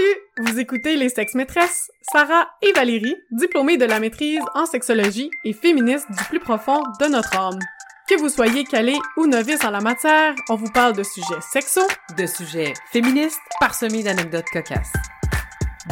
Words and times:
Salut! 0.00 0.48
Vous 0.48 0.58
écoutez 0.58 0.96
Les 0.96 1.08
Sexes 1.08 1.34
Maîtresses, 1.34 1.90
Sarah 2.12 2.48
et 2.62 2.72
Valérie, 2.72 3.16
diplômées 3.32 3.76
de 3.76 3.84
la 3.84 4.00
maîtrise 4.00 4.40
en 4.54 4.64
sexologie 4.64 5.30
et 5.44 5.52
féministes 5.52 6.06
du 6.10 6.24
plus 6.24 6.40
profond 6.40 6.82
de 7.00 7.06
notre 7.06 7.36
âme. 7.36 7.58
Que 8.08 8.18
vous 8.18 8.28
soyez 8.28 8.64
calé 8.64 8.96
ou 9.16 9.26
novice 9.26 9.64
en 9.64 9.70
la 9.70 9.80
matière, 9.80 10.34
on 10.48 10.56
vous 10.56 10.70
parle 10.70 10.94
de 10.94 11.02
sujets 11.02 11.40
sexos, 11.40 11.88
de 12.16 12.26
sujets 12.26 12.72
féministes 12.92 13.40
parsemés 13.58 14.02
d'anecdotes 14.02 14.48
cocasses. 14.52 14.92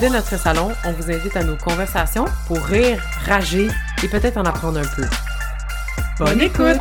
De 0.01 0.07
notre 0.07 0.39
salon, 0.39 0.71
on 0.87 0.93
vous 0.93 1.11
invite 1.11 1.37
à 1.37 1.45
nos 1.45 1.57
conversations 1.57 2.27
pour 2.47 2.59
rire, 2.59 3.03
rager 3.27 3.69
et 4.03 4.09
peut-être 4.09 4.39
en 4.39 4.45
apprendre 4.45 4.79
un 4.79 4.97
peu. 4.97 5.05
Bonne 6.19 6.41
écoute! 6.41 6.81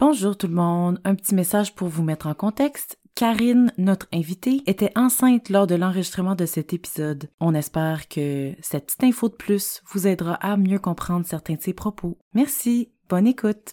Bonjour 0.00 0.38
tout 0.38 0.46
le 0.46 0.54
monde, 0.54 1.00
un 1.04 1.16
petit 1.16 1.34
message 1.34 1.74
pour 1.74 1.88
vous 1.88 2.04
mettre 2.04 2.28
en 2.28 2.34
contexte. 2.34 2.97
Karine, 3.18 3.72
notre 3.78 4.06
invitée, 4.14 4.62
était 4.68 4.92
enceinte 4.94 5.48
lors 5.48 5.66
de 5.66 5.74
l'enregistrement 5.74 6.36
de 6.36 6.46
cet 6.46 6.72
épisode. 6.72 7.28
On 7.40 7.52
espère 7.52 8.06
que 8.06 8.52
cette 8.62 8.86
petite 8.86 9.02
info 9.02 9.28
de 9.28 9.34
plus 9.34 9.82
vous 9.86 10.06
aidera 10.06 10.34
à 10.34 10.56
mieux 10.56 10.78
comprendre 10.78 11.26
certains 11.26 11.56
de 11.56 11.60
ses 11.60 11.72
propos. 11.72 12.16
Merci, 12.32 12.92
bonne 13.08 13.26
écoute. 13.26 13.72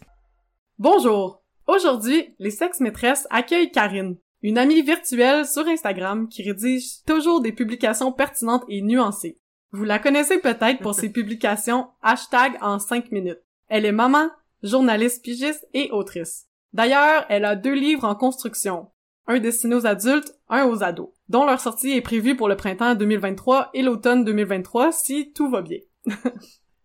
Bonjour! 0.79 1.43
Aujourd'hui, 1.67 2.33
les 2.39 2.49
sexes 2.49 2.79
maîtresses 2.79 3.27
accueillent 3.29 3.69
Karine, 3.69 4.17
une 4.41 4.57
amie 4.57 4.81
virtuelle 4.81 5.45
sur 5.45 5.67
Instagram 5.67 6.27
qui 6.27 6.41
rédige 6.41 7.03
toujours 7.05 7.39
des 7.39 7.51
publications 7.51 8.11
pertinentes 8.11 8.65
et 8.67 8.81
nuancées. 8.81 9.37
Vous 9.71 9.83
la 9.83 9.99
connaissez 9.99 10.39
peut-être 10.39 10.79
pour 10.79 10.95
ses 10.95 11.09
publications 11.13 11.89
hashtag 12.01 12.57
en 12.61 12.79
5 12.79 13.11
minutes. 13.11 13.43
Elle 13.67 13.85
est 13.85 13.91
maman, 13.91 14.27
journaliste 14.63 15.23
pigiste 15.23 15.67
et 15.75 15.91
autrice. 15.91 16.47
D'ailleurs, 16.73 17.27
elle 17.29 17.45
a 17.45 17.55
deux 17.55 17.75
livres 17.75 18.05
en 18.05 18.15
construction, 18.15 18.87
un 19.27 19.39
destiné 19.39 19.75
aux 19.75 19.85
adultes, 19.85 20.35
un 20.49 20.65
aux 20.65 20.83
ados, 20.83 21.09
dont 21.29 21.45
leur 21.45 21.59
sortie 21.59 21.91
est 21.91 22.01
prévue 22.01 22.35
pour 22.35 22.47
le 22.47 22.55
printemps 22.55 22.95
2023 22.95 23.71
et 23.73 23.81
l'automne 23.81 24.23
2023 24.23 24.91
si 24.91 25.31
tout 25.33 25.49
va 25.49 25.61
bien. 25.61 25.79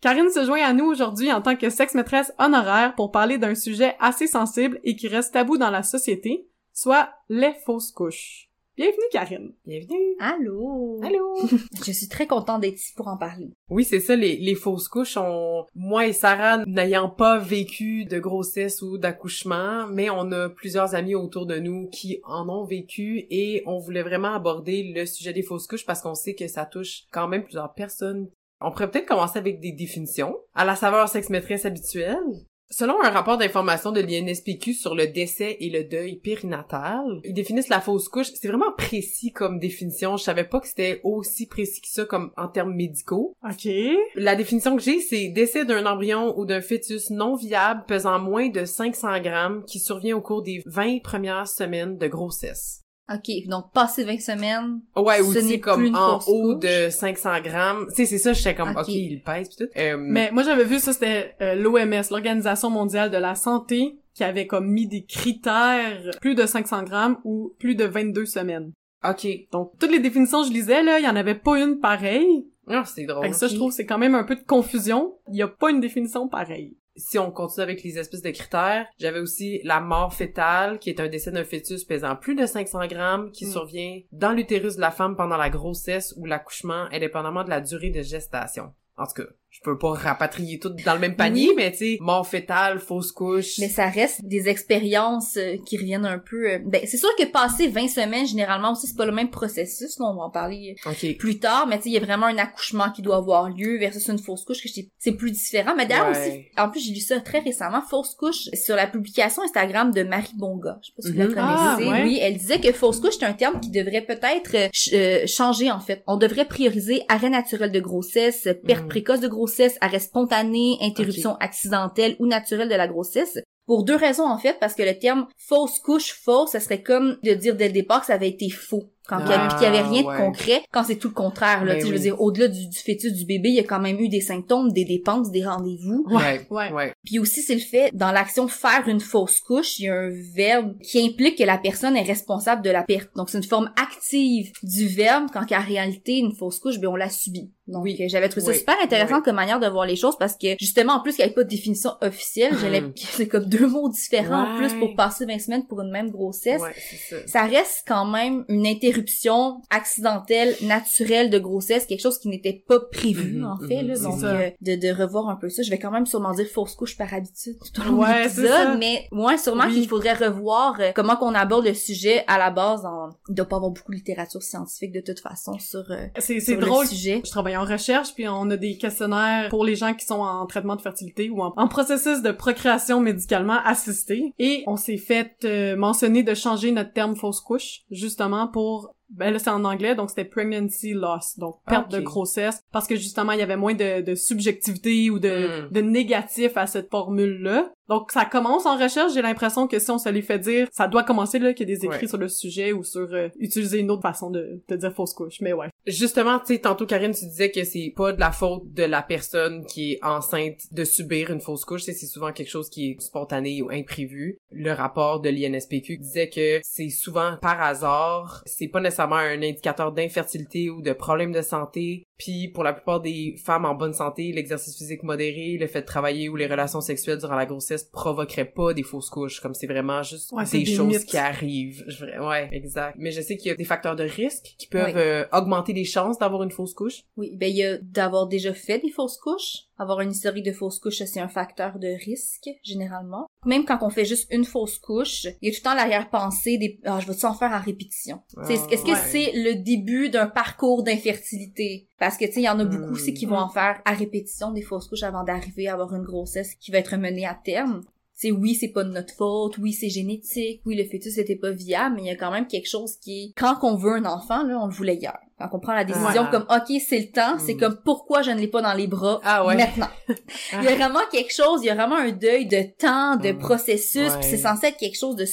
Karine 0.01 0.31
se 0.31 0.45
joint 0.47 0.63
à 0.63 0.73
nous 0.73 0.87
aujourd'hui 0.87 1.31
en 1.31 1.43
tant 1.43 1.57
que 1.57 1.69
sexe-maîtresse 1.69 2.33
honoraire 2.39 2.95
pour 2.95 3.13
parler 3.13 3.37
d'un 3.37 3.55
sujet 3.55 3.97
assez 4.01 4.27
sensible 4.27 4.81
et 4.83 4.97
qui 4.97 5.09
reste 5.09 5.35
tabou 5.35 5.59
dans 5.59 5.71
la 5.71 5.83
société, 5.83 6.47
soit 6.73 7.11
les 7.29 7.53
fausses 7.67 7.93
couches. 7.93 8.50
Bienvenue, 8.77 9.03
Karine. 9.13 9.53
Bienvenue. 9.67 10.17
Allô. 10.21 11.01
Allô. 11.03 11.35
Je 11.85 11.93
suis 11.93 12.09
très 12.09 12.27
contente 12.27 12.63
d'être 12.63 12.77
ici 12.77 12.95
pour 12.97 13.09
en 13.09 13.17
parler. 13.17 13.51
Oui, 13.69 13.85
c'est 13.85 14.01
ça, 14.01 14.17
les, 14.17 14.37
les 14.37 14.55
fausses 14.55 14.89
couches. 14.89 15.17
On... 15.17 15.65
Moi 15.75 16.07
et 16.07 16.13
Sarah, 16.13 16.65
n'ayant 16.67 17.11
pas 17.11 17.39
vécu 17.39 18.05
de 18.05 18.19
grossesse 18.19 18.81
ou 18.81 18.97
d'accouchement, 18.97 19.87
mais 19.89 20.09
on 20.09 20.33
a 20.33 20.49
plusieurs 20.49 20.95
amis 20.95 21.15
autour 21.15 21.47
de 21.47 21.59
nous 21.59 21.89
qui 21.89 22.21
en 22.25 22.49
ont 22.49 22.65
vécu 22.65 23.27
et 23.31 23.63
on 23.67 23.79
voulait 23.79 24.03
vraiment 24.03 24.35
aborder 24.35 24.93
le 24.95 25.05
sujet 25.05 25.33
des 25.33 25.43
fausses 25.43 25.67
couches 25.67 25.85
parce 25.85 26.01
qu'on 26.01 26.15
sait 26.15 26.35
que 26.35 26.49
ça 26.49 26.65
touche 26.65 27.03
quand 27.13 27.29
même 27.29 27.43
plusieurs 27.43 27.75
personnes. 27.75 28.31
On 28.61 28.71
pourrait 28.71 28.91
peut-être 28.91 29.09
commencer 29.09 29.39
avec 29.39 29.61
des 29.61 29.73
définitions 29.73 30.37
à 30.55 30.65
la 30.65 30.77
saveur 30.77 31.09
sexe-maîtresse 31.09 31.65
habituelle. 31.65 32.47
Selon 32.73 33.03
un 33.03 33.11
rapport 33.11 33.37
d'information 33.37 33.91
de 33.91 34.01
l'INSPQ 34.01 34.75
sur 34.75 34.95
le 34.95 35.09
décès 35.09 35.57
et 35.59 35.71
le 35.71 35.83
deuil 35.83 36.17
périnatal, 36.17 37.21
ils 37.25 37.35
définissent 37.35 37.69
la 37.69 37.81
fausse 37.81 38.09
couche. 38.09 38.29
C'est 38.35 38.47
vraiment 38.47 38.71
précis 38.71 39.33
comme 39.33 39.59
définition. 39.59 40.17
Je 40.17 40.23
savais 40.23 40.45
pas 40.45 40.61
que 40.61 40.69
c'était 40.69 41.01
aussi 41.03 41.49
précis 41.49 41.81
que 41.81 41.89
ça 41.89 42.05
comme 42.05 42.31
en 42.37 42.47
termes 42.47 42.75
médicaux. 42.75 43.35
OK. 43.43 43.69
La 44.15 44.37
définition 44.37 44.77
que 44.77 44.83
j'ai, 44.83 45.01
c'est 45.01 45.29
décès 45.29 45.65
d'un 45.65 45.85
embryon 45.85 46.39
ou 46.39 46.47
d'un 46.47 46.61
fœtus 46.61 47.11
non 47.11 47.35
viable 47.35 47.85
pesant 47.89 48.21
moins 48.21 48.49
de 48.49 48.65
500 48.65 49.21
grammes 49.21 49.65
qui 49.65 49.81
survient 49.81 50.17
au 50.17 50.21
cours 50.21 50.43
des 50.43 50.63
20 50.67 51.03
premières 51.03 51.49
semaines 51.49 51.99
de 51.99 52.07
grossesse. 52.07 52.80
OK, 53.13 53.49
donc 53.49 53.73
passer 53.73 54.05
20 54.05 54.21
semaines. 54.21 54.81
Ouais, 54.95 55.21
ou 55.21 55.33
Ce 55.33 55.39
tu 55.39 55.45
sais, 55.45 55.51
n'est 55.53 55.61
comme 55.61 55.95
en 55.97 56.19
haut 56.29 56.55
couche. 56.55 56.61
de 56.61 56.91
500 56.91 57.41
grammes. 57.41 57.87
Tu 57.89 57.95
sais, 57.97 58.05
c'est 58.07 58.19
ça, 58.19 58.33
j'étais 58.33 58.55
comme, 58.55 58.71
Ok. 58.71 58.81
OK, 58.83 58.89
il 58.89 59.21
pèse 59.23 59.49
pis 59.49 59.57
tout. 59.57 59.69
Euh, 59.77 59.97
Mais 59.99 60.31
moi, 60.31 60.43
j'avais 60.45 60.65
vu 60.65 60.79
ça, 60.79 60.93
c'était 60.93 61.35
euh, 61.41 61.55
l'OMS, 61.57 62.03
l'Organisation 62.11 62.71
mondiale 62.71 63.11
de 63.11 63.17
la 63.17 63.35
santé, 63.35 63.97
qui 64.15 64.23
avait 64.23 64.47
comme 64.47 64.69
mis 64.69 64.87
des 64.87 65.05
critères 65.05 66.11
plus 66.21 66.35
de 66.35 66.47
500 66.47 66.85
grammes 66.85 67.19
ou 67.25 67.53
plus 67.59 67.75
de 67.75 67.85
22 67.85 68.27
semaines. 68.27 68.73
OK. 69.09 69.27
Donc, 69.51 69.73
toutes 69.81 69.91
les 69.93 70.01
définitions 70.01 70.43
que 70.43 70.49
je 70.49 70.53
lisais, 70.53 70.83
là, 70.83 70.99
il 70.99 71.05
y 71.05 71.09
en 71.09 71.17
avait 71.17 71.35
pas 71.35 71.59
une 71.59 71.81
pareille. 71.81 72.47
Ah, 72.69 72.85
c'est 72.87 73.07
drôle. 73.07 73.25
Fait 73.25 73.31
que 73.31 73.37
ça, 73.37 73.49
je 73.49 73.57
trouve, 73.57 73.73
c'est 73.73 73.87
quand 73.87 73.99
même 73.99 74.15
un 74.15 74.23
peu 74.25 74.37
de 74.37 74.45
confusion. 74.45 75.15
Il 75.33 75.37
y 75.37 75.43
a 75.43 75.49
pas 75.49 75.71
une 75.71 75.81
définition 75.81 76.29
pareille. 76.29 76.77
Si 76.97 77.19
on 77.19 77.31
continue 77.31 77.63
avec 77.63 77.83
les 77.83 77.99
espèces 77.99 78.23
de 78.23 78.31
critères, 78.31 78.87
j'avais 78.99 79.21
aussi 79.21 79.61
la 79.65 79.81
mort 79.81 80.13
fétale, 80.15 80.79
qui 80.79 80.91
est 80.91 81.01
un 81.01 81.09
décès 81.09 81.31
d'un 81.31 81.45
fœtus 81.45 81.85
pesant 81.85 82.17
plus 82.17 82.35
de 82.35 82.47
500 82.47 82.87
grammes, 82.87 83.31
qui 83.33 83.47
Mm. 83.47 83.51
survient 83.53 84.01
dans 84.13 84.33
l'utérus 84.33 84.77
de 84.77 84.81
la 84.81 84.91
femme 84.91 85.17
pendant 85.17 85.37
la 85.37 85.51
grossesse 85.51 86.13
ou 86.17 86.27
l'accouchement, 86.27 86.87
indépendamment 86.93 87.45
de 87.45 87.51
la 87.51 87.61
durée 87.61 87.91
de 87.91 88.03
gestation. 88.03 88.73
En 88.97 89.07
tout 89.07 89.23
cas, 89.23 89.29
je 89.63 89.71
peux 89.71 89.79
pas 89.79 89.93
rapatrier 89.93 90.59
tout 90.59 90.71
dans 90.87 90.95
le 90.95 91.01
même 91.01 91.17
panier, 91.17 91.49
Oui. 91.49 91.55
mais 91.57 91.71
tu 91.73 91.79
sais, 91.79 91.99
mort 92.01 92.27
fétale, 92.27 92.79
fausse 92.81 93.13
couche. 93.13 93.59
Mais 93.59 93.69
ça 93.69 93.89
reste 93.89 94.25
des 94.25 94.49
expériences 94.49 95.37
euh, 95.37 95.57
qui 95.67 95.77
reviennent 95.77 96.07
un 96.07 96.19
peu... 96.19 96.51
euh, 96.53 96.59
Ben, 96.65 96.81
c'est 96.87 96.97
sûr 96.97 97.11
que 97.19 97.25
passer 97.27 97.69
20 97.69 97.89
semaines, 97.89 98.27
généralement 98.27 98.73
aussi, 98.73 98.87
c'est 98.87 98.97
pas 98.97 99.05
le 99.05 99.13
même 99.13 99.29
processus. 99.31 99.99
Là, 99.99 100.07
on 100.07 100.15
va 100.17 100.23
en 100.23 100.31
parler 100.31 100.77
Ok. 100.87 101.17
plus 101.19 101.39
tard, 101.39 101.67
mais 101.69 101.77
tu 101.77 101.85
sais, 101.85 101.89
il 101.91 101.93
y 101.93 101.97
a 101.99 102.01
vraiment 102.01 102.27
un 102.27 102.39
accouchement 102.39 102.91
qui 102.91 103.03
doit 103.03 103.17
avoir 103.17 103.51
lieu 103.51 103.79
versus 103.79 104.09
une 104.09 104.19
fausse 104.19 104.45
couche, 104.45 104.63
que 104.63 104.69
c'est 104.99 105.13
plus 105.13 105.31
différent. 105.31 105.75
Mais 105.77 105.85
d'ailleurs 105.87 106.09
Ouais. 106.11 106.29
aussi, 106.29 106.45
en 106.57 106.71
plus, 106.71 106.81
j'ai 106.81 106.95
lu 106.95 107.01
ça 107.01 107.21
très 107.21 107.41
récemment, 107.41 107.83
fausse 107.83 108.15
couche, 108.15 108.49
sur 108.55 108.77
la 108.77 108.87
publication 108.87 109.43
Instagram 109.43 109.91
de 109.93 110.03
Marie 110.05 110.33
Bonga. 110.37 110.79
Je 110.83 110.87
sais 110.87 110.93
pas 110.97 111.03
si 111.03 111.13
vous 111.13 111.19
la 111.19 111.27
connaissez. 111.27 111.45
Ah, 111.45 111.77
ouais. 111.81 112.03
Oui, 112.05 112.19
elle 112.23 112.37
disait 112.39 112.61
que 112.61 112.73
fausse 112.73 113.01
couche, 113.01 113.15
c'est 113.19 113.27
un 113.27 113.35
terme 113.35 113.61
qui 113.61 113.71
devrait 113.71 114.01
peut-être 114.07 114.55
euh, 114.55 114.69
ch- 114.73 114.91
euh, 114.95 115.27
changer, 115.27 115.71
en 115.71 115.81
fait. 115.81 116.03
On 116.07 116.17
devrait 116.17 116.47
prioriser 116.47 117.03
arrêt 117.09 117.29
naturel 117.31 117.71
de 117.73 117.81
grossesse, 117.81 118.49
perte 118.67 118.83
Mhm. 118.85 118.89
précoce 118.89 119.21
de 119.21 119.29
grossesse, 119.29 119.50
arrêt 119.81 119.99
spontané, 120.01 120.77
interruption 120.81 121.37
accidentelle 121.41 122.17
ou 122.19 122.27
naturelle 122.27 122.69
de 122.69 122.75
la 122.75 122.89
grossesse. 122.89 123.39
Pour 123.67 123.85
deux 123.85 123.95
raisons, 123.97 124.27
en 124.27 124.37
fait, 124.39 124.57
parce 124.59 124.75
que 124.75 124.83
le 124.83 124.99
terme 124.99 125.29
fausse 125.37 125.79
couche, 125.79 126.13
fausse, 126.25 126.51
ça 126.51 126.61
serait 126.61 126.83
comme 126.83 127.19
de 127.23 127.35
dire 127.35 127.55
dès 127.55 127.69
le 127.69 127.73
départ 127.73 128.01
que 128.01 128.07
ça 128.07 128.15
avait 128.15 128.29
été 128.29 128.51
faux. 128.51 128.91
Quand 129.07 129.19
il 129.25 129.31
y 129.31 129.33
avait, 129.33 129.49
Ah, 129.51 129.67
avait 129.67 129.83
rien 129.83 130.03
de 130.03 130.17
concret, 130.17 130.63
quand 130.73 130.85
c'est 130.85 130.97
tout 130.97 131.09
le 131.09 131.15
contraire, 131.15 131.65
là. 131.65 131.75
Ben 131.75 131.81
tu 131.81 131.83
sais, 131.83 131.87
Je 131.87 131.93
veux 131.93 131.99
oui. 131.99 132.03
dire, 132.03 132.21
au-delà 132.21 132.49
du, 132.49 132.69
du 132.69 132.79
fœtus 132.79 133.13
du 133.13 133.25
bébé, 133.27 133.49
il 133.49 133.57
y 133.57 133.61
a 133.61 133.65
quand 133.65 133.81
même 133.81 133.99
eu 133.99 134.09
des 134.09 134.21
symptômes, 134.21 134.73
des 134.73 134.85
dépenses, 134.85 135.31
des 135.31 135.45
rendez-vous. 135.45 136.05
Ouais. 136.09 136.47
Ouais. 136.51 136.73
Ouais. 136.73 136.93
Puis 137.05 137.19
aussi, 137.19 137.41
c'est 137.43 137.55
le 137.55 137.61
fait, 137.61 137.91
dans 137.95 138.13
l'action 138.13 138.47
faire 138.49 138.87
une 138.87 139.01
fausse 139.01 139.41
couche, 139.41 139.79
il 139.79 139.85
y 139.85 139.89
a 139.89 139.95
un 139.95 140.11
verbe 140.35 140.77
qui 140.83 141.01
implique 141.05 141.39
que 141.39 141.45
la 141.45 141.57
personne 141.59 141.97
est 141.97 142.03
responsable 142.03 142.63
de 142.63 142.71
la 142.71 142.83
perte. 142.83 143.09
Donc, 143.17 143.31
c'est 143.31 143.39
une 143.39 143.45
forme 143.45 143.71
active 143.83 144.53
du 144.63 144.87
verbe, 144.87 145.29
quand 145.33 145.47
qu'en 145.47 145.63
réalité, 145.63 146.19
une 146.19 146.35
fausse 146.35 146.59
couche, 146.59 146.79
ben, 146.79 146.89
on 146.89 146.97
la 146.97 147.09
subit. 147.09 147.51
Donc, 147.69 147.85
Oui. 147.85 147.97
j'avais 148.09 148.29
trouvé 148.29 148.45
ça 148.47 148.53
Oui. 148.53 148.59
super 148.59 148.75
intéressant 148.83 149.17
Oui. 149.19 149.23
comme 149.25 149.37
manière 149.37 149.61
de 149.61 149.67
voir 149.69 149.87
les 149.87 149.95
choses 149.97 150.17
parce 150.19 150.37
que, 150.37 150.49
justement, 150.61 150.95
en 150.95 151.01
plus, 151.01 151.13
qu'il 151.15 151.21
n'y 151.25 151.27
avait 151.27 151.35
pas 151.35 151.45
de 151.45 151.49
définition 151.49 151.93
officielle, 152.03 152.53
j'allais, 152.61 152.83
c'est 152.97 153.29
comme 153.29 153.47
deux 153.47 153.67
mots 153.67 153.89
différents 153.89 154.53
en 154.53 154.57
plus 154.57 154.73
pour 154.75 154.95
passer 154.97 155.25
20 155.25 155.39
semaines 155.39 155.67
pour 155.67 155.81
une 155.81 155.91
même 155.91 156.11
grossesse 156.11 156.61
Ouais, 156.61 156.75
ça. 157.09 157.17
ça 157.27 157.43
reste 157.47 157.85
quand 157.87 158.05
même 158.07 158.45
une 158.49 158.67
interruption 158.67 159.63
accidentelle, 159.71 160.55
naturelle 160.63 161.31
de 161.31 161.39
grossesse, 161.39 161.87
quelque 161.87 162.01
chose 162.03 162.19
qui 162.19 162.29
n'était 162.29 162.63
pas 162.67 162.81
prévu, 162.81 163.39
Mhm, 163.39 163.45
en 163.45 163.59
fait, 163.69 163.83
mhm, 163.83 163.89
là. 163.89 163.97
c'est 163.97 164.03
Donc, 164.03 164.23
euh, 164.25 164.51
de, 164.61 164.75
de 164.77 164.89
revoir 164.93 165.29
un 165.29 165.37
peu 165.37 165.49
ça. 165.49 165.63
Je 165.63 165.71
vais 165.71 165.79
quand 165.79 165.91
même 165.93 166.07
sûrement 166.07 166.33
dire 166.33 166.47
fausse 166.47 166.75
couche 166.75 166.90
par 166.97 167.13
habitude 167.15 167.57
tout 167.75 167.81
au 167.81 167.85
long 167.85 167.99
Ouais, 168.01 168.25
de 168.25 168.47
ça. 168.47 168.75
mais 168.77 169.09
ouais, 169.13 169.37
sûrement 169.39 169.65
Oui. 169.67 169.75
qu'il 169.75 169.89
faudrait 169.89 170.15
revoir 170.15 170.77
euh, 170.81 170.91
comment 170.95 171.17
qu'on 171.17 171.35
aborde 171.35 171.67
le 171.67 171.75
sujet 171.75 172.25
à 172.27 172.39
la 172.39 172.51
base. 172.51 172.85
En... 172.85 173.11
Il 173.29 173.35
doit 173.35 173.47
pas 173.47 173.57
avoir 173.57 173.71
beaucoup 173.71 173.91
de 173.93 173.97
littérature 173.97 174.43
scientifique 174.43 174.93
de 174.93 175.01
toute 175.01 175.21
façon 175.21 175.59
sur, 175.59 175.85
euh, 175.91 176.07
C'est, 176.19 176.41
c'est 176.41 176.57
drôle. 176.57 176.85
le 176.85 176.89
sujet. 176.91 177.21
Je 177.25 177.31
travaille 177.31 177.57
en 177.57 177.65
recherche, 177.65 178.15
puis 178.15 178.29
on 178.29 178.49
a 178.51 178.57
des 178.57 178.77
questionnaires 178.79 179.49
pour 179.51 179.65
les 179.65 179.77
gens 179.77 179.95
qui 179.95 180.05
sont 180.07 180.21
en 180.21 180.47
traitement 180.47 180.77
de 180.77 180.83
fertilité 180.83 181.31
ou 181.31 181.43
en, 181.43 181.53
en 181.57 181.69
processus 181.69 182.23
de 182.23 182.31
procréation 182.31 183.01
médicalement 183.01 183.59
assistée. 183.65 184.33
Et 184.39 184.65
on 184.67 184.77
s'est 184.77 184.97
fait 184.97 185.33
euh, 185.45 185.77
mentionner 185.77 186.23
de 186.23 186.35
changer 186.35 186.71
notre 186.73 186.93
terme 186.93 187.17
fausse 187.17 187.41
couche, 187.41 187.81
justement 187.91 188.49
pour... 188.49 188.95
Ben 189.11 189.33
là, 189.33 189.39
c'est 189.41 189.51
en 189.51 189.65
anglais, 189.65 189.95
donc 189.97 190.11
c'était 190.11 190.25
pregnancy 190.25 190.93
loss, 190.93 191.37
donc 191.39 191.57
perte 191.67 191.87
Ah, 191.93 191.97
ok. 191.97 192.01
de 192.01 192.05
grossesse, 192.05 192.63
parce 192.73 192.87
que 192.87 192.95
justement, 192.97 193.33
il 193.33 193.41
y 193.41 193.43
avait 193.43 193.57
moins 193.57 193.75
de, 193.75 194.03
de 194.03 194.15
subjectivité 194.15 195.11
ou 195.11 195.19
de, 195.19 195.67
Mm. 195.69 195.73
de 195.73 195.81
négatif 195.81 196.57
à 196.57 196.67
cette 196.67 196.91
formule-là. 196.91 197.73
Donc, 197.91 198.13
ça 198.13 198.25
commence 198.25 198.67
en 198.67 198.79
recherche. 198.79 199.13
J'ai 199.15 199.21
l'impression 199.21 199.67
que 199.67 199.79
si 199.81 199.91
on 199.91 199.99
se 199.99 200.09
les 200.09 200.23
fait 200.23 200.39
dire, 200.39 200.69
ça 200.71 200.87
doit 200.87 201.03
commencer 201.03 201.39
là, 201.41 201.53
qu'il 201.53 201.69
y 201.69 201.73
a 201.73 201.77
des 201.77 201.85
écrits 201.85 202.01
Ouais. 202.03 202.07
sur 202.07 202.19
le 202.19 202.29
sujet 202.29 202.73
ou 202.73 202.85
sur 202.85 203.09
euh, 203.13 203.29
utiliser 203.39 203.81
une 203.81 203.91
autre 203.91 204.03
façon 204.03 204.31
de, 204.31 204.63
de 204.69 204.77
dire 204.77 204.93
fausse 204.95 205.13
couche. 205.13 205.41
Mais 205.41 205.53
ouais. 205.53 205.67
Justement, 205.87 206.39
tu 206.39 206.55
sais, 206.55 206.61
tantôt, 206.61 206.87
Karine, 206.87 207.13
tu 207.13 207.25
disais 207.27 207.51
que 207.51 207.65
c'est 207.65 207.93
pas 207.97 208.13
de 208.13 208.21
la 208.21 208.31
faute 208.31 208.73
de 208.73 208.85
la 208.85 209.03
personne 209.03 209.67
qui 209.67 209.93
est 209.95 210.05
enceinte 210.05 210.61
de 210.71 210.85
subir 210.85 211.31
une 211.31 211.41
fausse 211.41 211.65
couche, 211.65 211.83
c'est 211.83 211.93
souvent 211.95 212.33
quelque 212.33 212.49
chose 212.49 212.71
qui 212.71 212.91
est 212.93 213.01
spontané 213.01 213.61
ou 213.61 213.71
imprévu. 213.71 214.39
Le 214.53 214.71
rapport 214.73 215.21
de 215.21 215.29
l'INSPQ 215.29 215.97
disait 215.99 216.29
que 216.29 216.61
c'est 216.63 216.91
souvent 216.91 217.37
par 217.43 217.61
hasard, 217.61 218.43
c'est 218.47 218.69
pas 218.69 218.81
nécessairement 218.81 219.17
un 219.17 219.43
indicateur 219.43 219.91
d'infertilité 219.91 220.71
ou 220.71 220.81
de 220.81 220.93
problème 220.93 221.33
de 221.33 221.43
santé. 221.43 222.05
Puis 222.19 222.49
pour 222.49 222.63
la 222.65 222.75
plupart 222.75 223.01
des 223.01 223.35
femmes 223.45 223.65
en 223.65 223.75
bonne 223.75 223.95
santé, 223.95 224.31
l'exercice 224.33 224.77
physique 224.77 225.03
modéré, 225.03 225.57
le 225.59 225.67
fait 225.67 225.81
de 225.81 225.87
travailler 225.87 226.29
ou 226.29 226.37
les 226.37 226.47
relations 226.47 226.81
sexuelles 226.83 227.19
durant 227.19 227.35
la 227.35 227.47
grossesse 227.47 227.80
provoqueraient 227.85 228.45
pas 228.51 228.75
des 228.75 228.83
fausses 228.83 229.11
couches, 229.11 229.41
comme 229.41 229.55
c'est 229.55 229.67
vraiment 229.67 230.03
juste 230.03 230.33
Ouais, 230.33 230.45
des, 230.45 230.65
des 230.65 230.75
choses 230.75 230.87
mythes. 230.87 231.07
qui 231.07 231.17
arrivent. 231.17 231.85
Je- 231.89 232.05
Ouais, 232.21 232.49
exact. 232.53 232.97
Mais 232.99 233.11
je 233.13 233.21
sais 233.21 233.37
qu'il 233.37 233.49
y 233.49 233.53
a 233.53 233.55
des 233.57 233.65
facteurs 233.65 233.97
de 233.97 234.05
risque 234.05 234.55
qui 234.59 234.67
peuvent 234.67 234.87
Oui. 234.95 235.01
euh, 235.01 235.25
augmenter 235.33 235.73
les 235.73 235.85
chances 235.85 236.19
d'avoir 236.19 236.43
une 236.43 236.51
fausse 236.51 236.75
couche. 236.75 237.03
Oui, 237.17 237.33
ben 237.37 237.49
il 237.49 237.57
y 237.57 237.65
a 237.65 237.79
d'avoir 237.79 238.27
déjà 238.27 238.53
fait 238.55 238.79
des 238.79 238.91
fausses 238.91 239.17
couches. 239.17 239.65
Avoir 239.79 240.03
une 240.03 240.11
historique 240.11 240.45
de 240.45 240.53
fausses 240.53 240.79
couches, 240.79 241.03
c'est 241.05 241.21
un 241.21 241.29
facteur 241.29 241.79
de 241.79 241.89
risque, 242.05 242.51
généralement. 242.63 243.27
Même 243.47 243.65
quand 243.65 243.79
on 243.81 243.89
fait 243.89 244.05
juste 244.05 244.27
une 244.31 244.45
fausse 244.45 244.79
couche, 244.79 245.25
il 245.41 245.49
y 245.49 245.49
a 245.49 245.53
tout 245.53 245.61
le 245.61 245.71
temps 245.71 245.75
l'arrière-pensée 245.75 246.59
des 246.59 246.79
«Ah, 246.85 247.01
je 247.01 247.07
vais-tu 247.07 247.25
en 247.25 247.33
faire 247.33 247.53
à 247.55 247.59
répétition? 247.59 248.21
Ah, 248.37 248.43
Est-ce 248.51 248.85
que 248.85 248.91
ouais. 248.91 248.97
c'est 249.11 249.33
le 249.35 249.63
début 249.63 250.11
d'un 250.11 250.27
parcours 250.27 250.83
d'infertilité? 250.83 251.89
Parce 252.01 252.17
que, 252.17 252.25
tu 252.25 252.33
sais, 252.33 252.41
il 252.41 252.45
y 252.45 252.49
en 252.49 252.59
a 252.59 252.65
beaucoup 252.65 252.91
Hmm. 252.91 252.95
aussi 252.95 253.15
qui 253.15 253.27
vont 253.27 253.37
en 253.37 253.51
faire 253.51 253.81
à 253.85 253.93
répétition 253.93 254.51
des 254.51 254.63
fausses 254.63 254.89
couches 254.89 255.03
avant 255.03 255.23
d'arriver 255.23 255.69
à 255.69 255.75
avoir 255.75 255.95
une 255.95 256.03
grossesse 256.03 256.55
qui 256.55 256.73
va 256.73 256.79
être 256.79 256.97
menée 256.97 257.27
à 257.27 257.35
terme. 257.35 257.83
Tu 258.19 258.29
sais, 258.29 258.31
oui, 258.33 258.55
c'est 258.55 258.69
pas 258.69 258.85
de 258.85 258.91
notre 258.91 259.15
faute, 259.15 259.59
oui, 259.59 259.73
c'est 259.75 259.91
génétique, 259.91 260.63
oui, 260.65 260.77
le 260.77 260.85
fœtus 260.85 261.19
était 261.19 261.37
pas 261.37 261.51
viable, 261.53 261.97
mais 261.97 262.03
il 262.03 262.07
y 262.07 262.11
a 262.11 262.17
quand 262.17 262.31
même 262.31 262.47
quelque 262.47 262.69
chose 262.69 262.97
qui 262.97 263.23
est... 263.23 263.33
Quand 263.37 263.59
on 263.63 263.77
veut 263.77 263.93
un 263.93 264.05
enfant, 264.07 264.43
là, 264.43 264.59
on 264.59 264.67
le 264.67 264.73
voulait 264.73 264.97
hier. 264.97 265.19
Quand 265.41 265.49
on 265.55 265.59
prend 265.61 265.73
la 265.75 265.85
décision 265.85 266.23
Ouais. 266.25 266.31
comme, 266.31 266.45
OK, 266.51 266.81
c'est 266.87 266.99
le 266.99 267.11
temps, 267.11 267.39
c'est 267.39 267.55
Mm. 267.55 267.59
comme, 267.61 267.77
pourquoi 267.85 268.21
je 268.23 268.31
ne 268.31 268.39
l'ai 268.39 268.47
pas 268.49 268.61
dans 268.61 268.75
les 268.75 268.87
bras 268.87 269.21
Ah 269.25 269.47
ouais. 269.47 269.57
maintenant? 269.57 269.89
Il 270.53 270.65
y 270.65 270.69
a 270.69 270.75
vraiment 270.77 271.01
quelque 271.11 271.33
chose, 271.33 271.61
il 271.63 271.67
y 271.67 271.71
a 271.71 271.75
vraiment 271.75 271.97
un 271.97 272.11
deuil 272.13 272.47
de 272.47 272.63
temps, 272.79 273.17
de 273.17 273.33
Mm. 273.33 273.39
processus, 273.39 274.11
Ouais. 274.11 274.19
puis 274.21 274.29
c'est 274.29 274.37
censé 274.37 274.67
être 274.67 274.77
quelque 274.77 274.99
chose 274.99 275.17
de 275.17 275.23
euh, 275.25 275.27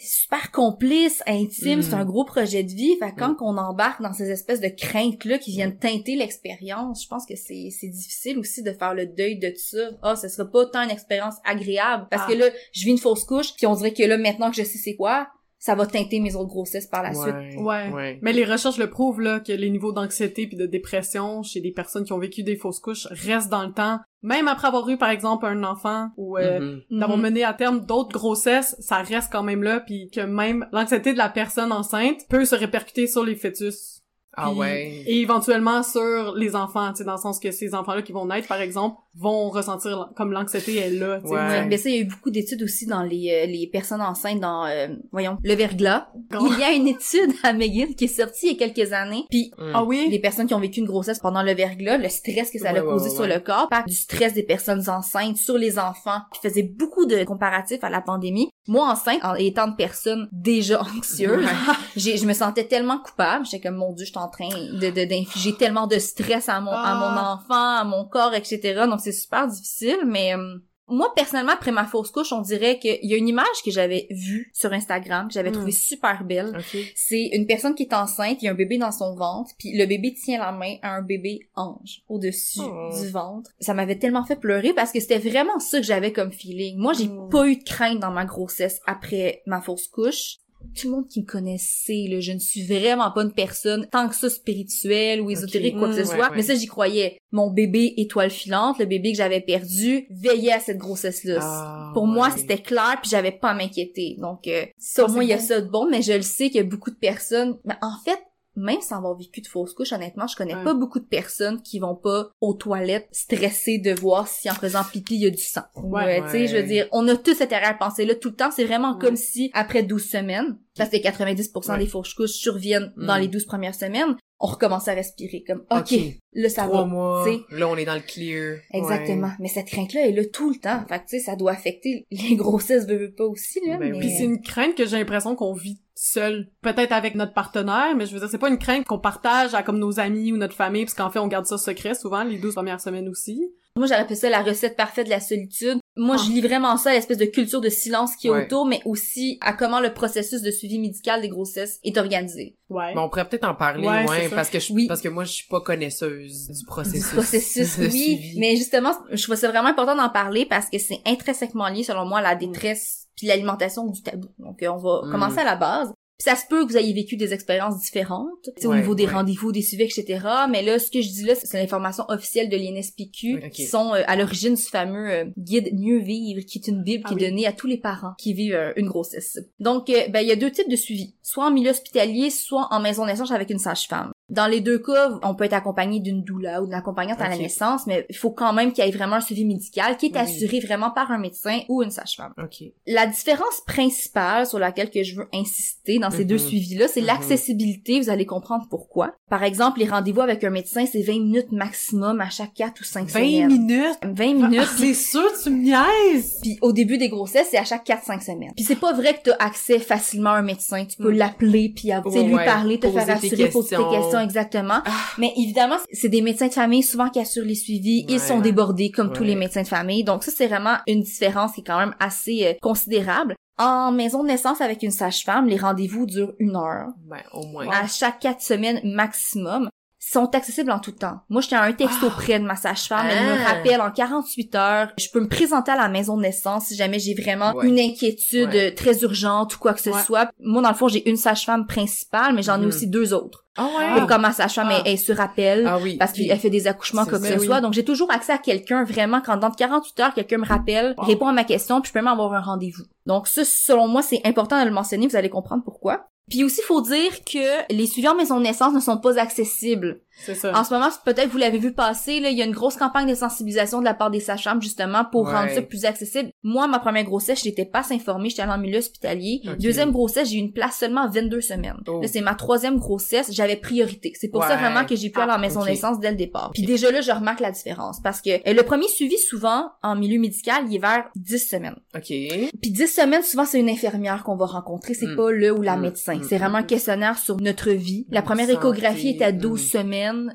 super 0.00 0.50
complice, 0.50 1.22
intime, 1.26 1.78
Mm. 1.78 1.82
c'est 1.82 1.94
un 1.94 2.04
gros 2.04 2.24
projet 2.24 2.62
de 2.62 2.70
vie. 2.72 2.96
Fait 2.98 3.12
quand 3.16 3.36
on 3.40 3.56
embarque 3.56 4.02
dans 4.02 4.12
ces 4.12 4.30
espèces 4.30 4.60
de 4.60 4.68
craintes-là 4.68 5.38
qui 5.38 5.52
viennent 5.52 5.78
teinter 5.78 6.16
l'expérience, 6.16 7.04
je 7.04 7.08
pense 7.08 7.24
que 7.26 7.36
c'est 7.36 7.68
c'est 7.70 7.88
difficile 7.88 8.38
aussi 8.38 8.62
de 8.62 8.72
faire 8.72 8.94
le 8.94 9.06
deuil 9.06 9.38
de 9.38 9.48
tout 9.48 9.54
ça. 9.76 9.90
Ah, 10.02 10.16
ce 10.16 10.28
sera 10.28 10.50
pas 10.50 10.66
tant 10.66 10.82
une 10.82 10.90
expérience 10.90 11.34
agréable, 11.44 12.06
parce 12.10 12.24
Ah. 12.26 12.32
que 12.32 12.36
là, 12.36 12.46
je 12.72 12.84
vis 12.84 12.90
une 12.90 12.98
fausse 12.98 13.24
couche, 13.24 13.54
puis 13.54 13.66
on 13.66 13.74
dirait 13.74 13.92
que 13.92 14.02
là, 14.02 14.16
maintenant 14.18 14.50
que 14.50 14.56
je 14.56 14.62
sais 14.64 14.78
c'est 14.78 14.96
quoi, 14.96 15.28
ça 15.64 15.76
va 15.76 15.86
teinter 15.86 16.18
mes 16.18 16.34
autres 16.34 16.48
grossesses 16.48 16.88
par 16.88 17.04
la 17.04 17.14
suite. 17.14 17.36
Ouais. 17.58 17.88
ouais. 17.90 18.18
Mais 18.20 18.32
les 18.32 18.44
recherches 18.44 18.78
le 18.78 18.90
prouvent, 18.90 19.20
là, 19.20 19.38
que 19.38 19.52
les 19.52 19.70
niveaux 19.70 19.92
d'anxiété 19.92 20.48
puis 20.48 20.56
de 20.56 20.66
dépression 20.66 21.44
chez 21.44 21.60
des 21.60 21.70
personnes 21.70 22.02
qui 22.02 22.12
ont 22.12 22.18
vécu 22.18 22.42
des 22.42 22.56
fausses 22.56 22.80
couches 22.80 23.06
restent 23.12 23.48
dans 23.48 23.62
le 23.64 23.72
temps. 23.72 24.00
Même 24.22 24.48
après 24.48 24.66
avoir 24.66 24.88
eu, 24.88 24.96
par 24.96 25.10
exemple, 25.10 25.46
un 25.46 25.62
enfant 25.62 26.08
ou 26.16 26.36
euh, 26.36 26.58
Mhm. 26.90 26.98
d'avoir 26.98 27.16
Mhm. 27.16 27.22
mené 27.22 27.44
à 27.44 27.52
terme 27.54 27.86
d'autres 27.86 28.10
grossesses, 28.12 28.74
ça 28.80 28.96
reste 29.02 29.30
quand 29.30 29.44
même 29.44 29.62
là, 29.62 29.78
puis 29.78 30.10
que 30.12 30.20
même 30.22 30.66
l'anxiété 30.72 31.12
de 31.12 31.18
la 31.18 31.28
personne 31.28 31.70
enceinte 31.70 32.26
peut 32.28 32.44
se 32.44 32.56
répercuter 32.56 33.06
sur 33.06 33.22
les 33.24 33.36
fœtus. 33.36 34.00
Ah 34.36 34.48
Puis- 34.48 34.58
ouais. 34.58 35.02
Et 35.06 35.20
éventuellement 35.20 35.82
sur 35.84 36.34
les 36.34 36.56
enfants, 36.56 36.90
tu 36.92 36.96
sais, 36.98 37.04
dans 37.04 37.12
le 37.12 37.18
sens 37.18 37.38
que 37.38 37.50
ces 37.52 37.74
enfants-là 37.74 38.00
qui 38.02 38.12
vont 38.12 38.24
naître, 38.26 38.48
par 38.48 38.60
exemple, 38.62 38.96
vont 39.14 39.50
ressentir 39.50 40.10
comme 40.16 40.32
l'anxiété 40.32 40.76
est 40.78 40.90
là, 40.90 41.20
tu 41.20 41.28
sais. 41.28 41.34
Ouais. 41.34 41.40
Ouais, 41.40 41.66
mais 41.66 41.76
ça, 41.76 41.88
il 41.90 41.94
y 41.94 41.98
a 41.98 42.00
eu 42.02 42.04
beaucoup 42.06 42.30
d'études 42.30 42.62
aussi 42.62 42.86
dans 42.86 43.02
les, 43.02 43.30
euh, 43.44 43.46
les 43.46 43.66
personnes 43.70 44.00
enceintes 44.00 44.40
dans, 44.40 44.64
euh, 44.66 44.88
voyons, 45.12 45.36
le 45.42 45.54
verglas. 45.54 46.08
Oh. 46.38 46.48
Il 46.52 46.58
y 46.58 46.62
a 46.62 46.72
une 46.72 46.88
étude 46.88 47.32
à 47.42 47.52
McGill 47.52 47.94
qui 47.94 48.04
est 48.04 48.08
sortie 48.08 48.46
il 48.48 48.58
y 48.58 48.62
a 48.62 48.68
quelques 48.68 48.92
années. 48.92 49.24
Puis 49.30 49.50
Mm. 49.58 49.72
Ah 49.74 49.84
oui? 49.84 50.08
les 50.10 50.18
personnes 50.18 50.46
qui 50.46 50.54
ont 50.54 50.60
vécu 50.60 50.80
une 50.80 50.86
grossesse 50.86 51.18
pendant 51.18 51.42
le 51.42 51.52
verglas, 51.54 51.98
le 51.98 52.08
stress 52.08 52.50
que 52.50 52.58
ça 52.58 52.70
a 52.70 52.72
Ouais, 52.72 52.80
causé 52.80 53.08
ouais, 53.10 53.14
sur 53.14 53.22
ouais. 53.24 53.34
le 53.34 53.40
corps, 53.40 53.68
par 53.68 53.84
du 53.84 53.94
stress 53.94 54.32
des 54.34 54.42
personnes 54.42 54.88
enceintes 54.88 55.36
sur 55.36 55.58
les 55.58 55.78
enfants, 55.78 56.20
qui 56.32 56.40
faisait 56.48 56.62
beaucoup 56.62 57.04
de 57.06 57.22
comparatifs 57.24 57.84
à 57.84 57.90
la 57.90 58.00
pandémie. 58.00 58.48
Moi, 58.68 58.88
enceinte, 58.88 59.18
en 59.24 59.34
étant 59.34 59.68
de 59.68 59.74
personne 59.76 60.28
déjà 60.32 60.80
anxieuse, 60.96 61.44
j'ai, 61.96 62.16
je 62.16 62.24
me 62.26 62.32
sentais 62.32 62.64
tellement 62.64 62.98
coupable. 62.98 63.44
J'étais 63.44 63.68
comme, 63.68 63.76
mon 63.76 63.92
Dieu, 63.92 64.06
je 64.06 64.10
suis 64.10 64.18
en 64.18 64.28
train 64.28 64.48
de, 64.48 64.90
de- 64.90 65.04
d'infliger 65.04 65.54
tellement 65.54 65.86
de 65.86 65.98
stress 65.98 66.48
à 66.48 66.60
mon, 66.60 66.70
à 66.70 66.94
mon 66.94 67.06
Ah. 67.06 67.34
enfant, 67.38 67.76
à 67.80 67.84
mon 67.84 68.04
corps, 68.06 68.34
etc. 68.34 68.84
Donc, 68.88 69.00
c'est 69.02 69.12
super 69.12 69.46
difficile, 69.48 70.00
mais... 70.06 70.34
euh, 70.36 70.56
moi, 70.88 71.10
personnellement, 71.16 71.52
après 71.52 71.70
ma 71.70 71.86
fausse 71.86 72.10
couche, 72.10 72.32
on 72.32 72.42
dirait 72.42 72.78
qu'il 72.78 72.98
y 73.02 73.14
a 73.14 73.16
une 73.16 73.28
image 73.28 73.62
que 73.64 73.70
j'avais 73.70 74.08
vue 74.10 74.50
sur 74.52 74.72
Instagram, 74.74 75.28
que 75.28 75.32
j'avais 75.32 75.48
Mm. 75.50 75.54
trouvée 75.54 75.72
super 75.72 76.22
belle. 76.24 76.52
C'est 76.94 77.30
une 77.32 77.46
personne 77.46 77.74
qui 77.74 77.84
est 77.84 77.94
enceinte, 77.94 78.42
il 78.42 78.44
y 78.44 78.48
a 78.48 78.50
un 78.50 78.54
bébé 78.56 78.76
dans 78.76 78.90
son 78.92 79.14
ventre, 79.14 79.52
puis 79.58 79.74
le 79.74 79.86
bébé 79.86 80.12
tient 80.12 80.38
la 80.40 80.52
main 80.52 80.74
à 80.82 80.96
un 80.96 81.00
bébé 81.02 81.48
ange 81.54 82.02
au-dessus 82.08 82.60
Oh. 82.62 82.90
du 83.00 83.08
ventre. 83.08 83.50
Ça 83.60 83.72
m'avait 83.72 83.96
tellement 83.98 84.24
fait 84.24 84.36
pleurer 84.36 84.74
parce 84.74 84.92
que 84.92 85.00
c'était 85.00 85.18
vraiment 85.18 85.58
ça 85.60 85.78
que 85.80 85.86
j'avais 85.86 86.12
comme 86.12 86.32
feeling. 86.32 86.76
Moi, 86.76 86.92
j'ai 86.92 87.08
Mm. 87.08 87.28
pas 87.30 87.46
eu 87.48 87.56
de 87.56 87.64
crainte 87.64 88.00
dans 88.00 88.10
ma 88.10 88.26
grossesse 88.26 88.80
après 88.86 89.42
ma 89.46 89.62
fausse 89.62 89.86
couche. 89.88 90.38
Tout 90.78 90.88
le 90.88 90.96
monde 90.96 91.08
qui 91.08 91.20
me 91.20 91.26
connaissait, 91.26 92.06
là, 92.08 92.20
je 92.20 92.32
ne 92.32 92.38
suis 92.38 92.64
vraiment 92.64 93.10
pas 93.10 93.22
une 93.22 93.32
personne 93.32 93.86
tant 93.90 94.08
que 94.08 94.14
ça 94.14 94.28
spirituelle 94.30 95.20
ou 95.20 95.30
ésotérique, 95.30 95.76
quoi 95.78 95.88
que 95.88 95.94
ce 95.94 96.00
Mm, 96.00 96.04
soit. 96.04 96.14
ouais, 96.16 96.20
ouais. 96.22 96.36
Mais 96.36 96.42
ça, 96.42 96.54
j'y 96.54 96.66
croyais. 96.66 97.18
Mon 97.30 97.50
bébé 97.50 97.94
étoile 97.96 98.30
filante, 98.30 98.78
le 98.78 98.86
bébé 98.86 99.12
que 99.12 99.18
j'avais 99.18 99.40
perdu, 99.40 100.06
veillait 100.10 100.52
à 100.52 100.60
cette 100.60 100.78
grossesse-là. 100.78 101.38
Ah, 101.42 101.90
Pour 101.94 102.06
moi, 102.06 102.30
c'était 102.30 102.58
clair, 102.58 102.98
puis 103.00 103.10
j'avais 103.10 103.32
pas 103.32 103.50
à 103.50 103.54
m'inquiéter. 103.54 104.16
Donc, 104.18 104.46
euh, 104.48 104.64
ça, 104.78 105.04
au 105.04 105.08
moins, 105.08 105.22
il 105.22 105.28
y 105.30 105.32
a 105.32 105.38
ça 105.38 105.60
de 105.60 105.68
bon, 105.68 105.88
mais 105.90 106.02
je 106.02 106.12
le 106.12 106.22
sais 106.22 106.46
qu'il 106.50 106.56
y 106.56 106.60
a 106.60 106.64
beaucoup 106.64 106.90
de 106.90 106.96
personnes... 106.96 107.58
Mais 107.64 107.74
en 107.82 107.92
fait, 108.04 108.18
même 108.56 108.80
sans 108.80 108.96
avoir 108.98 109.16
vécu 109.16 109.40
de 109.40 109.46
fausse 109.46 109.72
couche, 109.74 109.92
honnêtement, 109.92 110.26
je 110.26 110.36
connais 110.36 110.54
Ouais. 110.54 110.64
pas 110.64 110.74
beaucoup 110.74 111.00
de 111.00 111.04
personnes 111.06 111.62
qui 111.62 111.78
vont 111.78 111.94
pas 111.94 112.30
aux 112.40 112.54
toilettes 112.54 113.08
stressées 113.12 113.78
de 113.78 113.92
voir 113.98 114.28
si 114.28 114.50
en 114.50 114.54
faisant 114.54 114.84
pipi, 114.84 115.14
il 115.14 115.22
y 115.22 115.26
a 115.26 115.30
du 115.30 115.42
sang. 115.42 115.62
Ouais. 115.76 116.04
Ouais, 116.04 116.22
tu 116.24 116.30
sais, 116.30 116.46
je 116.48 116.56
veux 116.56 116.62
dire, 116.62 116.86
on 116.92 117.06
a 117.08 117.16
tous 117.16 117.34
cette 117.34 117.52
arrière-pensée-là 117.52 118.14
tout 118.16 118.28
le 118.30 118.34
temps. 118.36 118.50
C'est 118.50 118.64
vraiment 118.64 118.98
comme 118.98 119.16
si, 119.16 119.50
après 119.54 119.82
12 119.82 120.04
semaines, 120.08 120.58
parce 120.76 120.90
que 120.90 120.96
90% 120.96 121.72
Ouais. 121.72 121.78
des 121.78 121.86
fausses 121.86 122.14
couches 122.14 122.30
surviennent 122.32 122.92
dans 122.96 123.16
Mm. 123.16 123.20
les 123.20 123.28
12 123.28 123.46
premières 123.46 123.74
semaines, 123.74 124.16
on 124.42 124.48
recommence 124.48 124.88
à 124.88 124.94
respirer 124.94 125.44
comme, 125.46 125.62
OK, 125.70 125.92
Ok. 125.92 125.98
là, 126.32 126.48
ça 126.48 126.64
Trois 126.64 126.80
va. 126.82 126.86
mois. 126.86 127.24
tu 127.24 127.32
sais. 127.32 127.40
Là, 127.56 127.68
on 127.68 127.76
est 127.76 127.84
dans 127.84 127.94
le 127.94 128.00
clear. 128.00 128.58
Exactement. 128.72 129.30
Mais 129.38 129.48
cette 129.48 129.68
crainte-là 129.68 130.08
est 130.08 130.12
là 130.12 130.24
tout 130.26 130.50
le 130.50 130.56
temps. 130.56 130.84
Fait 130.88 130.98
que, 130.98 131.04
tu 131.04 131.18
sais, 131.18 131.20
ça 131.20 131.36
doit 131.36 131.52
affecter 131.52 132.04
les 132.10 132.34
grossesses, 132.34 132.86
veux 132.86 133.12
pas 133.12 133.24
aussi, 133.24 133.60
là. 133.66 133.76
Ben 133.78 133.90
mais... 133.90 133.92
oui. 133.92 134.00
Puis 134.00 134.10
c'est 134.18 134.24
une 134.24 134.42
crainte 134.42 134.74
que 134.74 134.84
j'ai 134.84 134.98
l'impression 134.98 135.36
qu'on 135.36 135.54
vit 135.54 135.80
seul. 135.94 136.50
Peut-être 136.60 136.90
avec 136.92 137.14
notre 137.14 137.32
partenaire, 137.34 137.94
mais 137.96 138.06
je 138.06 138.12
veux 138.14 138.18
dire, 138.18 138.28
c'est 138.28 138.38
pas 138.38 138.48
une 138.48 138.58
crainte 138.58 138.84
qu'on 138.84 138.98
partage 138.98 139.54
à 139.54 139.62
comme 139.62 139.78
nos 139.78 140.00
amis 140.00 140.32
ou 140.32 140.36
notre 140.36 140.56
famille, 140.56 140.84
parce 140.84 140.94
qu'en 140.94 141.10
fait, 141.10 141.20
on 141.20 141.28
garde 141.28 141.46
ça 141.46 141.56
secret 141.56 141.94
souvent, 141.94 142.24
les 142.24 142.38
12 142.38 142.54
premières 142.54 142.80
semaines 142.80 143.08
aussi. 143.08 143.48
Moi, 143.76 143.86
j'aurais 143.86 144.00
appelé 144.00 144.16
ça 144.16 144.28
la 144.28 144.42
recette 144.42 144.76
parfaite 144.76 145.06
de 145.06 145.10
la 145.10 145.20
solitude. 145.20 145.78
Moi, 145.96 146.16
Ah. 146.18 146.22
je 146.22 146.30
lis 146.30 146.40
vraiment 146.42 146.76
ça 146.76 146.90
à 146.90 146.92
l'espèce 146.92 147.16
de 147.16 147.24
culture 147.24 147.60
de 147.62 147.70
silence 147.70 148.16
qui 148.16 148.26
est 148.26 148.30
Ouais. 148.30 148.44
autour, 148.44 148.66
mais 148.66 148.80
aussi 148.84 149.38
à 149.40 149.54
comment 149.54 149.80
le 149.80 149.94
processus 149.94 150.42
de 150.42 150.50
suivi 150.50 150.78
médical 150.78 151.22
des 151.22 151.28
grossesses 151.28 151.78
est 151.82 151.96
organisé. 151.96 152.56
Ouais. 152.68 152.94
Mais 152.94 153.00
on 153.00 153.08
pourrait 153.08 153.26
peut-être 153.28 153.48
en 153.48 153.54
parler, 153.54 153.86
Ouais, 153.88 154.28
parce 154.28 154.50
que 154.50 154.58
je, 154.60 154.72
Oui. 154.74 154.86
parce 154.88 155.00
que 155.00 155.08
moi, 155.08 155.24
je 155.24 155.32
suis 155.32 155.48
pas 155.48 155.60
connaisseuse 155.62 156.48
du 156.48 156.64
processus. 156.66 157.08
Du 157.08 157.14
processus, 157.16 157.78
de 157.78 157.84
oui. 157.84 157.90
suivi. 157.90 158.38
Mais 158.40 158.56
justement, 158.56 158.92
je 159.10 159.22
trouve 159.22 159.36
ça 159.36 159.48
vraiment 159.48 159.68
important 159.68 159.96
d'en 159.96 160.10
parler 160.10 160.44
parce 160.44 160.68
que 160.68 160.78
c'est 160.78 161.00
intrinsèquement 161.06 161.68
lié, 161.68 161.82
selon 161.82 162.04
moi, 162.04 162.18
à 162.18 162.22
la 162.22 162.34
détresse 162.34 163.06
puis 163.16 163.26
l'alimentation 163.26 163.86
du 163.86 164.02
tabou. 164.02 164.28
Donc, 164.38 164.62
euh, 164.62 164.68
on 164.68 164.76
va 164.78 165.02
Mm. 165.06 165.10
commencer 165.12 165.38
à 165.38 165.44
la 165.44 165.56
base. 165.56 165.92
Ça 166.24 166.36
se 166.36 166.46
peut 166.46 166.64
que 166.64 166.70
vous 166.70 166.78
ayez 166.78 166.92
vécu 166.92 167.16
des 167.16 167.32
expériences 167.32 167.80
différentes, 167.80 168.28
tu 168.44 168.50
sais, 168.56 168.66
au 168.68 168.70
Ouais, 168.70 168.76
niveau 168.76 168.94
des 168.94 169.06
ouais. 169.06 169.12
rendez-vous, 169.12 169.50
des 169.50 169.60
suivis, 169.60 169.82
etc. 169.82 170.20
Mais 170.48 170.62
là, 170.62 170.78
ce 170.78 170.88
que 170.88 171.00
je 171.00 171.08
dis 171.08 171.24
là, 171.24 171.34
c'est 171.34 171.60
l'information 171.60 172.04
officielle 172.08 172.48
de 172.48 172.56
l'INSPQ, 172.56 173.50
qui 173.50 173.66
sont 173.66 173.92
euh, 173.92 174.02
à 174.06 174.14
l'origine 174.14 174.54
du 174.54 174.62
fameux 174.62 175.10
euh, 175.10 175.24
guide 175.36 175.70
Mieux 175.74 175.98
vivre, 175.98 176.42
qui 176.46 176.58
est 176.58 176.68
une 176.68 176.84
bible 176.84 177.02
Ah 177.06 177.08
qui 177.08 177.14
est 177.24 177.28
donnée 177.28 177.44
à 177.48 177.52
tous 177.52 177.66
les 177.66 177.76
parents 177.76 178.12
qui 178.18 178.34
vivent 178.34 178.54
euh, 178.54 178.72
une 178.76 178.86
grossesse. 178.86 179.40
Donc, 179.58 179.88
ben, 179.88 180.20
il 180.20 180.28
y 180.28 180.32
a 180.32 180.36
deux 180.36 180.52
types 180.52 180.70
de 180.70 180.76
suivi, 180.76 181.16
soit 181.22 181.46
en 181.46 181.50
milieu 181.50 181.70
hospitalier, 181.70 182.30
soit 182.30 182.68
en 182.70 182.78
maison 182.78 183.04
d'échange 183.04 183.32
avec 183.32 183.50
une 183.50 183.58
sage-femme. 183.58 184.11
Dans 184.32 184.46
les 184.46 184.60
deux 184.60 184.78
cas, 184.78 185.10
on 185.22 185.34
peut 185.34 185.44
être 185.44 185.52
accompagné 185.52 186.00
d'une 186.00 186.22
doula 186.24 186.60
ou 186.62 186.64
d'une 186.64 186.74
accompagnante 186.74 187.20
à 187.20 187.28
la 187.28 187.36
naissance, 187.36 187.86
mais 187.86 188.06
il 188.10 188.16
faut 188.16 188.30
quand 188.30 188.52
même 188.52 188.72
qu'il 188.72 188.84
y 188.84 188.88
ait 188.88 188.90
vraiment 188.90 189.16
un 189.16 189.20
suivi 189.20 189.44
médical 189.44 189.96
qui 189.96 190.06
est 190.06 190.12
Oui. 190.14 190.18
assuré 190.18 190.58
vraiment 190.60 190.90
par 190.90 191.10
un 191.12 191.18
médecin 191.18 191.60
ou 191.68 191.82
une 191.82 191.90
sage-femme. 191.90 192.32
Ok. 192.42 192.64
La 192.86 193.06
différence 193.06 193.60
principale 193.66 194.46
sur 194.46 194.58
laquelle 194.58 194.90
que 194.90 195.02
je 195.02 195.16
veux 195.16 195.28
insister 195.34 195.98
dans 195.98 196.10
ces 196.10 196.20
Mhm. 196.22 196.26
deux 196.28 196.38
suivis-là, 196.38 196.88
c'est 196.88 197.00
Mhm. 197.00 197.06
l'accessibilité. 197.08 198.00
Vous 198.00 198.10
allez 198.10 198.26
comprendre 198.26 198.66
pourquoi. 198.70 199.14
Par 199.28 199.42
exemple, 199.44 199.80
les 199.80 199.86
rendez-vous 199.86 200.20
avec 200.20 200.42
un 200.44 200.50
médecin, 200.50 200.84
c'est 200.90 201.02
20 201.02 201.12
minutes 201.20 201.52
maximum 201.52 202.20
à 202.20 202.30
chaque 202.30 202.54
4 202.54 202.80
ou 202.80 202.84
5 202.84 203.08
20 203.08 203.18
semaines. 203.20 203.48
minutes? 203.48 203.98
20 204.02 204.34
minutes. 204.34 204.60
Ah, 204.62 204.74
c'est 204.78 204.94
sûr, 204.94 205.28
tu 205.42 205.50
me 205.50 205.62
niaises! 205.62 206.38
Puis 206.42 206.58
au 206.62 206.72
début 206.72 206.98
des 206.98 207.08
grossesses, 207.08 207.48
c'est 207.50 207.58
à 207.58 207.64
chaque 207.64 207.84
4-5 207.84 208.22
semaines. 208.22 208.52
Puis 208.56 208.64
c'est 208.64 208.76
pas 208.76 208.92
vrai 208.92 209.14
que 209.14 209.24
tu 209.24 209.30
as 209.30 209.36
accès 209.44 209.78
facilement 209.78 210.30
à 210.30 210.38
un 210.38 210.42
médecin. 210.42 210.84
Tu 210.84 210.96
peux 210.96 211.12
Mm. 211.12 211.16
l'appeler, 211.16 211.72
puis 211.74 211.92
à- 211.92 212.00
Ouais, 212.06 212.22
lui 212.22 212.34
ouais. 212.34 212.44
parler, 212.44 212.78
te 212.78 212.86
Poser 212.86 213.00
faire 213.04 213.16
assurer, 213.16 213.48
poser 213.50 213.76
tes 213.76 213.82
questions. 213.82 214.21
Exactement. 214.22 214.80
Ah. 214.84 214.90
Mais 215.18 215.32
évidemment, 215.36 215.76
c'est 215.92 216.08
des 216.08 216.22
médecins 216.22 216.48
de 216.48 216.52
famille 216.52 216.82
souvent 216.82 217.08
qui 217.10 217.18
assurent 217.20 217.44
les 217.44 217.54
suivis. 217.54 218.04
Ils 218.08 218.14
Ouais. 218.14 218.18
sont 218.18 218.40
débordés 218.40 218.90
comme 218.90 219.12
tous 219.12 219.24
les 219.24 219.34
médecins 219.34 219.62
de 219.62 219.68
famille. 219.68 220.04
Donc 220.04 220.24
ça, 220.24 220.32
c'est 220.34 220.46
vraiment 220.46 220.76
une 220.86 221.02
différence 221.02 221.52
qui 221.52 221.60
est 221.60 221.64
quand 221.64 221.78
même 221.78 221.94
assez 222.00 222.46
euh, 222.46 222.52
considérable. 222.60 223.34
En 223.58 223.92
maison 223.92 224.22
de 224.22 224.28
naissance 224.28 224.60
avec 224.60 224.82
une 224.82 224.90
sage-femme, 224.90 225.46
les 225.46 225.56
rendez-vous 225.58 226.06
durent 226.06 226.32
une 226.38 226.56
heure. 226.56 226.86
Ben, 227.06 227.20
au 227.32 227.46
moins. 227.46 227.68
À 227.70 227.86
chaque 227.86 228.18
quatre 228.20 228.40
semaines 228.42 228.80
maximum. 228.84 229.68
Sont 230.10 230.34
accessibles 230.34 230.70
en 230.72 230.78
tout 230.80 230.90
temps. 230.92 231.20
Moi, 231.30 231.40
j'étais 231.42 231.54
à 231.56 231.62
un 231.62 231.72
texto 231.72 232.08
Ah. 232.10 232.14
près 232.16 232.38
de 232.40 232.44
ma 232.44 232.56
sage-femme, 232.56 233.06
elle 233.08 233.24
me 233.24 233.40
Ah. 233.44 233.48
rappelle 233.54 233.80
en 233.80 233.90
48 233.90 234.54
heures. 234.54 234.88
Je 234.98 235.08
peux 235.12 235.20
me 235.20 235.28
présenter 235.28 235.70
à 235.70 235.76
la 235.76 235.88
maison 235.88 236.16
de 236.16 236.22
naissance 236.22 236.66
si 236.66 236.76
jamais 236.76 236.98
j'ai 236.98 237.14
vraiment 237.14 237.52
Ouais. 237.54 237.68
une 237.68 237.78
inquiétude 237.78 238.48
Ouais. 238.52 238.74
très 238.74 239.00
urgente 239.02 239.54
ou 239.54 239.58
quoi 239.58 239.74
que 239.74 239.80
ce 239.80 239.90
Ouais. 239.90 240.02
soit. 240.02 240.30
Moi, 240.40 240.60
dans 240.60 240.68
le 240.70 240.74
fond, 240.74 240.88
j'ai 240.88 241.08
une 241.08 241.16
sage-femme 241.16 241.66
principale, 241.66 242.34
mais 242.34 242.42
j'en 242.42 242.56
ai 242.56 242.62
Mhm. 242.62 242.66
aussi 242.66 242.86
deux 242.88 243.14
autres. 243.14 243.44
Ah 243.56 243.68
Pour 243.98 244.06
comme 244.06 244.22
ma 244.22 244.32
sage-femme 244.32 244.68
Ah. 244.70 244.78
elle, 244.84 244.92
elle 244.92 244.98
se 244.98 245.12
rappelle. 245.12 245.66
Ah 245.68 245.78
oui. 245.78 245.96
Parce 245.98 246.12
qu'elle 246.12 246.38
fait 246.38 246.48
des 246.50 246.66
accouchements 246.66 247.04
comme 247.04 247.22
ce 247.24 247.34
oui. 247.38 247.46
soit. 247.46 247.60
Donc, 247.60 247.74
j'ai 247.74 247.84
toujours 247.84 248.10
accès 248.10 248.32
à 248.32 248.38
quelqu'un 248.38 248.82
vraiment 248.84 249.20
quand 249.20 249.36
dans 249.36 249.50
48 249.50 250.00
heures, 250.00 250.14
quelqu'un 250.14 250.38
me 250.38 250.46
rappelle, 250.46 250.94
répond 250.98 251.26
à 251.28 251.32
ma 251.32 251.44
question, 251.44 251.80
puis 251.80 251.88
je 251.88 251.92
peux 251.92 251.98
même 251.98 252.08
avoir 252.08 252.32
un 252.32 252.40
rendez-vous. 252.40 252.84
Donc, 253.06 253.28
ça, 253.28 253.44
selon 253.44 253.88
moi, 253.88 254.00
c'est 254.02 254.20
important 254.24 254.58
de 254.60 254.64
le 254.66 254.72
mentionner. 254.74 255.06
Vous 255.06 255.16
allez 255.16 255.28
comprendre 255.28 255.62
pourquoi. 255.64 256.06
Puis 256.28 256.44
aussi, 256.44 256.62
faut 256.62 256.80
dire 256.80 257.24
que 257.24 257.72
les 257.72 257.86
suivants 257.86 258.14
maison 258.14 258.38
de 258.38 258.44
naissance 258.44 258.74
ne 258.74 258.80
sont 258.80 258.98
pas 258.98 259.18
accessibles. 259.18 260.00
C'est 260.24 260.34
ça. 260.34 260.56
En 260.56 260.62
ce 260.64 260.72
moment, 260.72 260.88
peut-être 261.04 261.28
vous 261.30 261.38
l'avez 261.38 261.58
vu 261.58 261.72
passer, 261.72 262.20
là, 262.20 262.30
il 262.30 262.38
y 262.38 262.42
a 262.42 262.44
une 262.44 262.52
grosse 262.52 262.76
campagne 262.76 263.08
de 263.08 263.14
sensibilisation 263.14 263.80
de 263.80 263.84
la 263.84 263.94
part 263.94 264.10
des 264.10 264.20
sages-femmes 264.20 264.60
justement 264.62 265.04
pour 265.10 265.22
Ouais. 265.26 265.32
rendre 265.34 265.50
ça 265.50 265.62
plus 265.62 265.84
accessible. 265.84 266.30
Moi, 266.42 266.66
ma 266.68 266.78
première 266.78 267.04
grossesse, 267.04 267.40
je 267.42 267.48
n'étais 267.48 267.64
pas 267.64 267.82
informée, 267.90 268.28
j'étais 268.28 268.42
allée 268.42 268.52
en 268.52 268.58
milieu 268.58 268.78
hospitalier. 268.78 269.40
Deuxième 269.58 269.90
grossesse, 269.90 270.28
j'ai 270.30 270.36
eu 270.36 270.40
une 270.40 270.52
place 270.52 270.76
seulement 270.76 271.02
à 271.02 271.08
22 271.08 271.40
semaines. 271.40 271.78
Oh. 271.88 272.00
Là, 272.02 272.08
c'est 272.08 272.20
ma 272.20 272.34
troisième 272.34 272.78
grossesse, 272.78 273.32
j'avais 273.32 273.56
priorité. 273.56 274.12
C'est 274.18 274.28
pour 274.28 274.44
ça 274.44 274.56
vraiment 274.56 274.84
que 274.84 274.94
j'ai 274.96 275.10
pu 275.10 275.18
Ah, 275.20 275.24
aller 275.24 275.32
en 275.32 275.38
maison 275.38 275.60
ok. 275.60 275.66
de 275.66 275.70
naissance 275.70 275.98
dès 276.00 276.10
le 276.10 276.16
départ. 276.16 276.50
Puis 276.52 276.62
déjà 276.64 276.90
là, 276.90 277.00
je 277.00 277.10
remarque 277.10 277.40
la 277.40 277.50
différence 277.50 278.00
parce 278.00 278.20
que 278.20 278.30
euh, 278.30 278.52
le 278.54 278.62
premier 278.62 278.88
suivi 278.88 279.16
souvent 279.18 279.70
en 279.82 279.96
milieu 279.96 280.20
médical, 280.20 280.64
il 280.68 280.76
est 280.76 280.78
vers 280.78 281.04
10 281.16 281.38
semaines. 281.48 281.76
OK. 281.96 282.06
Puis 282.06 282.70
10 282.70 282.86
semaines, 282.86 283.22
souvent, 283.22 283.44
c'est 283.44 283.58
une 283.60 283.70
infirmière 283.70 284.22
qu'on 284.24 284.36
va 284.36 284.46
rencontrer. 284.46 284.94
C'est 284.94 285.06
Mm. 285.06 285.16
pas 285.16 285.30
le 285.30 285.52
ou 285.52 285.62
la 285.62 285.76
Mm. 285.76 285.80
médecin. 285.80 286.14
Mm. 286.16 286.22
C'est 286.28 286.38
vraiment 286.38 286.58
un 286.58 286.62
questionnaire 286.62 287.18
sur 287.18 287.38
notre 287.40 287.70
vie. 287.70 288.06
La 288.10 288.20
Mm. 288.20 288.24
première 288.24 288.50
échographie 288.50 289.08
est 289.10 289.22
à 289.22 289.32
12 289.32 289.62
Mm. 289.62 289.66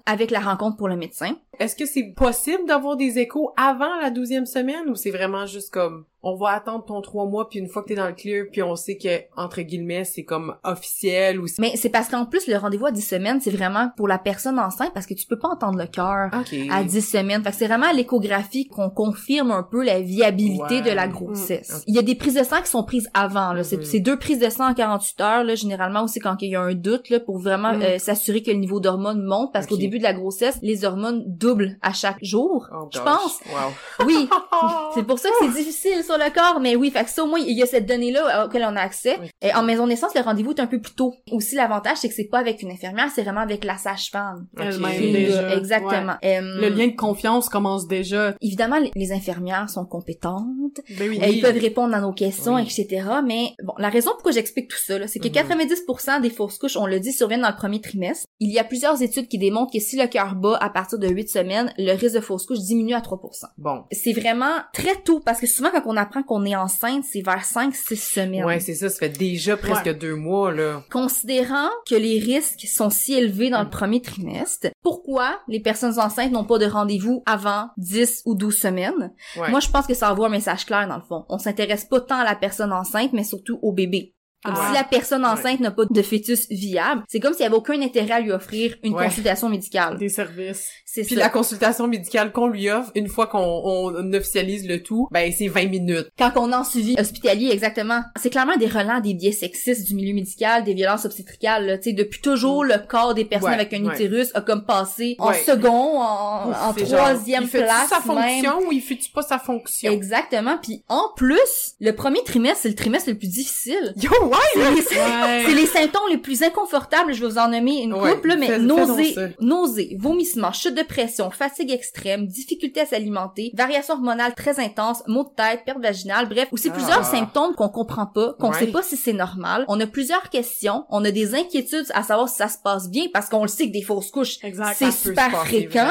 Avec 0.05 0.31
la 0.31 0.39
rencontre 0.39 0.77
pour 0.77 0.87
le 0.87 0.95
médecin. 0.95 1.37
Est-ce 1.59 1.75
que 1.75 1.85
c'est 1.85 2.13
possible 2.15 2.65
d'avoir 2.67 2.97
des 2.97 3.19
échos 3.19 3.53
avant 3.57 3.95
la 4.01 4.09
douzième 4.09 4.45
semaine 4.45 4.89
ou 4.89 4.95
c'est 4.95 5.11
vraiment 5.11 5.45
juste 5.45 5.73
comme 5.73 6.05
on 6.29 6.35
va 6.35 6.49
attendre 6.51 6.83
ton 6.85 7.01
trois 7.01 7.25
mois 7.25 7.47
puis 7.49 7.59
une 7.59 7.67
fois 7.67 7.83
que 7.83 7.87
t'es 7.89 7.95
dans 7.95 8.07
le 8.07 8.13
clear 8.13 8.45
puis 8.51 8.61
on 8.63 8.75
sait 8.75 8.97
que 8.97 9.21
entre 9.35 9.61
guillemets 9.61 10.03
c'est 10.03 10.23
comme 10.23 10.55
officiel 10.63 11.39
ou. 11.39 11.45
Mais 11.59 11.73
c'est 11.75 11.89
parce 11.89 12.09
qu'en 12.09 12.25
plus, 12.25 12.47
le 12.47 12.57
rendez-vous 12.57 12.85
à 12.87 12.91
10 12.91 13.01
semaines, 13.01 13.39
c'est 13.41 13.51
vraiment 13.51 13.89
pour 13.97 14.07
la 14.07 14.17
personne 14.17 14.59
enceinte 14.59 14.91
parce 14.93 15.05
que 15.05 15.13
tu 15.13 15.25
peux 15.25 15.39
pas 15.39 15.49
entendre 15.49 15.77
le 15.79 15.87
cœur 15.87 16.29
à 16.71 16.83
10 16.83 17.01
semaines. 17.01 17.43
Fait 17.43 17.51
que 17.51 17.55
c'est 17.55 17.67
vraiment 17.67 17.87
à 17.87 17.93
l'échographie 17.93 18.67
qu'on 18.67 18.89
confirme 18.89 19.51
un 19.51 19.63
peu 19.63 19.83
la 19.83 20.01
viabilité 20.01 20.57
Ouais. 20.77 20.81
de 20.81 20.91
la 20.91 21.07
Mm. 21.07 21.11
grossesse. 21.11 21.71
Ok. 21.77 21.83
Il 21.87 21.95
y 21.95 21.99
a 21.99 22.01
des 22.01 22.15
prises 22.15 22.33
de 22.35 22.43
sang 22.43 22.61
qui 22.61 22.69
sont 22.69 22.83
prises 22.83 23.09
avant. 23.13 23.53
Là. 23.53 23.63
C'est, 23.63 23.77
Mhm. 23.77 23.83
c'est 23.85 23.99
deux 23.99 24.17
prises 24.17 24.39
de 24.39 24.49
sang 24.49 24.69
en 24.69 24.73
48 24.73 25.21
heures, 25.21 25.43
là, 25.43 25.55
généralement 25.55 26.03
aussi 26.03 26.19
quand 26.19 26.35
il 26.41 26.49
y 26.51 26.55
a 26.55 26.61
un 26.61 26.73
doute, 26.73 27.09
là, 27.09 27.19
pour 27.19 27.39
vraiment 27.39 27.73
Mm. 27.73 27.81
euh, 27.81 27.97
s'assurer 27.99 28.41
que 28.43 28.51
le 28.51 28.57
niveau 28.57 28.79
d'hormones 28.79 29.23
monte 29.23 29.53
parce 29.53 29.65
qu'au 29.67 29.77
début 29.77 29.97
de 29.99 30.03
la 30.03 30.13
grossesse, 30.13 30.57
les 30.61 30.83
hormones 30.85 31.23
doublent 31.27 31.77
à 31.81 31.93
chaque 31.93 32.17
jour. 32.23 32.67
Oh 32.73 32.89
je 32.93 32.99
pense. 32.99 33.39
Wow. 33.51 34.05
Oui, 34.05 34.27
c'est 34.95 35.03
pour 35.03 35.19
ça 35.19 35.29
que 35.29 35.35
c'est 35.41 35.53
difficile 35.53 36.03
sur 36.17 36.25
le 36.25 36.31
corps, 36.33 36.59
mais 36.59 36.75
oui, 36.75 36.91
fait 36.91 37.03
que 37.03 37.09
ça 37.09 37.23
au 37.23 37.27
moins 37.27 37.39
il 37.39 37.57
y 37.57 37.61
a 37.63 37.65
cette 37.65 37.85
donnée-là 37.85 38.45
auquel 38.45 38.63
on 38.63 38.75
a 38.75 38.81
accès. 38.81 39.17
Oui. 39.21 39.29
Et 39.41 39.53
en 39.53 39.63
maison 39.63 39.83
de 39.83 39.89
naissance, 39.89 40.13
le 40.15 40.21
rendez-vous 40.21 40.51
est 40.51 40.59
un 40.59 40.67
peu 40.67 40.79
plus 40.79 40.93
tôt. 40.93 41.13
Aussi 41.31 41.55
l'avantage, 41.55 41.97
c'est 41.97 42.09
que 42.09 42.13
c'est 42.15 42.25
pas 42.29 42.39
avec 42.39 42.61
une 42.61 42.71
infirmière, 42.71 43.07
c'est 43.13 43.23
vraiment 43.23 43.41
avec 43.41 43.63
la 43.63 43.77
sage-femme. 43.77 44.47
Elle-même, 44.59 44.91
Ok. 44.91 45.11
déjà. 45.11 45.55
Exactement. 45.55 46.15
Euh, 46.23 46.41
Le 46.41 46.69
lien 46.69 46.87
de 46.87 46.95
confiance 46.95 47.49
commence 47.49 47.87
déjà. 47.87 48.33
Évidemment, 48.41 48.77
les- 48.95 49.11
infirmières 49.11 49.69
sont 49.69 49.85
compétentes, 49.85 50.81
Ben 50.99 51.09
oui. 51.09 51.19
euh, 51.23 51.27
ils 51.27 51.41
peuvent 51.41 51.57
répondre 51.57 51.95
à 51.95 52.01
nos 52.01 52.11
questions, 52.11 52.55
Oui. 52.55 52.63
etc. 52.63 53.05
Mais 53.25 53.51
bon, 53.63 53.73
la 53.77 53.89
raison 53.89 54.11
pourquoi 54.11 54.31
j'explique 54.31 54.67
tout 54.69 54.77
ça, 54.77 54.99
là, 54.99 55.07
c'est 55.07 55.19
que 55.19 55.27
Mhm. 55.27 55.33
90% 55.33 56.19
des 56.19 56.29
fausses 56.29 56.57
couches, 56.57 56.75
on 56.77 56.85
le 56.85 56.99
dit, 56.99 57.13
surviennent 57.13 57.41
dans 57.41 57.49
le 57.49 57.55
premier 57.55 57.79
trimestre. 57.81 58.25
Il 58.39 58.51
y 58.51 58.59
a 58.59 58.63
plusieurs 58.63 59.01
études 59.01 59.27
qui 59.27 59.37
démontrent 59.37 59.71
que 59.71 59.79
si 59.79 59.97
le 59.97 60.07
cœur 60.07 60.35
bat 60.35 60.57
à 60.61 60.69
partir 60.69 60.99
de 60.99 61.07
8 61.07 61.29
semaines, 61.29 61.73
le 61.77 61.93
risque 61.93 62.15
de 62.15 62.19
fausse 62.21 62.45
couche 62.45 62.59
diminue 62.59 62.93
à 62.93 63.01
3%. 63.01 63.47
Bon. 63.57 63.83
C'est 63.91 64.13
vraiment 64.13 64.51
très 64.73 64.95
tôt, 65.03 65.19
parce 65.25 65.39
que 65.39 65.47
souvent 65.47 65.69
quand 65.71 65.81
on 65.85 65.97
apprend 66.07 66.23
qu'on 66.23 66.45
est 66.45 66.55
enceinte, 66.55 67.03
c'est 67.03 67.21
vers 67.21 67.43
5-6 67.43 67.95
semaines. 67.95 68.45
Ouais, 68.45 68.59
c'est 68.59 68.73
ça, 68.75 68.89
ça 68.89 68.97
fait 68.99 69.09
déjà 69.09 69.57
presque 69.57 69.85
Ouais. 69.85 69.93
deux 69.93 70.15
mois 70.15 70.51
là. 70.51 70.83
Considérant 70.91 71.69
que 71.89 71.95
les 71.95 72.19
risques 72.19 72.65
sont 72.67 72.89
si 72.89 73.13
élevés 73.13 73.49
dans 73.49 73.63
le 73.63 73.69
premier 73.69 74.01
trimestre, 74.01 74.67
pourquoi 74.81 75.39
les 75.47 75.59
personnes 75.59 75.99
enceintes 75.99 76.31
n'ont 76.31 76.43
pas 76.45 76.57
de 76.57 76.65
rendez-vous 76.65 77.23
avant 77.25 77.69
10 77.77 78.23
ou 78.25 78.35
12 78.35 78.57
semaines? 78.57 79.13
Ouais. 79.37 79.49
Moi, 79.51 79.59
je 79.59 79.69
pense 79.69 79.87
que 79.87 79.93
ça 79.93 80.11
envoie 80.11 80.27
un 80.27 80.31
message 80.31 80.65
clair 80.65 80.87
dans 80.87 80.95
le 80.97 81.01
fond. 81.01 81.25
On 81.29 81.37
s'intéresse 81.37 81.85
pas 81.85 82.01
tant 82.01 82.17
à 82.19 82.23
la 82.23 82.35
personne 82.35 82.71
enceinte, 82.73 83.13
mais 83.13 83.23
surtout 83.23 83.59
au 83.61 83.71
bébé. 83.71 84.13
Comme 84.45 84.53
Ah. 84.57 84.67
si 84.69 84.73
la 84.75 84.83
personne 84.83 85.25
enceinte 85.25 85.59
n'a 85.59 85.71
pas 85.71 85.83
de 85.89 86.01
fœtus 86.01 86.47
viable, 86.49 87.03
c'est 87.09 87.19
comme 87.19 87.33
s'il 87.33 87.41
y 87.43 87.45
avait 87.45 87.55
aucun 87.55 87.81
intérêt 87.81 88.11
à 88.13 88.19
lui 88.19 88.31
offrir 88.31 88.75
une 88.83 88.93
Ouais. 88.93 89.05
consultation 89.05 89.49
médicale. 89.49 89.97
Des 89.97 90.09
services. 90.09 90.69
C'est 90.85 91.01
Puis 91.03 91.15
ça. 91.15 91.21
la 91.21 91.29
consultation 91.29 91.87
médicale 91.87 92.31
qu'on 92.31 92.47
lui 92.47 92.69
offre, 92.69 92.91
une 92.95 93.07
fois 93.07 93.27
qu'on 93.27 93.39
on 93.39 94.13
officialise 94.13 94.67
le 94.67 94.81
tout, 94.83 95.07
ben 95.11 95.31
c'est 95.37 95.47
20 95.47 95.65
minutes. 95.69 96.07
Quand 96.17 96.31
on 96.35 96.53
en 96.53 96.63
suivi 96.63 96.95
hospitalier, 96.99 97.49
exactement. 97.51 98.01
C'est 98.21 98.29
clairement 98.29 98.55
des 98.57 98.67
relents 98.67 98.99
des 98.99 99.13
biais 99.15 99.31
sexistes 99.31 99.87
du 99.87 99.95
milieu 99.95 100.13
médical, 100.13 100.63
des 100.63 100.73
violences 100.73 101.05
obstétricales. 101.05 101.65
là. 101.65 101.77
Tu 101.77 101.89
sais, 101.89 101.93
depuis 101.93 102.21
toujours, 102.21 102.63
le 102.63 102.75
corps 102.87 103.13
des 103.13 103.25
personnes 103.25 103.49
Ouais, 103.49 103.55
avec 103.55 103.73
un 103.73 103.83
utérus 103.91 104.29
a 104.35 104.41
comme 104.41 104.65
passé 104.65 105.15
en 105.19 105.33
second, 105.33 105.99
en, 105.99 106.51
en 106.51 106.73
C'est 106.77 106.85
genre, 106.85 106.99
troisième 106.99 107.43
il 107.43 107.49
fait 107.49 107.63
place 107.63 107.89
sa 107.89 107.95
même. 107.97 108.03
fonction 108.43 108.67
ou 108.67 108.71
il 108.71 108.81
fait-tu 108.81 109.09
pas 109.11 109.21
sa 109.23 109.39
fonction? 109.39 109.91
Exactement. 109.91 110.57
Puis 110.61 110.83
en 110.89 111.03
plus, 111.15 111.75
le 111.79 111.91
premier 111.91 112.23
trimestre, 112.23 112.59
c'est 112.63 112.69
le 112.69 112.75
trimestre 112.75 113.09
le 113.09 113.17
plus 113.17 113.27
difficile. 113.29 113.93
Yo, 113.97 114.11
ouais! 114.27 114.37
C'est 114.53 114.71
les, 114.71 114.81
Ouais. 114.97 115.43
c'est 115.45 115.55
les 115.55 115.65
symptômes 115.65 116.01
les 116.09 116.17
plus 116.17 116.41
inconfortables. 116.43 117.13
Je 117.13 117.21
vais 117.21 117.27
vous 117.27 117.37
en 117.37 117.47
nommer 117.49 117.81
une 117.83 117.93
Ouais, 117.93 118.13
couple, 118.13 118.29
là, 118.29 118.35
mais 118.37 118.59
nausées, 118.59 119.15
nausées, 119.41 119.97
vomissements, 119.99 120.51
chute 120.51 120.75
de 120.75 120.83
pression, 120.83 121.29
fatigue 121.31 121.71
extrême, 121.71 122.27
difficulté 122.27 122.81
à 122.81 122.85
s'alimenter, 122.85 123.51
variation 123.53 123.95
hormonale 123.95 124.33
très 124.35 124.59
intense, 124.59 125.03
maux 125.07 125.23
de 125.23 125.29
tête, 125.35 125.61
perte 125.65 125.79
vaginale, 125.79 126.27
bref, 126.29 126.47
aussi 126.51 126.69
Ah. 126.69 126.73
plusieurs 126.75 127.05
symptômes 127.05 127.53
qu'on 127.55 127.69
comprend 127.69 128.05
pas, 128.05 128.33
qu'on 128.39 128.51
Ouais. 128.51 128.59
sait 128.59 128.67
pas 128.67 128.83
si 128.83 128.97
c'est 128.97 129.13
normal. 129.13 129.65
On 129.67 129.79
a 129.79 129.87
plusieurs 129.87 130.29
questions, 130.29 130.85
on 130.89 131.03
a 131.05 131.11
des 131.11 131.35
inquiétudes 131.35 131.87
à 131.93 132.03
savoir 132.03 132.29
si 132.29 132.35
ça 132.37 132.47
se 132.49 132.57
passe 132.63 132.89
bien 132.89 133.05
parce 133.13 133.29
qu'on 133.29 133.41
le 133.43 133.47
sait 133.47 133.67
que 133.67 133.73
des 133.73 133.81
fausses 133.81 134.11
couches, 134.11 134.37
c'est 134.75 134.91
super 134.91 135.31
fréquent. 135.45 135.89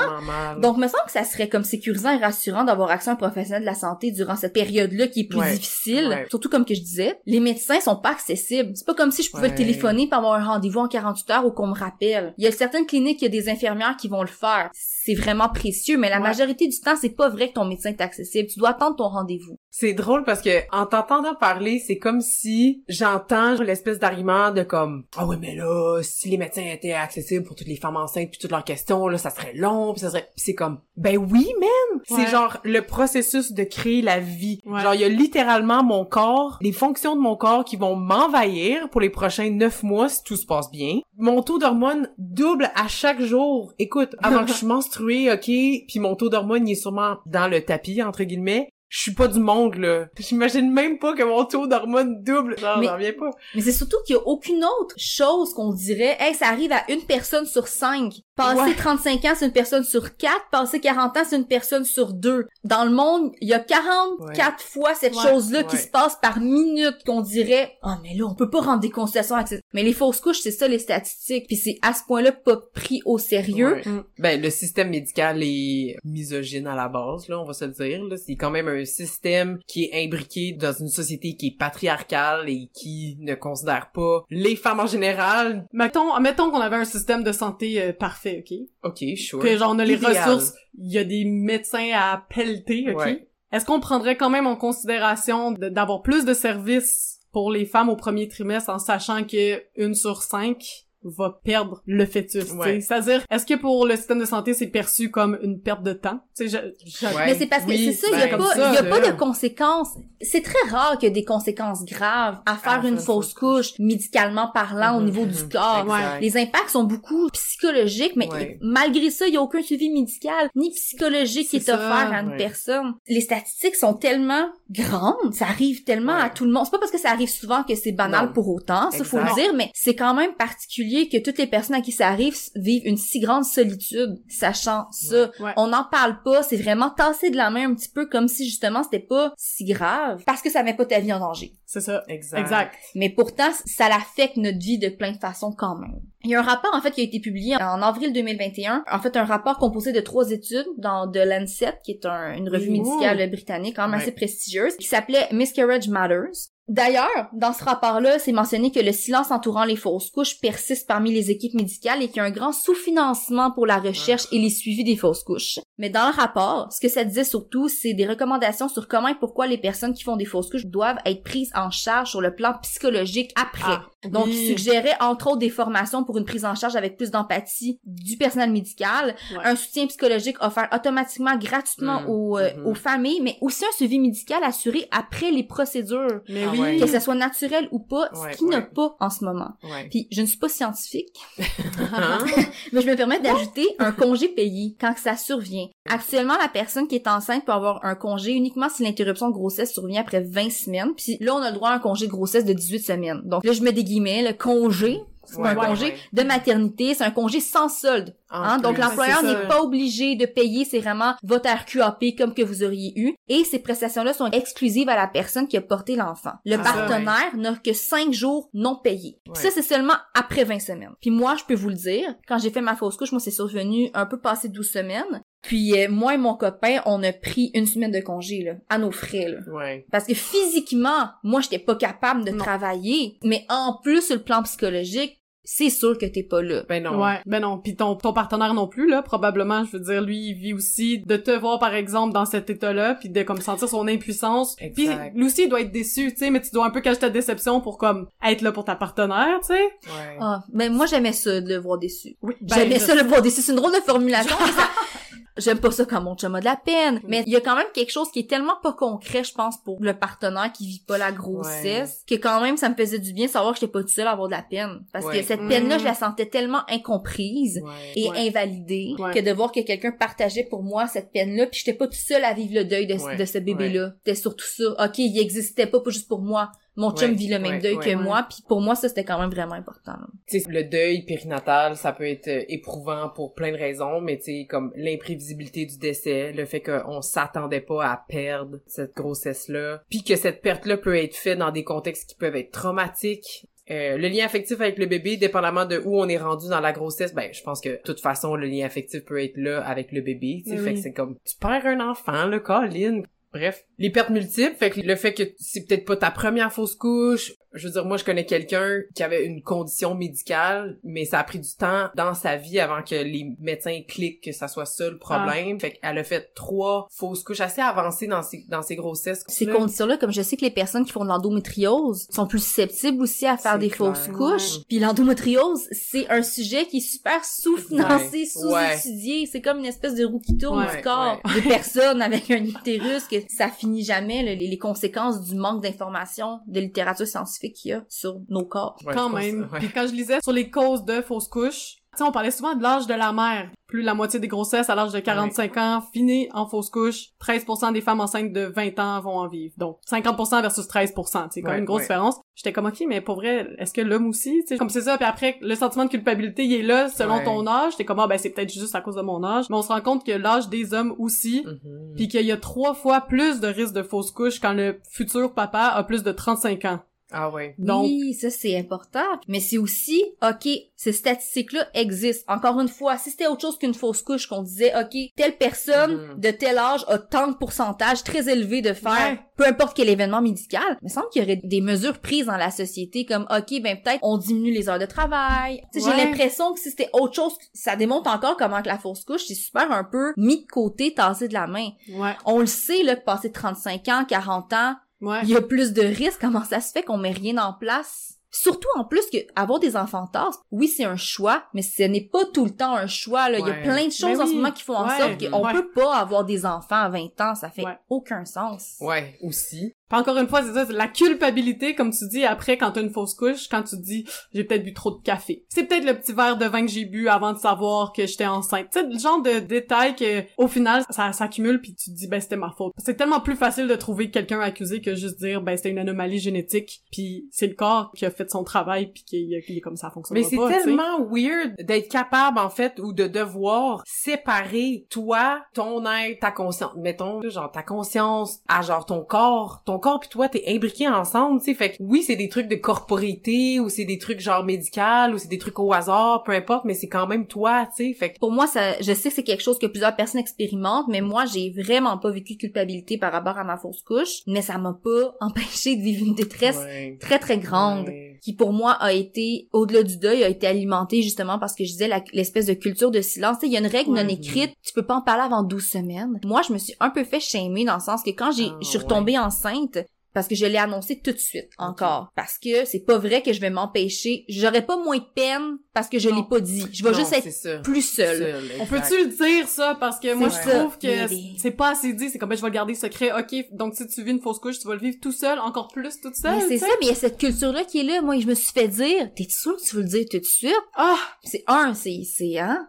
Donc, 0.61 0.77
me 0.77 0.87
semble 0.89 1.05
que 1.07 1.13
ça 1.13 1.25
serait 1.25 1.49
comme 1.49 1.65
sécurisant 1.65 2.11
et 2.11 2.23
rassurant 2.23 2.65
d'avoir 2.65 2.91
accès 2.91 3.11
à 3.11 3.15
un 3.15 3.17
professionnel 3.17 3.63
de 3.63 3.67
la 3.67 3.75
santé 3.75 4.11
durant 4.11 4.37
cette 4.37 4.53
période-là 4.53 5.09
qui 5.09 5.21
est 5.21 5.25
plus 5.25 5.41
difficile. 5.53 6.27
Surtout 6.31 6.49
comme 6.49 6.65
que 6.65 6.75
je 6.75 6.81
disais, 6.81 7.19
les 7.27 7.41
médecins 7.41 7.81
sont 7.81 7.97
pas 7.97 8.11
C'est 8.35 8.85
pas 8.85 8.95
comme 8.95 9.13
si 9.13 9.23
je 9.23 9.31
pouvais 9.31 9.49
Ouais. 9.49 9.55
téléphoner 9.55 10.09
pour 10.09 10.19
avoir 10.19 10.35
un 10.41 10.45
rendez-vous 10.45 10.81
en 10.81 10.89
48 10.89 11.31
heures 11.31 11.47
ou 11.47 11.51
qu'on 11.53 11.69
me 11.69 11.75
rappelle. 11.79 12.35
Il 12.39 12.45
y 12.45 12.47
a 12.49 12.53
certaines 12.53 12.87
cliniques, 12.87 13.23
il 13.23 13.27
y 13.27 13.29
a 13.29 13.31
des 13.31 13.49
infirmières 13.49 13.97
qui 13.97 14.09
vont 14.09 14.23
le 14.23 14.27
faire. 14.29 14.71
C'est 15.07 15.15
vraiment 15.15 15.49
précieux, 15.49 15.97
mais 15.97 16.11
la 16.11 16.17
Ouais. 16.17 16.23
majorité 16.25 16.67
du 16.67 16.79
temps, 16.81 16.97
c'est 17.01 17.11
pas 17.17 17.29
vrai 17.29 17.49
que 17.49 17.55
ton 17.55 17.65
médecin 17.65 17.91
est 17.91 18.01
accessible. 18.01 18.49
Tu 18.49 18.59
dois 18.59 18.71
attendre 18.71 18.97
ton 18.97 19.09
rendez-vous. 19.09 19.57
C'est 19.71 19.93
drôle 19.93 20.25
parce 20.25 20.41
que 20.43 20.51
en 20.73 20.85
t'entendant 20.87 21.35
parler, 21.35 21.79
c'est 21.79 21.99
comme 21.99 22.21
si 22.21 22.83
j'entends 22.89 23.55
l'espèce 23.63 23.99
d'argument 23.99 24.51
de 24.51 24.63
comme 24.63 25.05
ah 25.17 25.27
ouais 25.27 25.37
mais 25.39 25.55
là 25.55 26.01
si 26.03 26.31
les 26.31 26.39
médecins 26.39 26.65
étaient 26.73 26.93
accessibles 26.95 27.45
pour 27.45 27.55
toutes 27.57 27.67
les 27.69 27.77
femmes 27.77 27.97
enceintes 27.97 28.31
puis 28.31 28.39
toutes 28.41 28.51
leurs 28.51 28.65
questions 28.65 29.07
là 29.09 29.19
ça 29.19 29.31
serait 29.31 29.53
long 29.55 29.93
puis 29.93 30.01
ça 30.01 30.11
serait 30.11 30.29
c'est 30.37 30.55
comme 30.55 30.81
ben 30.97 31.17
oui 31.19 31.47
man 31.61 32.01
Ouais. 32.11 32.25
c'est 32.25 32.31
genre 32.31 32.59
le 32.65 32.81
processus 32.83 33.53
de 33.53 33.65
créer 33.65 34.01
la 34.01 34.19
vie 34.21 34.61
Ouais. 34.65 34.81
genre 34.81 34.95
il 34.95 35.01
y 35.01 35.05
a 35.05 35.09
littéralement 35.09 35.83
mon 35.85 36.05
corps 36.05 36.59
les 36.63 36.73
fonctions 36.73 37.15
de 37.17 37.21
mon 37.21 37.37
corps 37.37 37.65
qui 37.65 37.77
vont 37.77 37.97
m'envahir 37.97 38.89
pour 38.91 39.01
les 39.01 39.11
prochains 39.11 39.51
neuf 39.51 39.83
mois 39.83 40.09
si 40.09 40.23
tout 40.25 40.37
se 40.37 40.47
passe 40.47 40.71
bien 40.71 41.01
mon 41.19 41.43
taux 41.43 41.59
d'hormones 41.59 42.11
double 42.19 42.71
à 42.75 42.89
chaque 42.89 43.21
jour 43.21 43.73
écoute 43.79 44.15
avant 44.23 44.43
que 44.45 44.49
je 44.51 44.53
suis 44.59 44.67
ok 45.03 45.45
puis 45.45 45.99
mon 45.99 46.17
taux 46.17 46.29
d'hormones 46.29 46.69
il 46.69 46.73
est 46.73 46.75
sûrement 46.75 47.19
dans 47.27 47.49
le 47.49 47.65
tapis 47.65 48.03
entre 48.03 48.25
guillemets 48.25 48.69
je 48.89 49.01
suis 49.01 49.15
pas 49.15 49.29
du 49.29 49.41
monde, 49.41 49.75
là. 49.77 50.07
J'imagine 50.19 50.71
même 50.73 50.99
pas 50.99 51.15
que 51.15 51.23
mon 51.23 51.45
taux 51.45 51.67
d'hormones 51.67 52.23
double. 52.23 52.59
Genre, 52.59 52.79
Mais- 52.79 52.87
j'en 52.87 52.95
reviens 52.95 53.13
pas. 53.13 53.31
Mais 53.55 53.61
c'est 53.61 53.73
surtout 53.73 53.97
qu'il 54.07 54.15
y 54.15 54.19
a 54.19 54.23
aucune 54.27 54.65
autre 54.81 54.95
chose 54.99 55.53
qu'on 55.55 55.73
dirait, 55.73 56.17
hey, 56.21 56.35
ça 56.35 56.47
arrive 56.49 56.73
à 56.73 56.83
une 56.91 57.03
personne 57.03 57.47
sur 57.47 57.67
cinq. 57.69 58.13
Passer 58.37 58.61
Ouais. 58.61 58.75
35 58.75 59.25
ans, 59.25 59.33
c'est 59.35 59.47
une 59.47 59.53
personne 59.53 59.83
sur 59.85 60.17
quatre. 60.17 60.49
Passer 60.53 60.79
40 60.79 61.17
ans, 61.17 61.23
c'est 61.29 61.37
une 61.37 61.47
personne 61.47 61.85
sur 61.85 62.13
deux. 62.13 62.47
Dans 62.65 62.85
le 62.85 62.91
monde, 62.91 63.33
il 63.41 63.49
y 63.49 63.55
a 63.55 63.61
44 63.61 64.61
fois 64.63 64.95
cette 64.95 65.17
Ouais. 65.17 65.23
chose-là 65.23 65.63
qui 65.65 65.77
Ouais. 65.77 65.83
se 65.83 65.89
passe 65.89 66.17
par 66.21 66.39
minute 66.41 66.97
qu'on 67.07 67.23
dirait, 67.23 67.73
oh, 67.83 67.91
mais 68.03 68.15
là, 68.15 68.27
on 68.27 68.35
peut 68.35 68.51
pas 68.51 68.61
rendre 68.61 68.81
des 68.81 68.91
consultations 68.91 69.37
accessibles. 69.37 69.63
Mais 69.73 69.83
les 69.83 69.93
fausses 69.95 70.21
couches, 70.21 70.41
c'est 70.41 70.51
ça, 70.51 70.69
les 70.69 70.79
statistiques. 70.79 71.47
Puis 71.47 71.57
c'est 71.57 71.79
à 71.83 71.93
ce 71.95 72.01
point-là 72.07 72.33
pas 72.33 72.59
pris 72.75 73.01
au 73.05 73.19
sérieux. 73.19 73.77
Ouais. 73.77 74.03
Ben, 74.19 74.41
le 74.41 74.51
système 74.51 74.91
médical 74.91 75.43
est 75.43 75.97
misogyne 76.05 76.67
à 76.67 76.75
la 76.75 76.89
base, 76.89 77.29
là, 77.29 77.41
on 77.41 77.45
va 77.45 77.53
se 77.55 77.65
le 77.65 77.73
dire, 77.73 78.05
là. 78.05 78.17
C'est 78.17 78.37
quand 78.37 78.51
même 78.51 78.69
un 78.69 78.76
système 78.85 79.59
qui 79.67 79.85
est 79.85 80.05
imbriqué 80.05 80.53
dans 80.53 80.73
une 80.73 80.89
société 80.89 81.37
qui 81.37 81.49
est 81.49 81.59
patriarcale 81.59 82.49
et 82.49 82.71
qui 82.75 83.17
ne 83.21 83.35
considère 83.35 83.91
pas 83.93 84.25
les 84.31 84.57
femmes 84.57 84.81
en 84.81 84.87
général. 84.87 85.67
Mettons, 85.73 86.19
mettons 86.21 86.51
qu'on 86.51 86.61
avait 86.61 86.77
un 86.77 86.85
système 86.85 87.23
de 87.23 87.33
santé 87.33 87.81
euh, 87.81 87.93
parfait, 87.93 88.45
OK? 88.45 88.59
Ok, 88.83 89.17
sure. 89.17 89.39
Que 89.41 89.57
genre 89.57 89.73
on 89.75 89.79
a 89.79 89.85
les 89.85 89.95
Idéal. 89.95 90.31
ressources, 90.31 90.55
il 90.79 90.93
y 90.93 90.99
a 90.99 91.05
des 91.05 91.25
médecins 91.25 91.91
à 91.95 92.25
pelleter, 92.29 92.87
OK? 92.91 92.99
Ouais. 92.99 93.29
Est-ce 93.53 93.65
qu'on 93.65 93.81
prendrait 93.81 94.17
quand 94.17 94.31
même 94.31 94.47
en 94.47 94.57
considération 94.57 95.53
d'avoir 95.53 96.03
plus 96.03 96.25
de 96.25 96.35
services 96.35 97.21
pour 97.33 97.51
les 97.51 97.65
femmes 97.65 97.89
au 97.89 97.97
premier 97.97 98.29
trimestre 98.29 98.71
en 98.71 98.79
sachant 98.79 99.25
que 99.25 99.63
une 99.77 99.95
sur 99.95 100.23
cinq 100.23 100.86
va 101.17 101.41
perdre 101.45 101.83
le 101.87 102.05
fœtus. 102.07 102.45
tu 102.45 102.51
sais. 102.51 102.57
Ouais. 102.57 102.81
C'est-à-dire, 102.81 103.25
est-ce 103.31 103.47
que 103.47 103.55
pour 103.55 103.87
le 103.87 103.97
système 103.97 104.19
de 104.19 104.25
santé, 104.25 104.55
c'est 104.55 104.67
perçu 104.69 105.11
comme 105.11 105.39
une 105.43 105.61
perte 105.61 105.83
de 105.83 105.93
temps? 105.93 106.21
Tu 106.37 106.49
sais, 106.49 106.59
je, 106.85 106.91
je- 106.91 107.07
Ouais. 107.07 107.27
Mais 107.27 107.35
c'est 107.37 107.47
parce 107.47 107.63
que 107.65 107.69
Oui, 107.69 107.85
c'est 107.87 107.93
ça, 107.93 108.09
il 108.13 108.19
y 108.19 108.23
a 108.23 108.27
ben, 108.27 108.39
pas, 108.39 108.55
ça, 108.55 108.71
il 108.71 108.75
y 108.75 108.79
a 108.79 108.83
pas 108.85 109.01
de 109.01 109.13
conséquences. 109.17 109.91
C'est 110.21 110.43
très 110.43 110.69
rare 110.71 110.99
qu'il 110.99 111.09
y 111.09 111.11
ait 111.11 111.15
des 111.15 111.25
conséquences 111.25 111.85
graves 111.85 112.39
à 112.47 112.57
faire 112.57 112.81
Ah, 112.85 112.89
une 112.89 112.99
fausse 112.99 113.33
couche, 113.35 113.73
médicalement 113.79 114.49
parlant 114.53 114.97
au 114.97 115.01
Mhm, 115.01 115.05
niveau 115.07 115.25
du 115.27 115.49
corps. 115.49 115.83
Exact. 115.85 116.21
Les 116.21 116.37
impacts 116.37 116.71
sont 116.71 116.85
beaucoup 116.85 117.29
psychologiques, 117.33 118.15
mais 118.17 118.29
Ouais. 118.33 118.59
malgré 118.61 119.11
ça, 119.11 119.27
il 119.29 119.35
y 119.35 119.37
a 119.37 119.43
aucun 119.43 119.63
suivi 119.63 119.89
médical 119.91 120.49
ni 120.57 120.71
psychologique 120.71 121.49
qui 121.49 121.57
est 121.57 121.69
offert 121.69 122.13
à 122.13 122.21
une 122.23 122.31
ouais. 122.31 122.37
personne. 122.37 122.95
Les 123.09 123.21
statistiques 123.21 123.77
sont 123.77 123.95
tellement 123.95 124.49
grandes, 124.71 125.33
ça 125.33 125.47
arrive 125.47 125.85
tellement 125.85 126.15
Ouais. 126.17 126.23
à 126.23 126.31
tout 126.31 126.45
le 126.45 126.51
monde. 126.51 126.65
C'est 126.65 126.71
pas 126.73 126.79
parce 126.79 126.91
que 126.93 126.99
ça 126.99 127.11
arrive 127.11 127.29
souvent 127.29 127.63
que 127.63 127.75
c'est 127.75 127.93
banal 127.93 128.27
Non. 128.27 128.33
pour 128.33 128.49
autant, 128.49 128.91
ça 128.91 129.05
faut 129.05 129.19
le 129.19 129.35
dire, 129.35 129.53
mais 129.55 129.71
c'est 129.75 129.95
quand 129.95 130.15
même 130.15 130.35
particulier 130.35 130.96
que 131.05 131.19
toutes 131.19 131.39
les 131.39 131.47
personnes 131.47 131.77
à 131.77 131.81
qui 131.81 131.93
ça 131.93 132.09
arrive 132.09 132.37
vivent 132.57 132.87
une 132.87 132.97
si 132.97 133.21
grande 133.21 133.45
solitude, 133.45 134.17
sachant 134.29 134.87
ça. 134.91 135.31
Ouais. 135.41 135.53
On 135.57 135.69
n'en 135.69 135.85
parle 135.85 136.23
pas, 136.25 136.43
c'est 136.43 136.57
vraiment 136.57 136.91
tasser 136.91 137.31
de 137.31 137.37
la 137.37 137.51
main 137.51 137.71
un 137.71 137.75
petit 137.75 137.89
peu 137.89 138.07
comme 138.07 138.29
si 138.29 138.45
justement 138.45 138.83
c'était 138.83 138.99
pas 139.07 139.33
si 139.37 139.65
grave 139.65 140.23
parce 140.27 140.43
que 140.43 140.51
ça 140.51 140.63
met 140.63 140.75
pas 140.75 140.85
ta 140.87 141.01
vie 141.01 141.13
en 141.13 141.21
danger. 141.21 141.53
c'est 141.67 141.81
ça. 141.81 142.03
Exact. 142.09 142.41
Exact. 142.41 142.75
Mais 142.95 143.11
pourtant, 143.11 143.51
ça 143.67 143.89
l'affecte 143.89 144.37
notre 144.37 144.59
vie 144.59 144.79
de 144.79 144.89
plein 144.89 145.13
de 145.13 145.19
façons 145.19 145.53
quand 145.57 145.77
même. 145.77 146.01
Il 146.25 146.31
y 146.31 146.35
a 146.35 146.41
un 146.41 146.43
rapport, 146.43 146.75
en 146.75 146.81
fait, 146.81 146.91
qui 146.93 147.01
a 147.01 147.05
été 147.05 147.21
publié 147.21 147.55
en 147.57 147.83
avril 147.83 148.13
2021. 148.13 148.85
En 148.91 148.99
fait, 149.01 149.17
un 149.17 149.25
rapport 149.25 149.59
composé 149.59 149.93
de 149.93 150.01
trois 150.01 150.31
études 150.31 150.67
dans 150.79 151.11
The 151.11 151.19
Lancet, 151.25 151.79
qui 151.85 151.93
est 151.93 152.05
un- 152.07 152.35
une 152.37 152.49
revue 152.49 152.71
Ouh. 152.71 152.73
médicale 152.99 153.31
britannique 153.31 153.77
quand 153.77 153.87
même 153.89 153.97
Ouais. 153.99 154.03
assez 154.03 154.13
prestigieuse, 154.13 154.77
qui 154.77 154.87
s'appelait 154.87 155.27
Miscarriage 155.33 155.89
Matters. 155.89 156.51
D'ailleurs, 156.69 157.29
dans 157.33 157.53
ce 157.53 157.63
rapport-là, 157.65 158.19
c'est 158.19 158.33
mentionné 158.33 158.73
que 158.73 158.81
le 158.81 158.93
silence 158.93 159.31
entourant 159.31 159.65
les 159.65 159.77
fausses 159.77 160.11
couches 160.11 160.41
persiste 160.41 160.89
parmi 160.89 161.13
les 161.13 161.31
équipes 161.31 161.55
médicales 161.55 162.03
et 162.03 162.09
qu'il 162.09 162.17
y 162.17 162.21
a 162.21 162.25
un 162.25 162.31
grand 162.31 162.53
sous-financement 162.53 163.51
pour 163.53 163.67
la 163.67 163.79
recherche 163.79 164.27
et 164.33 164.39
les 164.39 164.51
suivis 164.51 164.83
des 164.85 164.97
fausses 164.97 165.23
couches. 165.23 165.59
Mais 165.79 165.91
dans 165.91 166.09
le 166.09 166.15
rapport, 166.15 166.73
ce 166.73 166.81
que 166.81 166.89
ça 166.89 167.05
disait 167.05 167.25
surtout, 167.25 167.69
c'est 167.69 167.95
des 167.95 168.07
recommandations 168.07 168.69
sur 168.69 168.89
comment 168.89 169.09
et 169.09 169.15
pourquoi 169.15 169.47
les 169.47 169.59
personnes 169.59 169.95
qui 169.95 170.03
font 170.03 170.17
des 170.17 170.25
fausses 170.25 170.51
couches 170.51 170.67
doivent 170.67 170.99
être 171.05 171.23
prises 171.23 171.53
en 171.55 171.71
charge 171.71 172.11
sur 172.11 172.21
le 172.21 172.35
plan 172.35 172.55
psychologique 172.63 173.33
après. 173.41 173.63
Ah, 174.05 174.09
Donc, 174.09 174.27
oui. 174.27 174.37
il 174.37 174.47
suggérait 174.49 174.97
entre 175.01 175.29
autres 175.29 175.39
des 175.39 175.51
formations 175.51 176.03
pour 176.05 176.19
une 176.19 176.25
prise 176.25 176.45
en 176.45 176.55
charge 176.55 176.75
avec 176.77 176.97
plus 176.97 177.11
d'empathie 177.11 177.79
du 177.85 178.17
personnel 178.17 178.51
médical, 178.51 179.15
Ouais. 179.33 179.39
un 179.45 179.57
soutien 179.57 179.87
psychologique 179.87 180.37
offert 180.43 180.69
automatiquement 180.73 181.37
gratuitement 181.37 182.03
Mm, 182.03 182.09
aux, 182.11 182.39
euh, 182.39 182.51
mhm. 182.57 182.67
aux 182.67 182.75
familles, 182.75 183.21
mais 183.23 183.37
aussi 183.41 183.65
un 183.65 183.73
suivi 183.77 183.99
médical 183.99 184.43
assuré 184.45 184.89
après 184.91 185.31
les 185.31 185.43
procédures, 185.45 186.21
Mais 186.29 186.45
Ah 186.45 186.56
oui. 186.61 186.81
que 186.81 186.87
ça 186.87 187.01
soit 187.01 187.15
naturel 187.15 187.69
ou 187.71 187.79
pas, 187.79 188.11
Ouais, 188.15 188.33
ce 188.33 188.39
qui 188.39 188.45
n'a 188.47 188.59
ouais. 188.59 188.69
pas 188.75 188.97
en 189.01 189.11
ce 189.11 189.25
moment. 189.25 189.51
Ouais. 189.65 189.89
Puis, 189.91 190.09
je 190.11 190.21
ne 190.21 190.27
suis 190.27 190.39
pas 190.39 190.49
scientifique, 190.49 191.19
mais 192.73 192.83
je 192.83 192.91
me 192.91 192.97
permets 192.97 193.21
d'ajouter 193.21 193.67
un 193.79 193.93
congé 193.93 194.29
payé 194.29 194.77
quand 194.81 194.95
ça 194.97 195.17
survient. 195.17 195.67
Actuellement, 195.89 196.37
la 196.41 196.49
personne 196.49 196.89
qui 196.89 196.95
est 196.95 197.07
enceinte 197.09 197.45
peut 197.45 197.53
avoir 197.53 197.85
un 197.85 197.95
congé 197.95 198.33
uniquement 198.33 198.69
si 198.69 198.83
l'interruption 198.85 199.29
de 199.29 199.35
grossesse 199.35 199.73
survient 199.73 200.01
après 200.01 200.21
20 200.21 200.51
semaines. 200.51 200.93
Puis 200.97 201.17
là, 201.21 201.35
on 201.35 201.43
a 201.43 201.51
le 201.51 201.57
droit 201.57 201.71
à 201.71 201.75
un 201.75 201.79
congé 201.79 202.07
de 202.07 202.13
grossesse 202.13 202.45
de 202.45 202.53
18 202.53 202.79
semaines. 202.81 203.23
Donc 203.25 203.45
là, 203.45 203.53
je 203.53 203.63
mets 203.63 203.73
des 203.73 203.85
guillemets, 203.85 204.23
le 204.23 204.33
congé, 204.33 205.01
c'est 205.27 205.37
Ouais, 205.39 205.49
un 205.51 205.57
ouais, 205.57 205.67
congé 205.67 205.85
ouais. 205.87 205.97
de 206.13 206.23
maternité, 206.23 206.95
c'est 206.95 207.05
un 207.05 207.11
congé 207.11 207.41
sans 207.41 207.69
solde. 207.69 208.15
En 208.31 208.43
Hein? 208.43 208.59
Donc 208.59 208.79
l'employeur 208.79 209.23
n'est 209.23 209.47
pas 209.47 209.63
obligé 209.63 210.17
de 210.17 210.27
payer, 210.27 210.65
c'est 210.65 210.81
vraiment 210.81 211.15
votre 211.23 211.49
RQAP 211.49 212.17
comme 212.19 212.35
que 212.35 212.43
vous 212.43 212.65
auriez 212.65 212.93
eu. 212.97 213.15
Et 213.29 213.45
ces 213.45 213.59
prestations-là 213.61 214.13
sont 214.13 214.27
exclusives 214.31 214.89
à 214.89 214.97
la 214.97 215.07
personne 215.07 215.47
qui 215.47 215.57
a 215.57 215.61
porté 215.61 215.95
l'enfant. 215.97 216.33
Le 216.45 216.57
Ah, 216.57 216.63
partenaire 216.63 217.37
n'a 217.37 217.55
que 217.55 217.73
5 217.73 218.13
jours 218.13 218.49
non 218.55 218.77
payés. 218.83 219.21
Ça, 219.35 219.51
c'est 219.53 219.63
seulement 219.63 219.95
après 220.15 220.45
20 220.45 220.59
semaines. 220.61 220.91
Puis 221.01 221.11
moi, 221.11 221.37
je 221.39 221.45
peux 221.45 221.55
vous 221.55 221.69
le 221.69 221.75
dire, 221.77 222.15
quand 222.27 222.39
j'ai 222.39 222.51
fait 222.51 222.61
ma 222.61 222.75
fausse 222.75 222.97
couche, 222.97 223.13
moi, 223.13 223.21
c'est 223.21 223.31
survenu 223.31 223.91
un 223.95 224.07
peu 224.07 224.19
passé 224.19 224.49
12 224.49 224.69
semaines. 224.69 225.23
Puis 225.47 225.79
euh, 225.81 225.89
moi 225.91 226.15
et 226.15 226.19
mon 226.19 226.35
copain, 226.35 226.81
on 226.87 227.03
a 227.03 227.13
pris 227.13 227.51
une 227.55 227.67
semaine 227.67 227.93
de 227.93 228.01
congé, 228.01 228.43
là, 228.43 228.53
à 228.69 228.79
nos 228.79 228.91
frais, 228.91 229.29
là. 229.29 229.39
Ouais. 229.53 229.87
Parce 229.91 230.05
que 230.07 230.15
physiquement, 230.15 231.11
moi, 231.23 231.41
j'étais 231.41 231.59
pas 231.59 231.75
capable 231.77 232.25
de 232.25 232.31
Non. 232.31 232.39
travailler. 232.45 233.19
Mais 233.23 233.45
en 233.49 233.79
plus, 233.83 234.03
sur 234.07 234.17
le 234.17 234.23
plan 234.23 234.43
psychologique, 234.43 235.21
c'est 235.49 235.71
sûr 235.71 235.97
que 235.97 236.05
t'es 236.07 236.25
pas 236.25 236.43
là. 236.43 236.65
Ben 236.69 236.83
non. 236.83 237.01
Ouais, 237.01 237.21
ben 237.25 237.39
non. 237.39 237.59
Puis 237.59 237.77
ton, 237.77 237.95
ton 237.95 238.13
partenaire 238.13 238.53
non 238.53 238.67
plus, 238.67 238.89
là, 238.91 239.01
probablement, 239.03 239.63
je 239.65 239.77
veux 239.77 239.79
dire, 239.85 240.03
lui, 240.03 240.31
il 240.31 240.35
vit 240.35 240.53
aussi 240.53 240.99
de 240.99 241.17
te 241.17 241.31
voir, 241.31 241.61
par 241.61 241.73
exemple, 241.73 242.13
dans 242.13 242.25
cet 242.25 242.51
état-là, 242.51 242.97
puis 242.97 243.11
de 243.11 243.23
comme 243.23 243.41
sentir 243.41 243.69
son 243.69 243.87
impuissance. 243.87 244.57
Puis 244.75 244.89
lui 245.15 245.27
aussi, 245.27 245.45
il 245.45 245.49
doit 245.49 245.61
être 245.61 245.71
déçu, 245.71 246.11
tu 246.13 246.19
sais, 246.19 246.31
mais 246.31 246.41
tu 246.41 246.51
dois 246.53 246.67
un 246.67 246.71
peu 246.71 246.81
cacher 246.81 246.99
ta 246.99 247.11
déception 247.11 247.61
pour 247.61 247.79
comme 247.79 248.09
être 248.27 248.41
là 248.43 248.51
pour 248.51 248.65
ta 248.65 248.75
partenaire, 248.75 249.39
tu 249.43 249.55
sais. 249.55 249.63
Ouais. 249.63 250.17
Ah, 250.21 250.43
mais 250.53 250.69
moi 250.69 250.87
j'aimais 250.87 251.13
ça 251.13 251.41
de 251.41 251.49
le 251.49 251.61
voir 251.61 251.79
déçu. 251.79 252.17
Oui, 252.23 252.35
J'aimais 252.45 252.81
ça 252.81 252.97
le 252.97 253.05
voir 253.05 253.23
déçu. 253.23 253.41
C'est 253.41 253.53
une 253.53 253.59
drôle 253.59 253.73
de 253.73 253.81
formulation. 253.87 254.35
J'aime 255.37 255.59
pas 255.59 255.71
ça 255.71 255.85
quand 255.85 256.01
mon 256.01 256.15
chum 256.15 256.35
a 256.35 256.41
de 256.41 256.45
la 256.45 256.57
peine. 256.57 257.01
Mais 257.07 257.23
il 257.27 257.33
y 257.33 257.37
a 257.37 257.41
quand 257.41 257.57
même 257.57 257.67
quelque 257.75 257.93
chose 257.93 258.11
qui 258.11 258.21
est 258.21 258.31
tellement 258.31 258.57
pas 258.63 258.73
concret, 258.73 259.23
je 259.23 259.35
pense, 259.35 259.59
pour 259.63 259.79
le 259.83 259.95
partenaire 259.95 260.51
qui 260.53 260.67
vit 260.67 260.83
pas 260.87 260.99
la 260.99 261.13
grossesse, 261.13 262.03
que 262.07 262.15
quand 262.15 262.41
même 262.41 262.57
ça 262.57 262.69
me 262.69 262.75
faisait 262.75 262.99
du 262.99 263.13
bien 263.13 263.27
de 263.27 263.31
savoir 263.31 263.53
que 263.53 263.61
j'étais 263.61 263.73
pas 263.73 263.81
toute 263.81 263.91
seule 263.91 264.07
à 264.07 264.13
avoir 264.13 264.29
de 264.29 264.33
la 264.33 264.43
peine. 264.43 264.85
Parce 264.93 265.05
Ouais. 265.05 265.21
que 265.21 265.27
cette 265.27 265.47
peine-là, 265.47 265.79
je 265.79 265.85
la 265.85 265.95
sentais 265.95 266.27
tellement 266.27 266.63
incomprise. 266.71 267.61
Ouais. 267.63 267.93
Et 267.97 268.29
invalidée, 268.29 268.95
que 268.97 269.21
de 269.21 269.33
voir 269.33 269.53
que 269.53 269.61
quelqu'un 269.61 269.93
partageait 269.93 270.45
pour 270.45 270.63
moi 270.63 270.87
cette 270.87 271.13
peine-là, 271.13 271.47
puis 271.47 271.61
j'étais 271.65 271.77
pas 271.77 271.87
toute 271.87 271.95
seule 271.95 272.25
à 272.25 272.33
vivre 272.33 272.55
le 272.55 272.65
deuil 272.65 272.87
de, 272.87 272.97
ce 272.97 273.39
bébé-là. 273.39 273.93
C'était 273.99 274.15
surtout 274.15 274.47
ça. 274.47 274.87
Ok, 274.87 274.99
il 274.99 275.19
existait 275.19 275.67
pas, 275.67 275.81
pas 275.81 275.91
juste 275.91 276.09
pour 276.09 276.21
moi. 276.21 276.51
Mon 276.77 276.91
chum 276.95 277.11
Ouais. 277.11 277.17
vit 277.17 277.29
le 277.29 277.39
même 277.39 277.53
Ouais. 277.53 277.59
deuil 277.61 277.77
Ouais. 277.77 277.85
que 277.93 277.97
moi, 277.97 278.27
puis 278.29 278.39
pour 278.47 278.61
moi 278.61 278.75
ça 278.75 278.89
c'était 278.89 279.05
quand 279.05 279.19
même 279.19 279.31
vraiment 279.31 279.55
important. 279.55 279.93
là. 279.93 280.07
Tu 280.29 280.41
sais, 280.41 280.51
le 280.51 280.65
deuil 280.65 281.03
périnatal, 281.05 281.77
ça 281.77 281.93
peut 281.93 282.07
être 282.07 282.29
euh, 282.29 282.43
éprouvant 282.49 283.09
pour 283.15 283.35
plein 283.35 283.51
de 283.53 283.57
raisons, 283.57 284.01
mais 284.01 284.19
tu 284.19 284.25
sais, 284.25 284.47
comme 284.49 284.73
l'imprévisibilité 284.77 285.65
du 285.67 285.79
décès, 285.79 286.33
le 286.33 286.45
fait 286.45 286.61
qu'on 286.61 287.01
s'attendait 287.01 287.61
pas 287.61 287.85
à 287.91 288.05
perdre 288.09 288.59
cette 288.67 288.95
grossesse-là, 288.95 289.83
puis 289.89 290.03
que 290.03 290.17
cette 290.17 290.43
perte-là 290.43 290.77
peut 290.77 290.97
être 290.97 291.17
faite 291.17 291.39
dans 291.39 291.51
des 291.51 291.65
contextes 291.65 292.09
qui 292.11 292.17
peuvent 292.17 292.37
être 292.37 292.51
traumatiques. 292.53 293.47
Euh, 293.69 293.97
le 293.97 294.07
lien 294.07 294.25
affectif 294.25 294.61
avec 294.61 294.79
le 294.79 294.87
bébé, 294.87 295.17
dépendamment 295.17 295.65
de 295.67 295.79
où 295.85 295.99
on 296.01 296.09
est 296.09 296.19
rendu 296.19 296.49
dans 296.49 296.61
la 296.61 296.71
grossesse, 296.73 297.13
ben 297.13 297.33
je 297.33 297.43
pense 297.43 297.61
que 297.61 297.71
de 297.71 297.81
toute 297.85 298.01
façon 298.01 298.37
le 298.37 298.47
lien 298.47 298.65
affectif 298.65 299.05
peut 299.05 299.21
être 299.21 299.37
là 299.37 299.61
avec 299.67 299.91
le 299.91 300.03
bébé, 300.03 300.43
tu 300.45 300.51
sais, 300.51 300.57
Mais 300.57 300.63
fait 300.63 300.75
que 300.75 300.81
c'est 300.81 300.93
comme 300.93 301.17
tu 301.25 301.35
perds 301.41 301.67
un 301.67 301.81
enfant, 301.91 302.27
le 302.27 302.39
Colin. 302.39 303.03
Bref, 303.37 303.65
les 303.77 303.91
pertes 303.91 304.09
multiples, 304.09 304.57
fait 304.57 304.71
que 304.71 304.81
le 304.81 304.97
fait 304.97 305.13
que 305.13 305.23
c'est 305.39 305.67
peut-être 305.67 305.85
pas 305.85 305.97
ta 305.97 306.11
première 306.11 306.51
fausse 306.51 306.75
couche, 306.75 307.35
je 307.57 307.67
veux 307.67 307.73
dire, 307.73 307.85
moi 307.85 307.97
je 307.97 308.05
connais 308.05 308.25
quelqu'un 308.27 308.81
qui 308.95 309.03
avait 309.03 309.25
une 309.25 309.43
condition 309.43 309.95
médicale, 309.95 310.79
mais 310.85 311.05
ça 311.05 311.19
a 311.19 311.25
pris 311.25 311.39
du 311.41 311.55
temps 311.59 311.89
dans 311.95 312.15
sa 312.15 312.37
vie 312.37 312.61
avant 312.61 312.83
que 312.83 312.95
les 312.95 313.35
médecins 313.41 313.81
cliquent 313.87 314.23
que 314.23 314.33
ça 314.33 314.49
soit 314.49 314.67
ça 314.67 314.89
le 314.91 314.99
problème. 314.99 315.59
Fait 315.61 315.73
qu'elle 315.73 315.99
a 315.99 316.05
fait 316.05 316.31
trois 316.35 316.89
fausses 316.91 317.23
couches 317.23 317.41
assez 317.41 317.61
avancées 317.61 318.07
dans 318.07 318.23
ses, 318.23 318.45
dans 318.49 318.63
ses 318.63 318.77
grossesses. 318.77 319.25
Ces 319.29 319.45
Là, 319.47 319.55
conditions-là, 319.55 319.97
comme 319.97 320.13
je 320.13 320.23
sais 320.23 320.37
que 320.37 320.45
les 320.45 320.51
personnes 320.51 320.85
qui 320.85 320.93
font 320.93 321.05
de 321.05 321.09
l'endométriose 321.09 322.07
sont 322.11 322.27
plus 322.27 322.41
susceptibles 322.43 323.01
aussi 323.03 323.27
à 323.27 323.37
faire 323.37 323.59
des 323.59 323.69
clair. 323.69 323.95
fausses 323.95 324.09
couches. 324.09 324.65
Puis 324.69 324.79
l'endométriose, 324.79 325.67
c'est 325.73 326.09
un 326.09 326.23
sujet 326.23 326.67
qui 326.67 326.79
est 326.79 326.81
super 326.81 327.25
sous-financé, 327.25 328.27
Ouais. 328.45 328.77
sous-étudié. 328.77 329.27
C'est 329.31 329.41
comme 329.41 329.59
une 329.59 329.67
espèce 329.67 329.95
de 329.95 330.05
roue 330.05 330.21
qui 330.21 330.37
tourne 330.37 330.59
Ouais, 330.65 330.77
du 330.77 330.83
corps 330.83 331.21
des 331.35 331.43
personnes 331.49 332.03
avec 332.03 332.31
un 332.31 332.45
utérus 332.45 333.05
que 333.05 333.17
ça 333.29 333.49
finit 333.49 333.85
jamais, 333.85 334.23
là, 334.23 334.35
les, 334.35 334.49
les 334.49 334.59
conséquences 334.59 335.23
du 335.23 335.35
manque 335.35 335.63
d'information 335.63 336.41
de 336.47 336.61
littérature 336.61 337.07
scientifique 337.07 337.46
qu'il 337.53 337.71
y 337.71 337.75
a 337.75 337.85
sur 337.89 338.19
nos 338.29 338.45
corps. 338.45 338.77
ouais, 338.87 338.95
quand 338.95 339.09
même. 339.11 339.49
ouais. 339.53 339.59
Puis 339.59 339.69
quand 339.71 339.87
je 339.87 339.93
lisais 339.95 340.21
sur 340.23 340.33
les 340.33 340.51
causes 340.51 340.85
de 340.85 341.01
fausses 341.03 341.29
couches, 341.29 341.77
tu 341.97 342.03
sais, 342.03 342.09
on 342.09 342.13
parlait 342.13 342.31
souvent 342.31 342.55
de 342.55 342.63
l'âge 342.63 342.87
de 342.87 342.93
la 342.93 343.11
mère. 343.13 343.51
Plus 343.69 343.81
la 343.83 343.95
moitié 343.95 344.21
des 344.21 344.29
grossesses 344.29 344.69
à 344.69 344.75
l'âge 344.75 344.93
de 344.93 345.01
45 345.01 345.57
ans 345.57 345.83
finit 345.95 346.29
en 346.35 346.47
fausse 346.47 346.69
couche. 346.69 347.07
13% 347.25 347.73
des 347.73 347.81
femmes 347.81 348.01
enceintes 348.01 348.33
de 348.33 348.43
20 348.43 348.79
ans 348.79 349.01
vont 349.01 349.17
en 349.19 349.27
vivre. 349.29 349.55
Donc 349.57 349.79
50% 349.91 350.43
versus 350.43 350.67
13%, 350.67 351.29
c'est 351.31 351.41
quand 351.41 351.51
même 351.51 351.61
une 351.61 351.65
grosse 351.65 351.79
ouais. 351.79 351.85
différence. 351.85 352.21
J'étais 352.35 352.53
comme 352.53 352.67
OK, 352.67 352.85
mais 352.87 353.01
pour 353.01 353.17
vrai, 353.17 353.49
est-ce 353.59 353.73
que 353.73 353.81
l'homme 353.81 354.07
aussi, 354.09 354.43
tu 354.43 354.49
sais, 354.49 354.57
comme 354.59 354.69
c'est 354.69 354.83
ça 354.83 354.99
puis 354.99 355.07
après 355.07 355.39
le 355.41 355.55
sentiment 355.55 355.87
de 355.87 355.91
culpabilité, 355.91 356.45
il 356.45 356.53
est 356.53 356.63
là 356.63 356.89
selon 356.91 357.17
Ouais. 357.17 357.25
ton 357.25 357.47
âge. 357.47 357.73
J'étais 357.73 357.87
comme 357.87 357.99
ah 357.99 358.07
ben 358.07 358.19
c'est 358.19 358.31
peut-être 358.31 358.53
juste 358.53 358.75
à 358.75 358.83
cause 358.83 358.97
de 358.97 359.03
mon 359.03 359.25
âge, 359.25 359.47
mais 359.49 359.57
on 359.57 359.63
se 359.63 359.69
rend 359.69 359.81
compte 359.81 360.05
que 360.05 360.13
l'âge 360.13 360.49
des 360.51 360.75
hommes 360.75 360.95
aussi 360.99 361.45
Mhm. 361.47 361.95
puis 361.97 362.09
qu'il 362.09 362.27
y 362.27 362.31
a 362.33 362.37
trois 362.37 362.75
fois 362.75 363.01
plus 363.01 363.41
de 363.41 363.49
risques 363.49 363.75
de 363.75 363.83
fausse 363.83 364.11
couche 364.11 364.39
quand 364.39 364.53
le 364.53 364.79
futur 364.91 365.33
papa 365.33 365.73
a 365.75 365.83
plus 365.83 366.03
de 366.05 366.13
35 366.13 366.65
ans. 366.67 366.81
Ah 367.13 367.31
ouais. 367.31 367.55
Donc- 367.59 367.85
oui, 367.85 368.15
ça 368.15 368.31
c'est 368.31 368.57
important. 368.59 369.05
Mais 369.29 369.41
c'est 369.41 369.59
aussi, 369.59 370.03
ok, 370.23 370.49
ces 370.75 370.93
statistiques-là 370.93 371.67
existent. 371.75 372.25
Encore 372.33 372.61
une 372.61 372.69
fois, 372.69 372.99
si 372.99 373.11
c'était 373.11 373.29
autre 373.29 373.43
chose 373.43 373.59
qu'une 373.59 373.75
fausse 373.75 374.03
couche, 374.03 374.27
qu'on 374.27 374.43
disait, 374.43 374.73
ok, 374.79 374.97
telle 375.17 375.37
personne 375.37 375.97
Mhm. 376.15 376.21
de 376.21 376.31
tel 376.33 376.59
âge 376.59 376.85
a 376.89 376.99
tant 376.99 377.29
de 377.29 377.35
pourcentage 377.37 378.03
très 378.03 378.29
élevé 378.29 378.61
de 378.61 378.73
faire, 378.73 379.11
Ouais. 379.13 379.21
peu 379.37 379.47
importe 379.47 379.77
quel 379.77 379.89
événement 379.89 380.21
médical, 380.21 380.77
il 380.83 380.85
me 380.85 380.89
semble 380.89 381.09
qu'il 381.11 381.23
y 381.23 381.25
aurait 381.25 381.41
des 381.43 381.61
mesures 381.61 381.99
prises 382.01 382.27
dans 382.27 382.37
la 382.37 382.51
société 382.51 383.05
comme, 383.07 383.27
ok, 383.31 383.63
ben 383.63 383.81
peut-être 383.81 384.01
on 384.03 384.19
diminue 384.19 384.51
les 384.53 384.69
heures 384.69 384.79
de 384.81 384.87
travail. 384.87 385.63
Ouais. 385.75 385.81
J'ai 385.81 385.97
l'impression 386.05 386.53
que 386.55 386.61
si 386.61 386.71
c'était 386.71 386.91
autre 386.93 387.15
chose, 387.15 387.33
ça 387.55 387.77
démontre 387.77 388.11
encore 388.11 388.37
comment 388.37 388.63
que 388.63 388.69
la 388.69 388.79
fausse 388.79 389.05
couche, 389.05 389.25
c'est 389.27 389.35
super 389.35 389.71
un 389.71 389.85
peu 389.85 390.13
mis 390.17 390.43
de 390.43 390.47
côté, 390.51 390.93
tassé 390.93 391.29
de 391.29 391.35
la 391.35 391.47
main. 391.47 391.69
Ouais. 391.93 392.15
On 392.25 392.41
le 392.41 392.47
sait, 392.47 392.83
là, 392.83 392.97
que 392.97 393.05
passé 393.05 393.31
35 393.31 393.87
ans, 393.89 394.05
40 394.07 394.53
ans, 394.53 394.75
Ouais. 395.01 395.21
il 395.25 395.31
y 395.31 395.37
a 395.37 395.43
plus 395.43 395.73
de 395.73 395.83
risques. 395.83 396.21
Comment 396.21 396.45
ça 396.45 396.61
se 396.61 396.73
fait 396.73 396.83
qu'on 396.83 396.97
met 396.99 397.11
rien 397.13 397.37
en 397.39 397.53
place? 397.53 398.15
Surtout 398.31 398.69
en 398.77 398.85
plus 398.85 399.03
que 399.11 399.19
avoir 399.35 399.61
des 399.61 399.77
enfants 399.77 400.07
tard, 400.07 400.31
oui, 400.51 400.69
c'est 400.69 400.85
un 400.85 400.97
choix, 400.97 401.45
mais 401.55 401.63
ce 401.63 401.85
n'est 401.85 402.07
pas 402.13 402.25
tout 402.35 402.45
le 402.45 402.51
temps 402.51 402.75
un 402.75 402.87
choix. 402.87 403.31
Là. 403.31 403.39
Il 403.39 403.47
y 403.47 403.51
a 403.51 403.55
plein 403.55 403.87
de 403.87 403.93
choses 403.93 404.19
Mais 404.19 404.21
en 404.21 404.27
ce 404.27 404.35
moment 404.35 404.51
qui 404.53 404.63
font 404.63 404.75
en 404.77 404.87
Ouais. 404.89 404.99
sorte 404.99 405.31
qu'on 405.31 405.45
Ouais. 405.47 405.53
peut 405.55 405.71
pas 405.71 405.97
avoir 405.97 406.25
des 406.25 406.45
enfants 406.45 406.77
à 406.77 406.89
20 406.91 407.19
ans. 407.21 407.35
Ça 407.35 407.49
fait 407.49 407.65
Ouais. 407.65 407.79
aucun 407.89 408.27
sens. 408.27 408.75
Ouais, 408.81 409.17
aussi. 409.23 409.73
Puis 409.89 409.99
encore 409.99 410.17
une 410.19 410.29
fois, 410.29 410.43
c'est 410.43 410.53
ça, 410.53 410.67
c'est 410.67 410.73
la 410.73 410.89
culpabilité, 410.89 411.75
comme 411.75 411.91
tu 411.93 412.07
dis, 412.09 412.25
après, 412.25 412.57
quand 412.59 412.73
t'as 412.73 412.83
une 412.83 412.91
fausse 412.91 413.15
couche, 413.15 413.49
quand 413.49 413.63
tu 413.63 413.77
te 413.77 413.83
dis, 413.83 414.05
j'ai 414.35 414.45
peut-être 414.45 414.65
bu 414.65 414.73
trop 414.75 414.91
de 414.91 415.03
café. 415.03 415.45
C'est 415.49 415.65
peut-être 415.65 415.85
le 415.85 415.95
petit 415.99 416.13
verre 416.13 416.37
de 416.37 416.45
vin 416.47 416.63
que 416.67 416.71
j'ai 416.73 416.85
bu 416.85 417.09
avant 417.09 417.33
de 417.33 417.39
savoir 417.39 417.93
que 417.93 418.07
j'étais 418.07 418.27
enceinte. 418.27 418.69
Tu 418.73 418.81
sais, 418.81 418.87
le 418.87 418.99
genre 418.99 419.23
de 419.23 419.39
détail 419.41 419.95
que, 419.97 420.25
au 420.39 420.49
final, 420.49 420.83
ça 420.91 421.13
s'accumule 421.13 421.61
puis 421.61 421.75
tu 421.75 421.91
te 421.91 421.97
dis, 421.97 422.09
ben, 422.09 422.21
c'était 422.21 422.37
ma 422.37 422.51
faute. 422.57 422.73
C'est 422.79 422.95
tellement 422.97 423.21
plus 423.21 423.37
facile 423.37 423.69
de 423.69 423.75
trouver 423.77 424.11
quelqu'un 424.11 424.41
accusé 424.41 424.81
que 424.81 424.95
juste 424.95 425.19
dire, 425.21 425.41
ben, 425.43 425.57
c'était 425.57 425.71
une 425.71 425.79
anomalie 425.79 426.19
génétique 426.19 426.83
puis 426.91 427.29
c'est 427.31 427.47
le 427.47 427.55
corps 427.55 427.93
qui 427.97 428.05
a 428.05 428.11
fait 428.11 428.31
son 428.31 428.45
travail 428.45 428.93
puis 428.93 429.05
qu'il 429.05 429.33
est- 429.35 429.61
comme 429.61 429.77
ça, 429.77 429.91
fonctionne 429.91 430.17
Mais 430.19 430.25
c'est 430.25 430.37
tellement 430.65 431.05
weird 431.11 431.55
d'être 431.65 431.89
capable, 431.91 432.39
en 432.39 432.51
fait, 432.51 432.79
ou 432.81 432.93
de 432.93 433.07
devoir 433.07 433.83
séparer 433.87 434.87
toi, 434.91 435.41
ton 435.55 435.85
être, 435.87 436.21
ta 436.21 436.31
conscience. 436.31 436.73
Mettons, 436.77 437.21
genre, 437.29 437.51
ta 437.51 437.63
conscience 437.63 438.39
à 438.49 438.63
genre 438.63 438.87
ton 438.87 439.03
corps. 439.05 439.63
Ton 439.65 439.76
corps 439.79 440.01
pis 440.01 440.09
toi, 440.09 440.29
t'es 440.29 440.43
imbriqués 440.49 440.89
ensemble, 440.89 441.39
tu 441.41 441.47
sais. 441.47 441.55
Fait 441.55 441.71
que 441.71 441.77
oui, 441.81 442.03
c'est 442.03 442.17
des 442.17 442.29
trucs 442.29 442.49
de 442.49 442.57
corporité, 442.57 443.61
ou 443.61 443.69
c'est 443.69 443.85
des 443.85 443.99
trucs 443.99 444.21
genre 444.21 444.45
médical, 444.45 445.15
ou 445.15 445.19
c'est 445.19 445.29
des 445.29 445.39
trucs 445.39 445.59
au 445.59 445.73
hasard, 445.73 446.23
peu 446.25 446.33
importe, 446.33 446.65
mais 446.65 446.75
c'est 446.75 446.89
quand 446.89 447.07
même 447.07 447.27
toi, 447.27 447.67
tu 447.77 447.89
sais. 447.89 447.93
Fait 447.95 448.13
que 448.13 448.19
Pour 448.19 448.33
moi, 448.33 448.47
ça, 448.47 448.81
je 448.81 448.93
sais 448.93 449.09
que 449.11 449.15
c'est 449.15 449.23
quelque 449.23 449.43
chose 449.43 449.59
que 449.59 449.67
plusieurs 449.67 449.95
personnes 449.97 450.21
expérimentent, 450.21 450.89
mais 450.89 451.01
moi, 451.01 451.25
j'ai 451.27 451.51
vraiment 451.51 451.99
pas 451.99 452.11
vécu 452.11 452.35
de 452.35 452.39
culpabilité 452.39 452.99
par 452.99 453.13
rapport 453.13 453.39
à 453.39 453.45
ma 453.45 453.57
fausse 453.57 453.83
couche, 453.83 454.23
mais 454.27 454.43
ça 454.43 454.59
m'a 454.59 454.73
pas 454.83 455.15
empêché 455.21 455.77
de 455.77 455.83
vivre 455.83 456.07
une 456.07 456.15
détresse 456.15 456.57
Ouais. 456.57 456.97
très 457.01 457.19
très 457.19 457.39
grande. 457.39 457.89
Ouais. 457.89 458.16
Qui 458.21 458.35
pour 458.35 458.53
moi 458.53 458.73
a 458.73 458.93
été 458.93 459.49
au-delà 459.53 459.83
du 459.83 459.97
deuil 459.99 460.25
a 460.25 460.29
été 460.29 460.47
alimentée 460.47 461.03
justement 461.03 461.39
parce 461.39 461.55
que 461.55 461.65
je 461.65 461.71
disais 461.71 461.91
l'espèce 462.13 462.47
de 462.47 462.55
culture 462.55 462.91
de 462.91 463.01
silence. 463.01 463.39
Il 463.43 463.51
y 463.53 463.57
a 463.57 463.61
une 463.61 463.67
règle 463.67 463.91
Ouais. 463.93 464.03
non 464.03 464.09
écrite. 464.09 464.53
Tu 464.63 464.73
peux 464.73 464.85
pas 464.85 464.97
en 464.97 465.03
parler 465.03 465.23
avant 465.25 465.43
12 465.43 465.63
semaines. 465.65 466.21
Moi 466.25 466.43
je 466.47 466.53
me 466.53 466.59
suis 466.59 466.75
un 466.81 466.91
peu 466.91 467.05
fait 467.05 467.21
shamer 467.21 467.65
dans 467.65 467.75
le 467.75 467.81
sens 467.81 468.03
que 468.03 468.11
quand 468.11 468.33
j'ai 468.33 468.49
Ah, 468.51 468.59
je 468.63 468.67
suis 468.69 468.79
retombée 468.79 469.19
enceinte 469.19 469.79
parce 470.17 470.29
que 470.29 470.35
je 470.35 470.47
l'ai 470.47 470.57
annoncé 470.57 470.99
tout 470.99 471.13
de 471.13 471.19
suite 471.19 471.51
encore 471.59 472.11
parce 472.17 472.39
que 472.39 472.65
c'est 472.65 472.87
pas 472.87 472.97
vrai 472.97 473.21
que 473.23 473.35
je 473.35 473.41
vais 473.43 473.51
m'empêcher 473.51 474.25
j'aurais 474.31 474.65
pas 474.65 474.79
moins 474.83 474.97
de 474.97 475.05
peine 475.15 475.59
parce 475.75 475.91
que 475.91 475.99
je 475.99 476.09
l'ai 476.09 476.23
pas 476.29 476.41
dit 476.41 476.65
je 476.73 476.83
vais 476.83 476.91
Non, 476.93 476.97
juste 476.97 477.11
c'est 477.11 477.19
être 477.19 477.31
ça. 477.31 477.59
plus 477.59 477.83
seule 477.83 478.17
Seul, 478.19 478.45
On 478.61 478.65
peut-tu 478.65 478.97
le 479.05 479.09
dire, 479.15 479.47
ça? 479.47 479.77
Parce 479.79 480.01
que 480.01 480.15
moi, 480.15 480.31
je 480.31 480.35
ça. 480.35 480.59
trouve 480.59 480.79
que 480.79 480.89
c'est 481.37 481.51
pas 481.51 481.73
assez 481.73 481.93
dit. 481.93 482.09
C'est 482.09 482.19
comme, 482.19 482.31
ben, 482.31 482.37
je 482.37 482.41
vais 482.41 482.49
le 482.49 482.55
garder 482.55 482.75
secret. 482.75 483.13
OK, 483.13 483.35
donc 483.53 483.75
si 483.75 483.87
tu 483.89 484.03
vis 484.03 484.13
une 484.13 484.23
fausse 484.23 484.39
couche, 484.39 484.59
tu 484.59 484.67
vas 484.67 484.73
le 484.75 484.81
vivre 484.81 484.97
tout 485.03 485.13
seul, 485.13 485.39
encore 485.39 485.69
plus 485.69 486.01
toute 486.01 486.17
seule. 486.17 486.37
mais 486.37 486.49
c'est 486.49 486.59
ça 486.59 486.67
mais 486.81 486.87
il 486.87 486.89
y 486.89 486.93
a 486.93 486.95
cette 486.95 487.19
culture 487.19 487.53
là 487.53 487.65
qui 487.65 487.81
est 487.81 487.83
là 487.83 488.01
moi 488.01 488.19
je 488.19 488.27
me 488.27 488.35
suis 488.35 488.53
fait 488.53 488.69
dire 488.69 489.11
t'es 489.15 489.27
sûr 489.29 489.55
que 489.57 489.63
tu 489.63 489.77
veux 489.77 489.83
le 489.83 489.89
dire 489.89 490.05
tout 490.11 490.19
de 490.19 490.25
suite? 490.25 490.55
Ah! 490.77 490.97
c'est 491.25 491.45
un 491.47 491.75
c'est 491.75 492.01
c'est 492.05 492.39
hein? 492.39 492.67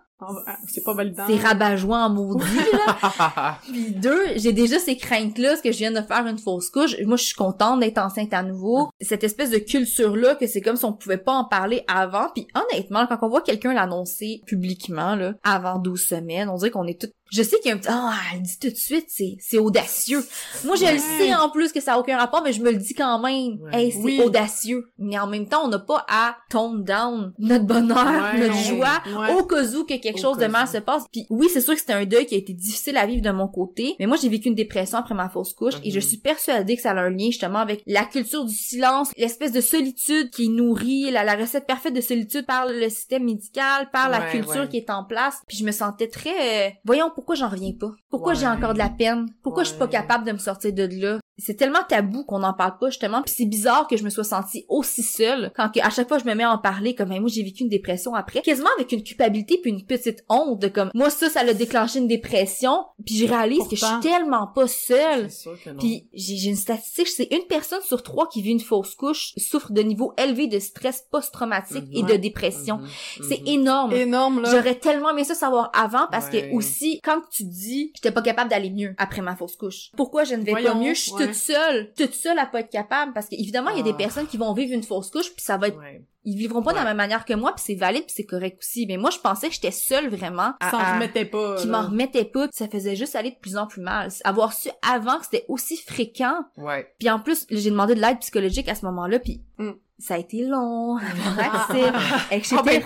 C'est 0.67 0.84
pas 0.84 0.93
validant. 0.93 1.25
c'est 1.27 1.38
rabat-joie 1.38 2.06
en 2.06 2.10
maudit 2.10 2.43
là 2.73 3.60
Puis 3.67 3.91
deux, 3.91 4.38
j'ai 4.38 4.51
déjà 4.51 4.80
ces 4.80 4.97
craintes-là, 4.97 5.49
parce 5.49 5.62
que 5.62 5.71
je 5.71 5.77
viens 5.77 5.91
de 5.91 6.01
faire 6.01 6.25
une 6.25 6.39
fausse 6.39 6.71
couche. 6.71 6.95
Moi, 7.06 7.17
je 7.17 7.23
suis 7.23 7.36
contente 7.36 7.82
d'être 7.82 7.99
enceinte 7.99 8.34
à 8.34 8.41
nouveau. 8.41 8.89
Cette 8.99 9.23
espèce 9.23 9.51
de 9.51 9.60
culture-là, 9.60 10.36
que 10.36 10.47
c'est 10.47 10.62
comme 10.62 10.75
si 10.75 10.86
on 10.86 10.93
pouvait 10.93 11.17
pas 11.17 11.34
en 11.34 11.45
parler 11.45 11.84
avant. 11.88 12.30
Puis 12.34 12.47
honnêtement, 12.56 13.06
quand 13.08 13.19
on 13.21 13.30
voit 13.30 13.41
quelqu'un 13.41 13.73
l'annoncer 13.73 14.41
publiquement, 14.47 15.15
là, 15.15 15.34
avant 15.43 15.77
12 15.77 16.01
semaines, 16.01 16.49
on 16.49 16.56
dirait 16.56 16.71
qu'on 16.71 16.88
est 16.88 16.99
tout... 16.99 17.12
Je 17.31 17.43
sais 17.43 17.57
qu'il 17.59 17.69
y 17.69 17.71
a 17.71 17.75
un 17.75 17.79
petit... 17.79 17.89
Ah, 17.91 18.13
elle 18.33 18.39
le 18.39 18.43
dit 18.45 18.59
tout 18.59 18.69
de 18.69 18.75
suite, 18.75 19.05
c'est, 19.09 19.37
c'est 19.39 19.57
audacieux. 19.59 20.25
Moi, 20.65 20.75
je 20.75 20.83
Ouais. 20.85 20.93
le 20.93 20.99
sais 20.99 21.33
en 21.35 21.49
plus 21.49 21.71
que 21.71 21.81
ça 21.81 21.93
a 21.95 21.99
aucun 21.99 22.17
rapport, 22.17 22.41
mais 22.43 22.53
je 22.53 22.61
me 22.61 22.71
le 22.71 22.77
dis 22.77 22.93
quand 22.93 23.19
même. 23.19 23.59
Ouais. 23.61 23.71
Hey, 23.85 23.91
c'est 23.91 23.97
Oui. 23.99 24.21
audacieux. 24.23 24.89
Mais 24.97 25.17
en 25.19 25.27
même 25.27 25.47
temps, 25.47 25.63
on 25.65 25.67
n'a 25.67 25.79
pas 25.79 26.05
à 26.09 26.37
tone 26.49 26.83
down 26.83 27.33
notre 27.39 27.65
bonheur, 27.65 27.97
Ouais, 28.33 28.39
notre 28.39 28.53
non. 28.55 28.61
joie, 28.63 29.01
Ouais. 29.19 29.33
au 29.33 29.43
cas 29.45 29.63
où 29.63 29.83
que 29.83 29.95
quelque 29.97 30.19
Au 30.19 30.21
chose 30.21 30.37
de 30.37 30.45
mal 30.47 30.67
où. 30.67 30.71
se 30.71 30.77
passe. 30.77 31.03
Puis 31.11 31.25
oui, 31.29 31.47
c'est 31.51 31.61
sûr 31.61 31.73
que 31.73 31.79
c'était 31.79 31.93
un 31.93 32.05
deuil 32.05 32.25
qui 32.25 32.35
a 32.35 32.37
été 32.37 32.53
difficile 32.53 32.97
à 32.97 33.05
vivre 33.05 33.21
de 33.21 33.31
mon 33.31 33.47
côté, 33.47 33.95
mais 33.99 34.05
moi 34.05 34.17
j'ai 34.21 34.29
vécu 34.29 34.47
une 34.47 34.55
dépression 34.55 34.97
après 34.99 35.15
ma 35.15 35.29
fausse 35.29 35.53
couche 35.53 35.75
et 35.83 35.91
je 35.91 35.99
suis 35.99 36.17
persuadée 36.17 36.75
que 36.75 36.81
ça 36.81 36.91
a 36.91 36.95
un 36.95 37.09
lien 37.09 37.27
justement 37.27 37.59
avec 37.59 37.83
la 37.85 38.05
culture 38.05 38.45
du 38.45 38.53
silence, 38.55 39.11
l'espèce 39.17 39.51
de 39.51 39.61
solitude 39.61 40.29
qui 40.31 40.49
nourrit 40.49 41.11
la, 41.11 41.23
la 41.23 41.35
recette 41.35 41.67
parfaite 41.67 41.93
de 41.93 42.01
solitude 42.01 42.45
par 42.45 42.67
le 42.67 42.89
système 42.89 43.23
médical, 43.25 43.89
par 43.91 44.09
la 44.09 44.19
Ouais, 44.19 44.31
culture 44.31 44.61
ouais. 44.61 44.67
qui 44.69 44.77
est 44.77 44.89
en 44.89 45.03
place. 45.03 45.41
Puis 45.47 45.57
je 45.57 45.65
me 45.65 45.71
sentais 45.71 46.07
très 46.07 46.67
euh, 46.67 46.69
voyons 46.85 47.09
pourquoi 47.17 47.34
j'en 47.36 47.49
reviens 47.49 47.73
pas? 47.73 47.93
Pourquoi 48.12 48.34
Ouais. 48.34 48.39
j'ai 48.39 48.47
encore 48.47 48.73
de 48.73 48.77
la 48.77 48.89
peine? 48.91 49.25
Pourquoi 49.41 49.63
je 49.63 49.69
suis 49.69 49.77
pas 49.80 49.88
capable 49.88 50.23
de 50.23 50.34
me 50.34 50.38
sortir 50.38 50.71
de 50.71 50.84
là? 51.01 51.19
C'est 51.38 51.56
tellement 51.56 51.84
tabou 51.88 52.23
qu'on 52.23 52.39
n'en 52.39 52.54
parle 52.54 52.78
pas 52.80 52.89
justement 52.89 53.21
puis 53.21 53.34
c'est 53.36 53.45
bizarre 53.45 53.88
que 53.88 53.95
je 53.97 54.04
me 54.04 54.10
sois 54.10 54.23
sentie 54.23 54.65
aussi 54.69 55.04
seule 55.04 55.52
quand 55.56 55.69
que, 55.69 55.80
à 55.80 55.89
chaque 55.89 56.08
fois 56.08 56.17
je 56.17 56.26
me 56.26 56.34
mets 56.34 56.43
à 56.43 56.52
en 56.52 56.58
parler 56.58 56.95
comme 56.95 57.10
moi 57.10 57.30
j'ai 57.30 57.43
vécu 57.43 57.63
une 57.63 57.69
dépression 57.69 58.15
après 58.15 58.41
quasiment 58.41 58.69
avec 58.78 58.91
une 58.91 59.04
culpabilité 59.04 59.60
puis 59.62 59.71
une 59.71 59.86
petite 59.86 60.23
honte 60.30 60.60
de 60.60 60.67
comme 60.67 60.89
moi 60.93 61.10
ça 61.10 61.30
ça 61.30 61.43
l'a 61.43 61.54
déclenché 61.54 62.00
une 62.00 62.08
dépression 62.08 62.86
puis 63.06 63.15
je 63.17 63.26
réalise 63.28 63.67
que 63.69 63.76
je 63.76 63.86
suis 63.86 64.00
tellement 64.02 64.47
pas 64.47 64.67
seule 64.67 65.30
C'est 65.30 65.50
puis 65.78 66.08
j'ai 66.13 66.50
une 66.50 66.56
statistique, 66.56 67.08
c'est 67.08 67.28
une 67.32 67.45
personne 67.47 67.82
sur 67.82 68.02
trois 68.04 68.28
qui 68.30 68.41
vit 68.41 68.52
une 68.52 68.60
fausse 68.60 68.95
couche 68.95 69.34
souffre 69.38 69.71
de 69.71 69.82
niveau 69.82 70.13
élevé 70.17 70.47
de 70.47 70.60
stress 70.60 71.06
post-traumatique 71.12 71.86
et 71.93 72.02
Mhm. 72.04 72.10
de 72.10 72.15
dépression. 72.15 72.78
Mhm. 72.78 72.88
C'est 73.30 73.41
Mhm. 73.41 73.47
énorme. 73.47 73.93
Énorme, 73.93 74.41
là. 74.41 74.50
J'aurais 74.52 74.76
tellement 74.76 75.12
aimé 75.12 75.23
ça 75.23 75.36
savoir 75.36 75.69
avant 75.73 76.08
parce 76.12 76.32
Ouais. 76.32 76.50
que 76.50 76.56
aussi 76.56 77.00
quand 77.04 77.21
tu 77.32 77.43
dis 77.43 77.91
j'étais 77.95 78.12
pas 78.12 78.21
capable 78.21 78.50
d'aller 78.50 78.69
mieux 78.71 78.95
après 78.97 79.21
ma 79.21 79.36
fausse 79.36 79.56
couche. 79.56 79.91
Pourquoi 79.95 80.23
je 80.23 80.36
ne 80.36 80.43
vais 80.43 80.54
pas 80.54 80.73
mieux? 80.73 80.93
Je 80.93 81.00
suis 81.02 81.12
ouais. 81.13 81.26
Toute 81.27 81.35
seule, 81.35 81.93
toute 81.97 82.13
seule 82.13 82.39
à 82.39 82.45
pas 82.45 82.59
être 82.61 82.69
capable 82.69 83.13
parce 83.13 83.27
qu'évidemment 83.27 83.69
il 83.71 83.77
y 83.77 83.79
a 83.79 83.83
des 83.83 83.91
Ah. 83.91 83.97
personnes 83.97 84.27
qui 84.27 84.37
vont 84.37 84.53
vivre 84.53 84.73
une 84.73 84.83
fausse 84.83 85.09
couche 85.11 85.31
puis 85.33 85.43
ça 85.43 85.57
va 85.57 85.67
être 85.69 85.77
Ouais. 85.77 86.01
ils 86.25 86.35
vivront 86.37 86.61
pas 86.61 86.71
de 86.71 86.77
la 86.77 86.83
même 86.83 86.97
manière 86.97 87.23
que 87.25 87.33
moi 87.33 87.53
puis 87.55 87.63
c'est 87.65 87.75
valide 87.75 88.03
puis 88.05 88.13
c'est 88.15 88.25
correct 88.25 88.57
aussi. 88.59 88.85
Mais 88.87 88.97
moi 88.97 89.09
je 89.11 89.19
pensais 89.19 89.47
que 89.47 89.53
j'étais 89.53 89.71
seule 89.71 90.09
vraiment 90.09 90.53
à, 90.59 90.71
S'en 90.71 90.77
à- 90.79 90.93
remettait 90.95 91.25
pas. 91.25 91.55
qui 91.55 91.67
m'en 91.67 91.83
remettait 91.83 92.25
pas, 92.25 92.47
puis 92.47 92.55
ça 92.57 92.67
faisait 92.67 92.95
juste 92.95 93.15
aller 93.15 93.31
de 93.31 93.37
plus 93.39 93.55
en 93.57 93.67
plus 93.67 93.81
mal. 93.81 94.09
Avoir 94.23 94.53
su 94.53 94.69
avant 94.87 95.17
que 95.19 95.25
c'était 95.25 95.45
aussi 95.47 95.77
fréquent, 95.77 96.35
Ouais. 96.57 96.91
puis 96.99 97.09
en 97.09 97.19
plus, 97.19 97.45
j'ai 97.49 97.69
demandé 97.71 97.95
de 97.95 98.01
l'aide 98.01 98.19
psychologique 98.19 98.67
à 98.69 98.75
ce 98.75 98.85
moment-là, 98.85 99.19
puis 99.19 99.41
Mm. 99.57 99.71
ça 99.99 100.13
a 100.15 100.17
été 100.17 100.43
long, 100.43 100.97
accès, 101.39 101.91
etc. 102.31 102.55
Ah 102.59 102.63
ben! 102.63 102.81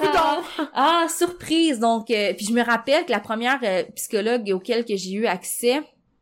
Ah, 0.74 1.06
surprise! 1.10 1.80
Donc, 1.80 2.10
euh, 2.12 2.34
puis 2.36 2.46
je 2.46 2.54
me 2.54 2.64
rappelle 2.64 3.06
que 3.06 3.12
la 3.12 3.20
première 3.20 3.60
euh, 3.64 3.84
psychologue 3.96 4.50
auquel 4.54 4.86
que 4.86 4.96
j'ai 4.96 5.12
eu 5.14 5.26
accès, 5.26 5.82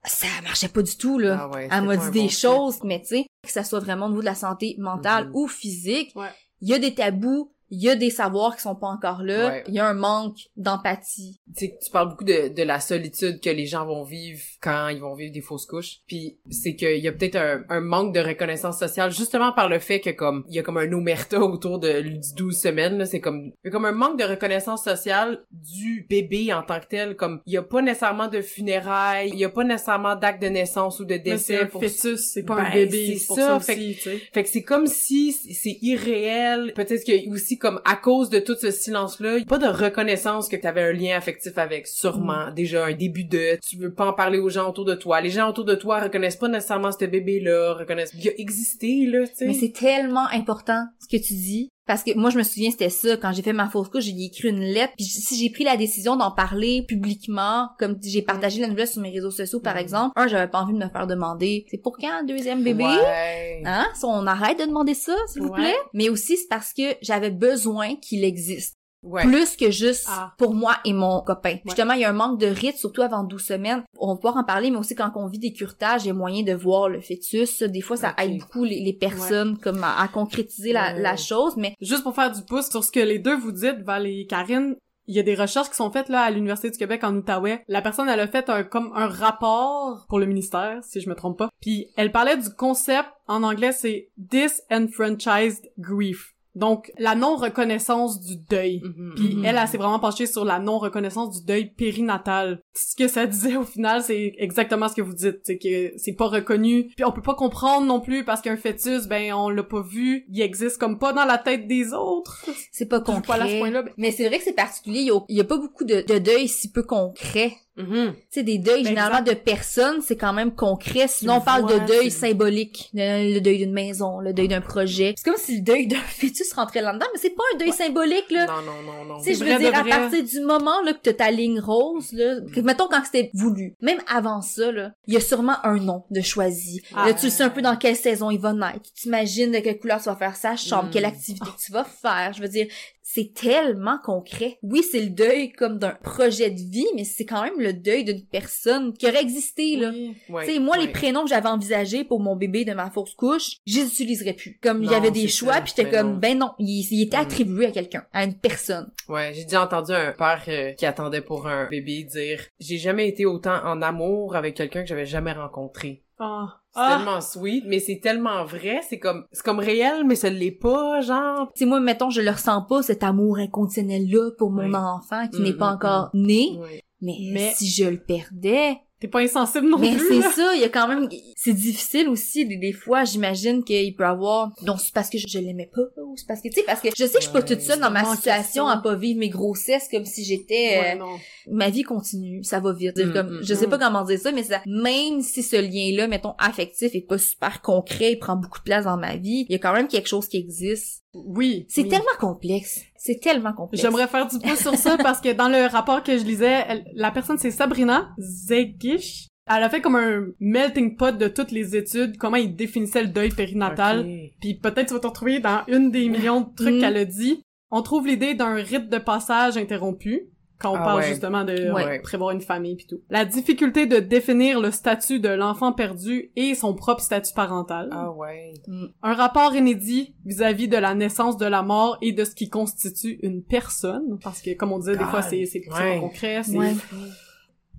ça 0.10 0.28
marchait 0.44 0.68
pas 0.70 0.82
du 0.82 0.96
tout, 0.98 1.18
là. 1.20 1.38
Ah 1.42 1.50
ouais, 1.50 1.68
Elle 1.72 1.84
m'a 1.84 1.98
dit 1.98 2.12
des 2.12 2.22
bon 2.24 2.30
choses, 2.30 2.80
mais 2.84 3.00
tu 3.02 3.08
sais, 3.08 3.26
que 3.44 3.52
ça 3.52 3.64
soit 3.64 3.80
vraiment 3.80 4.08
au 4.08 4.10
niveau 4.10 4.22
de 4.22 4.26
la 4.26 4.36
santé 4.36 4.76
mentale 4.78 5.28
Mhm. 5.28 5.36
ou 5.36 5.48
physique, 5.48 6.12
Ouais. 6.16 6.30
il 6.62 6.70
y 6.70 6.74
a 6.74 6.80
des 6.80 6.94
tabous, 6.94 7.54
il 7.72 7.82
y 7.82 7.90
a 7.90 7.96
des 7.96 8.10
savoirs 8.10 8.56
qui 8.56 8.62
sont 8.64 8.76
pas 8.76 8.88
encore 8.88 9.24
là, 9.24 9.48
Ouais. 9.50 9.64
il 9.68 9.74
y 9.74 9.80
a 9.80 9.88
un 9.88 9.94
manque 9.94 10.38
d'empathie. 10.58 11.40
tu 11.56 11.66
sais, 11.66 11.78
tu 11.84 11.92
parles 11.92 12.10
beaucoup 12.10 12.24
de, 12.24 12.48
de 12.54 12.64
la 12.64 12.80
solitude 12.80 13.40
que 13.42 13.50
les 13.50 13.66
gens 13.66 13.86
vont 13.86 14.04
vivre 14.04 14.42
quand 14.62 14.88
ils 14.90 15.00
vont 15.00 15.16
vivre 15.16 15.34
des 15.34 15.42
fausses 15.42 15.66
couches. 15.66 15.98
Puis 16.08 16.38
c'est 16.50 16.76
qu'il 16.76 16.98
y 17.00 17.08
a 17.08 17.12
peut-être 17.12 17.36
un, 17.38 17.64
un 17.70 17.82
manque 17.82 18.14
de 18.14 18.20
reconnaissance 18.20 18.80
sociale 18.80 19.12
justement 19.12 19.52
par 19.54 19.70
le 19.70 19.80
fait 19.80 20.00
que 20.00 20.10
comme 20.10 20.44
il 20.50 20.56
y 20.56 20.60
a 20.60 20.64
comme 20.64 20.78
un 20.78 20.92
omerta 20.94 21.40
autour 21.42 21.80
de 21.80 22.02
du 22.02 22.20
12 22.36 22.58
semaines 22.58 22.98
là, 22.98 23.06
c'est 23.06 23.20
comme 23.20 23.46
il 23.46 23.54
y 23.66 23.68
a 23.68 23.72
comme 23.72 23.86
un 23.86 23.92
manque 23.92 24.18
de 24.20 24.24
reconnaissance 24.24 24.84
sociale 24.84 25.44
du 25.52 26.06
bébé 26.10 26.52
en 26.54 26.64
tant 26.64 26.80
que 26.80 26.88
tel 26.88 27.16
comme 27.16 27.42
il 27.46 27.54
y 27.54 27.58
a 27.58 27.64
pas 27.64 27.82
nécessairement 27.82 28.28
de 28.28 28.42
funérailles, 28.42 29.30
il 29.34 29.40
y 29.40 29.46
a 29.46 29.50
pas 29.50 29.64
nécessairement 29.64 30.16
d'acte 30.16 30.42
de 30.42 30.48
naissance 30.48 31.00
ou 31.00 31.06
de 31.06 31.18
décès 31.18 31.62
un 31.62 31.66
pour 31.66 31.82
fœtus, 31.84 32.20
c'est 32.34 32.44
pas 32.44 32.56
un 32.56 32.64
Ben, 32.64 32.74
bébé. 32.86 33.18
c'est 33.18 33.34
ça, 33.36 33.36
ça, 33.36 33.60
fait 33.60 33.74
aussi, 33.76 33.96
tu 33.96 34.02
sais. 34.02 34.18
fait 34.34 34.44
que 34.44 34.50
c'est 34.50 34.64
comme 34.64 34.88
si 34.88 35.32
c'est 35.34 35.78
irréel. 35.82 36.74
Peut-être 36.76 37.04
que 37.06 37.30
aussi 37.32 37.58
comme 37.60 37.82
à 37.86 37.96
cause 37.96 38.30
de 38.30 38.40
tout 38.40 38.56
ce 38.56 38.72
silence-là, 38.72 39.38
y 39.38 39.42
a 39.42 39.46
pas 39.46 39.58
de 39.58 39.68
reconnaissance 39.68 40.50
que 40.50 40.56
tu 40.56 40.66
avais 40.66 40.84
un 40.84 40.94
lien 40.94 41.18
affectif 41.18 41.58
avec. 41.58 41.88
Sûrement 41.88 42.52
déjà 42.52 42.86
un 42.86 42.94
début 42.94 43.26
de. 43.26 43.58
Tu 43.68 43.78
veux 43.78 43.94
pas 43.94 44.08
en 44.08 44.14
parler 44.14 44.40
aux 44.40 44.50
gens 44.50 44.70
autour 44.70 44.86
de 44.86 44.96
toi. 44.96 45.22
Les 45.22 45.30
gens 45.30 45.50
autour 45.50 45.66
de 45.66 45.76
toi 45.76 46.00
reconnaissent 46.00 46.38
pas 46.38 46.48
nécessairement 46.48 46.92
ce 46.92 47.06
bébé-là, 47.06 47.74
reconnaissent. 47.74 48.14
Il 48.18 48.28
a 48.28 48.32
existé 48.38 49.06
là, 49.06 49.28
tu 49.28 49.36
sais. 49.36 49.48
Mais 49.48 49.54
c'est 49.54 49.74
tellement 49.74 50.28
important 50.32 50.86
ce 51.00 51.08
que 51.08 51.22
tu 51.22 51.34
dis. 51.34 51.70
Parce 51.90 52.04
que 52.04 52.16
moi, 52.16 52.30
je 52.30 52.38
me 52.38 52.44
souviens, 52.44 52.70
c'était 52.70 52.92
ça. 52.92 53.18
Quand 53.18 53.32
j'ai 53.34 53.42
fait 53.42 53.52
ma 53.52 53.68
fausse 53.68 53.90
couche, 53.90 54.04
j'ai 54.04 54.12
écrit 54.24 54.50
une 54.50 54.60
lettre. 54.62 54.94
Puis 54.96 55.06
si 55.08 55.36
j'ai 55.36 55.50
pris 55.50 55.64
la 55.64 55.76
décision 55.76 56.16
d'en 56.18 56.30
parler 56.30 56.84
publiquement, 56.88 57.68
comme 57.80 57.98
j'ai 58.04 58.22
partagé 58.22 58.62
la 58.62 58.68
nouvelle 58.68 58.88
sur 58.88 59.02
mes 59.02 59.10
réseaux 59.10 59.32
sociaux, 59.32 59.60
par 59.60 59.74
Mhm. 59.74 59.82
exemple, 59.82 60.12
un, 60.16 60.28
j'avais 60.28 60.48
pas 60.48 60.62
envie 60.62 60.74
de 60.74 60.78
me 60.78 60.88
faire 60.88 61.08
demander, 61.08 61.66
c'est 61.72 61.82
pour 61.82 61.98
quand 61.98 62.12
un 62.12 62.24
deuxième 62.24 62.64
bébé? 62.64 62.84
Ouais. 62.84 63.64
Hein? 63.66 63.88
On 64.04 64.28
arrête 64.28 64.60
de 64.60 64.66
demander 64.66 64.94
ça, 64.94 65.16
s'il 65.34 65.42
vous 65.42 65.52
plaît? 65.52 65.74
Mais 65.96 66.10
aussi, 66.10 66.38
c'est 66.38 66.48
parce 66.48 66.74
que 66.74 66.84
j'avais 67.02 67.32
besoin 67.32 67.96
qu'il 67.96 68.24
existe. 68.24 68.76
Ouais. 69.02 69.24
Plus 69.24 69.56
que 69.56 69.72
juste 69.72 70.08
Ah. 70.10 70.34
pour 70.38 70.54
moi 70.54 70.76
et 70.84 70.92
mon 70.94 71.22
copain. 71.22 71.58
Justement, 71.66 71.94
il 71.94 72.02
y 72.02 72.06
a 72.06 72.10
un 72.10 72.14
manque 72.14 72.40
de 72.40 72.48
rythme, 72.48 72.78
surtout 72.78 73.02
avant 73.02 73.24
12 73.24 73.42
semaines. 73.42 73.84
On 73.98 74.08
va 74.10 74.16
pouvoir 74.16 74.38
en 74.38 74.44
parler, 74.44 74.72
mais 74.72 74.78
aussi 74.78 74.94
quand 74.96 75.12
on 75.16 75.28
vit 75.28 75.40
des 75.40 75.54
curetages, 75.54 76.04
il 76.04 76.08
y 76.08 76.12
a 76.12 76.14
moyen 76.14 76.44
de 76.44 76.54
voir 76.54 76.90
le 76.90 77.00
fœtus. 77.00 77.64
Des 77.64 77.82
fois, 77.82 77.96
ça 77.98 78.14
aide 78.18 78.38
beaucoup 78.40 78.64
les, 78.66 78.82
les 78.82 78.94
personnes 78.94 79.58
comme 79.58 79.84
à, 79.84 80.02
à 80.02 80.08
concrétiser 80.10 80.74
la, 80.74 80.94
la 80.94 81.16
chose, 81.16 81.56
mais 81.58 81.76
Juste 81.80 82.04
pour 82.04 82.14
faire 82.14 82.32
du 82.32 82.42
pouce 82.44 82.70
sur 82.70 82.84
ce 82.84 82.92
que 82.92 83.00
les 83.00 83.20
deux 83.20 83.38
vous 83.38 83.52
dites, 83.54 83.82
Val 83.86 84.06
et 84.06 84.26
Karine, 84.28 84.76
il 85.08 85.16
y 85.16 85.20
a 85.20 85.24
des 85.24 85.34
recherches 85.34 85.70
qui 85.70 85.76
sont 85.76 85.90
faites 85.90 86.10
là 86.10 86.22
à 86.22 86.30
l'université 86.30 86.70
du 86.70 86.78
Québec 86.78 87.04
en 87.04 87.16
Outaouais. 87.16 87.64
La 87.68 87.82
personne 87.82 88.08
elle 88.10 88.20
a 88.20 88.28
fait 88.28 88.48
un 88.50 88.64
comme 88.64 88.92
un 88.94 89.08
rapport 89.08 90.06
pour 90.08 90.20
le 90.20 90.28
ministère, 90.28 90.84
si 90.84 91.02
je 91.02 91.10
me 91.10 91.16
trompe 91.16 91.38
pas. 91.40 91.50
Puis 91.62 91.88
elle 91.96 92.12
parlait 92.12 92.38
du 92.38 92.50
concept 92.54 93.10
en 93.28 93.42
anglais 93.44 93.72
c'est 93.72 94.10
disenfranchised 94.18 95.72
grief. 95.80 96.36
Donc, 96.60 96.92
la 97.00 97.16
non-reconnaissance 97.16 98.20
du 98.20 98.36
deuil. 98.38 98.82
Mhm. 98.84 99.14
Puis 99.16 99.36
Mhm. 99.36 99.46
elle, 99.46 99.58
elle 99.62 99.68
s'est 99.68 99.78
vraiment 99.78 100.00
penchée 100.00 100.26
sur 100.26 100.46
la 100.46 100.60
non-reconnaissance 100.60 101.40
du 101.40 101.46
deuil 101.46 101.72
périnatal. 101.76 102.62
Ce 102.74 102.96
que 102.96 103.08
ça 103.08 103.26
disait 103.28 103.56
au 103.56 103.64
final, 103.64 104.04
c'est 104.04 104.34
exactement 104.38 104.88
ce 104.88 104.96
que 104.96 105.02
vous 105.02 105.14
dites, 105.14 105.40
c'est 105.44 105.58
que 105.58 105.94
c'est 105.98 106.14
pas 106.14 106.28
reconnu. 106.28 106.92
Puis 106.96 107.06
on 107.06 107.12
peut 107.12 107.22
pas 107.22 107.34
comprendre 107.36 107.86
non 107.86 108.00
plus 108.00 108.24
parce 108.26 108.42
qu'un 108.42 108.58
fœtus, 108.58 109.08
ben 109.08 109.34
on 109.34 109.50
l'a 109.50 109.64
pas 109.64 109.82
vu, 109.82 110.26
il 110.30 110.42
existe 110.42 110.78
comme 110.78 111.00
pas 111.00 111.14
dans 111.14 111.26
la 111.26 111.38
tête 111.38 111.68
des 111.68 111.94
autres. 111.94 112.46
C'est 112.72 112.86
pas 112.88 113.02
suis 113.04 113.22
pas 113.22 113.38
là 113.38 113.46
à 113.46 113.48
ce 113.48 113.54
concret. 113.54 113.60
point-là. 113.60 113.82
ben- 113.84 113.94
Mais 113.98 114.12
c'est 114.12 114.28
vrai 114.28 114.38
que 114.38 114.44
c'est 114.44 114.54
particulier. 114.54 115.00
Il 115.02 115.08
y 115.08 115.12
a, 115.12 115.20
il 115.30 115.38
y 115.38 115.42
a 115.42 115.46
pas 115.46 115.58
beaucoup 115.58 115.86
de, 115.86 116.02
de 116.08 116.18
deuil 116.20 116.48
si 116.48 116.72
peu 116.72 116.84
concret. 116.84 117.54
Tu 117.86 118.14
sais, 118.30 118.44
des 118.44 118.58
deuils, 118.58 118.84
Ben, 118.84 118.90
généralement, 118.90 119.20
exact. 119.20 119.38
de 119.38 119.40
personnes, 119.44 120.02
c'est 120.02 120.16
quand 120.18 120.34
même 120.34 120.54
concret. 120.54 121.08
Sinon, 121.08 121.36
on 121.36 121.42
parle 121.42 121.62
vois, 121.62 121.80
de 121.80 121.86
deuil 121.88 122.12
symbolique. 122.12 122.90
Le, 122.94 123.34
le 123.36 123.40
deuil 123.42 123.60
d'une 123.60 123.72
maison, 123.74 124.20
le 124.20 124.34
deuil 124.34 124.48
d'un 124.48 124.62
projet. 124.62 125.14
C'est 125.18 125.24
comme 125.30 125.40
si 125.40 125.58
le 125.58 125.62
deuil 125.62 125.88
d'un 125.88 125.96
fœtus 126.08 126.52
rentrait 126.54 126.82
là-dedans, 126.82 127.06
mais 127.14 127.20
c'est 127.22 127.30
pas 127.36 127.44
un 127.54 127.58
deuil 127.58 127.72
symbolique, 127.72 128.30
là. 128.32 128.46
Non, 128.48 128.62
non, 128.62 128.82
non, 128.84 129.06
non. 129.06 129.18
Tu 129.22 129.34
sais, 129.34 129.34
je 129.36 129.50
veux 129.52 129.58
dire, 129.58 129.76
à 129.76 129.82
vrai. 129.82 129.90
partir 129.92 130.24
du 130.24 130.40
moment, 130.42 130.82
là, 130.84 130.94
que 130.94 131.00
t'as 131.02 131.14
ta 131.14 131.32
ligne 131.32 131.60
rose, 131.60 132.12
là, 132.14 132.36
que, 132.54 132.60
mettons 132.62 132.88
quand 132.88 133.02
c'était 133.06 133.30
voulu. 133.34 133.76
Même 133.82 134.00
avant 134.14 134.42
ça, 134.42 134.72
là, 134.72 134.92
il 135.08 135.14
y 135.14 135.18
a 135.18 135.22
sûrement 135.22 135.56
un 135.64 135.78
nom 135.80 136.04
de 136.12 136.22
choisi. 136.22 136.82
Ah. 136.96 137.08
là, 137.08 137.14
tu 137.14 137.30
sais 137.30 137.44
un 137.44 137.50
peu 137.50 137.62
dans 137.62 137.76
quelle 137.78 137.96
saison 137.96 138.30
il 138.30 138.40
va 138.40 138.54
naître. 138.54 138.82
Tu 138.96 139.04
t'imagines 139.04 139.52
de 139.52 139.60
quelle 139.60 139.80
couleur 139.80 140.00
tu 140.02 140.06
vas 140.10 140.16
faire 140.16 140.36
sa 140.36 140.56
chambre, 140.56 140.90
Mm. 140.90 140.92
quelle 140.92 141.06
activité 141.06 141.48
tu 141.64 141.72
vas 141.72 141.84
faire. 141.86 142.34
Je 142.36 142.42
veux 142.42 142.48
dire, 142.50 142.68
c'est 143.12 143.34
tellement 143.34 143.98
concret. 144.04 144.60
Oui, 144.62 144.84
c'est 144.84 145.02
le 145.02 145.10
deuil 145.10 145.52
comme 145.52 145.80
d'un 145.80 145.98
projet 146.04 146.52
de 146.52 146.60
vie, 146.60 146.86
mais 146.96 147.04
c'est 147.04 147.26
quand 147.26 147.42
même 147.42 147.60
le 147.60 147.74
deuil 147.74 148.04
d'une 148.04 148.24
personne 148.24 148.94
qui 148.94 149.08
aurait 149.08 149.22
existé, 149.22 149.78
là. 149.78 149.92
Oui. 150.30 150.46
Tu 150.46 150.54
sais, 150.54 150.60
moi, 150.60 150.78
les 150.78 150.90
prénoms 150.90 151.24
que 151.24 151.30
j'avais 151.30 151.50
envisagés 151.50 152.04
pour 152.04 152.20
mon 152.20 152.36
bébé 152.36 152.66
de 152.66 152.74
ma 152.74 152.92
fausse 152.92 153.16
couche, 153.16 153.58
je 153.66 153.80
les 153.80 153.86
utiliserais 153.88 154.34
plus. 154.34 154.60
Comme 154.62 154.84
il 154.84 154.92
y 154.92 154.94
avait 154.94 155.10
des 155.10 155.28
choix, 155.28 155.60
puis 155.62 155.74
j'étais 155.76 155.90
Ben 155.90 156.02
comme, 156.02 156.12
non. 156.14 156.18
ben 156.20 156.38
non, 156.38 156.52
il, 156.60 156.86
il 156.92 157.02
était 157.04 157.18
Mm. 157.18 157.22
attribué 157.22 157.66
à 157.66 157.72
quelqu'un, 157.72 158.06
à 158.14 158.24
une 158.26 158.36
personne. 158.36 158.92
Ouais, 159.08 159.32
j'ai 159.34 159.44
déjà 159.46 159.64
entendu 159.64 159.92
un 159.92 160.12
père 160.12 160.44
euh, 160.48 160.74
qui 160.74 160.86
attendait 160.86 161.22
pour 161.22 161.48
un 161.48 161.68
bébé 161.68 162.04
dire 162.04 162.42
«J'ai 162.60 162.78
jamais 162.78 163.08
été 163.08 163.26
autant 163.26 163.58
en 163.66 163.82
amour 163.82 164.36
avec 164.36 164.56
quelqu'un 164.56 164.82
que 164.84 164.88
j'avais 164.88 165.08
jamais 165.08 165.32
rencontré. 165.34 166.04
Ah.» 166.20 166.56
C'est 166.72 166.82
Ah. 166.82 166.96
tellement 166.98 167.20
sweet, 167.22 167.64
mais 167.68 167.80
c'est 167.80 168.00
tellement 168.00 168.46
vrai, 168.46 168.82
c'est 168.88 169.00
comme 169.00 169.26
c'est 169.32 169.44
comme 169.44 169.58
réel, 169.60 170.04
mais 170.06 170.16
ça 170.16 170.30
l'est 170.30 170.52
pas, 170.52 171.02
genre. 171.02 171.48
Tu 171.56 171.60
sais, 171.60 171.66
moi, 171.66 171.80
mettons, 171.80 172.10
je 172.12 172.22
le 172.22 172.30
ressens 172.30 172.62
pas, 172.64 172.84
cet 172.84 173.02
amour 173.04 173.40
inconditionnel-là 173.40 174.32
pour 174.38 174.52
mon 174.52 174.68
Oui. 174.70 174.76
enfant 174.76 175.28
qui 175.30 175.40
Mm, 175.42 175.44
n'est 175.44 175.54
pas 175.58 175.72
mm, 175.72 175.76
encore 175.76 176.10
né. 176.14 176.58
Ouais. 176.60 176.84
Mais, 177.02 177.16
Mais- 177.34 177.52
si 177.56 177.68
je 177.68 177.86
le 177.86 177.98
perdais... 177.98 178.78
T'es 179.00 179.08
pas 179.08 179.20
insensible 179.20 179.68
non 179.68 179.78
Mais 179.78 179.96
plus. 179.96 180.08
c'est 180.08 180.20
là. 180.20 180.32
ça, 180.32 180.56
il 180.56 180.62
y 180.62 180.64
a 180.64 180.70
quand 180.70 180.88
même... 180.88 181.10
C'est 181.36 181.54
difficile 181.54 182.10
aussi, 182.10 182.46
des, 182.46 182.58
des 182.58 182.74
fois, 182.74 183.04
j'imagine 183.04 183.64
qu'il 183.64 183.96
peut 183.96 184.06
avoir... 184.06 184.52
Non, 184.64 184.78
c'est 184.78 184.94
parce 184.94 185.10
que 185.10 185.18
je, 185.18 185.28
je 185.28 185.40
l'aimais 185.40 185.70
pas, 185.74 185.82
ou 186.04 186.16
c'est 186.16 186.28
parce 186.28 186.42
que... 186.42 186.50
Tu 186.50 186.56
sais, 186.56 186.64
parce 186.64 186.82
que 186.82 186.90
je 186.90 187.06
sais 187.06 187.14
que 187.14 187.20
je 187.20 187.24
suis 187.24 187.34
pas 187.34 187.42
toute 187.42 187.62
seule 187.62 187.80
dans 187.80 187.92
ma 187.92 188.04
situation 188.16 188.68
à 188.68 188.78
pas 188.78 188.96
vivre 188.96 189.20
mes 189.20 189.30
grossesses 189.30 189.88
comme 189.92 190.06
si 190.06 190.24
j'étais... 190.24 190.96
Euh, 190.96 191.04
ma 191.52 191.70
vie 191.70 191.84
continue, 191.84 192.44
ça 192.44 192.60
va 192.60 192.74
vite. 192.74 192.96
Dire 192.96 193.10
Mm, 193.10 193.14
comme, 193.14 193.40
mm, 193.40 193.44
je 193.44 193.54
sais 193.54 193.68
mm. 193.68 193.70
pas 193.70 193.78
comment 193.78 194.04
dire 194.04 194.20
ça, 194.20 194.32
mais 194.32 194.44
ça, 194.44 194.62
même 194.66 195.22
si 195.22 195.44
ce 195.44 195.56
lien-là, 195.56 196.08
mettons, 196.08 196.34
affectif 196.38 196.94
est 196.96 197.02
pas 197.02 197.18
super 197.18 197.62
concret, 197.62 198.14
il 198.14 198.20
prend 198.20 198.36
beaucoup 198.36 198.60
de 198.60 198.64
place 198.64 198.86
dans 198.86 198.98
ma 198.98 199.16
vie, 199.16 199.46
il 199.50 199.52
y 199.52 199.56
a 199.56 199.60
quand 199.60 199.74
même 199.74 199.88
quelque 199.88 200.08
chose 200.08 200.28
qui 200.28 200.38
existe. 200.38 201.04
Oui. 201.14 201.66
C'est 201.70 201.84
oui. 201.84 201.90
tellement 201.90 202.06
complexe. 202.20 202.82
C'est 202.96 203.20
tellement 203.20 203.54
complexe. 203.54 203.82
J'aimerais 203.82 204.08
faire 204.08 204.28
du 204.28 204.38
pouce 204.40 204.60
sur 204.60 204.76
ça 204.76 204.98
parce 204.98 205.20
que 205.22 205.34
dans 205.34 205.48
le 205.50 205.66
rapport 205.68 206.04
que 206.04 206.18
je 206.18 206.24
lisais, 206.24 206.64
elle- 206.68 206.86
la 206.94 207.12
personne 207.12 207.38
c'est 207.38 207.52
Sabrina 207.52 208.10
Zegish. 208.20 209.28
Elle 209.52 209.64
a 209.64 209.70
fait 209.70 209.82
comme 209.82 209.96
un 209.96 210.28
melting 210.40 210.96
pot 210.96 211.18
de 211.18 211.28
toutes 211.28 211.50
les 211.52 211.76
études, 211.76 212.18
comment 212.18 212.38
il 212.38 212.56
définissait 212.56 213.02
le 213.02 213.08
deuil 213.10 213.30
périnatal. 213.30 214.02
Ok. 214.02 214.32
Puis 214.40 214.54
peut-être 214.56 214.90
tu 214.90 214.94
vas 214.94 215.00
te 215.00 215.08
retrouver 215.08 215.40
dans 215.40 215.64
une 215.68 215.90
des 215.90 216.08
millions 216.08 216.42
de 216.42 216.54
trucs 216.56 216.76
Mm. 216.76 216.80
qu'elle 216.80 216.98
a 216.98 217.06
dit. 217.06 217.42
On 217.72 217.82
trouve 217.82 218.06
l'idée 218.08 218.36
d'un 218.36 218.56
rite 218.56 218.90
de 218.90 218.98
passage 219.00 219.58
interrompu 219.58 220.30
quand 220.60 220.72
on 220.74 220.76
Ah 220.76 220.84
parle 220.84 221.00
ouais. 221.00 221.08
justement 221.08 221.44
de 221.46 221.72
Ouais. 221.74 222.00
prévoir 222.00 222.32
une 222.32 222.42
famille 222.42 222.76
puis 222.76 222.86
tout. 222.86 223.00
La 223.10 223.26
difficulté 223.26 223.86
de 223.88 223.98
définir 224.00 224.60
le 224.60 224.72
statut 224.72 225.20
de 225.20 225.30
l'enfant 225.30 225.72
perdu 225.74 226.32
et 226.36 226.54
son 226.54 226.74
propre 226.76 227.02
statut 227.02 227.34
parental. 227.34 227.90
Ah 227.92 228.12
ouais. 228.12 228.54
Un 229.02 229.14
rapport 229.14 229.56
inédit 229.56 230.14
vis-à-vis 230.26 230.68
de 230.68 230.78
la 230.78 230.96
naissance, 230.96 231.38
de 231.38 231.46
la 231.46 231.64
mort 231.64 231.98
et 232.02 232.12
de 232.12 232.24
ce 232.26 232.36
qui 232.36 232.50
constitue 232.50 233.20
une 233.24 233.42
personne. 233.42 234.20
Parce 234.24 234.42
que, 234.42 234.54
comme 234.56 234.72
on 234.74 234.80
disait, 234.80 234.98
des 234.98 235.06
fois, 235.06 235.22
c'est, 235.22 235.46
c'est, 235.46 235.62
c'est 235.64 235.74
Ouais. 235.74 235.96
pas 235.96 236.00
concret. 236.02 236.42
C'est 236.44 236.58
Ouais. 236.58 236.74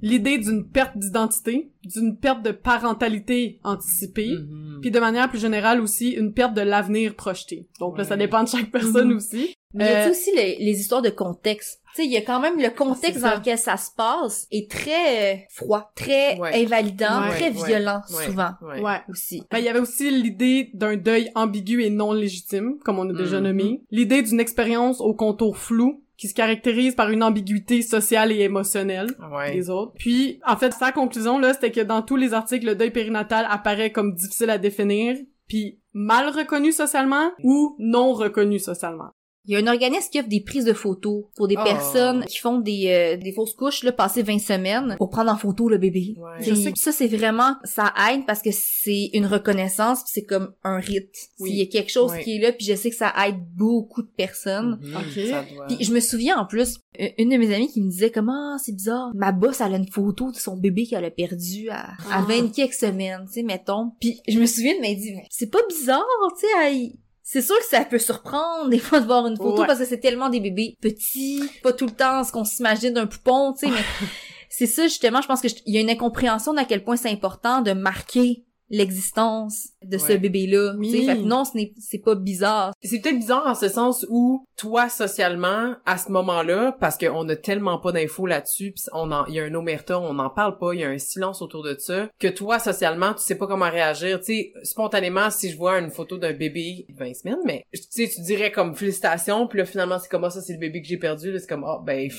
L'idée 0.02 0.38
d'une 0.38 0.66
perte 0.68 0.96
d'identité, 0.96 1.70
d'une 1.84 2.16
perte 2.16 2.42
de 2.42 2.50
parentalité 2.52 3.60
anticipée, 3.64 4.30
Mhm. 4.38 4.78
puis 4.80 4.90
de 4.90 5.00
manière 5.00 5.28
plus 5.28 5.40
générale 5.40 5.80
aussi, 5.80 6.10
une 6.10 6.32
perte 6.32 6.54
de 6.54 6.60
l'avenir 6.62 7.14
projeté. 7.14 7.68
Donc 7.78 7.98
là, 7.98 8.04
ça 8.04 8.16
dépend 8.16 8.42
de 8.42 8.48
chaque 8.48 8.70
personne 8.70 9.10
Mhm. 9.10 9.16
aussi. 9.16 9.54
Mais 9.72 9.84
il 9.84 9.92
y 9.92 9.94
a 9.94 10.06
Euh, 10.08 10.10
aussi 10.10 10.34
les, 10.34 10.56
les 10.58 10.80
histoires 10.80 11.00
de 11.02 11.10
contexte? 11.10 11.80
Tu 11.94 12.02
sais, 12.02 12.06
il 12.06 12.12
y 12.12 12.16
a 12.16 12.22
quand 12.22 12.40
même 12.40 12.58
le 12.60 12.70
contexte 12.70 13.20
dans 13.20 13.34
lequel 13.36 13.56
ça 13.58 13.76
se 13.76 13.90
passe 13.96 14.46
est 14.50 14.68
très 14.70 15.34
euh, 15.34 15.38
froid, 15.48 15.92
très 15.94 16.38
Ouais. 16.40 16.64
invalidant, 16.64 17.20
Ouais, 17.22 17.28
très 17.30 17.50
ouais, 17.52 17.66
violent 17.68 18.00
ouais, 18.16 18.24
souvent 18.26 18.50
Ouais. 18.62 19.00
Aussi. 19.08 19.42
Ben, 19.50 19.58
il 19.58 19.64
y 19.64 19.68
avait 19.68 19.78
aussi 19.80 20.10
l'idée 20.10 20.70
d'un 20.74 20.96
deuil 20.96 21.30
ambigu 21.36 21.82
et 21.84 21.90
non 21.90 22.12
légitime, 22.12 22.78
comme 22.84 22.98
on 22.98 23.08
a 23.10 23.12
déjà 23.12 23.38
Mhm. 23.38 23.44
nommé. 23.46 23.82
L'idée 23.92 24.22
d'une 24.22 24.40
expérience 24.40 25.00
au 25.00 25.14
contour 25.14 25.56
flou, 25.56 26.02
qui 26.20 26.28
se 26.28 26.34
caractérise 26.34 26.94
par 26.94 27.08
une 27.08 27.22
ambiguïté 27.22 27.80
sociale 27.80 28.30
et 28.30 28.40
émotionnelle. 28.40 29.08
Ouais. 29.32 29.54
les 29.54 29.70
autres. 29.70 29.92
Puis, 29.98 30.38
en 30.46 30.54
fait, 30.54 30.74
sa 30.74 30.92
conclusion, 30.92 31.38
là, 31.38 31.54
c'était 31.54 31.72
que 31.72 31.80
dans 31.80 32.02
tous 32.02 32.16
les 32.16 32.34
articles, 32.34 32.66
le 32.66 32.74
deuil 32.74 32.90
périnatal 32.90 33.46
apparaît 33.48 33.90
comme 33.90 34.14
difficile 34.14 34.50
à 34.50 34.58
définir, 34.58 35.16
puis 35.48 35.80
mal 35.94 36.28
reconnu 36.28 36.72
socialement 36.72 37.30
ou 37.42 37.74
non 37.78 38.12
reconnu 38.12 38.58
socialement. 38.58 39.12
Il 39.46 39.54
y 39.54 39.56
a 39.56 39.58
un 39.60 39.66
organisme 39.72 40.10
qui 40.12 40.18
offre 40.20 40.28
des 40.28 40.42
prises 40.42 40.64
de 40.66 40.72
photos 40.74 41.24
pour 41.34 41.48
des 41.48 41.56
Oh. 41.58 41.64
personnes 41.64 42.24
qui 42.26 42.38
font 42.38 42.58
des, 42.58 42.88
euh, 42.88 43.16
des 43.16 43.32
fausses 43.32 43.54
couches, 43.54 43.82
là, 43.82 43.90
passer 43.90 44.22
20 44.22 44.38
semaines 44.38 44.96
pour 44.98 45.08
prendre 45.08 45.30
en 45.32 45.36
photo 45.36 45.68
le 45.68 45.78
bébé. 45.78 46.14
Ouais. 46.18 46.42
Je 46.42 46.54
sais 46.54 46.70
Puis 46.72 46.80
ça, 46.80 46.92
c'est 46.92 47.06
vraiment, 47.06 47.54
ça 47.64 47.92
aide 48.12 48.26
parce 48.26 48.42
que 48.42 48.50
c'est 48.52 49.10
une 49.14 49.24
reconnaissance 49.26 50.00
puis 50.02 50.10
c'est 50.14 50.24
comme 50.24 50.52
un 50.62 50.76
rite. 50.78 51.14
Oui. 51.38 51.50
S'il 51.50 51.58
y 51.58 51.62
a 51.62 51.66
quelque 51.66 51.90
chose 51.90 52.12
qui 52.22 52.36
est 52.36 52.38
là 52.40 52.52
puis 52.52 52.66
je 52.66 52.74
sais 52.74 52.90
que 52.90 52.96
ça 52.96 53.12
aide 53.26 53.36
beaucoup 53.56 54.02
de 54.02 54.10
personnes. 54.14 54.78
Mhm. 54.82 54.96
Ok. 54.96 55.26
Ça 55.30 55.44
doit- 55.54 55.66
Puis 55.68 55.84
je 55.84 55.92
me 55.94 56.00
souviens 56.00 56.36
en 56.38 56.44
plus, 56.46 56.78
une 57.18 57.30
de 57.30 57.36
mes 57.38 57.54
amies 57.54 57.68
qui 57.72 57.80
me 57.80 57.88
disait 57.90 58.10
comment 58.10 58.58
c'est 58.58 58.72
bizarre, 58.74 59.10
ma 59.14 59.32
boss 59.32 59.60
elle 59.62 59.74
a 59.74 59.78
une 59.78 59.90
photo 59.90 60.30
de 60.30 60.36
son 60.36 60.56
bébé 60.58 60.84
qu'elle 60.86 61.04
a 61.06 61.10
perdu 61.10 61.70
à, 61.70 61.92
à 61.92 61.94
Ah. 62.12 62.26
20 62.28 62.52
quelques 62.54 62.74
semaines, 62.74 63.24
tu 63.26 63.32
sais, 63.32 63.42
mettons. 63.42 63.92
Puis 64.00 64.20
je 64.28 64.38
me 64.38 64.44
souviens 64.46 64.76
de 64.76 64.80
m'être 64.82 64.98
dit, 64.98 65.14
c'est 65.30 65.50
pas 65.50 65.60
bizarre, 65.68 66.04
tu 66.38 66.46
sais, 66.46 66.52
elle- 66.66 66.92
c'est 67.32 67.42
sûr 67.42 67.56
que 67.58 67.64
ça 67.66 67.84
peut 67.84 67.98
surprendre 68.00 68.68
des 68.70 68.78
fois 68.80 68.98
de 69.00 69.06
voir 69.06 69.24
une 69.28 69.36
photo 69.36 69.60
Ouais. 69.60 69.66
parce 69.66 69.78
que 69.78 69.84
c'est 69.84 70.00
tellement 70.00 70.30
des 70.30 70.40
bébés 70.40 70.76
petits, 70.80 71.44
pas 71.62 71.72
tout 71.72 71.86
le 71.86 71.92
temps 71.92 72.24
ce 72.24 72.32
qu'on 72.32 72.44
s'imagine 72.44 72.92
d'un 72.94 73.06
poupon, 73.06 73.52
tu 73.52 73.66
sais, 73.66 73.72
mais 73.72 73.80
c'est 74.48 74.66
ça 74.66 74.82
justement, 74.84 75.20
je 75.22 75.28
pense 75.28 75.40
que 75.40 75.48
je- 75.48 75.54
il 75.66 75.74
y 75.74 75.78
a 75.78 75.80
une 75.80 75.90
incompréhension 75.90 76.52
d'à 76.54 76.64
quel 76.64 76.82
point 76.82 76.96
c'est 76.96 77.10
important 77.10 77.60
de 77.62 77.72
marquer 77.72 78.44
l'existence 78.68 79.68
de 79.84 79.98
ce 79.98 80.08
Ouais. 80.08 80.18
bébé-là. 80.18 80.74
tu 80.82 80.90
sais. 80.90 80.98
Oui. 80.98 81.06
Fait 81.06 81.16
que 81.16 81.22
non, 81.22 81.44
ce 81.44 81.56
n'est 81.56 81.72
c'est 81.78 81.98
pas 81.98 82.14
bizarre. 82.14 82.72
C'est 82.82 83.00
peut-être 83.00 83.18
bizarre 83.18 83.46
en 83.46 83.54
ce 83.54 83.68
sens 83.68 84.06
où 84.10 84.44
toi 84.56 84.88
socialement 84.88 85.74
à 85.86 85.96
ce 85.96 86.10
moment-là 86.12 86.76
parce 86.80 86.98
qu'on 86.98 87.26
a 87.28 87.36
tellement 87.36 87.78
pas 87.78 87.92
d'infos 87.92 88.26
là-dessus 88.26 88.72
pis 88.72 88.82
on 88.92 89.10
en 89.10 89.24
il 89.26 89.34
y 89.34 89.40
a 89.40 89.44
un 89.44 89.54
omerta, 89.54 89.98
on 89.98 90.12
n'en 90.14 90.28
parle 90.28 90.58
pas, 90.58 90.74
il 90.74 90.80
y 90.80 90.84
a 90.84 90.88
un 90.90 90.98
silence 90.98 91.40
autour 91.40 91.62
de 91.62 91.74
ça 91.78 92.08
que 92.18 92.28
toi 92.28 92.58
socialement 92.58 93.14
tu 93.14 93.22
sais 93.22 93.36
pas 93.36 93.46
comment 93.46 93.70
réagir, 93.70 94.18
tu 94.20 94.26
sais 94.26 94.52
spontanément 94.62 95.30
si 95.30 95.50
je 95.50 95.56
vois 95.56 95.78
une 95.78 95.90
photo 95.90 96.18
d'un 96.18 96.34
bébé 96.34 96.84
de 96.90 96.94
20 96.94 97.14
semaines 97.14 97.38
mais 97.46 97.64
tu 97.72 97.80
sais 97.88 98.08
tu 98.14 98.20
dirais 98.20 98.52
comme 98.52 98.74
félicitations 98.74 99.46
puis 99.46 99.60
là 99.60 99.64
finalement 99.64 99.98
c'est 99.98 100.10
comme 100.10 100.24
ah, 100.24 100.30
ça 100.30 100.42
c'est 100.42 100.52
le 100.52 100.58
bébé 100.58 100.82
que 100.82 100.88
j'ai 100.88 100.98
perdu 100.98 101.32
là 101.32 101.38
c'est 101.38 101.48
comme 101.48 101.64
ah 101.64 101.80
ben 101.82 102.10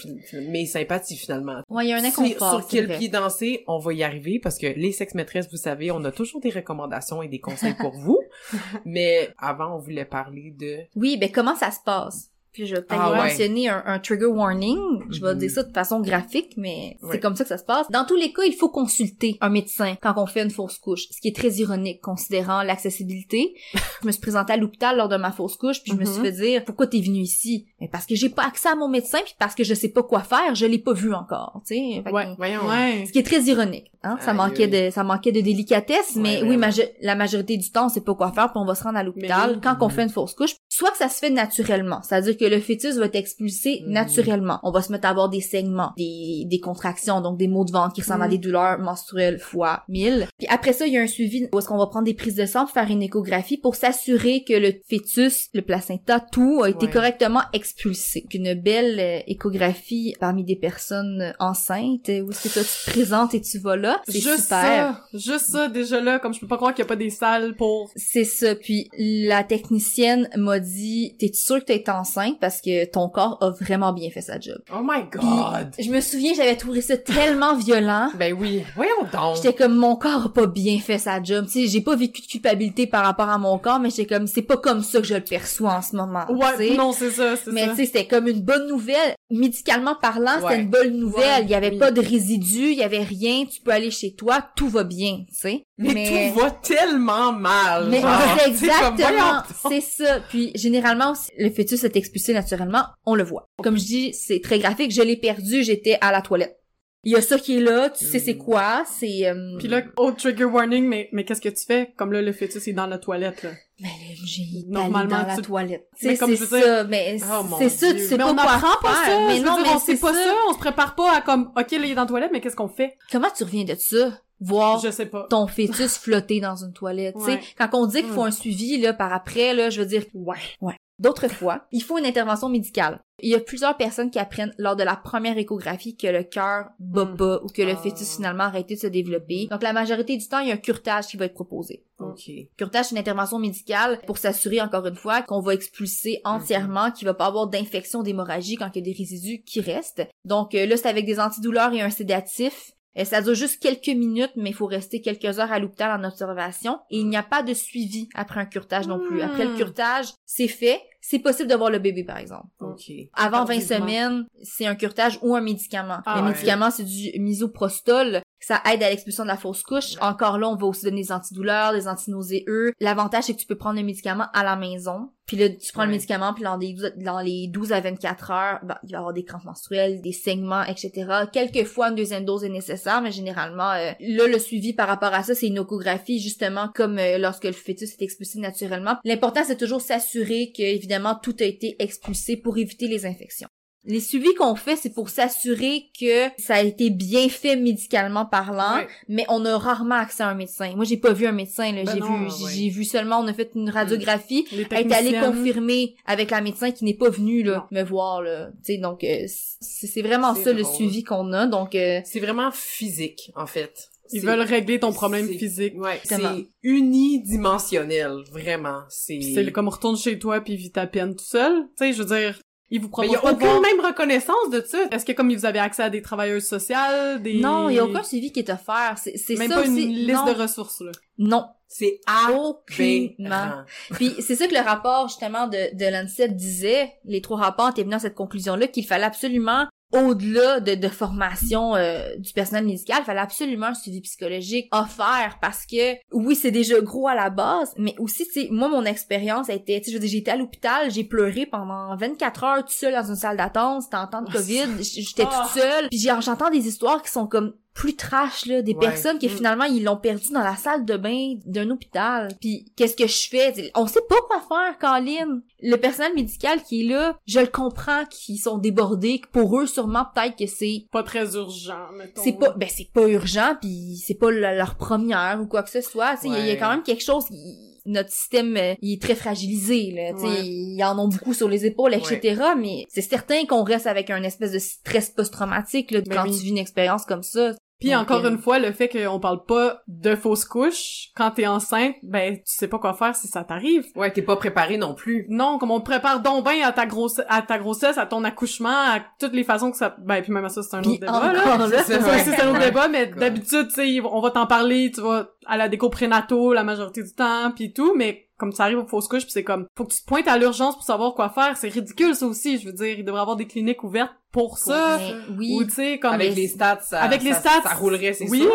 mes 0.50 0.66
sympathies 0.66 1.18
finalement. 1.18 1.62
Ouais, 1.70 1.86
il 1.86 1.90
y 1.90 1.94
a 1.94 1.98
un 1.98 2.04
inconfort. 2.04 2.62
Sur 2.62 2.68
quel 2.68 2.88
vrai. 2.88 2.98
pied 2.98 3.10
danser, 3.10 3.64
on 3.68 3.78
va 3.78 3.94
y 3.94 4.04
arriver 4.04 4.40
parce 4.40 4.58
que 4.58 4.68
les 4.68 4.92
sex 4.92 5.14
maîtresses, 5.14 5.50
vous 5.52 5.58
savez, 5.58 5.92
on 5.92 6.04
a 6.06 6.12
toujours 6.12 6.42
des 6.42 6.50
recommandations 6.50 7.22
et 7.22 7.28
des 7.28 7.40
conseils 7.40 7.51
pour 7.78 7.92
vous. 7.92 8.20
Mais 8.86 9.34
avant, 9.38 9.76
on 9.76 9.80
voulait 9.80 10.06
parler 10.06 10.52
de 10.58 10.80
Oui, 10.96 11.18
ben 11.18 11.32
comment 11.32 11.56
ça 11.56 11.72
se 11.72 11.80
passe? 11.84 12.31
Puis 12.54 12.68
je 12.68 12.76
vais 12.76 12.82
peut-être 12.82 13.00
Ah 13.02 13.12
ouais. 13.12 13.18
mentionner 13.18 13.70
un, 13.70 13.82
un 13.86 14.00
trigger 14.00 14.26
warning. 14.26 14.78
Je 15.10 15.22
vais 15.22 15.34
Mhm. 15.34 15.40
dire 15.40 15.52
ça 15.52 15.64
de 15.64 15.72
façon 15.74 16.02
graphique, 16.02 16.54
mais 16.58 16.98
c'est 17.00 17.08
Ouais. 17.08 17.20
comme 17.20 17.36
ça 17.36 17.44
que 17.46 17.50
ça 17.50 17.58
se 17.58 17.64
passe. 17.64 17.88
Dans 17.90 18.06
tous 18.06 18.16
les 18.18 18.34
cas, 18.34 18.44
il 18.46 18.54
faut 18.54 18.70
consulter 18.70 19.38
un 19.42 19.50
médecin 19.50 19.96
quand 20.02 20.14
on 20.18 20.26
fait 20.26 20.44
une 20.44 20.52
fausse 20.52 20.78
couche, 20.78 21.04
ce 21.12 21.22
qui 21.22 21.30
est 21.30 21.36
très 21.36 21.50
ironique 21.56 22.02
considérant 22.02 22.64
l'accessibilité. 22.64 23.54
je 24.02 24.08
me 24.08 24.12
suis 24.12 24.22
présentée 24.22 24.54
à 24.54 24.58
l'hôpital 24.58 24.98
lors 24.98 25.08
de 25.08 25.16
ma 25.18 25.32
fausse 25.32 25.56
couche, 25.56 25.82
puis 25.84 25.94
je 25.94 25.98
me 25.98 26.06
suis 26.06 26.18
Mhm. 26.20 26.26
fait 26.26 26.32
dire 26.32 26.66
pourquoi 26.66 26.88
t'es 26.88 27.00
venue 27.00 27.20
ici 27.22 27.68
Mais 27.80 27.88
parce 27.88 28.06
que 28.06 28.16
j'ai 28.16 28.30
pas 28.30 28.44
accès 28.46 28.70
à 28.70 28.76
mon 28.76 28.88
médecin, 28.90 29.20
puis 29.24 29.34
parce 29.40 29.56
que 29.56 29.64
je 29.64 29.74
sais 29.74 29.90
pas 29.90 30.04
quoi 30.04 30.22
faire, 30.22 30.54
je 30.56 30.66
l'ai 30.66 30.78
pas 30.80 30.94
vu 30.94 31.14
encore, 31.14 31.62
tu 31.68 31.76
sais. 31.76 32.04
Que- 32.04 32.12
Ouais, 32.12 32.28
Voyons. 32.38 32.68
ouais. 32.68 33.06
ce 33.08 33.12
qui 33.12 33.20
est 33.20 33.24
très 33.24 33.42
ironique, 33.44 33.92
hein. 34.04 34.18
Ça 34.22 34.34
manquait 34.34 34.68
de, 34.68 34.90
ça 34.92 35.04
manquait 35.04 35.32
de 35.32 35.42
délicatesse, 35.42 36.16
mais 36.16 36.42
Ouais, 36.44 36.50
oui, 36.50 36.58
maje- 36.58 36.90
la 37.02 37.16
majorité 37.16 37.58
du 37.58 37.72
temps, 37.72 37.86
on 37.86 37.90
sait 37.90 38.02
pas 38.02 38.14
quoi 38.16 38.32
faire, 38.32 38.52
puis 38.52 38.60
on 38.62 38.66
va 38.66 38.76
se 38.76 38.84
rendre 38.84 38.98
à 38.98 39.04
l'hôpital 39.04 39.60
quand 39.64 39.78
on 39.82 39.86
Mhm. 39.86 39.92
fait 39.92 40.04
une 40.04 40.10
fausse 40.10 40.34
couche. 40.34 40.56
Soit 40.70 40.92
que 40.92 40.98
ça 40.98 41.10
se 41.10 41.20
fait 41.20 41.30
naturellement, 41.30 42.02
c'est-à-dire 42.04 42.38
que 42.42 42.46
le 42.50 42.60
fœtus 42.60 42.96
va 42.98 43.06
être 43.06 43.16
expulsé 43.16 43.84
Mhm. 43.86 43.94
naturellement. 43.94 44.60
On 44.64 44.72
va 44.72 44.82
se 44.82 44.92
mettre 44.92 45.08
à 45.08 45.12
avoir 45.12 45.30
des 45.30 45.42
saignements, 45.42 45.92
des, 45.98 46.44
des 46.48 46.60
contractions, 46.60 47.22
donc 47.22 47.38
des 47.38 47.48
maux 47.48 47.66
de 47.66 47.72
ventre 47.72 47.94
qui 47.94 48.02
ressemblent 48.02 48.24
à 48.24 48.26
Mhm. 48.26 48.32
des 48.32 48.38
douleurs 48.40 48.80
menstruelles 48.80 49.40
fois 49.40 49.84
1000. 49.88 50.28
Puis 50.40 50.48
après 50.50 50.74
ça, 50.74 50.88
il 50.88 50.94
y 50.94 50.98
a 50.98 51.02
un 51.02 51.08
suivi 51.08 51.48
où 51.54 51.60
est-ce 51.60 51.68
qu'on 51.68 51.78
va 51.78 51.88
prendre 51.88 52.06
des 52.06 52.14
prises 52.16 52.36
de 52.36 52.46
sang 52.46 52.62
pour 52.66 52.72
faire 52.72 52.90
une 52.90 53.04
échographie 53.04 53.58
pour 53.58 53.76
s'assurer 53.76 54.44
que 54.44 54.54
le 54.54 54.74
fœtus, 54.90 55.50
le 55.54 55.62
placenta, 55.62 56.20
tout 56.20 56.62
a 56.64 56.70
été 56.70 56.88
Ouais. 56.88 56.92
correctement 56.92 57.42
expulsé. 57.54 58.26
Une 58.34 58.54
belle 58.56 59.00
euh, 59.00 59.20
échographie 59.28 60.16
parmi 60.20 60.44
des 60.44 60.56
personnes 60.56 61.34
enceintes 61.40 62.10
euh, 62.10 62.22
où 62.22 62.32
est-ce 62.32 62.48
que 62.48 62.54
toi 62.54 62.64
tu 62.64 62.86
te 62.86 62.92
présentes 62.92 63.34
et 63.36 63.42
tu 63.42 63.60
vas 63.60 63.76
là. 63.76 64.02
C'est 64.08 64.14
Juste 64.20 64.42
super. 64.44 64.48
ça, 64.50 65.02
juste 65.14 65.46
ça, 65.52 65.68
déjà 65.68 66.02
là, 66.02 66.20
comme 66.20 66.34
je 66.34 66.40
peux 66.40 66.48
pas 66.48 66.58
croire 66.58 66.74
qu'il 66.74 66.84
y 66.84 66.86
a 66.86 66.88
pas 66.88 66.96
des 66.96 67.10
salles 67.10 67.56
pour... 67.56 67.92
C'est 67.96 68.24
ça. 68.24 68.56
Puis 68.56 68.90
la 68.98 69.44
technicienne 69.44 70.30
m'a 70.36 70.60
dit, 70.60 71.16
t'es 71.20 71.32
sûr 71.34 71.60
que 71.60 71.66
t'es 71.66 71.90
enceinte 71.90 72.31
parce 72.40 72.62
que 72.62 72.86
ton 72.86 73.10
corps 73.10 73.38
a 73.42 73.50
vraiment 73.50 73.94
bien 73.94 74.10
fait 74.10 74.22
sa 74.22 74.40
job. 74.40 74.60
Oh 74.74 74.82
my 74.84 75.04
god! 75.12 75.72
Je 75.80 75.90
me 75.90 76.00
souviens, 76.02 76.34
j'avais 76.36 76.56
trouvé 76.56 76.82
ça 76.82 76.98
tellement 76.98 77.56
violent. 77.56 78.10
Ben 78.18 78.34
oui, 78.40 78.64
voyons 78.76 78.92
donc! 79.12 79.36
J'étais 79.38 79.54
comme 79.54 79.76
mon 79.76 79.96
corps 79.96 80.26
a 80.26 80.34
pas 80.34 80.46
bien 80.48 80.80
fait 80.80 80.98
sa 81.00 81.22
job. 81.22 81.46
Tu 81.46 81.52
sais, 81.64 81.68
j'ai 81.68 81.82
pas 81.82 81.96
vécu 81.96 82.22
de 82.22 82.28
culpabilité 82.28 82.88
par 82.88 83.04
rapport 83.04 83.30
à 83.30 83.38
mon 83.38 83.58
corps, 83.58 83.80
mais 83.80 83.90
j'étais 83.90 84.06
comme 84.16 84.28
c'est 84.28 84.42
pas 84.42 84.58
comme 84.58 84.84
ça 84.84 85.00
que 85.00 85.08
je 85.08 85.16
le 85.16 85.22
perçois 85.22 85.74
en 85.74 85.82
ce 85.82 85.96
moment. 85.96 86.26
Ouais, 86.30 86.58
sais. 86.58 86.76
non, 86.76 86.92
c'est 86.92 87.10
ça, 87.12 87.36
c'est 87.36 87.52
Mais 87.52 87.66
ça. 87.66 87.72
tu 87.72 87.76
sais, 87.78 87.86
c'était 87.86 88.08
comme 88.08 88.28
une 88.28 88.42
bonne 88.42 88.68
nouvelle. 88.68 89.16
Médicalement 89.30 89.96
parlant, 89.96 90.36
Ouais. 90.42 90.50
c'était 90.50 90.62
une 90.64 90.70
bonne 90.70 90.98
nouvelle. 91.00 91.22
Ouais, 91.24 91.44
il 91.44 91.50
y 91.50 91.56
avait 91.56 91.72
oui. 91.72 91.78
pas 91.78 91.92
de 91.92 92.02
résidus, 92.02 92.72
il 92.72 92.78
y 92.78 92.84
avait 92.84 93.02
rien. 93.04 93.46
Tu 93.46 93.62
peux 93.62 93.72
aller 93.72 93.90
chez 93.92 94.14
toi, 94.14 94.44
tout 94.56 94.68
va 94.68 94.84
bien, 94.84 95.24
tu 95.30 95.36
sais. 95.36 95.64
Mais, 95.82 96.32
tout 96.34 96.40
va 96.40 96.52
tellement 96.52 97.32
mal! 97.34 97.88
Mais 97.90 98.02
c'est 98.02 98.48
exactement, 98.50 99.42
c'est 99.70 99.82
ça. 99.82 100.20
Puis 100.30 100.52
généralement, 100.56 101.12
aussi, 101.12 101.30
le 101.38 101.50
fœtus 101.50 101.84
est 101.84 101.96
expulsé 101.96 102.34
naturellement, 102.34 102.84
on 103.06 103.16
le 103.16 103.24
voit. 103.24 103.48
Comme 103.64 103.78
je 103.78 103.86
dis, 103.86 104.14
c'est 104.14 104.42
très 104.42 104.60
graphique. 104.60 104.92
Je 104.92 105.02
l'ai 105.02 105.18
perdu, 105.18 105.64
j'étais 105.64 105.98
à 106.02 106.12
la 106.12 106.22
toilette. 106.22 106.58
Il 107.04 107.12
y 107.14 107.16
a 107.16 107.22
ça 107.22 107.40
qui 107.40 107.58
est 107.58 107.62
là, 107.62 107.90
tu 107.90 108.06
sais 108.06 108.20
c'est 108.20 108.36
Mm. 108.36 108.38
quoi, 108.38 108.84
c'est... 108.86 109.26
euh, 109.26 109.58
Puis 109.58 109.68
là, 109.68 109.82
oh, 109.98 110.12
trigger 110.12 110.44
warning, 110.44 110.86
mais, 110.88 111.10
mais 111.12 111.24
qu'est-ce 111.26 111.42
que 111.42 111.50
tu 111.50 111.66
fais? 111.66 111.92
Comme 111.98 112.12
là, 112.14 112.22
le 112.22 112.32
fœtus 112.32 112.68
est 112.68 112.74
dans 112.74 112.86
la 112.86 113.00
toilette, 113.00 113.42
là. 113.42 113.50
Mais 113.80 113.88
là, 113.88 114.22
j'ai 114.24 114.44
Normalement, 114.68 115.22
dans 115.22 115.26
la 115.28 115.36
tu- 115.36 115.42
toilette. 115.42 115.88
Sais, 116.00 116.16
comme 116.16 116.30
c'est 116.36 116.36
je 116.36 116.44
veux 116.44 116.62
ça, 116.62 116.84
mais 116.84 117.18
Oh, 117.24 117.42
mon 117.44 117.58
c'est 117.58 117.70
ça, 117.70 117.88
tu 117.88 117.96
Dieu. 117.96 118.06
sais 118.08 118.18
mais 118.18 118.24
pas 118.24 118.30
on 118.32 118.36
quoi 118.36 118.44
n'apprend 118.46 118.82
pas 118.84 118.94
faire. 118.94 119.18
ça! 119.18 119.28
Mais 119.30 119.40
non, 119.40 119.56
dire, 119.56 119.64
mais 119.64 119.70
on 119.74 119.80
sait 119.80 119.96
c'est 119.96 120.00
pas 120.00 120.14
ça. 120.14 120.24
ça. 120.26 120.34
on 120.48 120.54
se 120.54 120.60
prépare 120.60 120.94
pas 120.94 121.16
à 121.18 121.22
comme, 121.22 121.52
ok, 121.58 121.72
là, 121.72 121.78
il 121.80 121.86
est 121.92 121.96
dans 121.96 122.02
la 122.02 122.08
toilette, 122.08 122.30
mais 122.34 122.40
qu'est-ce 122.40 122.56
qu'on 122.56 122.68
fait? 122.70 122.96
Comment 123.12 123.30
tu 123.36 123.44
reviens 123.46 123.64
de 123.64 123.74
ça? 123.80 124.20
Voir 124.42 124.80
Je 124.80 124.90
sais 124.92 125.06
pas. 125.06 125.28
ton 125.30 125.48
fœtus 125.48 125.98
flotter 125.98 126.40
dans 126.42 126.56
une 126.56 126.74
toilette. 126.74 127.16
Tu 127.18 127.24
sais, 127.24 127.32
Ouais. 127.34 127.42
quand 127.58 127.70
on 127.74 127.86
dit 127.86 128.02
qu'il 128.04 128.12
faut 128.12 128.24
un 128.24 128.32
suivi 128.32 128.78
là 128.80 128.92
par 128.94 129.14
après 129.14 129.54
là, 129.54 129.70
je 129.70 129.80
veux 129.82 129.88
dire 129.88 130.04
Ouais. 130.16 130.76
D'autres 131.00 131.30
fois, 131.30 131.66
il 131.72 131.82
faut 131.82 131.98
une 131.98 132.06
intervention 132.06 132.48
médicale. 132.48 133.00
Il 133.24 133.30
y 133.32 133.34
a 133.36 133.40
plusieurs 133.40 133.76
personnes 133.76 134.12
qui 134.12 134.20
apprennent 134.20 134.54
lors 134.60 134.76
de 134.76 134.84
la 134.84 134.96
première 134.96 135.36
échographie 135.36 135.98
que 135.98 136.06
le 136.06 136.24
cœur 136.24 136.66
bat 136.80 137.06
Mm. 137.06 137.18
pas 137.18 137.40
ou 137.44 137.48
que 137.48 137.64
le 137.64 137.72
Ah. 137.72 137.76
fœtus 137.76 138.18
finalement 138.18 138.44
a 138.44 138.48
arrêté 138.48 138.76
de 138.76 138.80
se 138.80 138.86
développer. 138.88 139.48
Donc 139.50 139.64
la 139.64 139.74
majorité 139.74 140.16
du 140.16 140.28
temps, 140.28 140.40
il 140.40 140.50
y 140.50 140.52
a 140.52 140.54
un 140.54 140.58
curtage 140.58 141.08
qui 141.08 141.18
va 141.18 141.26
être 141.26 141.34
proposé. 141.34 141.84
Ok. 142.00 142.30
Curtage, 142.56 142.86
c'est 142.86 142.92
une 142.92 143.00
intervention 143.00 143.40
médicale 143.40 144.00
pour 144.06 144.20
s'assurer 144.20 144.62
encore 144.62 144.86
une 144.86 144.96
fois 144.96 145.24
qu'on 145.24 145.40
va 145.42 145.56
expulser 145.56 146.22
entièrement, 146.24 146.92
qu'il 146.92 147.06
va 147.08 147.16
pas 147.16 147.26
avoir 147.26 147.48
d'infection, 147.48 148.04
d'hémorragie 148.04 148.56
quand 148.58 148.70
il 148.76 148.80
y 148.80 148.82
a 148.82 148.94
des 148.94 148.98
résidus 148.98 149.42
qui 149.44 149.60
restent. 149.60 150.04
Donc 150.24 150.54
euh, 150.54 150.68
là, 150.68 150.78
c'est 150.78 150.88
avec 150.90 151.06
des 151.08 151.20
antidouleurs 151.20 151.74
et 151.74 151.82
un 151.82 151.90
sédatif. 151.90 152.74
Euh, 152.98 153.06
ça 153.06 153.22
dure 153.22 153.36
juste 153.36 153.62
quelques 153.62 153.88
minutes, 153.88 154.32
mais 154.36 154.50
il 154.50 154.54
faut 154.56 154.66
rester 154.66 155.02
quelques 155.02 155.40
heures 155.40 155.52
à 155.52 155.60
l'hôpital 155.60 155.98
en 156.00 156.04
observation. 156.06 156.80
Et 156.90 156.98
il 157.00 157.08
n'y 157.08 157.16
a 157.18 157.24
pas 157.24 157.42
de 157.44 157.54
suivi 157.54 158.10
après 158.16 158.40
un 158.42 158.46
curtage 158.46 158.88
non 158.88 159.00
plus. 159.00 159.22
Après 159.22 159.46
le 159.46 159.52
Hmm. 159.54 159.58
curtage, 159.58 160.08
c'est 160.26 160.48
fait. 160.50 160.82
C'est 161.00 161.20
possible 161.20 161.50
de 161.50 161.56
voir 161.56 161.70
le 161.72 161.80
bébé, 161.80 162.04
par 162.04 162.18
exemple. 162.18 162.48
Ok. 162.60 162.92
Avant 163.14 163.46
20 163.46 163.46
Tardivement. 163.60 163.78
semaines, 163.88 164.26
c'est 164.44 164.68
un 164.68 164.76
curtage 164.76 165.18
ou 165.24 165.36
un 165.36 165.42
médicament. 165.42 166.00
Ah 166.06 166.18
le 166.20 166.26
ouais. 166.28 166.34
médicament, 166.34 166.70
c'est 166.70 166.84
du 166.84 167.12
misoprostol. 167.20 168.22
Ça 168.42 168.62
aide 168.72 168.82
à 168.82 168.90
l'expulsion 168.90 169.24
de 169.24 169.30
la 169.30 169.38
fausse 169.38 169.62
couche. 169.62 169.96
Encore 170.02 170.40
là, 170.40 170.50
on 170.50 170.56
va 170.56 170.66
aussi 170.66 170.84
donner 170.84 171.04
des 171.04 171.12
antidouleurs, 171.12 171.74
des 171.74 171.88
antinauséeux. 171.88 172.74
L'avantage, 172.80 173.26
c'est 173.26 173.34
que 173.34 173.40
tu 173.40 173.46
peux 173.46 173.58
prendre 173.58 173.80
le 173.80 173.86
médicament 173.86 174.28
à 174.34 174.44
la 174.44 174.56
maison. 174.56 175.12
Puis 175.28 175.38
là, 175.38 175.48
tu 175.48 175.72
prends 175.72 175.86
le 175.86 175.92
médicament, 175.92 176.34
puis 176.34 176.44
dans, 176.44 176.58
des, 176.58 176.76
dans 176.98 177.22
les 177.22 177.48
12 177.48 177.72
à 177.72 177.80
24 177.80 178.32
heures, 178.32 178.60
ben, 178.64 178.78
il 178.84 178.92
va 178.92 178.92
y 178.92 178.96
avoir 178.98 179.14
des 179.14 179.24
crampes 179.24 179.46
menstruelles, 179.46 180.02
des 180.02 180.12
saignements, 180.12 180.64
etc. 180.64 181.26
Quelquefois, 181.32 181.90
une 181.90 181.96
deuxième 181.96 182.26
dose 182.26 182.44
est 182.44 182.50
nécessaire, 182.50 183.02
mais 183.02 183.12
généralement, 183.12 183.72
euh, 183.72 183.92
là, 184.00 184.28
le 184.28 184.40
suivi 184.40 184.74
par 184.74 184.90
rapport 184.90 185.14
à 185.14 185.24
ça, 185.24 185.34
c'est 185.34 185.48
une 185.48 185.56
échographie, 185.56 186.20
justement, 186.20 186.70
comme 186.76 187.00
euh, 187.00 187.18
lorsque 187.18 187.46
le 187.46 187.54
fœtus 187.54 187.94
est 187.94 188.02
expulsé 188.02 188.40
naturellement. 188.40 188.98
L'important, 189.06 189.44
c'est 189.46 189.56
toujours 189.56 189.80
s'assurer 189.80 190.52
que, 190.52 190.64
évidemment, 190.64 191.16
tout 191.16 191.36
a 191.40 191.46
été 191.46 191.78
expulsé 191.80 192.36
pour 192.36 192.58
éviter 192.58 192.88
les 192.88 193.06
infections. 193.06 193.48
Les 193.84 194.00
suivis 194.00 194.36
qu'on 194.36 194.56
fait, 194.56 194.76
c'est 194.76 194.94
pour 194.94 195.10
s'assurer 195.10 195.86
que 196.00 196.28
ça 196.38 196.56
a 196.56 196.62
été 196.62 196.92
bien 196.92 197.30
fait 197.30 197.56
médicalement 197.56 198.28
parlant, 198.28 198.84
mais 199.10 199.26
on 199.28 199.44
a 199.44 199.58
rarement 199.58 199.96
accès 199.96 200.22
à 200.22 200.28
un 200.30 200.36
médecin. 200.36 200.76
Moi, 200.76 200.86
j'ai 200.86 200.98
pas 200.98 201.14
vu 201.14 201.26
un 201.26 201.32
médecin, 201.32 201.72
là. 201.72 201.84
Ben 201.84 201.94
j'ai 201.94 202.00
non, 202.00 202.26
vu, 202.26 202.32
j'ai- 202.52 202.70
vu 202.70 202.84
seulement, 202.84 203.20
on 203.20 203.28
a 203.28 203.34
fait 203.34 203.50
une 203.56 203.72
radiographie, 203.72 204.46
Les 204.52 204.68
elle 204.70 204.92
est 204.92 204.94
allée 204.94 205.14
confirmer 205.20 205.96
avec 206.06 206.30
la 206.30 206.42
médecin 206.42 206.70
qui 206.70 206.86
n'est 206.86 206.94
pas 206.94 207.10
venue, 207.10 207.42
là, 207.42 207.68
me 207.72 207.82
voir, 207.84 208.22
là. 208.22 208.52
Tu 208.64 208.74
sais, 208.74 208.78
donc, 208.78 209.04
euh, 209.04 209.26
c'est 209.28 209.88
c'est 209.88 210.02
vraiment 210.04 210.36
C'est 210.36 210.44
ça, 210.44 210.54
le 210.54 210.64
suivi 210.64 211.04
qu'on 211.04 211.34
a, 211.34 211.48
donc, 211.48 211.74
euh, 211.74 212.02
C'est 212.06 212.20
vraiment 212.20 212.52
physique, 212.52 213.32
en 213.36 213.48
fait. 213.48 213.90
Ils 214.14 214.20
C'est- 214.22 214.28
veulent 214.28 214.42
régler 214.42 214.80
ton 214.80 214.92
problème 214.94 215.26
c'est- 215.28 215.38
physique. 215.40 215.74
Ouais, 215.78 216.00
c'est 216.04 216.20
unidimensionnel, 216.62 218.18
vraiment. 218.32 218.82
C'est 218.90 219.52
comme 219.52 219.70
retourne 219.70 219.98
chez 219.98 220.20
toi 220.20 220.42
puis 220.42 220.56
vis 220.56 220.72
ta 220.72 220.86
peine 220.88 221.16
tout 221.16 221.24
seul. 221.26 221.64
Tu 221.78 221.86
sais, 221.86 221.94
je 221.94 222.04
veux 222.04 222.16
dire, 222.16 222.40
ils 222.72 222.82
vous 222.82 222.90
Mais 223.00 223.08
il 223.08 223.12
y 223.12 223.16
proposent 223.16 223.32
a 223.32 223.34
aucune 223.36 223.48
voir- 223.48 223.62
même 223.62 223.80
reconnaissance 223.86 224.50
de 224.52 224.62
ça. 224.62 224.80
Est-ce 224.92 225.06
que 225.06 225.12
comme 225.12 225.32
vous 225.34 225.46
avez 225.46 225.60
accès 225.60 225.84
à 225.84 225.90
des 225.90 226.02
travailleuses 226.02 226.48
sociales, 226.48 227.22
des... 227.22 227.40
non, 227.40 227.70
il 227.70 227.76
y 227.76 227.80
a 227.80 227.86
aucun 227.86 228.02
suivi 228.04 228.32
qui 228.32 228.40
est 228.40 228.50
offert. 228.50 228.96
C'est 228.98 229.18
c'est 229.18 229.36
Même 229.36 229.50
ça 229.52 229.62
pas 229.62 229.66
une 229.68 229.76
liste 229.76 230.14
non, 230.14 230.26
de 230.26 230.32
ressources, 230.42 230.82
là. 230.82 230.92
non, 231.18 231.46
C'est 231.68 232.00
aucunement. 232.34 233.64
Puis 233.94 234.16
c'est 234.20 234.36
ça 234.36 234.48
que 234.48 234.54
le 234.54 234.62
rapport 234.62 235.08
justement 235.08 235.48
de, 235.48 235.76
de 235.76 235.86
l'ANSET 235.92 236.30
disait, 236.30 236.94
les 237.06 237.22
trois 237.22 237.38
rapports 237.40 237.70
étaient 237.70 237.84
venus 237.84 237.98
à 237.98 238.00
cette 238.00 238.16
conclusion-là, 238.16 238.68
qu'il 238.68 238.86
fallait 238.86 239.04
absolument, 239.06 239.68
au-delà 239.92 240.60
de, 240.60 240.76
de 240.76 240.88
formation 240.88 241.76
euh, 241.76 242.16
du 242.18 242.34
personnel 242.34 242.66
médical, 242.66 242.98
il 243.02 243.06
fallait 243.06 243.20
absolument 243.20 243.68
un 243.68 243.74
suivi 243.74 244.02
psychologique 244.02 244.68
offert 244.72 245.38
parce 245.42 245.66
que 245.66 245.96
oui, 246.12 246.36
c'est 246.36 246.52
déjà 246.52 246.80
gros 246.82 247.08
à 247.08 247.16
la 247.16 247.30
base, 247.30 247.74
mais 247.78 247.96
aussi, 248.00 248.26
tu 248.26 248.32
sais, 248.42 248.48
moi, 248.52 248.68
mon 248.70 248.86
expérience 248.86 249.50
a 249.50 249.54
été, 249.54 249.80
tu 249.80 249.86
sais, 249.86 249.92
je 249.92 249.96
veux 249.98 250.02
dire, 250.02 250.10
j'ai 250.10 250.18
été 250.20 250.32
à 250.32 250.36
l'hôpital, 250.38 250.92
j'ai 250.92 251.04
pleuré 251.04 251.46
pendant 251.46 251.96
24 251.96 252.44
heures 252.44 252.66
tout 252.66 252.72
seul 252.74 252.94
dans 252.94 253.04
une 253.10 253.16
salle 253.16 253.38
d'attente, 253.38 253.84
c'était 253.84 253.98
en 253.98 254.08
temps 254.08 254.22
de 254.22 254.28
Ah, 254.30 254.34
COVID, 254.38 254.68
j'étais 254.82 255.24
Ah. 255.30 255.44
toute 255.46 255.62
seule, 255.62 255.88
puis 255.90 256.00
j'ai- 256.00 256.14
j'entends 256.22 256.50
des 256.50 256.68
histoires 256.68 257.02
qui 257.02 257.12
sont 257.12 257.28
comme 257.28 257.54
plus 257.82 257.96
trash 257.96 258.46
là 258.46 258.62
des 258.62 258.74
Ouais. 258.74 258.80
personnes 258.80 259.18
qui 259.18 259.26
Mm. 259.28 259.32
finalement 259.32 259.64
ils 259.66 259.84
l'ont 259.84 259.98
perdu 259.98 260.30
dans 260.32 260.44
la 260.44 260.56
salle 260.56 260.86
de 260.86 260.96
bain 260.98 261.34
d'un 261.48 261.70
hôpital 261.72 262.28
puis 262.40 262.72
qu'est-ce 262.76 262.96
que 262.96 263.08
je 263.08 263.28
fais? 263.28 263.72
On 263.76 263.88
sait 263.88 264.02
pas 264.08 264.18
quoi 264.28 264.40
faire 264.48 264.78
Colin 264.78 265.42
le 265.64 265.76
personnel 265.78 266.14
médical 266.14 266.62
qui 266.64 266.82
est 266.82 266.90
là 266.90 267.18
je 267.26 267.40
le 267.40 267.48
comprends 267.48 268.06
qu'ils 268.10 268.38
sont 268.40 268.60
débordés 268.60 269.20
que 269.20 269.28
pour 269.30 269.60
eux 269.60 269.66
sûrement 269.66 270.06
peut-être 270.14 270.38
que 270.38 270.46
c'est 270.48 270.86
Pas 270.92 271.02
très 271.04 271.36
urgent, 271.36 271.92
mettons. 271.98 272.22
c'est 272.24 272.34
pas 272.34 272.52
ben 272.52 272.70
c'est 272.70 272.92
pas 272.94 273.08
urgent 273.08 273.56
puis 273.60 273.98
c'est 274.06 274.14
pas 274.16 274.30
le- 274.30 274.40
leur 274.58 274.76
première 274.76 275.40
ou 275.42 275.48
quoi 275.48 275.64
que 275.64 275.70
ce 275.72 275.82
soit 275.82 276.16
tu 276.18 276.22
sais 276.24 276.28
il 276.28 276.34
y 276.34 276.50
a- 276.52 276.54
y, 276.54 276.58
quand 276.60 276.70
même 276.70 276.84
quelque 276.84 277.04
chose 277.04 277.26
qui- 277.26 277.70
notre 277.88 278.12
système 278.12 278.56
euh, 278.58 278.76
il 278.84 278.94
est 278.94 279.02
très 279.02 279.16
fragilisé 279.16 279.92
là 279.92 280.14
Ouais. 280.22 280.46
ils 280.46 280.84
en 280.84 281.00
ont 281.00 281.08
beaucoup 281.08 281.34
sur 281.34 281.50
les 281.50 281.66
épaules 281.66 281.96
etc 281.96 282.40
mais 282.56 282.86
c'est 282.90 283.02
certain 283.02 283.44
qu'on 283.48 283.64
reste 283.64 283.88
avec 283.88 284.12
un 284.12 284.22
espèce 284.22 284.52
de 284.52 284.60
stress 284.60 285.10
post-traumatique 285.10 285.90
là, 285.90 286.02
Ben 286.02 286.16
quand 286.16 286.24
oui. 286.30 286.38
tu 286.38 286.44
vis 286.44 286.50
une 286.52 286.60
expérience 286.60 287.06
comme 287.06 287.24
ça 287.24 287.54
Puis 287.82 287.94
encore 287.96 288.24
euh, 288.26 288.30
une 288.30 288.38
fois, 288.38 288.60
le 288.60 288.72
fait 288.72 288.88
qu'on 288.88 289.20
parle 289.20 289.44
pas 289.46 289.82
de 289.88 290.16
fausses 290.16 290.46
couches, 290.46 291.10
quand 291.16 291.32
t'es 291.32 291.48
enceinte, 291.48 291.96
ben, 292.04 292.36
tu 292.38 292.42
sais 292.46 292.68
pas 292.68 292.80
quoi 292.80 292.94
faire 292.94 293.16
si 293.16 293.28
ça 293.28 293.44
t'arrive. 293.44 293.86
Ouais, 293.96 294.12
t'es 294.12 294.22
pas 294.22 294.36
préparé 294.38 294.78
non 294.78 294.94
plus. 294.94 295.26
Non, 295.30 295.58
comme 295.58 295.72
on 295.72 295.80
te 295.80 295.86
prépare 295.86 296.22
donc 296.22 296.48
bien 296.48 296.66
à 296.66 296.72
ta 296.72 296.86
grosse, 296.86 297.20
à 297.28 297.42
ta 297.42 297.58
grossesse, 297.58 297.98
à 297.98 298.06
ton 298.06 298.24
accouchement, 298.24 298.70
à 298.70 299.00
toutes 299.20 299.34
les 299.34 299.44
façons 299.44 299.72
que 299.72 299.78
ça, 299.78 299.96
ben, 300.00 300.22
puis 300.22 300.32
même 300.32 300.46
à 300.46 300.50
ça, 300.50 300.62
c'est 300.64 300.76
un 300.76 300.82
Puis 300.82 300.92
autre 300.92 301.00
débat, 301.02 301.34
là. 301.34 301.68
C'est 301.84 302.00
Ça 302.00 302.08
Ouais. 302.08 302.16
aussi, 302.16 302.30
c'est 302.30 302.42
un 302.42 302.52
autre 302.52 302.60
débat, 302.60 302.88
mais 302.88 303.08
d'habitude, 303.08 303.68
tu 303.70 303.74
sais, 303.76 304.02
on 304.04 304.22
va 304.22 304.32
t'en 304.32 304.46
parler, 304.48 304.92
tu 304.94 305.02
vas 305.02 305.30
à 305.46 305.58
la 305.58 305.68
déco 305.68 305.90
prénato 305.90 306.54
la 306.54 306.64
majorité 306.64 307.02
du 307.04 307.14
temps, 307.14 307.52
puis 307.56 307.74
tout, 307.74 307.94
mais 307.96 308.28
comme 308.38 308.52
ça 308.52 308.64
arrive 308.64 308.80
aux 308.80 308.88
fausses 308.88 309.08
couches, 309.08 309.24
puis 309.24 309.32
c'est 309.32 309.44
comme, 309.44 309.68
faut 309.78 309.86
que 309.86 309.94
tu 309.94 310.02
te 310.02 310.06
pointes 310.08 310.28
à 310.28 310.38
l'urgence 310.38 310.76
pour 310.76 310.84
savoir 310.84 311.14
quoi 311.14 311.30
faire, 311.30 311.58
c'est 311.58 311.70
ridicule, 311.70 312.16
ça 312.16 312.26
aussi, 312.26 312.58
je 312.58 312.66
veux 312.68 312.74
dire, 312.74 312.98
il 312.98 313.06
devrait 313.06 313.20
y 313.20 313.22
avoir 313.22 313.38
des 313.38 313.46
cliniques 313.48 313.84
ouvertes 313.84 314.14
pour 314.32 314.58
ça. 314.58 314.98
Mais 315.00 315.14
Ou 315.34 315.38
oui, 315.38 315.58
tu 315.68 315.74
sais, 315.76 316.00
comme... 316.00 316.14
Avec 316.14 316.36
les 316.36 316.48
stats, 316.48 316.80
ça, 316.82 317.02
Avec 317.02 317.22
les 317.24 317.34
ça- 317.34 317.40
stats, 317.42 317.62
ça 317.64 317.74
roulerait, 317.76 318.14
c'est 318.14 318.30
oui. 318.30 318.40
sûr. 318.42 318.52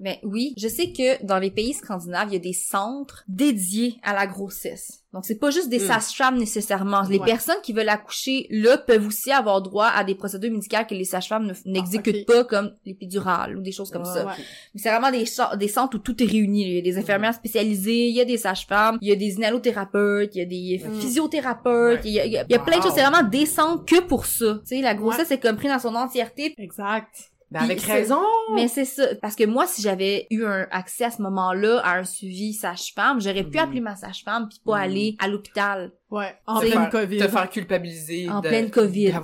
mais 0.00 0.18
oui, 0.24 0.54
je 0.56 0.68
sais 0.68 0.92
que 0.92 1.24
dans 1.24 1.38
les 1.38 1.50
pays 1.50 1.72
scandinaves, 1.74 2.28
il 2.30 2.34
y 2.34 2.36
a 2.36 2.40
des 2.40 2.52
centres 2.52 3.24
dédiés 3.28 3.96
à 4.02 4.12
la 4.14 4.26
grossesse. 4.26 4.98
Donc 5.12 5.24
c'est 5.24 5.38
pas 5.40 5.50
juste 5.50 5.68
des 5.68 5.80
Mm. 5.80 5.86
sages-femmes 5.88 6.38
nécessairement. 6.38 7.02
Les 7.02 7.18
Ouais. 7.18 7.26
personnes 7.26 7.56
qui 7.64 7.72
veulent 7.72 7.88
accoucher 7.88 8.46
là 8.50 8.78
peuvent 8.78 9.06
aussi 9.08 9.32
avoir 9.32 9.60
droit 9.60 9.86
à 9.88 10.04
des 10.04 10.14
procédures 10.14 10.52
médicales 10.52 10.86
que 10.86 10.94
les 10.94 11.04
sages-femmes 11.04 11.46
ne- 11.46 11.72
n'exécutent 11.72 12.26
pas 12.26 12.44
comme 12.44 12.72
l'épidurale 12.86 13.56
ou 13.56 13.60
des 13.60 13.72
choses 13.72 13.90
comme 13.90 14.04
Ah, 14.06 14.14
ça. 14.14 14.26
Ouais. 14.26 14.32
Mais 14.74 14.80
c'est 14.80 14.88
vraiment 14.90 15.10
des, 15.10 15.24
des 15.58 15.68
centres 15.68 15.96
où 15.96 15.98
tout 16.00 16.22
est 16.22 16.26
réuni. 16.26 16.62
Il 16.62 16.74
y 16.76 16.78
a 16.78 16.82
des 16.82 16.96
infirmières 16.96 17.34
spécialisées, 17.34 18.06
il 18.06 18.14
y 18.14 18.20
a 18.20 18.24
des 18.24 18.36
sages-femmes, 18.38 18.98
il 19.00 19.08
y 19.08 19.12
a 19.12 19.16
des 19.16 19.34
inhalothérapeutes, 19.34 20.34
il 20.36 20.38
y 20.38 20.42
a 20.42 20.44
des 20.44 20.80
Mm. 20.88 21.00
physiothérapeutes, 21.00 22.04
Ouais. 22.04 22.08
il 22.08 22.12
y 22.12 22.20
a, 22.20 22.26
il 22.26 22.32
y 22.32 22.38
a- 22.38 22.44
il 22.48 22.52
y 22.52 22.54
a 22.54 22.58
plein 22.60 22.78
de 22.78 22.82
choses. 22.84 22.92
C'est 22.94 23.02
vraiment 23.04 23.28
des 23.28 23.46
centres 23.46 23.84
que 23.84 24.00
pour 24.00 24.26
ça. 24.26 24.60
Tu 24.62 24.76
sais, 24.76 24.80
la 24.80 24.94
grossesse 24.94 25.19
est 25.30 25.38
comme 25.40 25.56
pris 25.56 25.68
dans 25.68 25.78
son 25.78 25.94
entièreté. 25.94 26.54
Exact. 26.58 27.14
Ben, 27.50 27.62
avec 27.62 27.80
c'est- 27.80 27.92
raison. 27.92 28.20
Mais 28.54 28.68
c'est 28.68 28.84
ça. 28.84 29.08
Parce 29.20 29.34
que 29.34 29.42
moi, 29.44 29.66
si 29.66 29.82
j'avais 29.82 30.28
eu 30.30 30.44
un 30.44 30.68
accès 30.70 31.04
à 31.06 31.10
ce 31.10 31.20
moment-là 31.22 31.80
à 31.84 31.98
un 31.98 32.04
suivi 32.04 32.52
sage-femme, 32.54 33.20
j'aurais 33.20 33.42
pu 33.42 33.58
Mhm. 33.58 33.64
appeler 33.64 33.80
ma 33.80 33.96
sage-femme 33.96 34.48
puis 34.48 34.60
pas 34.64 34.76
Mhm. 34.76 34.82
aller 34.84 35.16
à 35.18 35.26
l'hôpital. 35.26 35.90
Ouais. 36.12 36.32
En 36.46 36.60
pleine 36.60 36.88
COVID. 36.90 37.18
Te 37.18 37.26
faire 37.26 37.50
culpabiliser. 37.50 38.28
En 38.30 38.40
de- 38.40 38.46
pleine 38.48 38.70
COVID. 38.70 39.14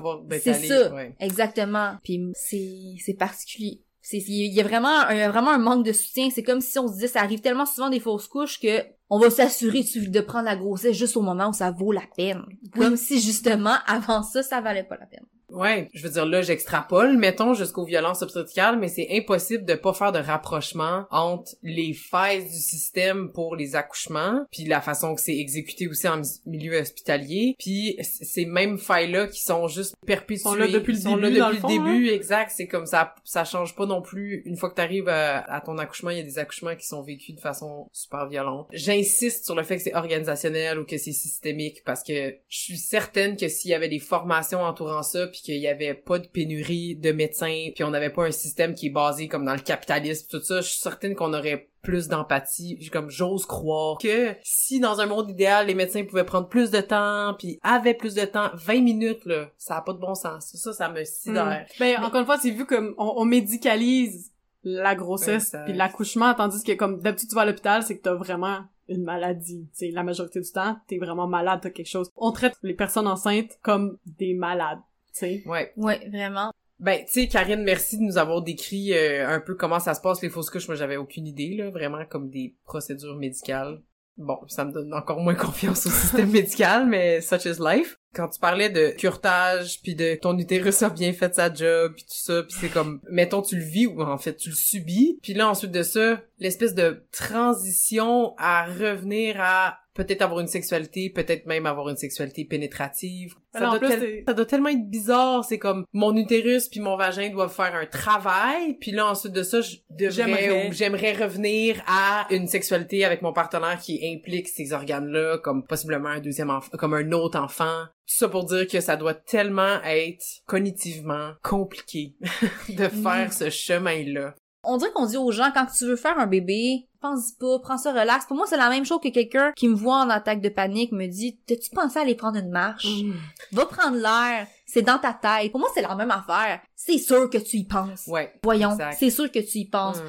C'est 0.42 0.54
ça. 0.54 0.92
ouais. 0.92 1.14
Exactement. 1.20 1.92
Puis 2.02 2.20
c'est 2.34 2.94
c'est 3.04 3.14
particulier. 3.14 3.82
C'est 4.02 4.18
il 4.18 4.52
y 4.52 4.60
a 4.60 4.64
vraiment 4.64 4.88
un, 4.88 5.12
il 5.12 5.18
y 5.18 5.22
a 5.22 5.30
vraiment 5.30 5.50
un 5.52 5.58
manque 5.58 5.84
de 5.86 5.92
soutien. 5.92 6.28
C'est 6.30 6.42
comme 6.42 6.60
si 6.60 6.78
on 6.80 6.88
se 6.88 6.94
disait 6.94 7.06
ça 7.08 7.20
arrive 7.20 7.40
tellement 7.40 7.66
souvent 7.66 7.90
des 7.90 8.00
fausses 8.00 8.26
couches 8.26 8.58
que 8.60 8.82
on 9.08 9.20
va 9.20 9.30
s'assurer 9.30 9.82
de 9.82 10.10
de 10.10 10.20
prendre 10.20 10.46
la 10.46 10.56
grossesse 10.56 10.96
juste 10.96 11.16
au 11.16 11.22
moment 11.22 11.50
où 11.50 11.52
ça 11.52 11.70
vaut 11.70 11.92
la 11.92 12.02
peine. 12.16 12.42
Comme 12.76 12.96
si 12.96 13.20
justement 13.20 13.74
avant 13.86 14.24
ça 14.24 14.42
ça 14.42 14.60
valait 14.60 14.82
pas 14.84 14.96
la 14.96 15.06
peine. 15.06 15.26
Ouais, 15.50 15.88
je 15.94 16.02
veux 16.02 16.10
dire 16.12 16.26
là, 16.26 16.42
j'extrapole, 16.42 17.16
mettons 17.16 17.54
jusqu'aux 17.54 17.84
violences 17.84 18.22
obstétricales, 18.22 18.78
mais 18.78 18.88
c'est 18.88 19.08
impossible 19.12 19.64
de 19.64 19.74
pas 19.74 19.92
faire 19.92 20.12
de 20.12 20.18
rapprochement 20.18 21.04
entre 21.10 21.52
les 21.62 21.92
failles 21.92 22.44
du 22.44 22.56
système 22.56 23.30
pour 23.32 23.54
les 23.56 23.76
accouchements, 23.76 24.44
puis 24.50 24.64
la 24.64 24.80
façon 24.80 25.14
que 25.14 25.20
c'est 25.20 25.36
exécuté 25.36 25.86
aussi 25.88 26.08
en 26.08 26.18
mi- 26.18 26.40
milieu 26.46 26.80
hospitalier, 26.80 27.54
puis 27.58 27.96
ces 28.02 28.44
mêmes 28.44 28.78
failles-là 28.78 29.28
qui 29.28 29.40
sont 29.42 29.68
juste 29.68 29.94
perpétuées, 30.06 30.42
Sont 30.42 30.54
là 30.54 30.66
depuis 30.68 30.94
le 30.94 30.98
sont 31.00 31.16
là 31.16 31.28
début, 31.28 31.38
dans 31.40 31.50
depuis 31.50 31.62
le 31.62 31.68
le 31.74 31.78
fond, 31.78 31.84
début, 31.92 32.08
exact. 32.10 32.52
C'est 32.54 32.66
comme 32.66 32.86
ça, 32.86 33.14
ça 33.24 33.44
change 33.44 33.74
pas 33.76 33.86
non 33.86 34.02
plus. 34.02 34.42
Une 34.46 34.56
fois 34.56 34.70
que 34.70 34.74
t'arrives 34.74 35.08
à, 35.08 35.38
à 35.40 35.60
ton 35.60 35.78
accouchement, 35.78 36.10
il 36.10 36.18
y 36.18 36.20
a 36.20 36.24
des 36.24 36.38
accouchements 36.38 36.74
qui 36.76 36.86
sont 36.86 37.02
vécus 37.02 37.34
de 37.34 37.40
façon 37.40 37.88
super 37.92 38.26
violente. 38.28 38.66
J'insiste 38.72 39.44
sur 39.44 39.54
le 39.54 39.62
fait 39.62 39.76
que 39.76 39.82
c'est 39.82 39.94
organisationnel 39.94 40.78
ou 40.78 40.84
que 40.84 40.98
c'est 40.98 41.12
systémique 41.12 41.82
parce 41.84 42.02
que 42.02 42.34
je 42.48 42.58
suis 42.58 42.78
certaine 42.78 43.36
que 43.36 43.48
s'il 43.48 43.70
y 43.70 43.74
avait 43.74 43.88
des 43.88 43.98
formations 44.00 44.60
entourant 44.62 45.02
ça 45.02 45.26
puis 45.36 45.42
qu'il 45.42 45.60
y 45.60 45.68
avait 45.68 45.92
pas 45.92 46.18
de 46.18 46.26
pénurie 46.26 46.96
de 46.96 47.12
médecins 47.12 47.68
puis 47.74 47.84
on 47.84 47.90
n'avait 47.90 48.10
pas 48.10 48.24
un 48.24 48.30
système 48.30 48.74
qui 48.74 48.86
est 48.86 48.90
basé 48.90 49.28
comme 49.28 49.44
dans 49.44 49.54
le 49.54 49.60
capitalisme 49.60 50.26
tout 50.30 50.40
ça, 50.40 50.62
je 50.62 50.68
suis 50.68 50.80
certaine 50.80 51.14
qu'on 51.14 51.34
aurait 51.34 51.68
plus 51.82 52.08
d'empathie, 52.08 52.88
comme 52.90 53.10
j'ose 53.10 53.46
croire 53.46 53.98
que 53.98 54.34
si 54.42 54.80
dans 54.80 55.00
un 55.00 55.06
monde 55.06 55.30
idéal 55.30 55.66
les 55.66 55.74
médecins 55.74 56.04
pouvaient 56.04 56.24
prendre 56.24 56.48
plus 56.48 56.70
de 56.70 56.80
temps 56.80 57.34
puis 57.38 57.60
avaient 57.62 57.94
plus 57.94 58.14
de 58.14 58.24
temps, 58.24 58.50
20 58.54 58.80
minutes 58.80 59.24
là, 59.26 59.50
ça 59.58 59.76
a 59.76 59.82
pas 59.82 59.92
de 59.92 59.98
bon 59.98 60.14
sens. 60.14 60.50
Ça 60.54 60.72
ça 60.72 60.88
me 60.88 61.04
sidère. 61.04 61.44
Mm. 61.46 61.78
Ben, 61.78 62.02
encore 62.02 62.20
une 62.20 62.26
fois, 62.26 62.38
c'est 62.38 62.50
vu 62.50 62.66
comme 62.66 62.94
on, 62.98 63.14
on 63.18 63.24
médicalise 63.24 64.32
la 64.64 64.96
grossesse 64.96 65.54
puis 65.64 65.74
l'accouchement, 65.74 66.34
tandis 66.34 66.64
que 66.64 66.72
comme 66.72 67.00
d'habitude 67.00 67.28
tu 67.28 67.34
vas 67.36 67.42
à 67.42 67.46
l'hôpital, 67.46 67.84
c'est 67.84 67.96
que 67.96 68.02
t'as 68.02 68.14
vraiment 68.14 68.64
une 68.88 69.04
maladie. 69.04 69.68
Sais, 69.72 69.90
la 69.90 70.02
majorité 70.02 70.40
du 70.40 70.50
temps, 70.50 70.76
t'es 70.88 70.98
vraiment 70.98 71.26
malade, 71.26 71.60
t'as 71.62 71.70
quelque 71.70 71.88
chose. 71.88 72.10
On 72.16 72.32
traite 72.32 72.54
les 72.62 72.74
personnes 72.74 73.06
enceintes 73.06 73.58
comme 73.62 73.98
des 74.06 74.34
malades. 74.34 74.80
Sais. 75.16 75.42
Ouais. 75.46 75.72
Ouais, 75.76 76.06
vraiment. 76.10 76.52
Ben, 76.78 76.98
tu 77.06 77.22
sais, 77.22 77.26
Karine, 77.26 77.64
merci 77.64 77.96
de 77.96 78.02
nous 78.02 78.18
avoir 78.18 78.42
décrit 78.42 78.92
euh, 78.92 79.26
un 79.26 79.40
peu 79.40 79.54
comment 79.54 79.80
ça 79.80 79.94
se 79.94 80.02
passe, 80.02 80.20
les 80.20 80.28
fausses 80.28 80.50
couches. 80.50 80.68
Moi, 80.68 80.76
j'avais 80.76 80.98
aucune 80.98 81.26
idée, 81.26 81.54
là, 81.56 81.70
vraiment 81.70 82.04
comme 82.04 82.28
des 82.28 82.54
procédures 82.66 83.16
médicales. 83.16 83.80
Bon, 84.18 84.38
ça 84.46 84.66
me 84.66 84.72
donne 84.72 84.92
encore 84.92 85.20
moins 85.20 85.34
confiance 85.46 85.86
au 85.86 85.90
système 85.90 86.30
médical, 86.32 86.86
mais 86.86 87.22
such 87.22 87.46
is 87.46 87.56
life. 87.58 87.96
Quand 88.14 88.28
tu 88.28 88.38
parlais 88.38 88.68
de 88.68 88.90
curetage, 88.90 89.80
puis 89.82 89.94
de 89.94 90.16
ton 90.16 90.36
utérus 90.36 90.82
a 90.82 90.90
bien 90.90 91.14
fait 91.14 91.34
sa 91.34 91.52
job, 91.52 91.94
puis 91.94 92.04
tout 92.04 92.10
ça, 92.10 92.42
puis 92.42 92.54
c'est 92.60 92.68
comme, 92.68 93.00
mettons, 93.10 93.40
tu 93.40 93.56
le 93.56 93.64
vis 93.64 93.86
ou 93.86 94.02
en 94.02 94.18
fait 94.18 94.36
tu 94.36 94.50
le 94.50 94.54
subis, 94.54 95.18
puis 95.22 95.32
là 95.32 95.48
ensuite 95.48 95.72
de 95.72 95.82
ça, 95.82 96.20
l'espèce 96.38 96.74
de 96.74 97.06
transition 97.10 98.34
à 98.36 98.66
revenir 98.66 99.36
à 99.38 99.78
peut-être 99.96 100.22
avoir 100.22 100.40
une 100.40 100.46
sexualité, 100.46 101.10
peut-être 101.10 101.46
même 101.46 101.66
avoir 101.66 101.88
une 101.88 101.96
sexualité 101.96 102.44
pénétrative. 102.44 103.34
Ça, 103.52 103.58
Alors, 103.60 103.70
doit, 103.72 103.78
plus, 103.80 103.88
tel- 103.88 104.00
c'est- 104.00 104.24
ça 104.26 104.34
doit 104.34 104.44
tellement 104.46 104.68
être 104.68 104.88
bizarre, 104.88 105.44
c'est 105.44 105.58
comme 105.58 105.84
mon 105.92 106.14
utérus 106.16 106.68
puis 106.68 106.80
mon 106.80 106.96
vagin 106.96 107.30
doivent 107.30 107.52
faire 107.54 107.74
un 107.74 107.86
travail, 107.86 108.74
puis 108.80 108.90
là 108.92 109.06
ensuite 109.06 109.32
de 109.32 109.42
ça, 109.42 109.60
je 109.62 109.76
devrais 109.90 110.10
J'aimerais. 110.12 110.68
ou 110.68 110.72
j'aimerais 110.72 111.12
revenir 111.14 111.82
à 111.86 112.26
une 112.30 112.46
sexualité 112.46 113.04
avec 113.04 113.22
mon 113.22 113.32
partenaire 113.32 113.78
qui 113.80 114.00
implique 114.06 114.48
ces 114.48 114.72
organes-là, 114.72 115.38
comme 115.38 115.64
possiblement 115.66 116.10
un 116.10 116.20
deuxième 116.20 116.50
enfant, 116.50 116.76
comme 116.78 116.94
un 116.94 117.10
autre 117.12 117.38
enfant. 117.38 117.84
Tout 118.06 118.14
ça 118.18 118.28
pour 118.28 118.44
dire 118.44 118.68
que 118.68 118.80
ça 118.80 118.96
doit 118.96 119.14
tellement 119.14 119.82
être 119.84 120.24
cognitivement 120.46 121.32
compliqué 121.42 122.14
de 122.68 122.88
faire 122.88 123.32
ce 123.32 123.50
chemin-là. 123.50 124.34
On 124.66 124.76
dirait 124.76 124.90
qu'on 124.92 125.06
dit 125.06 125.16
aux 125.16 125.30
gens, 125.30 125.50
quand 125.54 125.66
tu 125.66 125.84
veux 125.84 125.96
faire 125.96 126.18
un 126.18 126.26
bébé, 126.26 126.88
pense-y 127.00 127.34
pas, 127.38 127.58
prends 127.60 127.78
ça 127.78 127.92
relax. 127.92 128.26
Pour 128.26 128.36
moi, 128.36 128.46
c'est 128.48 128.56
la 128.56 128.68
même 128.68 128.84
chose 128.84 128.98
que 129.02 129.08
quelqu'un 129.08 129.52
qui 129.54 129.68
me 129.68 129.74
voit 129.74 129.98
en 129.98 130.10
attaque 130.10 130.40
de 130.40 130.48
panique 130.48 130.92
me 130.92 131.06
dit, 131.06 131.38
t'as-tu 131.46 131.70
pensé 131.70 131.98
à 131.98 132.02
aller 132.02 132.14
prendre 132.14 132.38
une 132.38 132.50
marche? 132.50 132.86
Mm. 132.86 133.12
Va 133.52 133.66
prendre 133.66 133.96
l'air. 133.96 134.46
C'est 134.66 134.82
dans 134.82 134.98
ta 134.98 135.12
tête. 135.14 135.52
Pour 135.52 135.60
moi, 135.60 135.68
c'est 135.74 135.82
la 135.82 135.94
même 135.94 136.10
affaire. 136.10 136.60
C'est 136.74 136.98
sûr 136.98 137.30
que 137.30 137.38
tu 137.38 137.58
y 137.58 137.64
penses. 137.64 138.06
Ouais. 138.08 138.34
Voyons, 138.42 138.76
c'est 138.98 139.10
sûr 139.10 139.30
que 139.30 139.38
tu 139.38 139.58
y 139.58 139.64
penses. 139.64 139.98
Mm. 139.98 140.04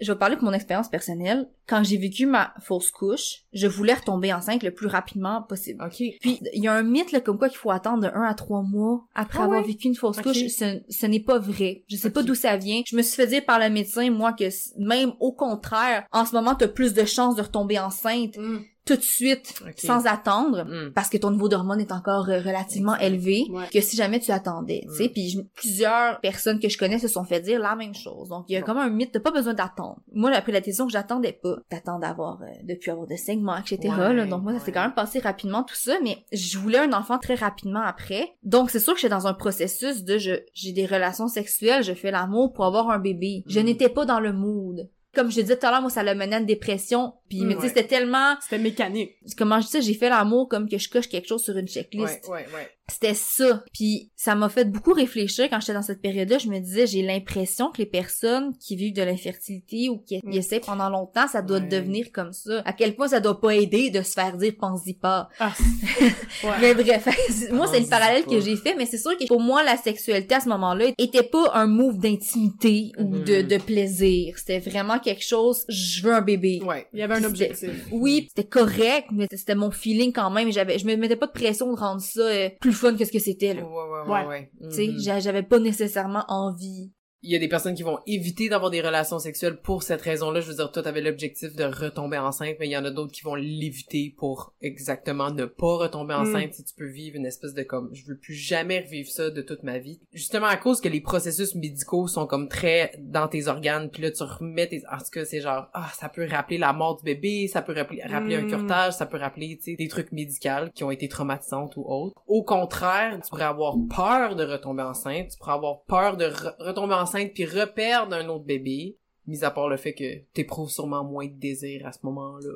Je 0.00 0.12
vais 0.12 0.18
parler 0.18 0.36
de 0.36 0.42
mon 0.42 0.52
expérience 0.52 0.88
personnelle. 0.88 1.48
Quand 1.66 1.82
j'ai 1.82 1.96
vécu 1.96 2.26
ma 2.26 2.52
fausse 2.60 2.90
couche, 2.90 3.44
je 3.52 3.66
voulais 3.66 3.94
retomber 3.94 4.32
enceinte 4.32 4.62
le 4.62 4.70
plus 4.72 4.86
rapidement 4.88 5.42
possible. 5.42 5.82
Puis 5.90 6.18
il 6.22 6.62
y 6.62 6.68
a 6.68 6.74
un 6.74 6.82
mythe 6.82 7.12
là, 7.12 7.20
comme 7.20 7.38
quoi 7.38 7.48
qu'il 7.48 7.58
faut 7.58 7.70
attendre 7.70 8.02
de 8.02 8.08
1 8.08 8.22
à 8.22 8.34
3 8.34 8.62
mois 8.62 9.04
après 9.14 9.38
Ah 9.40 9.44
avoir 9.44 9.60
ouais? 9.60 9.66
vécu 9.66 9.88
une 9.88 9.94
fausse 9.94 10.20
couche. 10.20 10.46
Ce, 10.48 10.80
ce 10.88 11.06
n'est 11.06 11.20
pas 11.20 11.38
vrai. 11.38 11.84
Je 11.88 11.96
sais 11.96 12.10
pas 12.10 12.22
d'où 12.22 12.34
ça 12.34 12.56
vient. 12.56 12.82
Je 12.86 12.94
me 12.96 13.02
suis 13.02 13.16
fait 13.16 13.26
dire 13.26 13.44
par 13.44 13.58
le 13.58 13.70
médecin, 13.70 14.10
moi, 14.10 14.32
que 14.32 14.44
même 14.78 15.12
au 15.20 15.32
contraire, 15.32 16.04
en 16.12 16.24
ce 16.24 16.34
moment, 16.34 16.54
t'as 16.54 16.68
plus 16.68 16.92
de 16.94 17.04
chances 17.04 17.36
de 17.36 17.42
retomber 17.42 17.78
enceinte 17.78 18.36
Mm. 18.36 18.58
Tout 18.86 18.96
de 18.96 19.02
suite, 19.02 19.52
sans 19.76 20.06
attendre. 20.06 20.64
Mm. 20.64 20.92
Parce 20.94 21.08
que 21.10 21.16
ton 21.18 21.30
niveau 21.32 21.48
d'hormones 21.48 21.80
est 21.80 21.92
encore 21.92 22.28
euh, 22.30 22.38
relativement 22.38 22.96
élevé 22.96 23.44
Ouais. 23.50 23.64
que 23.72 23.80
si 23.80 23.96
jamais 23.96 24.20
tu 24.20 24.30
attendais, 24.30 24.82
tu 24.88 24.94
sais. 24.96 25.08
Mm. 25.08 25.12
Puis 25.12 25.38
plusieurs 25.54 26.20
personnes 26.20 26.60
que 26.60 26.68
je 26.68 26.78
connais 26.78 26.98
se 26.98 27.08
sont 27.08 27.24
fait 27.24 27.40
dire 27.40 27.60
la 27.60 27.74
même 27.76 27.94
chose. 27.94 28.28
Donc 28.28 28.44
il 28.48 28.52
y 28.52 28.56
a 28.56 28.60
Bon. 28.60 28.66
comme 28.66 28.78
un 28.78 28.88
mythe, 28.88 29.12
t'as 29.12 29.20
pas 29.20 29.30
besoin 29.32 29.54
d'attendre. 29.54 29.98
Moi, 30.12 30.32
j'ai 30.32 30.40
pris 30.40 30.52
la 30.52 30.60
décision 30.60 30.86
que 30.86 30.92
j'attendais 30.92 31.32
pas 31.32 31.56
d'attendre 31.70 32.00
d'avoir, 32.00 32.40
euh, 32.42 32.46
de 32.62 32.74
plus 32.74 32.90
avoir 32.90 33.06
de 33.06 33.16
saignements, 33.16 33.56
etc. 33.56 33.92
Ouais, 33.98 34.14
là. 34.14 34.24
Donc 34.26 34.42
moi, 34.42 34.52
ça 34.52 34.60
s'est 34.60 34.66
ouais. 34.66 34.72
quand 34.72 34.82
même 34.82 34.94
passé 34.94 35.18
rapidement 35.18 35.64
tout 35.64 35.74
ça, 35.74 35.96
mais 36.02 36.18
je 36.32 36.56
voulais 36.58 36.78
un 36.78 36.92
enfant 36.92 37.18
très 37.18 37.34
rapidement 37.34 37.82
après. 37.82 38.36
Donc 38.44 38.70
c'est 38.70 38.78
sûr 38.80 38.94
que 38.94 39.00
j'étais 39.00 39.14
dans 39.14 39.26
un 39.26 39.34
processus 39.34 40.04
de 40.04 40.16
je, 40.18 40.32
j'ai 40.54 40.72
des 40.72 40.86
relations 40.86 41.28
sexuelles, 41.28 41.82
je 41.82 41.92
fais 41.92 42.10
l'amour 42.12 42.52
pour 42.52 42.64
avoir 42.64 42.90
un 42.90 42.98
bébé. 42.98 43.42
Je 43.48 43.58
Mm. 43.60 43.64
n'étais 43.64 43.88
pas 43.88 44.04
dans 44.04 44.20
le 44.20 44.32
mood. 44.32 44.88
Comme 45.14 45.30
je 45.30 45.40
disais 45.40 45.56
tout 45.56 45.64
à 45.66 45.70
l'heure, 45.70 45.80
moi, 45.80 45.88
ça 45.90 46.02
l'a 46.02 46.14
mené 46.14 46.36
à 46.36 46.40
une 46.40 46.44
dépression. 46.46 47.14
Puis, 47.28 47.40
Mm, 47.42 47.46
mais 47.46 47.54
tu 47.54 47.60
sais, 47.60 47.66
ouais. 47.66 47.68
c'était 47.74 47.86
tellement... 47.88 48.34
C'était 48.40 48.58
mécanique. 48.58 49.12
Comment 49.36 49.60
je 49.60 49.66
dis 49.66 49.72
ça? 49.72 49.80
J'ai 49.80 49.94
fait 49.94 50.08
l'amour 50.08 50.48
comme 50.48 50.68
que 50.68 50.78
je 50.78 50.88
coche 50.88 51.08
quelque 51.08 51.26
chose 51.28 51.42
sur 51.42 51.56
une 51.56 51.66
checklist. 51.68 52.24
Ouais, 52.28 52.30
ouais, 52.30 52.46
ouais. 52.54 52.68
C'était 52.88 53.14
ça. 53.14 53.64
Puis 53.74 54.12
ça 54.14 54.36
m'a 54.36 54.48
fait 54.48 54.64
beaucoup 54.64 54.92
réfléchir 54.92 55.48
quand 55.50 55.58
j'étais 55.58 55.72
dans 55.74 55.82
cette 55.82 56.00
période-là. 56.00 56.38
Je 56.38 56.46
me 56.48 56.60
disais, 56.60 56.86
j'ai 56.86 57.02
l'impression 57.02 57.72
que 57.72 57.78
les 57.78 57.86
personnes 57.86 58.56
qui 58.60 58.76
vivent 58.76 58.94
de 58.94 59.02
l'infertilité 59.02 59.88
ou 59.88 59.98
qui 59.98 60.18
Mm. 60.22 60.32
y 60.32 60.38
essaient 60.38 60.60
pendant 60.60 60.88
longtemps, 60.88 61.26
ça 61.26 61.42
doit 61.42 61.58
Ouais. 61.58 61.66
devenir 61.66 62.12
comme 62.12 62.32
ça. 62.32 62.62
À 62.64 62.72
quel 62.72 62.94
point 62.94 63.08
ça 63.08 63.18
doit 63.18 63.40
pas 63.40 63.54
aider 63.56 63.90
de 63.90 64.02
se 64.02 64.12
faire 64.12 64.36
dire 64.36 64.52
pense-y 64.60 64.94
pas. 64.94 65.28
Ah, 65.40 65.52
ouais. 66.44 66.50
Mais 66.60 66.74
bref, 66.74 67.06
moi 67.52 67.66
c'est 67.66 67.80
le 67.80 67.86
parallèle 67.88 68.22
pas. 68.24 68.30
que 68.30 68.40
j'ai 68.40 68.54
fait, 68.56 68.76
mais 68.76 68.86
c'est 68.86 68.98
sûr 68.98 69.16
que 69.18 69.26
pour 69.26 69.40
moi 69.40 69.64
la 69.64 69.76
sexualité 69.76 70.36
à 70.36 70.40
ce 70.40 70.48
moment-là 70.48 70.90
était 70.96 71.24
pas 71.24 71.50
un 71.54 71.66
move 71.66 71.98
d'intimité 71.98 72.92
ou 72.98 73.18
de, 73.18 73.42
de 73.42 73.56
plaisir. 73.58 74.38
C'était 74.38 74.60
vraiment 74.60 74.98
quelque 75.00 75.24
chose, 75.24 75.64
je 75.68 76.02
veux 76.02 76.12
un 76.14 76.20
bébé. 76.22 76.60
Ouais. 76.64 76.86
Il 76.92 77.00
y 77.00 77.02
avait 77.02 77.15
un 77.16 77.24
objectif. 77.24 77.86
Oui, 77.92 78.26
c'était 78.28 78.48
correct, 78.48 79.08
mais 79.12 79.26
c'était 79.30 79.54
mon 79.54 79.70
feeling 79.70 80.12
quand 80.12 80.30
même. 80.30 80.50
J'avais, 80.52 80.78
je 80.78 80.86
me 80.86 80.96
mettais 80.96 81.16
pas 81.16 81.26
de 81.26 81.32
pression 81.32 81.72
de 81.72 81.78
rendre 81.78 82.00
ça 82.00 82.20
euh, 82.20 82.48
plus 82.60 82.72
fun 82.72 82.96
que 82.96 83.04
ce 83.04 83.12
que 83.12 83.18
c'était. 83.18 83.50
Ouais, 83.50 83.54
Là. 83.54 83.64
ouais, 83.66 84.10
ouais, 84.10 84.12
Ouais. 84.12 84.26
ouais. 84.26 84.50
Tu 84.70 84.76
sais, 84.76 84.86
Mhm. 84.88 84.98
j'a- 85.00 85.20
j'avais 85.20 85.42
pas 85.42 85.58
nécessairement 85.58 86.24
envie. 86.28 86.90
Il 87.22 87.30
y 87.32 87.36
a 87.36 87.38
des 87.38 87.48
personnes 87.48 87.74
qui 87.74 87.82
vont 87.82 87.98
éviter 88.06 88.48
d'avoir 88.48 88.70
des 88.70 88.80
relations 88.80 89.18
sexuelles 89.18 89.56
pour 89.62 89.82
cette 89.82 90.02
raison-là. 90.02 90.40
Je 90.40 90.48
veux 90.48 90.54
dire, 90.56 90.70
toi, 90.70 90.82
t'avais 90.82 91.00
l'objectif 91.00 91.54
de 91.56 91.64
retomber 91.64 92.18
enceinte, 92.18 92.56
mais 92.60 92.66
il 92.68 92.70
y 92.72 92.76
en 92.76 92.84
a 92.84 92.90
d'autres 92.90 93.12
qui 93.12 93.22
vont 93.22 93.34
l'éviter 93.34 94.14
pour 94.16 94.52
exactement 94.60 95.30
ne 95.30 95.44
pas 95.46 95.76
retomber 95.76 96.14
Mm. 96.14 96.20
enceinte 96.20 96.54
si 96.54 96.64
tu 96.64 96.74
peux 96.74 96.86
vivre 96.86 97.16
une 97.16 97.26
espèce 97.26 97.54
de 97.54 97.62
comme, 97.62 97.90
je 97.92 98.04
veux 98.06 98.16
plus 98.16 98.34
jamais 98.34 98.80
revivre 98.80 99.08
ça 99.10 99.30
de 99.30 99.42
toute 99.42 99.62
ma 99.62 99.78
vie. 99.78 100.00
Justement 100.12 100.46
à 100.46 100.56
cause 100.56 100.80
que 100.80 100.88
les 100.88 101.00
processus 101.00 101.54
médicaux 101.54 102.06
sont 102.06 102.26
comme 102.26 102.48
très 102.48 102.92
dans 103.00 103.28
tes 103.28 103.48
organes, 103.48 103.90
puis 103.90 104.02
là, 104.02 104.10
tu 104.10 104.22
remets 104.22 104.68
tes, 104.68 104.82
en 104.92 104.98
tout 104.98 105.10
cas, 105.12 105.24
c'est 105.24 105.40
genre, 105.40 105.66
ah, 105.74 105.88
ça 105.94 106.08
peut 106.08 106.26
rappeler 106.30 106.58
la 106.58 106.72
mort 106.72 106.96
du 106.96 107.02
bébé, 107.04 107.48
ça 107.48 107.62
peut 107.62 107.72
rappeler, 107.74 108.02
rappeler 108.02 108.36
un 108.36 108.42
Mm. 108.42 108.48
curtage, 108.48 108.92
ça 108.92 109.06
peut 109.06 109.18
rappeler, 109.18 109.56
tu 109.56 109.70
sais, 109.72 109.76
des 109.76 109.88
trucs 109.88 110.12
médicaux 110.12 110.70
qui 110.74 110.84
ont 110.84 110.90
été 110.90 111.08
traumatisantes 111.08 111.76
ou 111.76 111.84
autres. 111.86 112.14
Au 112.26 112.42
contraire, 112.44 113.18
tu 113.24 113.30
pourrais 113.30 113.44
avoir 113.44 113.74
peur 113.88 114.36
de 114.36 114.44
retomber 114.44 114.82
enceinte, 114.82 115.30
tu 115.30 115.38
pourrais 115.38 115.54
avoir 115.54 115.80
peur 115.84 116.16
de 116.18 116.26
re- 116.26 116.54
retomber 116.58 116.92
enceinte 116.94 117.05
puis 117.32 117.44
reperdre 117.44 118.14
un 118.14 118.28
autre 118.28 118.44
bébé. 118.44 118.98
Mis 119.26 119.44
à 119.44 119.50
part 119.50 119.68
le 119.68 119.76
fait 119.76 119.92
que 119.94 120.18
t'éprouves 120.34 120.70
sûrement 120.70 121.04
moins 121.04 121.26
de 121.26 121.32
désir 121.32 121.86
à 121.86 121.92
ce 121.92 121.98
moment-là, 122.04 122.52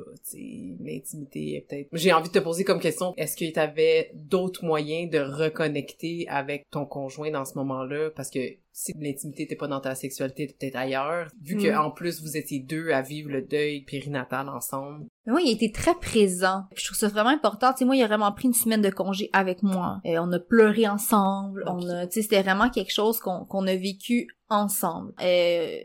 l'intimité 0.79 1.55
est 1.55 1.65
peut-être... 1.67 1.89
J'ai 1.93 2.13
envie 2.13 2.29
de 2.29 2.33
te 2.33 2.39
poser 2.39 2.63
comme 2.63 2.79
question, 2.79 3.13
est-ce 3.17 3.35
que 3.35 3.51
t'avais 3.51 4.11
d'autres 4.13 4.65
moyens 4.65 5.09
de 5.09 5.19
reconnecter 5.19 6.25
avec 6.29 6.69
ton 6.71 6.85
conjoint 6.85 7.31
dans 7.31 7.45
ce 7.45 7.57
moment-là? 7.57 8.09
Parce 8.15 8.29
que 8.29 8.39
si 8.73 8.93
l'intimité 8.97 9.43
était 9.43 9.55
pas 9.57 9.67
dans 9.67 9.81
ta 9.81 9.95
sexualité, 9.95 10.47
peut-être 10.47 10.77
ailleurs. 10.77 11.27
Vu 11.43 11.57
que 11.57 11.67
Mm. 11.67 11.77
en 11.77 11.91
plus 11.91 12.21
vous 12.21 12.37
étiez 12.37 12.59
deux 12.59 12.91
à 12.91 13.01
vivre 13.01 13.29
le 13.29 13.41
deuil 13.41 13.81
périnatal 13.81 14.47
ensemble. 14.47 15.05
Mais 15.25 15.33
moi, 15.33 15.41
il 15.41 15.51
été 15.51 15.71
très 15.71 15.93
présent. 15.95 16.63
Je 16.75 16.85
trouve 16.85 16.97
ça 16.97 17.09
vraiment 17.09 17.29
important. 17.29 17.73
Tu 17.73 17.79
sais, 17.79 17.85
moi, 17.85 17.95
il 17.97 18.01
a 18.01 18.07
vraiment 18.07 18.31
pris 18.31 18.47
une 18.47 18.53
semaine 18.53 18.81
de 18.81 18.89
congé 18.89 19.29
avec 19.33 19.61
moi. 19.61 19.99
Et 20.05 20.17
on 20.17 20.31
a 20.31 20.39
pleuré 20.39 20.87
ensemble. 20.87 21.63
On 21.67 21.85
a, 21.89 22.07
tu 22.07 22.13
sais, 22.13 22.21
c'était 22.21 22.41
vraiment 22.41 22.69
quelque 22.69 22.93
chose 22.93 23.19
qu'on 23.19 23.67
a 23.67 23.75
vécu 23.75 24.27
ensemble. 24.49 25.13
Euh, 25.21 25.77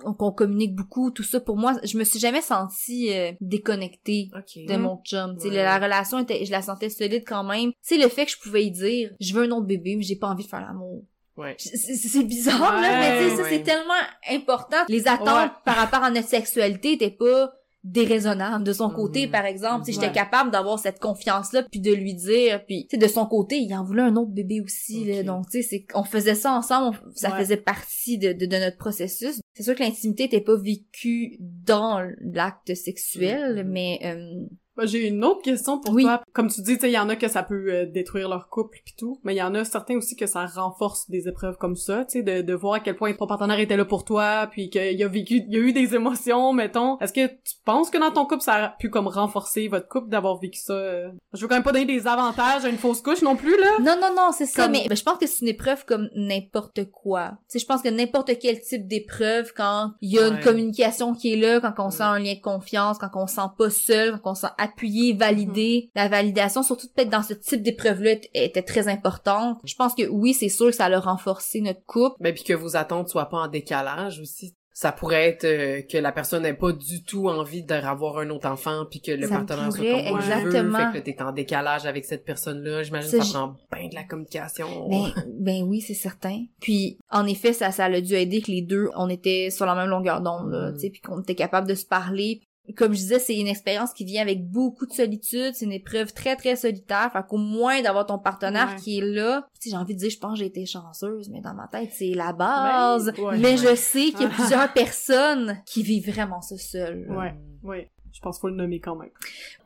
qu'on 0.00 0.32
communique 0.32 0.74
beaucoup, 0.74 1.10
tout 1.10 1.22
ça. 1.22 1.40
Pour 1.40 1.56
moi, 1.56 1.74
je 1.84 1.96
me 1.98 2.04
suis 2.04 2.18
jamais 2.18 2.42
sentie 2.42 3.12
euh, 3.12 3.32
déconnectée 3.40 4.30
de 4.56 4.76
mon 4.76 5.00
chum. 5.04 5.36
Ouais. 5.42 5.50
la 5.50 5.78
relation 5.78 6.18
était, 6.18 6.44
je 6.44 6.50
la 6.50 6.62
sentais 6.62 6.90
solide 6.90 7.24
quand 7.26 7.44
même. 7.44 7.72
C'est 7.80 7.98
le 7.98 8.08
fait 8.08 8.26
que 8.26 8.32
je 8.32 8.38
pouvais 8.38 8.64
y 8.64 8.70
dire, 8.70 9.10
je 9.20 9.34
veux 9.34 9.44
un 9.44 9.50
autre 9.50 9.66
bébé, 9.66 9.96
mais 9.96 10.02
j'ai 10.02 10.16
pas 10.16 10.28
envie 10.28 10.44
de 10.44 10.48
faire 10.48 10.60
l'amour. 10.60 11.04
Ouais. 11.36 11.56
C'est 11.58 12.24
bizarre, 12.24 12.80
là, 12.80 13.00
mais 13.00 13.30
ça, 13.36 13.44
c'est 13.48 13.62
tellement 13.62 13.94
important. 14.30 14.76
Les 14.88 15.08
attentes 15.08 15.52
par 15.64 15.76
rapport 15.76 16.02
à 16.02 16.10
notre 16.10 16.28
sexualité 16.28 16.92
étaient 16.92 17.10
pas 17.10 17.52
déraisonnables 17.84 18.64
de 18.64 18.72
son 18.72 18.90
côté, 18.90 19.26
Mhm. 19.26 19.32
par 19.32 19.44
exemple. 19.46 19.84
Si 19.84 19.92
j'étais 19.92 20.06
Ouais. 20.06 20.12
capable 20.12 20.50
d'avoir 20.50 20.78
cette 20.78 20.98
confiance-là, 20.98 21.64
puis 21.70 21.80
de 21.80 21.92
lui 21.92 22.14
dire, 22.14 22.64
puis 22.66 22.86
tu 22.88 22.96
sais, 22.96 23.02
de 23.02 23.08
son 23.10 23.26
côté, 23.26 23.58
il 23.58 23.74
en 23.74 23.84
voulait 23.84 24.02
un 24.02 24.16
autre 24.16 24.30
bébé 24.32 24.60
aussi, 24.60 25.04
là. 25.04 25.22
Donc, 25.22 25.46
tu 25.50 25.62
sais, 25.62 25.68
c'est, 25.68 25.86
on 25.94 26.04
faisait 26.04 26.34
ça 26.34 26.52
ensemble, 26.52 26.96
on- 27.06 27.10
ça 27.14 27.30
Ouais. 27.32 27.38
faisait 27.38 27.56
partie 27.56 28.18
de, 28.18 28.32
de, 28.32 28.46
de 28.46 28.56
notre 28.56 28.76
processus. 28.76 29.40
C'est 29.54 29.62
sûr 29.62 29.74
que 29.74 29.82
l'intimité 29.82 30.24
était 30.24 30.40
pas 30.40 30.56
vécue 30.56 31.36
dans 31.40 32.00
l'acte 32.20 32.74
sexuel, 32.74 33.64
Mhm. 33.64 33.70
mais 33.72 33.98
euh, 34.04 34.46
J'ai 34.82 35.08
une 35.08 35.24
autre 35.24 35.42
question 35.42 35.78
pour 35.80 35.92
Oui. 35.94 36.04
toi. 36.04 36.22
Comme 36.32 36.48
tu 36.48 36.62
dis, 36.62 36.74
tu 36.76 36.80
sais, 36.82 36.90
il 36.90 36.94
y 36.94 36.98
en 36.98 37.08
a 37.08 37.16
que 37.16 37.28
ça 37.28 37.42
peut 37.42 37.66
euh, 37.68 37.86
détruire 37.86 38.28
leur 38.28 38.48
couple 38.48 38.78
pis 38.84 38.94
tout, 38.96 39.20
mais 39.24 39.34
il 39.34 39.38
y 39.38 39.42
en 39.42 39.54
a 39.54 39.64
certains 39.64 39.96
aussi 39.96 40.16
que 40.16 40.26
ça 40.26 40.46
renforce 40.46 41.10
des 41.10 41.28
épreuves 41.28 41.56
comme 41.58 41.76
ça, 41.76 42.04
tu 42.06 42.18
sais, 42.18 42.22
de, 42.22 42.40
de 42.42 42.54
voir 42.54 42.74
à 42.74 42.80
quel 42.80 42.96
point 42.96 43.12
ton 43.12 43.26
partenaire 43.26 43.58
était 43.58 43.76
là 43.76 43.84
pour 43.84 44.04
toi, 44.04 44.48
puis 44.50 44.70
qu'il 44.70 45.02
a 45.02 45.08
vécu, 45.08 45.42
il 45.46 45.52
y 45.52 45.56
a 45.56 45.60
eu 45.60 45.72
des 45.72 45.94
émotions, 45.94 46.52
mettons. 46.52 46.98
Est-ce 47.00 47.12
que 47.12 47.26
tu 47.26 47.54
penses 47.64 47.90
que 47.90 47.98
dans 47.98 48.10
ton 48.10 48.24
couple, 48.24 48.42
ça 48.42 48.54
a 48.54 48.68
pu 48.78 48.88
comme 48.90 49.08
renforcer 49.08 49.68
votre 49.68 49.88
couple 49.88 50.08
d'avoir 50.08 50.38
vécu 50.38 50.58
ça? 50.60 50.72
euh? 50.72 51.10
Je 51.34 51.42
veux 51.42 51.48
quand 51.48 51.56
même 51.56 51.62
pas 51.62 51.72
donner 51.72 51.84
des 51.86 52.06
avantages 52.06 52.64
à 52.64 52.68
une 52.68 52.78
fausse 52.78 53.02
couche 53.02 53.22
non 53.22 53.36
plus, 53.36 53.58
là. 53.60 53.70
Non, 53.80 53.96
non, 54.00 54.14
non, 54.16 54.30
c'est 54.32 54.46
ça, 54.46 54.62
Comme- 54.62 54.72
mais 54.72 54.86
ben, 54.88 54.96
je 54.96 55.02
pense 55.02 55.18
que 55.18 55.26
c'est 55.26 55.42
une 55.42 55.48
épreuve 55.48 55.84
comme 55.84 56.08
n'importe 56.16 56.90
quoi. 56.90 57.30
Tu 57.30 57.36
sais, 57.48 57.58
je 57.58 57.66
pense 57.66 57.82
que 57.82 57.88
n'importe 57.88 58.30
quel 58.40 58.60
type 58.60 58.86
d'épreuve, 58.88 59.52
quand 59.54 59.92
il 60.00 60.12
y 60.12 60.18
a 60.18 60.28
une 60.28 60.40
communication 60.40 61.14
qui 61.14 61.34
est 61.34 61.36
là, 61.36 61.60
quand 61.60 61.74
on 61.84 61.88
Mm. 61.88 61.92
sent 61.92 62.02
un 62.02 62.18
lien 62.18 62.34
de 62.34 62.40
confiance, 62.40 62.98
quand 62.98 63.10
on 63.14 63.26
se 63.26 63.34
sent 63.34 63.40
pas 63.58 63.68
seul, 63.70 64.20
quand 64.22 64.30
on 64.30 64.34
se 64.34 64.42
sent 64.42 64.52
appuyé, 64.70 65.12
validé, 65.14 65.90
la 65.94 66.08
validation, 66.08 66.62
surtout 66.62 66.86
peut-être 66.94 67.10
dans 67.10 67.22
ce 67.22 67.34
type 67.34 67.62
d'épreuve-là, 67.62 68.12
était 68.34 68.62
très 68.62 68.88
importante. 68.88 69.58
Je 69.64 69.74
pense 69.74 69.94
que 69.94 70.06
oui, 70.08 70.34
c'est 70.34 70.48
sûr 70.48 70.66
que 70.66 70.72
ça 70.76 70.86
a 70.86 71.00
renforcé 71.00 71.60
notre 71.60 71.84
couple. 71.86 72.16
Ben 72.20 72.34
puis 72.34 72.44
que 72.44 72.54
vos 72.54 72.76
attentes 72.76 73.08
soient 73.08 73.28
pas 73.28 73.38
en 73.38 73.48
décalage 73.48 74.20
aussi. 74.20 74.54
Ça 74.72 74.92
pourrait 74.92 75.28
être 75.28 75.44
euh, 75.44 75.82
que 75.82 75.98
la 75.98 76.10
personne 76.10 76.44
n'ait 76.44 76.54
pas 76.54 76.72
du 76.72 77.02
tout 77.02 77.28
envie 77.28 77.64
de 77.64 77.74
avoir 77.74 78.18
un 78.18 78.30
autre 78.30 78.48
enfant 78.48 78.86
puis 78.90 79.02
que 79.02 79.10
le 79.12 79.26
Ça 79.26 79.36
partenaire 79.36 79.70
soit 79.70 79.84
comme 79.84 80.16
exactement. 80.18 80.92
fait 80.92 81.00
que 81.00 81.04
t'es 81.04 81.20
en 81.20 81.32
décalage 81.32 81.84
avec 81.84 82.06
cette 82.06 82.24
personne-là. 82.24 82.82
J'imagine 82.84 83.10
que 83.18 83.24
ça 83.24 83.32
prend 83.32 83.56
bien 83.76 83.88
de 83.88 83.94
la 83.94 84.04
communication. 84.04 84.88
Ben, 84.88 85.12
ben 85.38 85.62
oui, 85.64 85.82
c'est 85.82 85.92
certain. 85.92 86.44
Puis, 86.60 86.96
en 87.10 87.26
effet, 87.26 87.52
ça, 87.52 87.72
ça 87.72 87.86
a 87.86 88.00
dû 88.00 88.14
aider 88.14 88.40
que 88.40 88.50
les 88.50 88.62
deux, 88.62 88.88
on 88.96 89.10
était 89.10 89.50
sur 89.50 89.66
la 89.66 89.74
même 89.74 89.88
longueur 89.90 90.22
d'onde, 90.22 90.48
Mm. 90.50 90.74
tu 90.74 90.80
sais, 90.80 90.90
puis 90.90 91.00
qu'on 91.02 91.20
était 91.20 91.34
capable 91.34 91.68
de 91.68 91.74
se 91.74 91.84
parler. 91.84 92.40
Comme 92.76 92.92
je 92.92 92.98
disais, 92.98 93.18
c'est 93.18 93.36
une 93.36 93.48
expérience 93.48 93.92
qui 93.92 94.04
vient 94.04 94.22
avec 94.22 94.48
beaucoup 94.48 94.86
de 94.86 94.92
solitude, 94.92 95.54
c'est 95.54 95.64
une 95.64 95.72
épreuve 95.72 96.12
très, 96.12 96.36
très 96.36 96.54
solitaire. 96.54 97.10
Fait 97.12 97.26
qu'au 97.28 97.36
moins 97.36 97.82
d'avoir 97.82 98.06
ton 98.06 98.18
partenaire 98.18 98.70
Ouais. 98.70 98.76
qui 98.76 98.98
est 98.98 99.04
là, 99.04 99.46
tu 99.54 99.62
sais, 99.68 99.70
j'ai 99.70 99.76
envie 99.76 99.94
de 99.94 99.98
dire, 99.98 100.10
je 100.10 100.18
pense 100.18 100.34
que 100.34 100.38
j'ai 100.40 100.46
été 100.46 100.64
chanceuse, 100.66 101.28
mais 101.30 101.40
dans 101.40 101.54
ma 101.54 101.66
tête, 101.66 101.90
c'est 101.92 102.14
la 102.14 102.32
base. 102.32 103.12
Ben, 103.16 103.22
ouais. 103.24 103.38
mais 103.38 103.50
Ouais. 103.52 103.56
je 103.56 103.74
sais 103.74 104.10
qu'il 104.12 104.20
y 104.22 104.24
a 104.24 104.28
plusieurs 104.28 104.72
personnes 104.74 105.60
qui 105.66 105.82
vivent 105.82 106.10
vraiment 106.12 106.40
ça 106.42 106.56
seul. 106.58 107.06
Ouais. 107.10 107.34
Oui. 107.64 107.86
Je 108.12 108.20
pense 108.20 108.36
qu'il 108.36 108.40
faut 108.42 108.48
le 108.48 108.56
nommer 108.56 108.80
quand 108.80 108.96
même. 108.96 109.10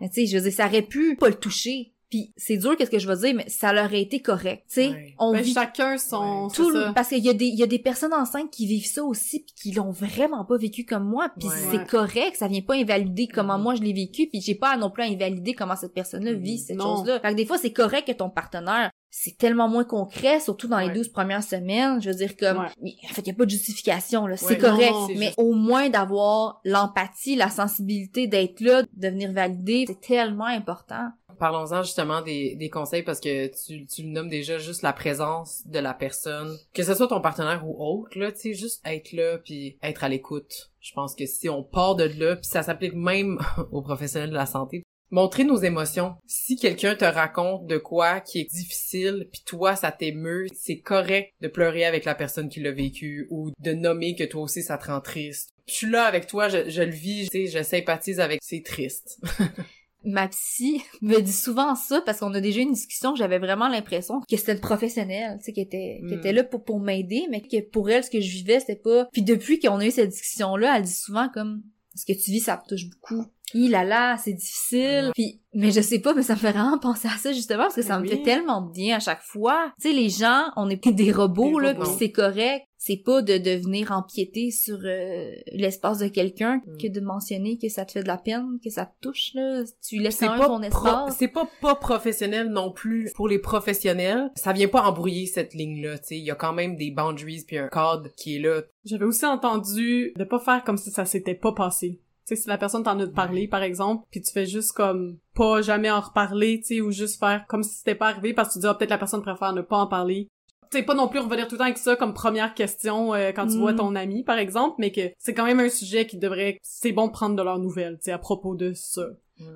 Mais 0.00 0.08
tu 0.08 0.14
sais, 0.20 0.26
je 0.26 0.36
veux 0.36 0.42
dire, 0.42 0.52
ça 0.52 0.66
aurait 0.66 0.82
pu 0.82 1.16
pas 1.16 1.28
le 1.28 1.34
toucher. 1.34 1.92
Puis 2.14 2.32
c'est 2.36 2.58
dur 2.58 2.76
qu'est-ce 2.76 2.92
que 2.92 3.00
je 3.00 3.08
veux 3.08 3.16
dire, 3.16 3.34
mais 3.34 3.48
ça 3.48 3.72
leur 3.72 3.86
aurait 3.86 4.02
été 4.02 4.20
correct. 4.22 4.62
Tu 4.68 4.74
sais, 4.82 4.88
Ouais. 4.90 5.14
on 5.18 5.32
Ben, 5.32 5.40
vit 5.42 5.52
chacun 5.52 5.98
son... 5.98 6.44
Ouais. 6.44 6.54
tout 6.54 6.72
ça. 6.72 6.92
parce 6.94 7.08
qu'il 7.08 7.24
y 7.24 7.28
a 7.28 7.32
des 7.34 7.46
il 7.46 7.58
y 7.58 7.62
a 7.64 7.66
des 7.66 7.80
personnes 7.80 8.14
enceintes 8.14 8.52
qui 8.52 8.66
vivent 8.68 8.86
ça 8.86 9.02
aussi 9.02 9.40
puis 9.40 9.54
qui 9.60 9.72
l'ont 9.72 9.90
vraiment 9.90 10.44
pas 10.44 10.56
vécu 10.56 10.84
comme 10.84 11.02
moi 11.08 11.28
puis 11.36 11.48
Ouais. 11.48 11.54
c'est 11.72 11.86
correct 11.88 12.36
ça 12.36 12.46
vient 12.46 12.60
pas 12.60 12.74
invalider 12.76 13.26
comment 13.26 13.58
moi 13.58 13.74
je 13.74 13.82
l'ai 13.82 13.92
vécu 13.92 14.28
puis 14.28 14.40
j'ai 14.40 14.54
pas 14.54 14.76
non 14.76 14.90
plus 14.90 15.02
à 15.02 15.06
invalider 15.06 15.54
comment 15.54 15.74
cette 15.74 15.92
personne-là 15.92 16.34
vit 16.34 16.58
cette 16.58 16.76
Non. 16.76 16.98
chose-là 16.98 17.18
fait 17.18 17.30
que 17.30 17.34
des 17.34 17.46
fois 17.46 17.58
c'est 17.58 17.72
correct 17.72 18.06
que 18.06 18.12
ton 18.12 18.30
partenaire 18.30 18.90
c'est 19.16 19.38
tellement 19.38 19.68
moins 19.68 19.84
concret 19.84 20.40
surtout 20.40 20.66
dans 20.66 20.78
les 20.80 20.88
Ouais. 20.88 20.92
12 20.94 21.08
premières 21.10 21.42
semaines 21.44 22.00
je 22.02 22.10
veux 22.10 22.16
dire 22.16 22.36
comme 22.36 22.58
Ouais. 22.58 22.94
en 23.10 23.14
fait 23.14 23.22
il 23.22 23.28
y 23.28 23.30
a 23.30 23.34
pas 23.34 23.44
de 23.44 23.50
justification 23.50 24.26
là 24.26 24.36
c'est 24.36 24.46
Ouais, 24.46 24.58
correct 24.58 24.90
non, 24.92 25.06
mais 25.08 25.26
juste- 25.26 25.34
au 25.38 25.52
moins 25.52 25.88
d'avoir 25.88 26.60
l'empathie 26.64 27.36
la 27.36 27.48
sensibilité 27.48 28.26
d'être 28.26 28.60
là 28.60 28.82
de 28.92 29.08
venir 29.08 29.32
valider 29.32 29.84
c'est 29.86 30.00
tellement 30.00 30.46
important 30.46 31.08
Parlons-en 31.38 31.82
justement 31.82 32.22
des, 32.22 32.54
des 32.54 32.70
conseils 32.70 33.02
parce 33.02 33.18
que 33.18 33.48
tu, 33.48 33.86
tu 33.86 34.02
le 34.04 34.08
nommes 34.10 34.28
déjà 34.28 34.58
juste 34.58 34.82
la 34.82 34.92
présence 34.92 35.62
de 35.66 35.80
la 35.80 35.92
personne, 35.92 36.56
que 36.72 36.84
ce 36.84 36.94
soit 36.94 37.08
ton 37.08 37.20
partenaire 37.20 37.66
ou 37.66 37.74
autre, 37.76 38.16
là, 38.16 38.30
tu 38.30 38.38
sais, 38.38 38.54
juste 38.54 38.80
être 38.86 39.10
là 39.10 39.38
puis 39.38 39.76
être 39.82 40.04
à 40.04 40.08
l'écoute. 40.08 40.70
Je 40.78 40.92
pense 40.94 41.16
que 41.16 41.26
si 41.26 41.48
on 41.48 41.64
part 41.64 41.96
de 41.96 42.04
là, 42.04 42.36
puis 42.36 42.46
ça 42.46 42.62
s'applique 42.62 42.94
même 42.94 43.40
aux 43.72 43.82
professionnels 43.82 44.30
de 44.30 44.36
la 44.36 44.46
santé, 44.46 44.84
montrer 45.10 45.44
nos 45.44 45.56
émotions. 45.56 46.14
Si 46.26 46.56
quelqu'un 46.56 46.94
te 46.94 47.04
raconte 47.04 47.66
de 47.66 47.78
quoi 47.78 48.20
qui 48.20 48.40
est 48.40 48.50
difficile, 48.50 49.28
puis 49.32 49.42
toi 49.46 49.76
ça 49.76 49.92
t'émeut, 49.92 50.46
c'est 50.54 50.80
correct 50.80 51.32
de 51.40 51.48
pleurer 51.48 51.84
avec 51.84 52.04
la 52.04 52.14
personne 52.14 52.48
qui 52.48 52.60
l'a 52.60 52.72
vécu 52.72 53.26
ou 53.30 53.52
de 53.58 53.72
nommer 53.72 54.14
que 54.14 54.24
toi 54.24 54.42
aussi 54.42 54.62
ça 54.62 54.78
te 54.78 54.86
rend 54.86 55.00
triste. 55.00 55.50
Je 55.66 55.74
suis 55.74 55.90
là 55.90 56.04
avec 56.04 56.26
toi, 56.26 56.48
je, 56.48 56.68
je 56.68 56.82
le 56.82 56.90
vis, 56.90 57.28
je 57.32 57.62
sympathise 57.62 58.20
avec, 58.20 58.40
c'est 58.42 58.62
triste. 58.64 59.20
ma 60.04 60.28
psy 60.28 60.82
me 61.02 61.20
dit 61.20 61.32
souvent 61.32 61.74
ça 61.74 62.02
parce 62.04 62.20
qu'on 62.20 62.34
a 62.34 62.40
déjà 62.40 62.60
eu 62.60 62.64
une 62.64 62.72
discussion 62.72 63.14
j'avais 63.14 63.38
vraiment 63.38 63.68
l'impression 63.68 64.20
que 64.28 64.36
c'était 64.36 64.52
une 64.52 64.60
professionnelle, 64.60 65.38
tu 65.38 65.46
sais, 65.46 65.52
qui 65.52 65.60
était, 65.60 66.00
qui 66.06 66.14
Mm. 66.14 66.18
était 66.18 66.32
là 66.32 66.44
pour, 66.44 66.62
pour 66.64 66.80
m'aider, 66.80 67.26
mais 67.30 67.40
que 67.40 67.60
pour 67.70 67.90
elle, 67.90 68.04
ce 68.04 68.10
que 68.10 68.20
je 68.20 68.30
vivais, 68.30 68.60
c'était 68.60 68.76
pas... 68.76 69.08
Puis 69.12 69.22
depuis 69.22 69.58
qu'on 69.58 69.78
a 69.78 69.86
eu 69.86 69.90
cette 69.90 70.10
discussion-là, 70.10 70.76
elle 70.76 70.84
dit 70.84 70.92
souvent 70.92 71.28
comme, 71.32 71.62
ce 71.94 72.04
que 72.04 72.12
tu 72.12 72.30
vis, 72.30 72.40
ça 72.40 72.60
me 72.62 72.68
touche 72.68 72.88
beaucoup. 72.90 73.24
Il 73.54 73.70
là 73.70 73.84
là, 73.84 74.16
c'est 74.18 74.32
difficile. 74.32 75.10
Puis, 75.14 75.40
mais 75.54 75.70
je 75.70 75.80
sais 75.80 76.00
pas, 76.00 76.12
mais 76.14 76.22
ça 76.22 76.34
me 76.34 76.38
fait 76.38 76.50
vraiment 76.50 76.78
penser 76.78 77.06
à 77.08 77.16
ça 77.16 77.32
justement 77.32 77.62
parce 77.64 77.76
que 77.76 77.82
ça 77.82 77.98
me 77.98 78.02
Oui. 78.02 78.08
fait 78.10 78.22
tellement 78.22 78.60
bien 78.62 78.96
à 78.96 79.00
chaque 79.00 79.22
fois. 79.22 79.72
Tu 79.80 79.88
sais, 79.88 79.94
les 79.94 80.08
gens, 80.08 80.46
on 80.56 80.68
est 80.68 80.88
des 80.88 81.12
robots 81.12 81.60
Des 81.60 81.66
là, 81.66 81.72
robots. 81.72 81.84
puis 81.84 81.92
c'est 81.98 82.10
correct. 82.12 82.64
C'est 82.76 83.00
pas 83.02 83.22
de, 83.22 83.38
de 83.38 83.52
venir 83.62 83.92
empiéter 83.92 84.50
sur 84.50 84.78
euh, 84.84 85.30
l'espace 85.52 85.98
de 86.00 86.08
quelqu'un 86.08 86.60
Mm. 86.66 86.76
que 86.82 86.88
de 86.88 87.00
mentionner 87.00 87.56
que 87.56 87.68
ça 87.70 87.84
te 87.86 87.92
fait 87.92 88.02
de 88.02 88.08
la 88.08 88.18
peine, 88.18 88.58
que 88.62 88.68
ça 88.68 88.84
te 88.84 88.92
touche 89.00 89.30
là. 89.34 89.62
Tu 89.88 89.98
laisses 90.00 90.18
pas 90.18 90.46
ton 90.46 90.60
espace. 90.62 91.16
c'est 91.18 91.28
pas 91.28 91.48
pas 91.62 91.76
professionnel 91.76 92.48
non 92.48 92.72
plus 92.72 93.10
pour 93.14 93.28
les 93.28 93.38
professionnels 93.38 94.30
ça 94.34 94.52
vient 94.52 94.68
pas 94.68 94.82
embrouiller 94.82 95.26
cette 95.26 95.54
ligne 95.54 95.82
là 95.82 95.98
tu 95.98 96.04
sais 96.08 96.18
il 96.18 96.24
y 96.24 96.30
a 96.30 96.34
quand 96.34 96.52
même 96.52 96.76
des 96.76 96.90
boundaries 96.90 97.44
puis 97.46 97.56
un 97.58 97.68
cadre 97.68 98.08
qui 98.16 98.36
est 98.36 98.40
là 98.40 98.62
J'avais 98.84 99.04
aussi 99.06 99.24
entendu 99.24 100.12
de 100.16 100.24
pas 100.24 100.38
faire 100.38 100.62
comme 100.64 100.76
si 100.76 100.90
ça 100.90 101.04
s'était 101.06 101.34
pas 101.34 101.52
passé. 101.52 102.00
Tu 102.26 102.34
sais, 102.34 102.42
si 102.42 102.48
la 102.48 102.56
personne 102.58 102.82
t'en 102.82 102.98
a 102.98 103.06
parlé, 103.06 103.48
par 103.48 103.62
exemple, 103.62 104.06
puis 104.10 104.22
tu 104.22 104.32
fais 104.32 104.46
juste 104.46 104.72
comme 104.72 105.18
pas 105.34 105.60
jamais 105.62 105.90
en 105.90 106.00
reparler, 106.00 106.60
tu 106.60 106.76
sais, 106.76 106.80
ou 106.80 106.90
juste 106.90 107.18
faire 107.20 107.44
comme 107.48 107.62
si 107.62 107.76
c'était 107.76 107.94
pas 107.94 108.08
arrivé 108.08 108.32
parce 108.32 108.48
que 108.48 108.54
tu 108.54 108.58
dis, 108.60 108.66
ah, 108.66 108.74
peut-être 108.74 108.90
la 108.90 108.98
personne 108.98 109.20
préfère 109.22 109.52
ne 109.52 109.60
pas 109.60 109.76
en 109.76 109.86
parler. 109.86 110.28
Tu 110.70 110.78
sais, 110.78 110.84
pas 110.84 110.94
non 110.94 111.08
plus 111.08 111.20
revenir 111.20 111.46
tout 111.46 111.54
le 111.54 111.58
temps 111.58 111.64
avec 111.64 111.76
ça 111.78 111.94
comme 111.96 112.14
première 112.14 112.54
question 112.54 113.12
euh, 113.14 113.30
quand 113.32 113.46
tu 113.46 113.56
Mm. 113.56 113.60
vois 113.60 113.74
ton 113.74 113.94
ami, 113.94 114.24
par 114.24 114.38
exemple, 114.38 114.76
mais 114.78 114.90
que 114.90 115.02
c'est 115.18 115.34
quand 115.34 115.44
même 115.44 115.60
un 115.60 115.68
sujet 115.68 116.06
qui 116.06 116.16
devrait, 116.18 116.58
c'est 116.62 116.92
bon 116.92 117.08
de 117.08 117.12
prendre 117.12 117.36
de 117.36 117.42
leurs 117.42 117.58
nouvelles, 117.58 117.96
tu 117.98 118.04
sais, 118.06 118.12
à 118.12 118.18
propos 118.18 118.54
de 118.54 118.72
ça. 118.74 119.06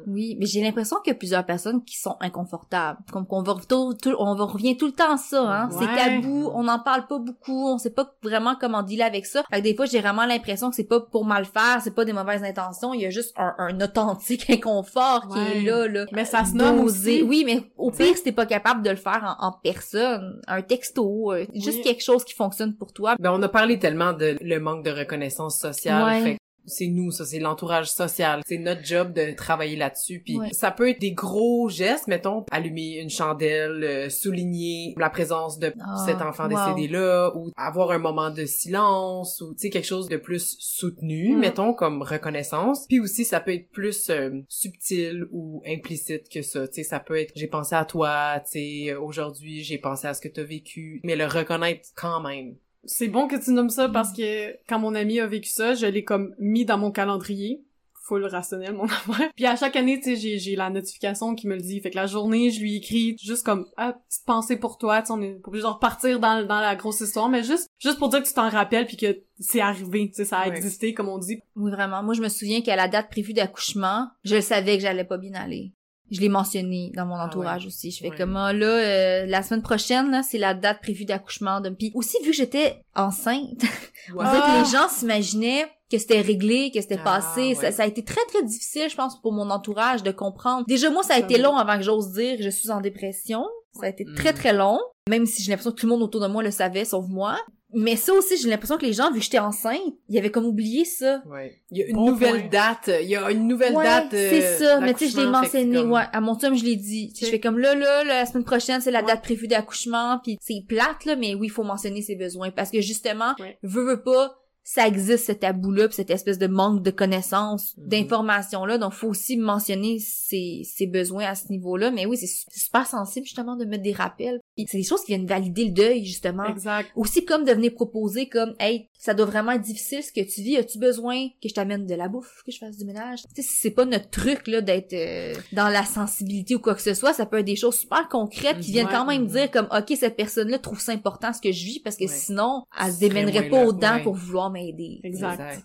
Oui, 0.08 0.36
mais 0.40 0.46
j'ai 0.46 0.60
l'impression 0.60 0.96
qu'il 1.04 1.12
y 1.12 1.16
a 1.16 1.18
plusieurs 1.18 1.46
personnes 1.46 1.84
qui 1.84 1.96
sont 1.98 2.16
inconfortables. 2.20 2.98
Comme 3.12 3.26
qu'on 3.26 3.42
va, 3.42 3.54
tout, 3.68 3.94
tout- 4.02 4.14
on 4.18 4.34
va 4.34 4.44
revient 4.44 4.76
tout 4.76 4.86
le 4.86 4.92
temps 4.92 5.12
à 5.12 5.16
ça, 5.16 5.42
hein. 5.42 5.68
C'est 5.70 5.86
tabou, 5.86 6.50
on 6.52 6.64
n'en 6.64 6.80
parle 6.80 7.06
pas 7.06 7.18
beaucoup, 7.18 7.68
on 7.68 7.78
sait 7.78 7.90
pas 7.92 8.12
vraiment 8.22 8.56
comment 8.60 8.82
dealer 8.82 9.04
avec 9.04 9.24
ça. 9.26 9.44
Fait 9.50 9.58
que 9.58 9.62
des 9.62 9.76
fois, 9.76 9.86
j'ai 9.86 10.00
vraiment 10.00 10.26
l'impression 10.26 10.70
que 10.70 10.76
c'est 10.76 10.84
pas 10.88 11.00
pour 11.00 11.24
mal 11.24 11.44
faire, 11.44 11.80
c'est 11.82 11.94
pas 11.94 12.04
des 12.04 12.12
mauvaises 12.12 12.42
intentions, 12.42 12.92
il 12.92 13.02
y 13.02 13.06
a 13.06 13.10
juste 13.10 13.32
un, 13.36 13.54
un 13.58 13.80
authentique 13.80 14.50
inconfort 14.50 15.28
qui 15.28 15.38
Ouais. 15.38 15.58
est 15.58 15.62
là, 15.62 15.86
là. 15.86 16.06
Mais 16.12 16.24
ça 16.24 16.44
se 16.44 16.54
nomme 16.54 16.80
aussi. 16.80 17.22
Oui, 17.22 17.44
mais 17.46 17.70
au 17.76 17.90
pire, 17.92 18.16
si 18.16 18.24
t'es 18.24 18.32
pas 18.32 18.46
capable 18.46 18.82
de 18.82 18.90
le 18.90 18.96
faire 18.96 19.36
en, 19.38 19.46
en 19.48 19.52
personne, 19.62 20.40
un 20.48 20.62
texto, 20.62 21.32
euh, 21.32 21.46
juste 21.54 21.78
Oui. 21.78 21.82
quelque 21.84 22.02
chose 22.02 22.24
qui 22.24 22.34
fonctionne 22.34 22.74
pour 22.74 22.92
toi. 22.92 23.14
Ben, 23.20 23.30
on 23.32 23.40
a 23.42 23.48
parlé 23.48 23.78
tellement 23.78 24.12
de 24.12 24.36
le 24.40 24.58
manque 24.58 24.84
de 24.84 24.90
reconnaissance 24.90 25.58
sociale. 25.58 26.04
Ouais. 26.04 26.20
Fait 26.22 26.34
que 26.34 26.38
c'est 26.68 26.86
nous, 26.86 27.10
ça, 27.10 27.24
c'est 27.24 27.38
l'entourage 27.40 27.90
social. 27.90 28.42
C'est 28.46 28.58
notre 28.58 28.84
job 28.84 29.12
de 29.12 29.34
travailler 29.34 29.76
là-dessus. 29.76 30.22
Puis 30.24 30.38
Ouais. 30.38 30.48
ça 30.52 30.70
peut 30.70 30.88
être 30.90 31.00
des 31.00 31.12
gros 31.12 31.68
gestes, 31.68 32.06
mettons, 32.06 32.44
allumer 32.50 32.98
une 33.00 33.10
chandelle, 33.10 33.82
euh, 33.82 34.08
souligner 34.10 34.94
la 34.96 35.10
présence 35.10 35.58
de 35.58 35.72
Ah, 35.80 36.04
cet 36.06 36.22
enfant 36.22 36.48
wow. 36.48 36.74
décédé-là, 36.74 37.32
ou 37.36 37.50
avoir 37.56 37.90
un 37.90 37.98
moment 37.98 38.30
de 38.30 38.44
silence, 38.44 39.40
ou 39.40 39.52
tu 39.54 39.60
sais, 39.62 39.70
quelque 39.70 39.86
chose 39.86 40.08
de 40.08 40.16
plus 40.16 40.56
soutenu, 40.60 41.34
Mm. 41.34 41.38
mettons, 41.38 41.72
comme 41.74 42.02
reconnaissance. 42.02 42.86
Puis 42.88 43.00
aussi, 43.00 43.24
ça 43.24 43.40
peut 43.40 43.54
être 43.54 43.70
plus 43.70 44.10
euh, 44.10 44.30
subtil 44.48 45.26
ou 45.32 45.62
implicite 45.66 46.28
que 46.28 46.42
ça. 46.42 46.68
Tu 46.68 46.74
sais, 46.74 46.82
ça 46.82 47.00
peut 47.00 47.18
être, 47.18 47.32
j'ai 47.34 47.46
pensé 47.48 47.74
à 47.74 47.84
toi, 47.84 48.40
tu 48.44 48.52
sais, 48.86 48.94
aujourd'hui, 48.94 49.62
j'ai 49.62 49.78
pensé 49.78 50.06
à 50.06 50.14
ce 50.14 50.20
que 50.20 50.28
t'as 50.28 50.42
vécu, 50.42 51.00
mais 51.04 51.16
le 51.16 51.26
reconnaître 51.26 51.88
quand 51.96 52.20
même. 52.20 52.54
C'est 52.84 53.08
bon 53.08 53.28
que 53.28 53.36
tu 53.36 53.50
nommes 53.50 53.70
ça 53.70 53.88
Mm. 53.88 53.92
parce 53.92 54.12
que 54.12 54.52
quand 54.68 54.78
mon 54.78 54.94
ami 54.94 55.20
a 55.20 55.26
vécu 55.26 55.48
ça, 55.50 55.74
je 55.74 55.86
l'ai 55.86 56.04
comme 56.04 56.34
mis 56.38 56.64
dans 56.64 56.78
mon 56.78 56.90
calendrier. 56.90 57.62
Full 58.04 58.24
rationnel, 58.24 58.72
mon 58.72 58.84
affaire. 58.86 59.30
Puis 59.36 59.44
à 59.44 59.54
chaque 59.54 59.76
année, 59.76 59.98
tu 59.98 60.04
sais, 60.04 60.16
j'ai, 60.16 60.38
j'ai 60.38 60.56
la 60.56 60.70
notification 60.70 61.34
qui 61.34 61.46
me 61.46 61.56
le 61.56 61.60
dit. 61.60 61.78
Fait 61.80 61.90
que 61.90 61.96
la 61.96 62.06
journée, 62.06 62.50
je 62.50 62.58
lui 62.60 62.76
écris 62.76 63.14
juste 63.22 63.44
comme, 63.44 63.66
ah, 63.76 63.92
petite 64.08 64.24
pensée 64.24 64.56
pour 64.56 64.78
toi. 64.78 65.02
Tu 65.02 65.08
sais, 65.08 65.12
on 65.12 65.20
est 65.20 65.38
obligé 65.44 65.62
de 65.64 65.68
repartir 65.68 66.18
dans, 66.18 66.42
dans 66.46 66.60
la 66.60 66.74
grosse 66.74 67.00
histoire, 67.00 67.28
mais 67.28 67.42
juste, 67.42 67.68
juste 67.78 67.98
pour 67.98 68.08
dire 68.08 68.22
que 68.22 68.26
tu 68.26 68.32
t'en 68.32 68.48
rappelles 68.48 68.86
puis 68.86 68.96
que 68.96 69.20
c'est 69.40 69.60
arrivé. 69.60 70.08
Tu 70.08 70.14
sais, 70.14 70.24
ça 70.24 70.38
a 70.38 70.46
existé, 70.48 70.94
comme 70.94 71.08
on 71.10 71.18
dit. 71.18 71.40
Oui, 71.54 71.70
vraiment. 71.70 72.02
Moi, 72.02 72.14
je 72.14 72.22
me 72.22 72.30
souviens 72.30 72.62
qu'à 72.62 72.76
la 72.76 72.88
date 72.88 73.10
prévue 73.10 73.34
d'accouchement, 73.34 74.08
je 74.24 74.40
savais 74.40 74.76
que 74.78 74.82
j'allais 74.82 75.04
pas 75.04 75.18
bien 75.18 75.34
aller. 75.34 75.72
Je 76.10 76.20
l'ai 76.20 76.28
mentionné 76.28 76.90
dans 76.94 77.04
mon 77.06 77.16
Ah 77.16 77.26
entourage 77.26 77.62
ouais. 77.62 77.66
aussi. 77.68 77.90
Je 77.90 77.98
fais 78.00 78.10
Ouais. 78.10 78.16
comme 78.16 78.36
ah, 78.36 78.52
là, 78.52 78.66
euh, 78.66 79.26
la 79.26 79.42
semaine 79.42 79.62
prochaine, 79.62 80.10
là, 80.10 80.22
c'est 80.22 80.38
la 80.38 80.54
date 80.54 80.80
prévue 80.80 81.04
d'accouchement 81.04 81.60
de 81.60 81.70
Puis 81.70 81.90
aussi, 81.94 82.16
vu 82.24 82.30
que 82.30 82.36
j'étais 82.36 82.80
enceinte, 82.96 83.60
on 84.16 84.22
dirait 84.22 84.40
Ah! 84.42 84.58
que 84.62 84.64
les 84.64 84.70
gens 84.78 84.88
s'imaginaient 84.88 85.66
que 85.90 85.96
c'était 85.98 86.20
réglé, 86.20 86.70
que 86.70 86.80
c'était 86.82 86.98
Ah, 87.00 87.04
passé. 87.20 87.54
Ça, 87.54 87.62
ouais. 87.62 87.72
ça 87.72 87.82
a 87.82 87.86
été 87.86 88.04
très, 88.04 88.24
très 88.26 88.42
difficile, 88.42 88.88
je 88.90 88.94
pense, 88.96 89.20
pour 89.22 89.32
mon 89.32 89.48
entourage 89.50 90.02
de 90.02 90.10
comprendre. 90.10 90.64
Déjà, 90.66 90.90
moi, 90.90 91.02
ça 91.02 91.14
a 91.14 91.18
été 91.18 91.38
long 91.38 91.56
avant 91.56 91.76
que 91.78 91.82
j'ose 91.82 92.12
dire 92.12 92.36
que 92.36 92.42
je 92.42 92.50
suis 92.50 92.70
en 92.70 92.80
dépression. 92.82 93.44
Ça 93.72 93.86
a 93.86 93.88
été 93.88 94.04
Ouais. 94.06 94.14
très, 94.14 94.32
très 94.32 94.52
long. 94.52 94.78
Même 95.08 95.24
si 95.24 95.42
j'ai 95.42 95.50
l'impression 95.50 95.70
que 95.72 95.76
tout 95.80 95.86
le 95.86 95.92
monde 95.92 96.02
autour 96.02 96.20
de 96.20 96.26
moi 96.26 96.42
le 96.42 96.50
savait, 96.50 96.84
sauf 96.84 97.06
moi. 97.08 97.38
Mais 97.74 97.96
ça 97.96 98.14
aussi, 98.14 98.38
j'ai 98.38 98.48
l'impression 98.48 98.78
que 98.78 98.86
les 98.86 98.94
gens, 98.94 99.10
vu 99.12 99.18
que 99.18 99.24
j'étais 99.24 99.38
enceinte, 99.38 99.78
ils 100.08 100.16
avaient 100.18 100.30
comme 100.30 100.46
oublié 100.46 100.86
ça. 100.86 101.22
Ouais. 101.26 101.54
Il 101.70 101.78
y 101.78 101.82
a 101.82 101.86
une 101.86 101.96
Bon 101.96 102.06
nouvelle 102.10 102.40
point. 102.40 102.48
date. 102.50 102.90
Il 103.02 103.08
y 103.08 103.14
a 103.16 103.30
une 103.30 103.46
nouvelle 103.46 103.74
Ouais, 103.74 103.84
date. 103.84 104.14
euh, 104.14 104.30
c'est 104.30 104.58
ça. 104.64 104.80
Mais 104.80 104.94
tu 104.94 105.06
sais, 105.06 105.10
je 105.12 105.20
l'ai 105.20 105.26
mentionné. 105.26 105.76
comme- 105.76 105.92
Ouais, 105.92 106.04
à 106.12 106.20
mon 106.22 106.38
chum, 106.38 106.56
je 106.56 106.64
l'ai 106.64 106.76
dit. 106.76 107.12
Tu 107.12 107.20
sais, 107.20 107.26
Je 107.26 107.30
fais 107.30 107.40
comme 107.40 107.58
là, 107.58 107.74
là, 107.74 108.04
la 108.04 108.24
semaine 108.24 108.44
prochaine, 108.44 108.80
c'est 108.80 108.90
la 108.90 109.00
Ouais. 109.00 109.06
date 109.06 109.22
prévue 109.22 109.48
d'accouchement. 109.48 110.18
Puis 110.22 110.38
c'est 110.40 110.62
plate, 110.66 111.04
là, 111.04 111.14
mais 111.16 111.34
oui, 111.34 111.48
il 111.48 111.50
faut 111.50 111.62
mentionner 111.62 112.00
ses 112.00 112.16
besoins. 112.16 112.50
Parce 112.50 112.70
que 112.70 112.80
justement, 112.80 113.34
Ouais. 113.38 113.58
veut, 113.62 113.84
veut 113.84 114.02
pas, 114.02 114.38
ça 114.70 114.86
existe 114.86 115.26
ce 115.28 115.32
tabou-là, 115.32 115.88
cette 115.90 116.10
espèce 116.10 116.36
de 116.38 116.46
manque 116.46 116.82
de 116.82 116.90
connaissances, 116.90 117.74
Mhm. 117.78 117.88
d'informations-là. 117.88 118.76
Donc, 118.76 118.92
faut 118.92 119.08
aussi 119.08 119.38
mentionner 119.38 119.98
ses, 119.98 120.62
ses 120.64 120.86
besoins 120.86 121.24
à 121.24 121.34
ce 121.34 121.48
niveau-là. 121.48 121.90
Mais 121.90 122.04
oui, 122.04 122.18
c'est 122.18 122.26
su- 122.26 122.44
c'est 122.50 122.60
super 122.64 122.86
sensible, 122.86 123.24
justement, 123.24 123.56
de 123.56 123.64
mettre 123.64 123.82
des 123.82 123.92
rappels. 123.94 124.40
C'est 124.58 124.76
des 124.76 124.82
choses 124.84 125.00
qui 125.04 125.12
viennent 125.12 125.26
valider 125.26 125.64
le 125.64 125.70
deuil, 125.70 126.04
justement. 126.04 126.44
Exact. 126.44 126.90
Aussi 126.96 127.24
comme 127.24 127.44
de 127.44 127.52
venir 127.52 127.72
proposer 127.74 128.28
comme 128.28 128.54
hey 128.60 128.88
ça 129.00 129.14
doit 129.14 129.26
vraiment 129.26 129.52
être 129.52 129.62
difficile 129.62 130.02
ce 130.02 130.10
que 130.12 130.20
tu 130.28 130.42
vis 130.42 130.56
as-tu 130.56 130.76
besoin 130.78 131.28
que 131.40 131.48
je 131.48 131.54
t'amène 131.54 131.86
de 131.86 131.94
la 131.94 132.08
bouffe 132.08 132.42
que 132.44 132.50
je 132.50 132.58
fasse 132.58 132.76
du 132.76 132.84
ménage 132.84 133.20
tu 133.32 133.42
sais 133.42 133.48
c'est 133.48 133.70
pas 133.70 133.84
notre 133.84 134.10
truc 134.10 134.48
là 134.48 134.60
d'être 134.60 134.92
euh, 134.92 135.34
dans 135.52 135.68
la 135.68 135.84
sensibilité 135.84 136.56
ou 136.56 136.58
quoi 136.58 136.74
que 136.74 136.82
ce 136.82 136.94
soit 136.94 137.12
ça 137.12 137.24
peut 137.24 137.38
être 137.38 137.44
des 137.46 137.54
choses 137.54 137.76
super 137.78 138.08
concrètes 138.08 138.58
qui 138.58 138.72
viennent 138.72 138.86
Ouais. 138.86 138.92
quand 138.92 139.06
même 139.06 139.26
dire 139.28 139.52
comme 139.52 139.68
ok 139.70 139.96
cette 139.96 140.16
personne 140.16 140.48
là 140.48 140.58
trouve 140.58 140.80
ça 140.80 140.90
important 140.90 141.32
ce 141.32 141.40
que 141.40 141.52
je 141.52 141.64
vis 141.64 141.78
parce 141.78 141.94
que 141.96 142.04
Ouais. 142.04 142.08
sinon 142.12 142.64
elle 142.80 142.92
se 142.92 143.04
moins 143.06 143.48
pas 143.50 143.56
là, 143.62 143.66
autant 143.66 143.94
ouais. 143.98 144.02
pour 144.02 144.14
vouloir 144.14 144.50
m'aider 144.58 145.00
Exact. 145.02 145.64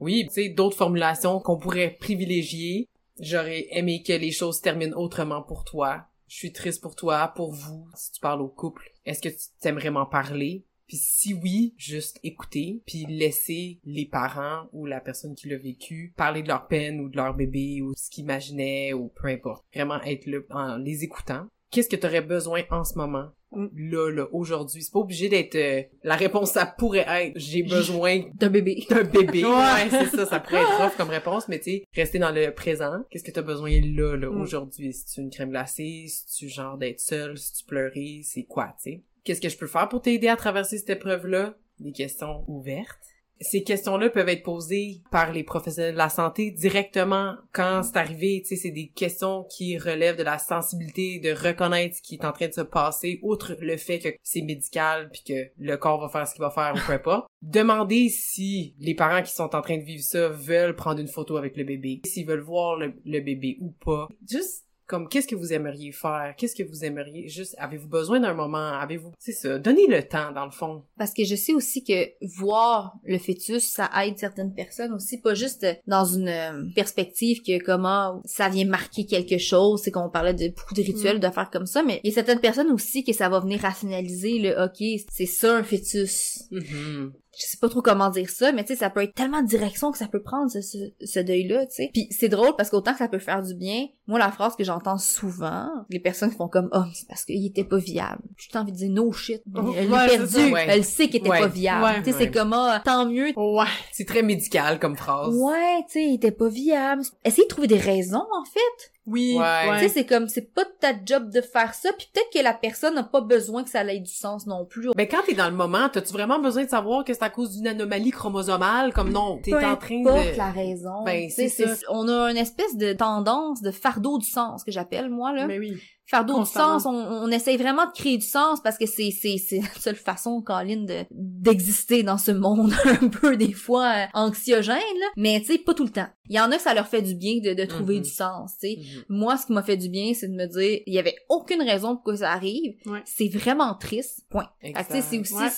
Oui, 0.00 0.24
tu 0.28 0.34
sais, 0.34 0.48
d'autres 0.48 0.76
formulations 0.76 1.40
qu'on 1.40 1.58
pourrait 1.58 1.96
privilégier. 1.98 2.88
J'aurais 3.20 3.66
aimé 3.70 4.02
que 4.02 4.12
les 4.12 4.30
choses 4.30 4.58
se 4.58 4.62
terminent 4.62 4.96
autrement 4.96 5.42
pour 5.42 5.64
toi. 5.64 6.06
Je 6.28 6.36
suis 6.36 6.52
triste 6.52 6.80
pour 6.82 6.94
toi, 6.94 7.32
pour 7.34 7.52
vous. 7.52 7.88
Si 7.94 8.12
tu 8.12 8.20
parles 8.20 8.42
au 8.42 8.48
couple, 8.48 8.92
est-ce 9.04 9.20
que 9.20 9.28
tu 9.28 9.46
t'aimerais 9.60 9.90
m'en 9.90 10.06
parler? 10.06 10.64
Puis 10.86 10.96
si 10.96 11.34
oui, 11.34 11.74
juste 11.76 12.18
écouter, 12.22 12.82
puis 12.86 13.04
laisser 13.06 13.78
les 13.84 14.06
parents 14.06 14.68
ou 14.72 14.86
la 14.86 15.00
personne 15.00 15.34
qui 15.34 15.48
l'a 15.48 15.58
vécu 15.58 16.14
parler 16.16 16.42
de 16.42 16.48
leur 16.48 16.66
peine 16.66 17.00
ou 17.00 17.10
de 17.10 17.16
leur 17.16 17.34
bébé 17.34 17.82
ou 17.82 17.92
ce 17.94 18.08
qu'ils 18.08 18.24
imaginaient 18.24 18.94
ou 18.94 19.08
peu 19.08 19.28
importe. 19.28 19.64
Vraiment 19.74 20.00
être 20.02 20.26
là 20.26 20.38
en 20.50 20.76
les 20.78 21.04
écoutant. 21.04 21.46
Qu'est-ce 21.70 21.88
que 21.88 21.96
tu 21.96 22.06
aurais 22.06 22.20
besoin 22.22 22.62
en 22.70 22.84
ce 22.84 22.94
moment? 22.96 23.28
Mm. 23.52 23.66
Là, 23.90 24.10
là, 24.10 24.26
aujourd'hui. 24.32 24.82
C'est 24.82 24.92
pas 24.92 24.98
obligé 25.00 25.28
d'être... 25.28 25.54
euh, 25.54 25.82
la 26.02 26.16
réponse, 26.16 26.52
ça 26.52 26.66
pourrait 26.66 27.06
être 27.08 27.32
«j'ai 27.36 27.62
besoin 27.62 28.20
d'un 28.34 28.50
bébé 28.50 28.84
d'un 28.90 29.04
bébé. 29.04 29.44
Ouais. 29.44 29.50
Ouais, 29.50 29.88
c'est 29.90 30.06
ça, 30.16 30.26
ça 30.26 30.40
pourrait 30.40 30.60
être 30.62 30.82
rough 30.82 30.96
comme 30.96 31.08
réponse, 31.10 31.48
mais 31.48 31.58
tu 31.58 31.64
sais, 31.70 31.84
rester 31.94 32.18
dans 32.18 32.30
le 32.30 32.52
présent. 32.52 33.02
Qu'est-ce 33.10 33.24
que 33.24 33.30
t'as 33.30 33.42
besoin 33.42 33.70
là, 33.70 34.16
là, 34.16 34.30
Mm. 34.30 34.40
aujourd'hui? 34.40 34.92
Si 34.92 35.04
tu 35.06 35.20
une 35.20 35.30
crème 35.30 35.50
glacée, 35.50 36.06
si 36.08 36.26
tu 36.26 36.48
genre 36.48 36.76
d'être 36.78 37.00
seul, 37.00 37.36
si 37.38 37.52
tu 37.54 37.64
pleurais, 37.64 38.20
c'est 38.22 38.44
quoi, 38.44 38.74
tu 38.82 38.90
sais? 38.92 39.02
Qu'est-ce 39.24 39.40
que 39.40 39.48
je 39.48 39.56
peux 39.58 39.66
faire 39.66 39.88
pour 39.88 40.00
t'aider 40.02 40.28
à 40.28 40.36
traverser 40.36 40.78
cette 40.78 40.90
épreuve-là? 40.90 41.54
Des 41.80 41.92
questions 41.92 42.44
ouvertes. 42.48 42.98
Ces 43.40 43.62
questions-là 43.62 44.10
peuvent 44.10 44.28
être 44.28 44.42
posées 44.42 45.02
par 45.10 45.32
les 45.32 45.44
professionnels 45.44 45.92
de 45.92 45.98
la 45.98 46.08
santé 46.08 46.50
directement 46.50 47.36
quand 47.52 47.82
c'est 47.82 47.96
arrivé. 47.96 48.42
Tu 48.42 48.48
sais, 48.48 48.62
c'est 48.62 48.70
des 48.70 48.88
questions 48.88 49.44
qui 49.44 49.78
relèvent 49.78 50.16
de 50.16 50.22
la 50.22 50.38
sensibilité, 50.38 51.20
de 51.20 51.30
reconnaître 51.30 51.96
ce 51.96 52.02
qui 52.02 52.16
est 52.16 52.24
en 52.24 52.32
train 52.32 52.48
de 52.48 52.52
se 52.52 52.60
passer, 52.60 53.20
outre 53.22 53.56
le 53.60 53.76
fait 53.76 53.98
que 53.98 54.08
c'est 54.22 54.42
médical 54.42 55.10
puis 55.10 55.22
que 55.26 55.50
le 55.58 55.76
corps 55.76 56.00
va 56.00 56.08
faire 56.08 56.26
ce 56.26 56.34
qu'il 56.34 56.42
va 56.42 56.50
faire 56.50 56.74
ou 56.74 56.86
peu 56.86 56.92
importe. 56.92 57.28
Demandez 57.42 58.08
si 58.08 58.74
les 58.80 58.94
parents 58.94 59.22
qui 59.22 59.32
sont 59.32 59.54
en 59.54 59.60
train 59.60 59.78
de 59.78 59.84
vivre 59.84 60.02
ça 60.02 60.28
veulent 60.28 60.74
prendre 60.74 61.00
une 61.00 61.08
photo 61.08 61.36
avec 61.36 61.56
le 61.56 61.64
bébé, 61.64 62.00
s'ils 62.04 62.26
veulent 62.26 62.40
voir 62.40 62.76
le, 62.76 62.94
le 63.04 63.20
bébé 63.20 63.56
ou 63.60 63.70
pas. 63.70 64.08
Juste 64.28 64.67
comme 64.88 65.06
qu'est-ce 65.08 65.28
que 65.28 65.36
vous 65.36 65.52
aimeriez 65.52 65.92
faire, 65.92 66.34
qu'est-ce 66.36 66.54
que 66.54 66.62
vous 66.66 66.84
aimeriez, 66.84 67.28
juste 67.28 67.54
avez-vous 67.58 67.88
besoin 67.88 68.20
d'un 68.20 68.32
moment, 68.32 68.72
avez-vous, 68.80 69.12
c'est 69.18 69.32
ça, 69.32 69.58
donnez 69.58 69.86
le 69.86 70.02
temps 70.02 70.32
dans 70.32 70.46
le 70.46 70.50
fond. 70.50 70.82
Parce 70.96 71.12
que 71.12 71.24
je 71.24 71.36
sais 71.36 71.52
aussi 71.52 71.84
que 71.84 72.08
voir 72.38 72.96
le 73.04 73.18
fêtus, 73.18 73.60
ça 73.60 73.90
aide 74.02 74.18
certaines 74.18 74.54
personnes 74.54 74.92
aussi, 74.94 75.20
pas 75.20 75.34
juste 75.34 75.66
dans 75.86 76.06
une 76.06 76.28
euh, 76.28 76.64
perspective 76.74 77.42
que 77.42 77.62
comment 77.62 78.22
ça 78.24 78.48
vient 78.48 78.64
marquer 78.64 79.04
quelque 79.04 79.38
chose, 79.38 79.82
c'est 79.82 79.90
qu'on 79.90 80.08
parlait 80.08 80.34
de 80.34 80.48
beaucoup 80.48 80.74
de 80.74 80.82
rituels, 80.82 81.20
d'affaires 81.20 81.50
comme 81.50 81.66
ça, 81.66 81.82
mais 81.82 82.00
il 82.02 82.08
y 82.08 82.12
a 82.12 82.14
certaines 82.14 82.40
personnes 82.40 82.72
aussi 82.72 83.04
que 83.04 83.12
ça 83.12 83.28
va 83.28 83.40
venir 83.40 83.60
rationaliser 83.60 84.38
le 84.38 84.64
ok, 84.64 85.04
c'est 85.12 85.26
ça 85.26 85.54
un 85.54 85.62
fœtus. 85.62 86.44
Mhm. 86.50 87.12
Je 87.38 87.46
sais 87.46 87.56
pas 87.60 87.68
trop 87.68 87.82
comment 87.82 88.10
dire 88.10 88.28
ça, 88.30 88.50
mais 88.52 88.64
tu 88.64 88.72
sais, 88.72 88.80
ça 88.80 88.90
peut 88.90 89.02
être 89.02 89.14
tellement 89.14 89.42
de 89.42 89.46
direction 89.46 89.92
que 89.92 89.98
ça 89.98 90.08
peut 90.08 90.22
prendre 90.22 90.50
ce, 90.50 90.60
ce, 90.60 90.78
ce 91.04 91.20
deuil-là, 91.20 91.66
tu 91.66 91.74
sais. 91.76 91.90
Puis 91.92 92.08
c'est 92.10 92.28
drôle 92.28 92.56
parce 92.56 92.68
qu'autant 92.70 92.92
que 92.92 92.98
ça 92.98 93.08
peut 93.08 93.18
faire 93.20 93.42
du 93.42 93.54
bien, 93.54 93.86
moi 94.08 94.18
la 94.18 94.32
phrase 94.32 94.56
que 94.56 94.64
j'entends 94.64 94.98
souvent, 94.98 95.68
les 95.90 96.00
personnes 96.00 96.32
font 96.32 96.48
comme 96.48 96.68
oh 96.72 96.82
c'est 96.94 97.06
parce 97.06 97.24
qu'il 97.24 97.44
était 97.46 97.64
pas 97.64 97.78
viable. 97.78 98.22
J'ai 98.36 98.58
envie 98.58 98.72
de 98.72 98.76
dire 98.76 98.90
no 98.90 99.12
shit. 99.12 99.42
Oh, 99.54 99.72
elle 99.76 99.86
ouais, 99.90 99.96
l'a 99.96 100.08
perdu, 100.08 100.32
ça, 100.32 100.48
ouais. 100.48 100.66
elle 100.68 100.84
sait 100.84 101.06
qu'il 101.08 101.20
était 101.20 101.28
Ouais. 101.30 101.40
pas 101.40 101.46
viable. 101.48 102.02
Tu 102.04 102.12
sais, 102.12 102.18
c'est 102.18 102.30
comme 102.30 102.52
ah, 102.54 102.82
tant 102.84 103.06
mieux. 103.06 103.32
Ouais. 103.36 103.64
C'est 103.92 104.06
très 104.06 104.22
médical 104.22 104.78
comme 104.80 104.96
phrase. 104.96 105.34
Ouais, 105.36 105.82
tu 105.86 105.92
sais, 105.92 106.04
il 106.06 106.14
était 106.14 106.32
pas 106.32 106.48
viable. 106.48 107.02
Essayez 107.24 107.44
de 107.44 107.48
trouver 107.48 107.68
des 107.68 107.78
raisons 107.78 108.18
en 108.18 108.44
fait. 108.44 108.92
Oui. 109.08 109.36
Ouais. 109.38 109.78
Tu 109.78 109.84
sais, 109.84 109.88
c'est 109.88 110.06
comme 110.06 110.28
c'est 110.28 110.52
pas 110.54 110.64
ta 110.80 110.92
job 111.04 111.30
de 111.30 111.40
faire 111.40 111.74
ça, 111.74 111.90
puis 111.96 112.08
peut-être 112.12 112.30
que 112.32 112.42
la 112.42 112.54
personne 112.54 112.94
n'a 112.94 113.02
pas 113.02 113.20
besoin 113.20 113.64
que 113.64 113.70
ça 113.70 113.82
ait 113.84 114.00
du 114.00 114.12
sens 114.12 114.46
non 114.46 114.64
plus. 114.64 114.90
Ben 114.96 115.08
quand 115.08 115.22
t'es 115.26 115.34
dans 115.34 115.48
le 115.48 115.56
moment, 115.56 115.88
t'as-tu 115.88 116.12
vraiment 116.12 116.38
besoin 116.38 116.64
de 116.64 116.68
savoir 116.70 117.04
que 117.04 117.14
c'est 117.14 117.22
à 117.22 117.30
cause 117.30 117.56
d'une 117.56 117.66
anomalie 117.66 118.10
chromosomale? 118.10 118.92
Comme 118.92 119.10
non, 119.10 119.38
t'es 119.42 119.54
en 119.54 119.76
train 119.76 120.02
de 120.02 120.36
la 120.36 120.50
raison. 120.50 121.02
Ben, 121.04 121.28
Tu 121.28 121.34
sais, 121.34 121.48
c'est 121.48 121.66
ça. 121.66 121.86
On 121.90 122.08
a 122.08 122.30
une 122.30 122.36
espèce 122.36 122.76
de 122.76 122.92
tendance 122.92 123.62
de 123.62 123.70
fardeau 123.70 124.18
du 124.18 124.26
sens 124.26 124.64
que 124.64 124.70
j'appelle 124.72 125.08
moi 125.08 125.32
là. 125.32 125.46
Mais 125.46 125.58
oui. 125.58 125.80
Du 126.10 126.32
constamment. 126.32 126.78
sens, 126.78 126.86
on, 126.86 126.94
on 126.96 127.28
essaye 127.30 127.56
vraiment 127.56 127.86
de 127.86 127.92
créer 127.92 128.16
du 128.18 128.26
sens 128.26 128.60
parce 128.62 128.78
que 128.78 128.86
c'est 128.86 129.10
c'est 129.10 129.36
c'est 129.38 129.60
la 129.60 129.68
seule 129.78 129.96
façon, 129.96 130.40
Colin, 130.42 130.84
de 130.84 131.04
d'exister 131.10 132.02
dans 132.02 132.18
ce 132.18 132.30
monde 132.30 132.72
un 133.02 133.08
peu 133.08 133.36
des 133.36 133.52
fois 133.52 133.92
euh, 133.94 134.04
anxiogène 134.14 134.76
là. 135.00 135.06
Mais 135.16 135.40
tu 135.40 135.46
sais, 135.52 135.58
pas 135.58 135.74
tout 135.74 135.84
le 135.84 135.90
temps. 135.90 136.08
Il 136.28 136.36
y 136.36 136.40
en 136.40 136.50
a 136.50 136.56
que 136.56 136.62
ça 136.62 136.74
leur 136.74 136.86
fait 136.88 137.02
du 137.02 137.14
bien 137.14 137.38
de, 137.40 137.54
de 137.54 137.64
trouver 137.64 137.96
Mhm. 137.96 138.02
du 138.02 138.10
sens. 138.10 138.52
Tu 138.60 138.68
sais. 138.68 138.76
Mhm. 138.78 139.04
Moi, 139.08 139.36
ce 139.36 139.46
qui 139.46 139.52
m'a 139.52 139.62
fait 139.62 139.76
du 139.76 139.88
bien, 139.88 140.12
c'est 140.14 140.28
de 140.28 140.34
me 140.34 140.46
dire, 140.46 140.80
il 140.86 140.94
y 140.94 140.98
avait 140.98 141.16
aucune 141.28 141.62
raison 141.62 141.96
pour 141.96 142.04
que 142.04 142.16
ça 142.16 142.32
arrive. 142.32 142.74
Ouais. 142.86 143.02
C'est 143.04 143.28
vraiment 143.28 143.74
triste. 143.74 144.22
Point. 144.30 144.48
Tu 144.62 144.72
sais, 144.90 145.00
c'est 145.02 145.18
aussi, 145.18 145.34
Ouais. 145.34 145.48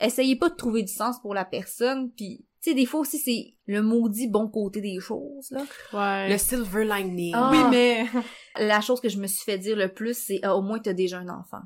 essayez 0.00 0.36
pas 0.36 0.48
de 0.48 0.54
trouver 0.54 0.82
du 0.82 0.92
sens 0.92 1.20
pour 1.20 1.34
la 1.34 1.44
personne, 1.44 2.10
puis 2.16 2.44
Tu 2.64 2.70
sais, 2.70 2.74
des 2.74 2.86
fois 2.86 3.00
aussi, 3.00 3.18
c'est 3.18 3.52
le 3.66 3.82
maudit 3.82 4.26
bon 4.26 4.48
côté 4.48 4.80
des 4.80 4.98
choses, 4.98 5.50
là. 5.50 5.66
Ouais. 5.92 6.30
Le 6.30 6.38
silver 6.38 6.86
lining. 6.86 7.34
Ah. 7.36 7.50
Oui, 7.52 7.58
mais... 7.70 8.06
La 8.58 8.80
chose 8.80 9.02
que 9.02 9.10
je 9.10 9.18
me 9.18 9.26
suis 9.26 9.44
fait 9.44 9.58
dire 9.58 9.76
le 9.76 9.92
plus, 9.92 10.16
c'est 10.16 10.40
Ah, 10.42 10.56
au 10.56 10.62
moins 10.62 10.78
t'as 10.78 10.94
déjà 10.94 11.18
un 11.18 11.28
enfant. 11.28 11.60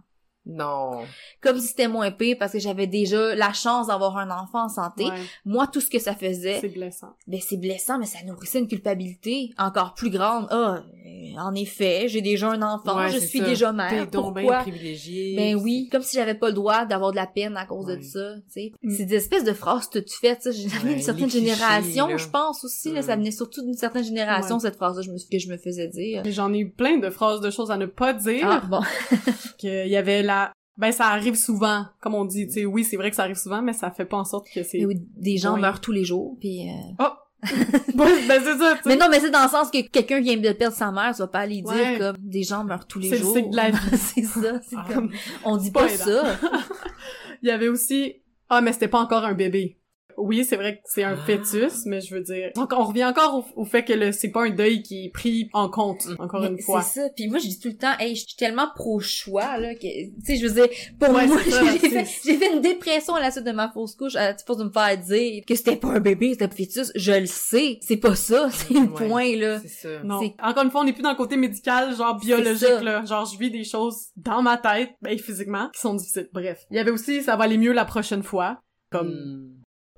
Non. 0.49 1.03
Comme 1.43 1.61
si 1.61 1.69
c'était 1.69 1.89
moins 1.89 2.11
pire 2.11 2.37
parce 2.39 2.53
que 2.53 2.59
j'avais 2.59 2.87
déjà 2.87 3.35
la 3.35 3.53
chance 3.53 3.89
d'avoir 3.89 4.17
un 4.17 4.31
enfant 4.31 4.65
en 4.65 4.69
santé. 4.69 5.05
Ouais, 5.05 5.13
Moi, 5.45 5.67
tout 5.67 5.81
ce 5.81 5.91
que 5.91 5.99
ça 5.99 6.15
faisait, 6.15 6.59
c'est 6.61 6.69
blessant. 6.69 7.15
ben 7.27 7.39
c'est 7.47 7.59
blessant, 7.59 7.99
mais 7.99 8.07
ça 8.07 8.19
nourrissait 8.27 8.59
une 8.61 8.67
culpabilité 8.69 9.53
encore 9.59 9.95
plus 9.95 10.11
grande. 10.11 10.47
Ah, 10.51 10.83
euh, 11.07 11.39
en 11.39 11.55
effet, 11.55 12.07
j'ai 12.09 12.23
déjà 12.23 12.51
un 12.51 12.63
enfant, 12.63 12.97
Ouais, 12.97 13.11
je 13.11 13.19
suis 13.19 13.39
ça. 13.41 13.45
déjà 13.45 13.71
T'es 13.71 13.77
mère. 13.77 14.11
donc 14.11 14.35
bien 14.35 14.43
Pourquoi? 14.45 14.63
privilégié. 14.63 15.37
Ben 15.37 15.55
oui, 15.55 15.89
comme 15.93 16.03
si 16.03 16.17
j'avais 16.17 16.35
pas 16.35 16.49
le 16.49 16.55
droit 16.55 16.85
d'avoir 16.87 17.11
de 17.13 17.17
la 17.17 17.27
peine 17.27 17.57
à 17.57 17.67
cause 17.67 17.87
Ouais. 17.87 17.99
de 17.99 18.03
ça, 18.03 18.35
tu 18.47 18.53
sais. 18.53 18.73
Mm. 18.83 18.91
C'est 18.97 19.05
des 19.05 19.17
espèces 19.17 19.45
de 19.45 19.53
phrases 19.53 19.91
toutes 19.91 20.11
faites, 20.13 20.43
ça. 20.43 20.51
Ouais, 20.51 20.57
d'une 20.95 21.01
certaine 21.03 21.29
clichés, 21.29 21.41
génération, 21.41 22.09
là. 22.09 22.17
je 22.17 22.29
pense 22.29 22.65
aussi, 22.65 22.93
là. 22.93 23.03
Ça 23.03 23.17
venait 23.17 23.31
surtout 23.31 23.63
d'une 23.63 23.75
certaine 23.75 24.05
génération, 24.05 24.57
Ouais. 24.57 24.61
cette 24.63 24.77
phrase-là, 24.77 25.03
que 25.31 25.39
je 25.39 25.49
me 25.51 25.57
faisais 25.59 25.89
dire. 25.89 26.23
J'en 26.27 26.53
ai 26.55 26.59
eu 26.61 26.71
plein 26.71 26.99
de 26.99 27.11
phrases 27.11 27.41
de 27.41 27.51
choses 27.51 27.71
à 27.71 27.77
ne 27.77 27.87
pas 27.87 28.13
dire. 28.15 28.47
Ah, 28.49 28.63
bon. 28.69 28.81
qu'il 29.59 29.89
y 29.89 29.97
avait 29.97 30.23
la 30.23 30.38
ben 30.79 30.93
ça 30.93 31.07
arrive 31.09 31.35
souvent 31.35 31.85
comme 32.01 32.15
on 32.15 32.25
dit 32.25 32.47
tu 32.47 32.53
sais 32.55 32.65
oui 32.65 32.85
c'est 32.85 32.97
vrai 32.97 33.11
que 33.11 33.17
ça 33.17 33.25
arrive 33.25 33.37
souvent 33.37 33.61
mais 33.61 33.73
ça 33.75 33.91
fait 33.91 34.05
pas 34.07 34.17
en 34.17 34.25
sorte 34.25 34.47
que 34.51 34.63
c'est 34.63 34.87
des 35.17 35.37
gens 35.37 35.57
meurent 35.59 35.81
tous 35.81 35.93
les 35.93 36.05
jours, 36.05 36.37
puis... 36.41 36.71
euh, 36.71 37.05
Ouais, 37.95 38.27
ben 38.27 38.41
c'est 38.45 38.59
ça 38.59 38.77
Mais 38.85 38.97
non, 38.97 39.07
mais 39.09 39.21
c'est 39.21 39.31
dans 39.31 39.45
le 39.45 39.49
sens 39.49 39.71
que 39.71 39.87
quelqu'un 39.89 40.21
vient 40.21 40.37
de 40.37 40.51
perdre 40.53 40.75
sa 40.77 40.91
mère, 40.91 41.13
tu 41.15 41.19
vas 41.23 41.29
pas 41.29 41.39
aller 41.41 41.63
dire 41.63 41.71
Ouais. 41.73 41.97
comme 41.99 42.17
des 42.19 42.43
gens 42.43 42.65
meurent 42.65 42.87
tous 42.89 42.99
les 42.99 43.11
C'est 43.11 43.19
le 43.19 43.23
jours. 43.23 43.37
cycle 43.37 43.51
de 43.51 43.57
la 43.57 43.71
vie. 43.71 43.79
c'est 43.97 44.23
ça, 44.25 44.61
c'est 44.69 44.77
Ah. 44.77 44.87
comme 44.93 45.11
on 45.45 45.57
dit 45.57 45.71
pas 45.71 45.83
pas, 45.83 45.89
ça. 45.89 46.23
il 47.43 47.49
y 47.49 47.53
avait 47.53 47.69
aussi 47.69 48.15
ah 48.51 48.61
mais 48.61 48.73
c'était 48.73 48.89
pas 48.89 48.99
encore 49.01 49.25
un 49.25 49.35
bébé 49.35 49.78
oui 50.19 50.45
c'est 50.45 50.57
vrai 50.57 50.77
que 50.77 50.81
c'est 50.85 51.05
un 51.05 51.15
Ah. 51.19 51.25
fœtus 51.27 51.87
mais 51.87 52.01
je 52.01 52.15
veux 52.15 52.21
dire 52.23 52.51
donc 52.55 52.73
on 52.77 52.85
revient 52.85 53.05
encore 53.05 53.35
au, 53.57 53.63
au 53.63 53.65
fait 53.65 53.85
que 53.85 53.93
le 53.93 54.13
c'est 54.13 54.31
pas 54.31 54.45
un 54.45 54.51
deuil 54.51 54.83
qui 54.83 55.07
est 55.07 55.11
pris 55.11 55.49
en 55.53 55.69
compte 55.69 56.07
Mm. 56.07 56.17
encore 56.19 56.41
Mais 56.43 56.49
une 56.49 56.61
fois 56.61 56.83
C'est 56.83 57.01
ça. 57.01 57.09
Puis 57.17 57.29
moi, 57.29 57.39
je 57.39 57.47
dis 57.49 57.59
tout 57.59 57.69
le 57.69 57.77
temps, 57.77 57.93
hey, 57.99 58.15
je 58.15 58.27
suis 58.27 58.37
tellement 58.37 58.69
pro-choix, 58.75 59.59
là, 59.59 59.75
que, 59.75 59.81
tu 59.81 60.13
sais, 60.25 60.37
je 60.37 60.47
veux 60.47 60.53
dire, 60.55 60.69
pour 60.99 61.11
Ouais, 61.15 61.27
moi, 61.27 61.39
j'ai 61.45 61.79
fait, 61.79 62.05
fait 62.05 62.53
une 62.55 62.61
dépression 62.61 63.15
à 63.15 63.21
la 63.21 63.31
suite 63.31 63.45
de 63.45 63.53
ma 63.53 63.71
fausse 63.71 63.95
couche, 63.95 64.17
à 64.17 64.35
force 64.47 64.59
de 64.59 64.65
me 64.65 64.71
faire 64.71 64.97
dire 64.99 65.43
que 65.47 65.55
c'était 65.55 65.77
pas 65.77 65.89
un 65.89 66.01
bébé, 66.01 66.31
c'était 66.33 66.45
un 66.47 66.51
fœtus. 66.51 66.93
Je 66.95 67.13
le 67.13 67.27
sais. 67.27 67.79
C'est 67.83 67.97
pas 67.97 68.15
ça. 68.15 68.49
C'est 68.53 68.75
le 68.75 68.81
Ouais. 68.81 69.09
point, 69.09 69.37
là. 69.37 69.61
C'est 69.61 69.69
ça. 69.69 70.03
non 70.05 70.21
encore 70.43 70.63
une 70.65 70.71
fois 70.71 70.81
on 70.83 70.85
n'est 70.85 70.93
plus 70.93 71.03
dans 71.03 71.11
le 71.11 71.17
côté 71.17 71.37
médical 71.37 71.95
genre 71.97 72.17
biologique 72.19 72.83
là 72.83 73.05
genre 73.05 73.25
je 73.27 73.39
vis 73.39 73.51
des 73.51 73.65
choses 73.65 74.07
dans 74.17 74.43
ma 74.43 74.57
tête 74.57 74.91
ben 75.03 75.19
physiquement 75.19 75.69
qui 75.75 75.81
sont 75.81 75.95
difficiles 75.95 76.29
bref 76.33 76.65
il 76.71 76.77
y 76.77 76.81
avait 76.81 76.91
aussi 76.91 77.23
ça 77.23 77.37
va 77.37 77.45
aller 77.45 77.59
mieux 77.59 77.73
la 77.73 77.85
prochaine 77.85 78.23
fois 78.23 78.61
comme 78.91 79.09
Hmm. 79.09 79.55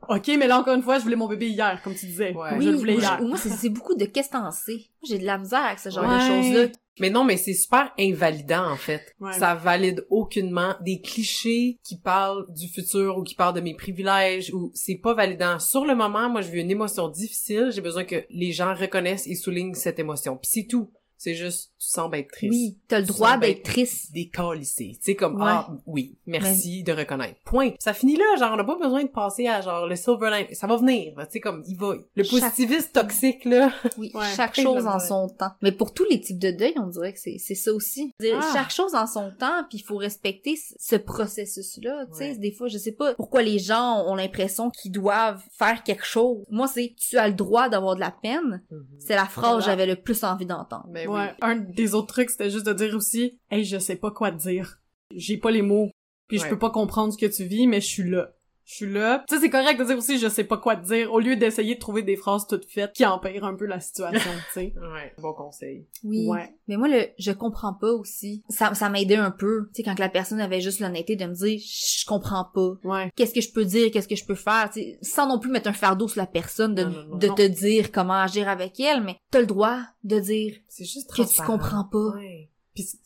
Ok 0.09 0.29
mais 0.39 0.47
là 0.49 0.59
encore 0.59 0.75
une 0.75 0.83
fois 0.83 0.99
je 0.99 1.03
voulais 1.05 1.17
mon 1.17 1.29
bébé 1.29 1.49
hier 1.49 1.81
comme 1.83 1.95
tu 1.95 2.07
disais 2.07 2.33
Ouais. 2.35 2.51
je 2.53 2.57
Oui, 2.59 2.65
le 2.67 2.73
voulais 2.77 2.93
moi, 2.95 3.03
hier 3.03 3.19
je- 3.21 3.25
moi, 3.25 3.37
c'est 3.37 3.51
c'est 3.51 3.69
beaucoup 3.69 3.95
de 3.95 4.05
qu'est-ce 4.07 4.29
que 4.29 4.33
t'en 4.35 4.51
sais. 4.51 4.73
Moi, 4.73 5.09
J'ai 5.09 5.19
de 5.19 5.25
la 5.27 5.39
misère 5.39 5.65
avec 5.65 5.79
ce 5.79 5.91
genre 5.91 6.05
Ouais. 6.09 6.17
de 6.17 6.21
choses-là. 6.21 6.67
Mais 6.99 7.09
non, 7.09 7.25
mais 7.25 7.39
c'est 7.39 7.55
super 7.55 7.93
invalidant, 7.99 8.71
en 8.71 8.77
fait. 8.77 9.15
Ouais. 9.21 9.33
Ça 9.33 9.55
valide 9.55 10.05
aucunement 10.11 10.75
des 10.83 11.01
clichés 11.01 11.79
qui 11.83 11.97
parlent 11.99 12.45
du 12.53 12.69
futur 12.69 13.17
ou 13.17 13.23
qui 13.23 13.35
parlent 13.35 13.55
de 13.55 13.61
mes 13.63 13.75
privilèges 13.75 14.53
ou 14.53 14.71
c'est 14.75 14.97
pas 14.97 15.15
validant. 15.15 15.59
Sur 15.59 15.87
le 15.87 15.95
moment, 15.95 16.29
moi, 16.29 16.43
je 16.43 16.51
vis 16.51 16.61
une 16.61 16.71
émotion 16.71 17.09
difficile. 17.09 17.71
J'ai 17.73 17.81
besoin 17.81 18.05
que 18.05 18.25
les 18.29 18.53
gens 18.53 18.75
reconnaissent 18.75 19.27
et 19.27 19.35
soulignent 19.35 19.73
cette 19.75 19.99
émotion. 19.99 20.37
Puis 20.37 20.51
c'est 20.53 20.67
tout. 20.67 20.91
C'est 21.17 21.35
juste, 21.35 21.70
tu 21.81 21.89
sembles 21.89 22.16
être 22.16 22.31
triste. 22.31 22.53
Oui, 22.53 22.78
t'as 22.89 23.01
le 23.01 23.07
droit 23.07 23.33
sens 23.33 23.41
d'être 23.41 23.62
triste. 23.62 24.12
Décalissé. 24.12 24.93
Tu 24.99 24.99
sais, 25.01 25.14
comme, 25.16 25.37
Ouais. 25.37 25.47
ah, 25.47 25.70
oui, 25.87 26.18
merci 26.26 26.83
de 26.83 26.93
reconnaître. 26.93 27.41
Point. 27.45 27.70
Ça 27.78 27.95
finit 27.95 28.16
là, 28.16 28.24
genre, 28.39 28.51
on 28.53 28.57
n'a 28.57 28.64
pas 28.64 28.76
besoin 28.78 29.03
de 29.03 29.09
passer 29.09 29.47
à, 29.49 29.61
genre, 29.62 29.87
le 29.87 29.97
silver 29.97 30.31
line. 30.31 30.47
Ça 30.55 30.66
va 30.66 30.76
venir, 30.76 31.14
tu 31.16 31.24
sais, 31.31 31.41
comme, 31.41 31.62
il 31.66 31.76
va. 31.76 31.95
Le 32.14 32.22
Chaque- 32.22 32.41
positivisme 32.41 32.91
toxique, 32.93 33.45
là. 33.47 33.72
Oui, 33.97 34.11
Ouais, 34.14 34.26
chaque 34.37 34.61
chose 34.61 34.87
en 34.87 34.99
son 34.99 35.28
temps. 35.28 35.53
Mais 35.62 35.72
pour 35.72 35.95
tous 35.95 36.05
les 36.11 36.20
types 36.20 36.39
de 36.39 36.51
deuil, 36.51 36.74
on 36.76 36.87
dirait 36.89 37.12
que 37.14 37.18
c'est 37.20 37.39
c'est 37.39 37.55
ça 37.55 37.72
aussi. 37.72 38.12
Dire, 38.20 38.39
Ah. 38.43 38.51
Chaque 38.55 38.70
chose 38.70 38.95
en 38.95 39.07
son 39.07 39.31
temps, 39.39 39.64
puis 39.68 39.78
il 39.78 39.83
faut 39.83 39.97
respecter 39.97 40.57
ce- 40.57 40.74
ce 40.78 40.97
processus-là. 40.97 42.07
Tu 42.12 42.18
sais, 42.18 42.31
Ouais. 42.33 42.37
des 42.37 42.53
fois, 42.53 42.68
je 42.68 42.76
sais 42.78 42.93
pas 42.93 43.14
pourquoi 43.14 43.43
les 43.43 43.59
gens 43.59 44.05
ont 44.07 44.14
l'impression 44.14 44.70
qu'ils 44.70 44.93
doivent 44.93 45.43
faire 45.53 45.83
quelque 45.83 46.05
chose. 46.05 46.45
Moi, 46.51 46.66
c'est 46.66 46.95
tu 46.99 47.16
as 47.16 47.28
le 47.28 47.35
droit 47.35 47.68
d'avoir 47.68 47.95
de 47.95 48.01
la 48.01 48.11
peine. 48.11 48.62
C'est 48.99 49.14
la 49.14 49.24
phrase 49.26 49.59
que 49.59 49.64
j'avais 49.64 49.87
le 49.87 49.97
plus 49.97 50.22
envie 50.24 50.47
d'entendre. 50.47 50.87
Ben 50.89 51.09
ouais. 51.09 51.33
Un 51.41 51.57
des 51.75 51.95
autres 51.95 52.09
trucs, 52.09 52.31
c'était 52.31 52.51
juste 52.51 52.66
de 52.66 52.73
dire 52.73 52.95
aussi, 52.95 53.39
hey, 53.51 53.64
je 53.64 53.79
sais 53.79 53.97
pas 53.97 54.11
quoi 54.11 54.31
te 54.31 54.39
dire. 54.39 54.81
J'ai 55.14 55.39
pas 55.39 55.51
les 55.51 55.62
mots. 55.62 55.91
Puis 56.29 56.39
je 56.39 56.47
peux 56.49 56.59
pas 56.59 56.71
comprendre 56.71 57.12
ce 57.12 57.18
que 57.18 57.27
tu 57.27 57.45
vis, 57.45 57.66
mais 57.66 57.81
je 57.81 57.87
suis 57.87 58.09
là. 58.09 58.33
Je 58.71 58.77
suis 58.77 58.93
là. 58.93 59.25
Tu 59.29 59.35
sais, 59.35 59.41
c'est 59.41 59.51
correct 59.51 59.81
de 59.81 59.85
dire 59.85 59.99
aussi, 59.99 60.16
je 60.18 60.29
sais 60.29 60.45
pas 60.45 60.57
quoi 60.57 60.77
te 60.77 60.87
dire, 60.87 61.12
au 61.12 61.18
lieu 61.18 61.35
d'essayer 61.35 61.75
de 61.75 61.81
trouver 61.81 62.03
des 62.03 62.14
phrases 62.14 62.47
toutes 62.47 62.66
faites 62.71 62.93
qui 62.93 63.05
empirent 63.05 63.45
un 63.45 63.55
peu 63.57 63.66
la 63.66 63.81
situation, 63.81 64.31
tu 64.47 64.53
sais. 64.53 64.75
Ouais, 64.81 65.12
bon 65.18 65.33
conseil. 65.33 65.89
Oui. 66.05 66.29
Ouais. 66.29 66.55
Mais 66.68 66.77
moi, 66.77 66.87
le 66.87 67.07
je 67.18 67.33
comprends 67.33 67.75
pas 67.75 67.91
aussi. 67.91 68.45
Ça, 68.49 68.73
ça 68.75 68.89
m'aidait 68.89 69.16
un 69.16 69.33
peu. 69.33 69.68
Tu 69.75 69.79
sais, 69.79 69.83
quand 69.83 69.99
la 69.99 70.09
personne 70.09 70.41
avait 70.41 70.61
juste 70.61 70.79
l'honnêteté 70.79 71.16
de 71.16 71.25
me 71.27 71.35
dire, 71.35 71.59
je 71.59 72.07
comprends 72.07 72.45
pas. 72.45 72.75
Ouais. 72.85 73.11
qu'est-ce 73.16 73.35
que 73.35 73.41
je 73.41 73.53
peux 73.53 73.64
dire, 73.64 73.91
qu'est-ce 73.91 74.07
que 74.07 74.14
je 74.14 74.25
peux 74.25 74.37
faire, 74.37 74.71
tu 74.73 74.81
sais, 74.81 74.99
sans 75.03 75.27
non 75.27 75.41
plus 75.41 75.51
mettre 75.51 75.68
un 75.68 75.73
fardeau 75.73 76.07
sur 76.07 76.21
la 76.21 76.29
personne 76.29 76.77
de, 76.77 76.85
Non, 76.85 76.91
non, 76.91 77.05
non, 77.09 77.16
de 77.16 77.27
non. 77.27 77.35
te 77.35 77.43
dire 77.49 77.91
comment 77.91 78.21
agir 78.21 78.49
avec 78.49 78.79
elle, 78.79 79.03
mais 79.03 79.16
t'as 79.33 79.41
le 79.41 79.47
droit 79.47 79.81
de 80.05 80.21
dire 80.21 80.55
C'est 80.68 80.85
juste 80.85 81.11
que 81.12 81.23
tu 81.23 81.43
comprends 81.43 81.85
pas. 81.85 82.14
Ouais. 82.14 82.50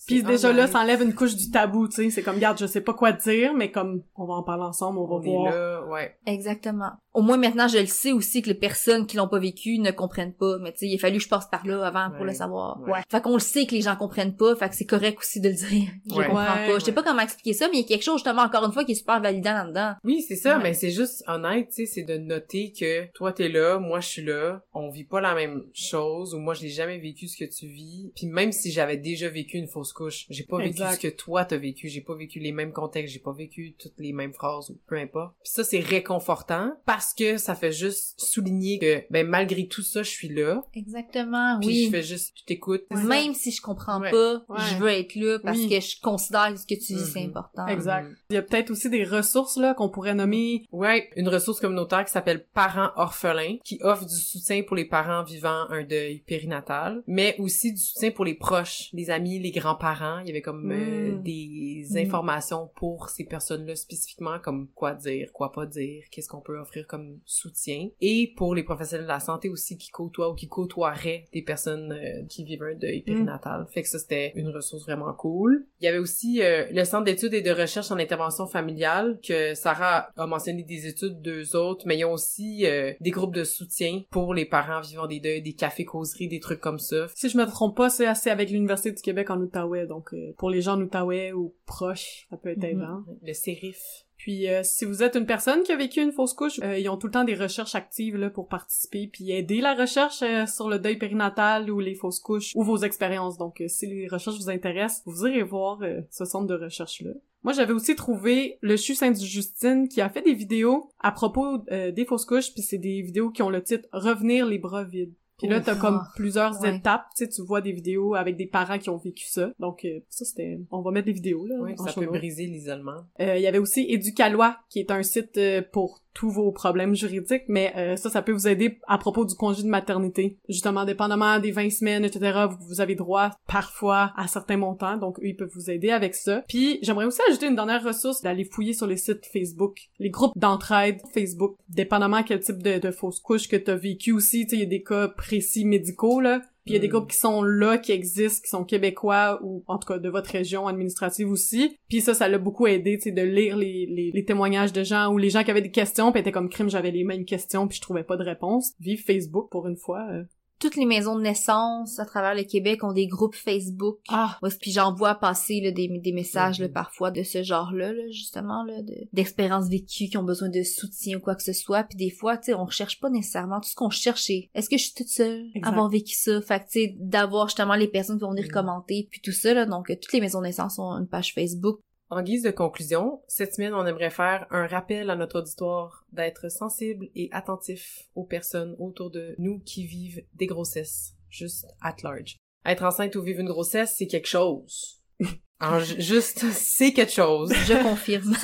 Puis, 0.06 0.22
déjà 0.22 0.52
là, 0.52 0.66
ça 0.66 0.80
enlève 0.80 1.02
une 1.02 1.14
couche 1.14 1.34
du 1.34 1.50
tabou, 1.50 1.88
tu 1.88 1.94
sais. 1.96 2.10
C'est 2.10 2.22
comme, 2.22 2.36
regarde, 2.36 2.58
je 2.58 2.66
sais 2.66 2.80
pas 2.82 2.94
quoi 2.94 3.12
dire, 3.12 3.54
mais 3.54 3.70
comme, 3.70 4.02
on 4.14 4.26
va 4.26 4.34
en 4.34 4.42
parler 4.42 4.64
ensemble, 4.64 4.98
on 4.98 5.06
va 5.06 5.14
On 5.14 5.22
est 5.22 5.30
voir. 5.30 5.52
là, 5.54 5.86
ouais. 5.86 6.16
Exactement. 6.26 6.92
Au 7.14 7.22
moins 7.22 7.36
maintenant, 7.36 7.68
je 7.68 7.78
le 7.78 7.86
sais 7.86 8.12
aussi 8.12 8.42
que 8.42 8.48
les 8.48 8.54
personnes 8.54 9.06
qui 9.06 9.16
l'ont 9.16 9.28
pas 9.28 9.38
vécu 9.38 9.78
ne 9.78 9.90
comprennent 9.92 10.34
pas, 10.34 10.58
mais 10.60 10.72
tu 10.72 10.78
sais, 10.80 10.86
il 10.88 10.96
a 10.96 10.98
fallu 10.98 11.18
que 11.18 11.24
je 11.24 11.28
passe 11.28 11.46
par 11.48 11.66
là 11.66 11.86
avant 11.86 12.10
pour 12.10 12.22
Ouais. 12.22 12.26
le 12.28 12.34
savoir. 12.34 12.80
Ouais. 12.82 13.00
Fait 13.10 13.20
qu'on 13.22 13.34
le 13.34 13.38
sait 13.38 13.66
que 13.66 13.74
les 13.74 13.82
gens 13.82 13.94
comprennent 13.96 14.36
pas, 14.36 14.56
fait 14.56 14.68
que 14.68 14.74
c'est 14.74 14.84
correct 14.84 15.18
aussi 15.20 15.40
de 15.40 15.48
le 15.48 15.54
dire. 15.54 15.88
Je 16.10 16.14
Ouais. 16.16 16.26
comprends 16.26 16.42
Ouais, 16.42 16.66
pas. 16.72 16.78
Je 16.78 16.84
sais 16.84 16.92
pas 16.92 17.02
comment 17.04 17.22
expliquer 17.22 17.52
ça, 17.52 17.68
mais 17.70 17.78
il 17.78 17.82
y 17.82 17.84
a 17.84 17.88
quelque 17.88 18.02
chose 18.02 18.16
justement 18.16 18.42
encore 18.42 18.64
une 18.64 18.72
fois 18.72 18.84
qui 18.84 18.92
est 18.92 18.96
super 18.96 19.20
validant 19.20 19.52
là-dedans. 19.52 19.94
Oui, 20.04 20.22
c'est 20.26 20.36
ça, 20.36 20.56
Ouais. 20.56 20.62
mais 20.64 20.74
c'est 20.74 20.90
juste 20.90 21.22
honnête, 21.28 21.68
tu 21.68 21.74
sais, 21.74 21.86
c'est 21.86 22.02
de 22.02 22.18
noter 22.18 22.72
que 22.72 23.06
toi 23.12 23.32
t'es 23.32 23.48
là, 23.48 23.78
moi 23.78 24.00
je 24.00 24.08
suis 24.08 24.24
là, 24.24 24.62
on 24.74 24.90
vit 24.90 25.04
pas 25.04 25.20
la 25.20 25.34
même 25.34 25.62
chose, 25.72 26.34
ou 26.34 26.38
moi 26.40 26.54
je 26.54 26.62
l'ai 26.62 26.70
jamais 26.70 26.98
vécu 26.98 27.28
ce 27.28 27.36
que 27.36 27.48
tu 27.48 27.66
vis, 27.68 28.10
puis 28.16 28.26
même 28.26 28.50
si 28.50 28.72
j'avais 28.72 28.96
déjà 28.96 29.28
vécu 29.28 29.56
une 29.56 29.68
fausse 29.68 29.92
couche, 29.92 30.26
j'ai 30.30 30.42
pas 30.44 30.58
Exact. 30.58 30.90
vécu 30.90 30.96
ce 30.96 31.00
que 31.08 31.14
toi 31.16 31.44
t'as 31.44 31.56
vécu, 31.58 31.88
j'ai 31.88 32.00
pas 32.00 32.14
vécu 32.16 32.40
les 32.40 32.52
mêmes 32.52 32.72
contextes, 32.72 33.12
j'ai 33.14 33.20
pas 33.20 33.32
vécu 33.32 33.76
toutes 33.78 33.94
les 33.98 34.12
mêmes 34.12 34.32
phrases, 34.32 34.70
ou 34.70 34.78
peu 34.88 34.96
importe. 34.96 35.34
Puis 35.44 35.52
ça 35.52 35.62
c'est 35.62 35.78
réconfortant, 35.80 36.72
parce 36.86 37.03
que 37.12 37.36
ça 37.36 37.54
fait 37.54 37.72
juste 37.72 38.14
souligner 38.20 38.78
que, 38.78 39.02
ben 39.10 39.26
malgré 39.26 39.66
tout 39.66 39.82
ça, 39.82 40.02
je 40.02 40.10
suis 40.10 40.28
là, 40.28 40.62
Exactement, 40.74 41.58
puis 41.60 41.68
oui. 41.68 41.84
je 41.86 41.90
fais 41.90 42.02
juste, 42.02 42.32
je 42.36 42.44
t'écoute. 42.44 42.84
Même 42.90 43.34
si 43.34 43.50
je 43.50 43.60
comprends 43.60 44.00
Ouais. 44.00 44.10
pas, 44.10 44.44
Ouais. 44.48 44.58
je 44.70 44.76
veux 44.76 44.88
être 44.88 45.14
là 45.16 45.38
parce 45.40 45.58
Oui. 45.58 45.68
que 45.68 45.80
je 45.80 46.00
considère 46.00 46.52
que 46.52 46.56
ce 46.60 46.66
que 46.66 46.74
tu 46.74 46.94
dis 46.94 47.04
c'est 47.04 47.20
Mhm. 47.22 47.28
important. 47.30 47.66
Exact. 47.66 48.04
Mhm. 48.04 48.16
Il 48.30 48.34
y 48.34 48.36
a 48.38 48.42
peut-être 48.42 48.70
aussi 48.70 48.88
des 48.88 49.04
ressources, 49.04 49.56
là, 49.56 49.74
qu'on 49.74 49.88
pourrait 49.88 50.14
nommer. 50.14 50.64
Ouais, 50.72 51.10
une 51.16 51.28
ressource 51.28 51.60
communautaire 51.60 52.04
qui 52.04 52.12
s'appelle 52.12 52.46
Parents 52.54 52.90
orphelins, 52.96 53.56
qui 53.64 53.78
offre 53.82 54.04
du 54.06 54.14
soutien 54.14 54.62
pour 54.62 54.76
les 54.76 54.84
parents 54.84 55.24
vivant 55.24 55.66
un 55.70 55.82
deuil 55.82 56.20
périnatal, 56.20 57.02
mais 57.06 57.34
aussi 57.38 57.72
du 57.72 57.80
soutien 57.80 58.10
pour 58.12 58.24
les 58.24 58.34
proches, 58.34 58.90
les 58.92 59.10
amis, 59.10 59.38
les 59.40 59.50
grands-parents. 59.50 60.20
Il 60.20 60.28
y 60.28 60.30
avait 60.30 60.42
comme 60.42 60.70
euh, 60.70 61.12
Mm. 61.16 61.22
des 61.22 61.86
Mm. 61.90 61.96
informations 61.98 62.70
pour 62.76 63.08
ces 63.08 63.24
personnes-là 63.24 63.74
spécifiquement, 63.76 64.38
comme 64.38 64.68
quoi 64.74 64.94
dire, 64.94 65.32
quoi 65.32 65.50
pas 65.52 65.66
dire, 65.66 66.04
qu'est-ce 66.10 66.28
qu'on 66.28 66.40
peut 66.40 66.58
offrir 66.58 66.86
comme 66.86 66.93
soutien. 67.24 67.88
Et 68.00 68.32
pour 68.36 68.54
les 68.54 68.62
professionnels 68.62 69.06
de 69.06 69.08
la 69.12 69.20
santé 69.20 69.48
aussi 69.48 69.76
qui 69.78 69.90
côtoient 69.90 70.30
ou 70.30 70.34
qui 70.34 70.48
côtoieraient 70.48 71.24
des 71.32 71.42
personnes 71.42 71.92
euh, 71.92 72.24
qui 72.28 72.44
vivent 72.44 72.62
un 72.62 72.74
deuil 72.74 73.02
périnatal. 73.02 73.66
Fait 73.72 73.82
que 73.82 73.88
ça, 73.88 73.98
c'était 73.98 74.32
une 74.36 74.48
ressource 74.48 74.84
vraiment 74.84 75.12
cool. 75.14 75.66
Il 75.80 75.84
y 75.84 75.88
avait 75.88 75.98
aussi 75.98 76.42
euh, 76.42 76.66
le 76.70 76.84
Centre 76.84 77.04
d'études 77.04 77.34
et 77.34 77.42
de 77.42 77.50
recherche 77.50 77.90
en 77.90 77.98
intervention 77.98 78.46
familiale 78.46 79.18
que 79.26 79.54
Sarah 79.54 80.08
a 80.16 80.26
mentionné 80.26 80.62
des 80.62 80.86
études 80.86 81.20
d'eux 81.22 81.56
autres, 81.56 81.84
mais 81.86 81.98
ils 81.98 82.04
ont 82.04 82.12
aussi 82.12 82.66
euh, 82.66 82.92
des 83.00 83.10
groupes 83.10 83.34
de 83.34 83.44
soutien 83.44 84.02
pour 84.10 84.34
les 84.34 84.44
parents 84.46 84.80
vivant 84.80 85.06
des 85.06 85.20
deuils, 85.20 85.42
des 85.42 85.54
cafés 85.54 85.84
causeries, 85.84 86.28
des 86.28 86.40
trucs 86.40 86.60
comme 86.60 86.78
ça. 86.78 87.06
Si 87.14 87.28
je 87.28 87.38
me 87.38 87.46
trompe 87.46 87.76
pas, 87.76 87.90
c'est 87.90 88.06
assez 88.06 88.30
avec 88.30 88.50
l'Université 88.50 88.92
du 88.92 89.02
Québec 89.02 89.30
en 89.30 89.40
Outaouais, 89.40 89.86
donc 89.86 90.14
pour 90.38 90.50
les 90.50 90.60
gens 90.60 90.74
en 90.74 90.80
Outaouais 90.80 91.32
ou 91.32 91.54
proches, 91.66 92.26
ça 92.30 92.36
peut 92.36 92.50
être 92.50 92.58
Mhm. 92.64 92.70
aidant. 92.70 93.04
Le 93.22 93.32
sérif. 93.32 93.78
Puis 94.24 94.48
euh, 94.48 94.62
si 94.62 94.86
vous 94.86 95.02
êtes 95.02 95.16
une 95.16 95.26
personne 95.26 95.62
qui 95.64 95.72
a 95.72 95.76
vécu 95.76 96.00
une 96.00 96.10
fausse 96.10 96.32
couche, 96.32 96.58
euh, 96.62 96.78
ils 96.78 96.88
ont 96.88 96.96
tout 96.96 97.08
le 97.08 97.12
temps 97.12 97.24
des 97.24 97.34
recherches 97.34 97.74
actives 97.74 98.16
là 98.16 98.30
pour 98.30 98.48
participer 98.48 99.06
puis 99.06 99.32
aider 99.32 99.60
la 99.60 99.74
recherche 99.74 100.22
euh, 100.22 100.46
sur 100.46 100.70
le 100.70 100.78
deuil 100.78 100.96
périnatal 100.96 101.70
ou 101.70 101.78
les 101.78 101.94
fausses 101.94 102.20
couches 102.20 102.52
ou 102.54 102.62
vos 102.62 102.78
expériences. 102.78 103.36
Donc 103.36 103.60
euh, 103.60 103.68
si 103.68 103.86
les 103.86 104.08
recherches 104.08 104.38
vous 104.38 104.48
intéressent, 104.48 105.02
vous 105.04 105.26
irez 105.26 105.42
voir 105.42 105.80
ce 106.08 106.24
centre 106.24 106.46
de 106.46 106.54
recherche 106.54 107.02
là. 107.02 107.10
Moi, 107.42 107.52
j'avais 107.52 107.74
aussi 107.74 107.94
trouvé 107.94 108.56
le 108.62 108.78
CHU 108.78 108.94
Sainte-Justine 108.94 109.88
qui 109.88 110.00
a 110.00 110.08
fait 110.08 110.22
des 110.22 110.32
vidéos 110.32 110.88
à 111.00 111.12
propos 111.12 111.58
des 111.68 112.06
fausses 112.06 112.24
couches, 112.24 112.54
puis 112.54 112.62
c'est 112.62 112.78
des 112.78 113.02
vidéos 113.02 113.28
qui 113.28 113.42
ont 113.42 113.50
le 113.50 113.62
titre 113.62 113.86
Revenir 113.92 114.46
les 114.46 114.56
bras 114.56 114.84
vides. 114.84 115.12
Puis 115.38 115.48
là, 115.48 115.60
t'as 115.60 115.74
comme 115.74 116.00
Ah, 116.02 116.12
plusieurs 116.14 116.60
ouais. 116.60 116.76
étapes, 116.76 117.06
tu 117.16 117.24
sais, 117.24 117.28
tu 117.28 117.42
vois 117.42 117.60
des 117.60 117.72
vidéos 117.72 118.14
avec 118.14 118.36
des 118.36 118.46
parents 118.46 118.78
qui 118.78 118.88
ont 118.88 118.96
vécu 118.98 119.26
ça. 119.26 119.50
Donc 119.58 119.84
euh, 119.84 119.98
ça, 120.08 120.24
c'était... 120.24 120.60
On 120.70 120.80
va 120.80 120.92
mettre 120.92 121.06
des 121.06 121.12
vidéos, 121.12 121.44
là. 121.46 121.56
Oui, 121.60 121.74
ça 121.76 121.92
peut 121.92 122.06
briser 122.06 122.46
l'isolement. 122.46 123.02
Euh, 123.20 123.36
Il 123.36 123.42
y 123.42 123.46
avait 123.46 123.58
aussi 123.58 123.84
Éducalois, 123.88 124.58
qui 124.70 124.78
est 124.78 124.90
un 124.92 125.02
site 125.02 125.36
euh, 125.38 125.62
pour 125.72 126.03
tous 126.14 126.30
vos 126.30 126.52
problèmes 126.52 126.94
juridiques, 126.94 127.44
mais 127.48 127.72
euh, 127.76 127.96
ça, 127.96 128.08
ça 128.08 128.22
peut 128.22 128.32
vous 128.32 128.48
aider 128.48 128.78
à 128.86 128.98
propos 128.98 129.24
du 129.24 129.34
congé 129.34 129.62
de 129.62 129.68
maternité. 129.68 130.38
Justement, 130.48 130.84
dépendamment 130.84 131.38
des 131.40 131.50
20 131.50 131.70
semaines, 131.70 132.04
etc., 132.04 132.46
vous, 132.68 132.80
avez 132.80 132.94
droit 132.94 133.30
parfois 133.46 134.12
à 134.16 134.26
certains 134.28 134.56
montants, 134.56 134.96
donc 134.96 135.18
eux, 135.20 135.26
ils 135.26 135.36
peuvent 135.36 135.50
vous 135.54 135.70
aider 135.70 135.90
avec 135.90 136.14
ça. 136.14 136.42
Puis, 136.48 136.78
j'aimerais 136.82 137.04
aussi 137.04 137.20
ajouter 137.28 137.46
une 137.46 137.56
dernière 137.56 137.82
ressource, 137.82 138.22
d'aller 138.22 138.44
fouiller 138.44 138.72
sur 138.72 138.86
les 138.86 138.96
sites 138.96 139.26
Facebook, 139.26 139.78
les 139.98 140.10
groupes 140.10 140.36
d'entraide 140.36 141.00
Facebook, 141.12 141.56
dépendamment 141.68 142.22
quel 142.22 142.40
type 142.40 142.62
de, 142.62 142.78
de 142.78 142.90
fausse 142.90 143.20
couche 143.20 143.48
que 143.48 143.56
t'as 143.56 143.76
vécu 143.76 144.12
aussi, 144.12 144.46
tu 144.46 144.50
sais, 144.50 144.56
il 144.56 144.60
y 144.60 144.66
a 144.66 144.66
des 144.66 144.82
cas 144.82 145.08
précis 145.08 145.64
médicaux, 145.64 146.20
là, 146.20 146.40
puis 146.64 146.72
il 146.72 146.74
y 146.74 146.76
a 146.76 146.80
des 146.80 146.88
Mm. 146.88 146.90
groupes 146.90 147.10
qui 147.10 147.16
sont 147.16 147.42
là, 147.42 147.78
qui 147.78 147.92
existent, 147.92 148.42
qui 148.44 148.50
sont 148.50 148.64
québécois 148.64 149.38
ou 149.42 149.62
en 149.66 149.78
tout 149.78 149.86
cas 149.88 149.98
de 149.98 150.08
votre 150.08 150.30
région 150.30 150.66
administrative 150.66 151.28
aussi. 151.30 151.78
Puis 151.88 152.00
ça, 152.00 152.14
ça 152.14 152.28
l'a 152.28 152.38
beaucoup 152.38 152.66
aidé, 152.66 152.96
tu 152.96 153.04
sais, 153.04 153.12
de 153.12 153.22
lire 153.22 153.56
les, 153.56 153.86
les, 153.86 154.10
les 154.12 154.24
témoignages 154.24 154.72
de 154.72 154.82
gens 154.82 155.12
ou 155.12 155.18
les 155.18 155.30
gens 155.30 155.44
qui 155.44 155.50
avaient 155.50 155.62
des 155.62 155.70
questions, 155.70 156.10
puis 156.12 156.20
étaient 156.20 156.32
comme 156.32 156.48
crime, 156.48 156.68
j'avais 156.70 156.90
les 156.90 157.04
mêmes 157.04 157.24
questions, 157.24 157.68
puis 157.68 157.76
je 157.76 157.82
trouvais 157.82 158.04
pas 158.04 158.16
de 158.16 158.24
réponse. 158.24 158.72
Vive 158.80 159.04
Facebook 159.04 159.50
pour 159.50 159.66
une 159.68 159.76
fois. 159.76 160.06
euh. 160.10 160.24
Toutes 160.64 160.76
les 160.76 160.86
maisons 160.86 161.14
de 161.16 161.20
naissance 161.20 161.98
à 161.98 162.06
travers 162.06 162.34
le 162.34 162.42
Québec 162.42 162.84
ont 162.84 162.94
des 162.94 163.06
groupes 163.06 163.34
Facebook. 163.34 163.98
Ah, 164.08 164.38
puis 164.58 164.70
j'en 164.72 164.94
vois 164.94 165.14
passer 165.14 165.60
là, 165.60 165.70
des, 165.70 165.88
des 165.88 166.12
messages 166.12 166.58
là, 166.58 166.68
Mhm. 166.68 166.72
parfois 166.72 167.10
de 167.10 167.22
ce 167.22 167.42
genre-là, 167.42 167.92
là, 167.92 168.02
justement, 168.10 168.64
là, 168.64 168.80
de- 168.80 169.06
d'expériences 169.12 169.68
vécues 169.68 170.08
qui 170.08 170.16
ont 170.16 170.22
besoin 170.22 170.48
de 170.48 170.62
soutien 170.62 171.18
ou 171.18 171.20
quoi 171.20 171.34
que 171.34 171.42
ce 171.42 171.52
soit. 171.52 171.82
Puis 171.84 171.98
des 171.98 172.08
fois, 172.08 172.38
tu 172.38 172.44
sais, 172.46 172.54
on 172.54 172.64
recherche 172.64 172.98
pas 172.98 173.10
nécessairement 173.10 173.60
tout 173.60 173.68
ce 173.68 173.74
qu'on 173.74 173.90
cherche. 173.90 174.22
c'est 174.22 174.48
Est-ce 174.54 174.70
que 174.70 174.78
je 174.78 174.84
suis 174.84 174.94
toute 174.94 175.08
seule 175.08 175.44
Exact. 175.54 175.66
à 175.66 175.68
avoir 175.68 175.90
vécu 175.90 176.14
ça? 176.14 176.40
Fait 176.40 176.60
que 176.60 176.64
tu 176.70 176.80
sais, 176.80 176.94
d'avoir 176.98 177.48
justement 177.48 177.74
les 177.74 177.88
personnes 177.88 178.16
qui 178.16 178.22
vont 178.24 178.30
venir 178.30 178.44
Mhm. 178.46 178.50
commenter 178.52 179.06
puis 179.10 179.20
tout 179.22 179.32
ça. 179.32 179.52
Là, 179.52 179.66
donc, 179.66 179.88
toutes 179.88 180.12
les 180.14 180.20
maisons 180.22 180.38
de 180.40 180.46
naissance 180.46 180.78
ont 180.78 180.92
une 180.96 181.06
page 181.08 181.34
Facebook. 181.34 181.78
En 182.10 182.22
guise 182.22 182.42
de 182.42 182.50
conclusion, 182.50 183.22
cette 183.28 183.54
semaine, 183.54 183.74
on 183.74 183.86
aimerait 183.86 184.10
faire 184.10 184.46
un 184.50 184.66
rappel 184.66 185.08
à 185.10 185.16
notre 185.16 185.40
auditoire 185.40 186.04
d'être 186.12 186.50
sensible 186.50 187.08
et 187.14 187.28
attentif 187.32 188.08
aux 188.14 188.24
personnes 188.24 188.76
autour 188.78 189.10
de 189.10 189.34
nous 189.38 189.60
qui 189.60 189.86
vivent 189.86 190.22
des 190.34 190.46
grossesses, 190.46 191.14
juste 191.30 191.66
at 191.80 191.96
large. 192.02 192.36
Être 192.66 192.84
enceinte 192.84 193.16
ou 193.16 193.22
vivre 193.22 193.40
une 193.40 193.48
grossesse, 193.48 193.94
c'est 193.96 194.06
quelque 194.06 194.28
chose. 194.28 195.02
Alors, 195.60 195.80
juste, 195.80 196.44
c'est 196.52 196.92
quelque 196.92 197.12
chose. 197.12 197.52
Je 197.66 197.82
confirme. 197.82 198.34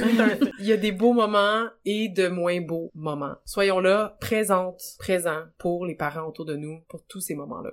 Il 0.59 0.67
y 0.67 0.73
a 0.73 0.77
des 0.77 0.93
beaux 0.93 1.13
moments 1.13 1.67
et 1.85 2.09
de 2.09 2.29
moins 2.29 2.61
beaux 2.61 2.91
moments. 2.95 3.35
Soyons 3.45 3.81
là, 3.81 4.17
présentes, 4.21 4.83
présents 4.99 5.45
pour 5.59 5.85
les 5.85 5.95
parents 5.95 6.27
autour 6.27 6.47
de 6.47 6.57
nous, 6.57 6.81
pour 6.89 7.05
tous 7.07 7.21
ces 7.21 7.35
moments-là. 7.35 7.73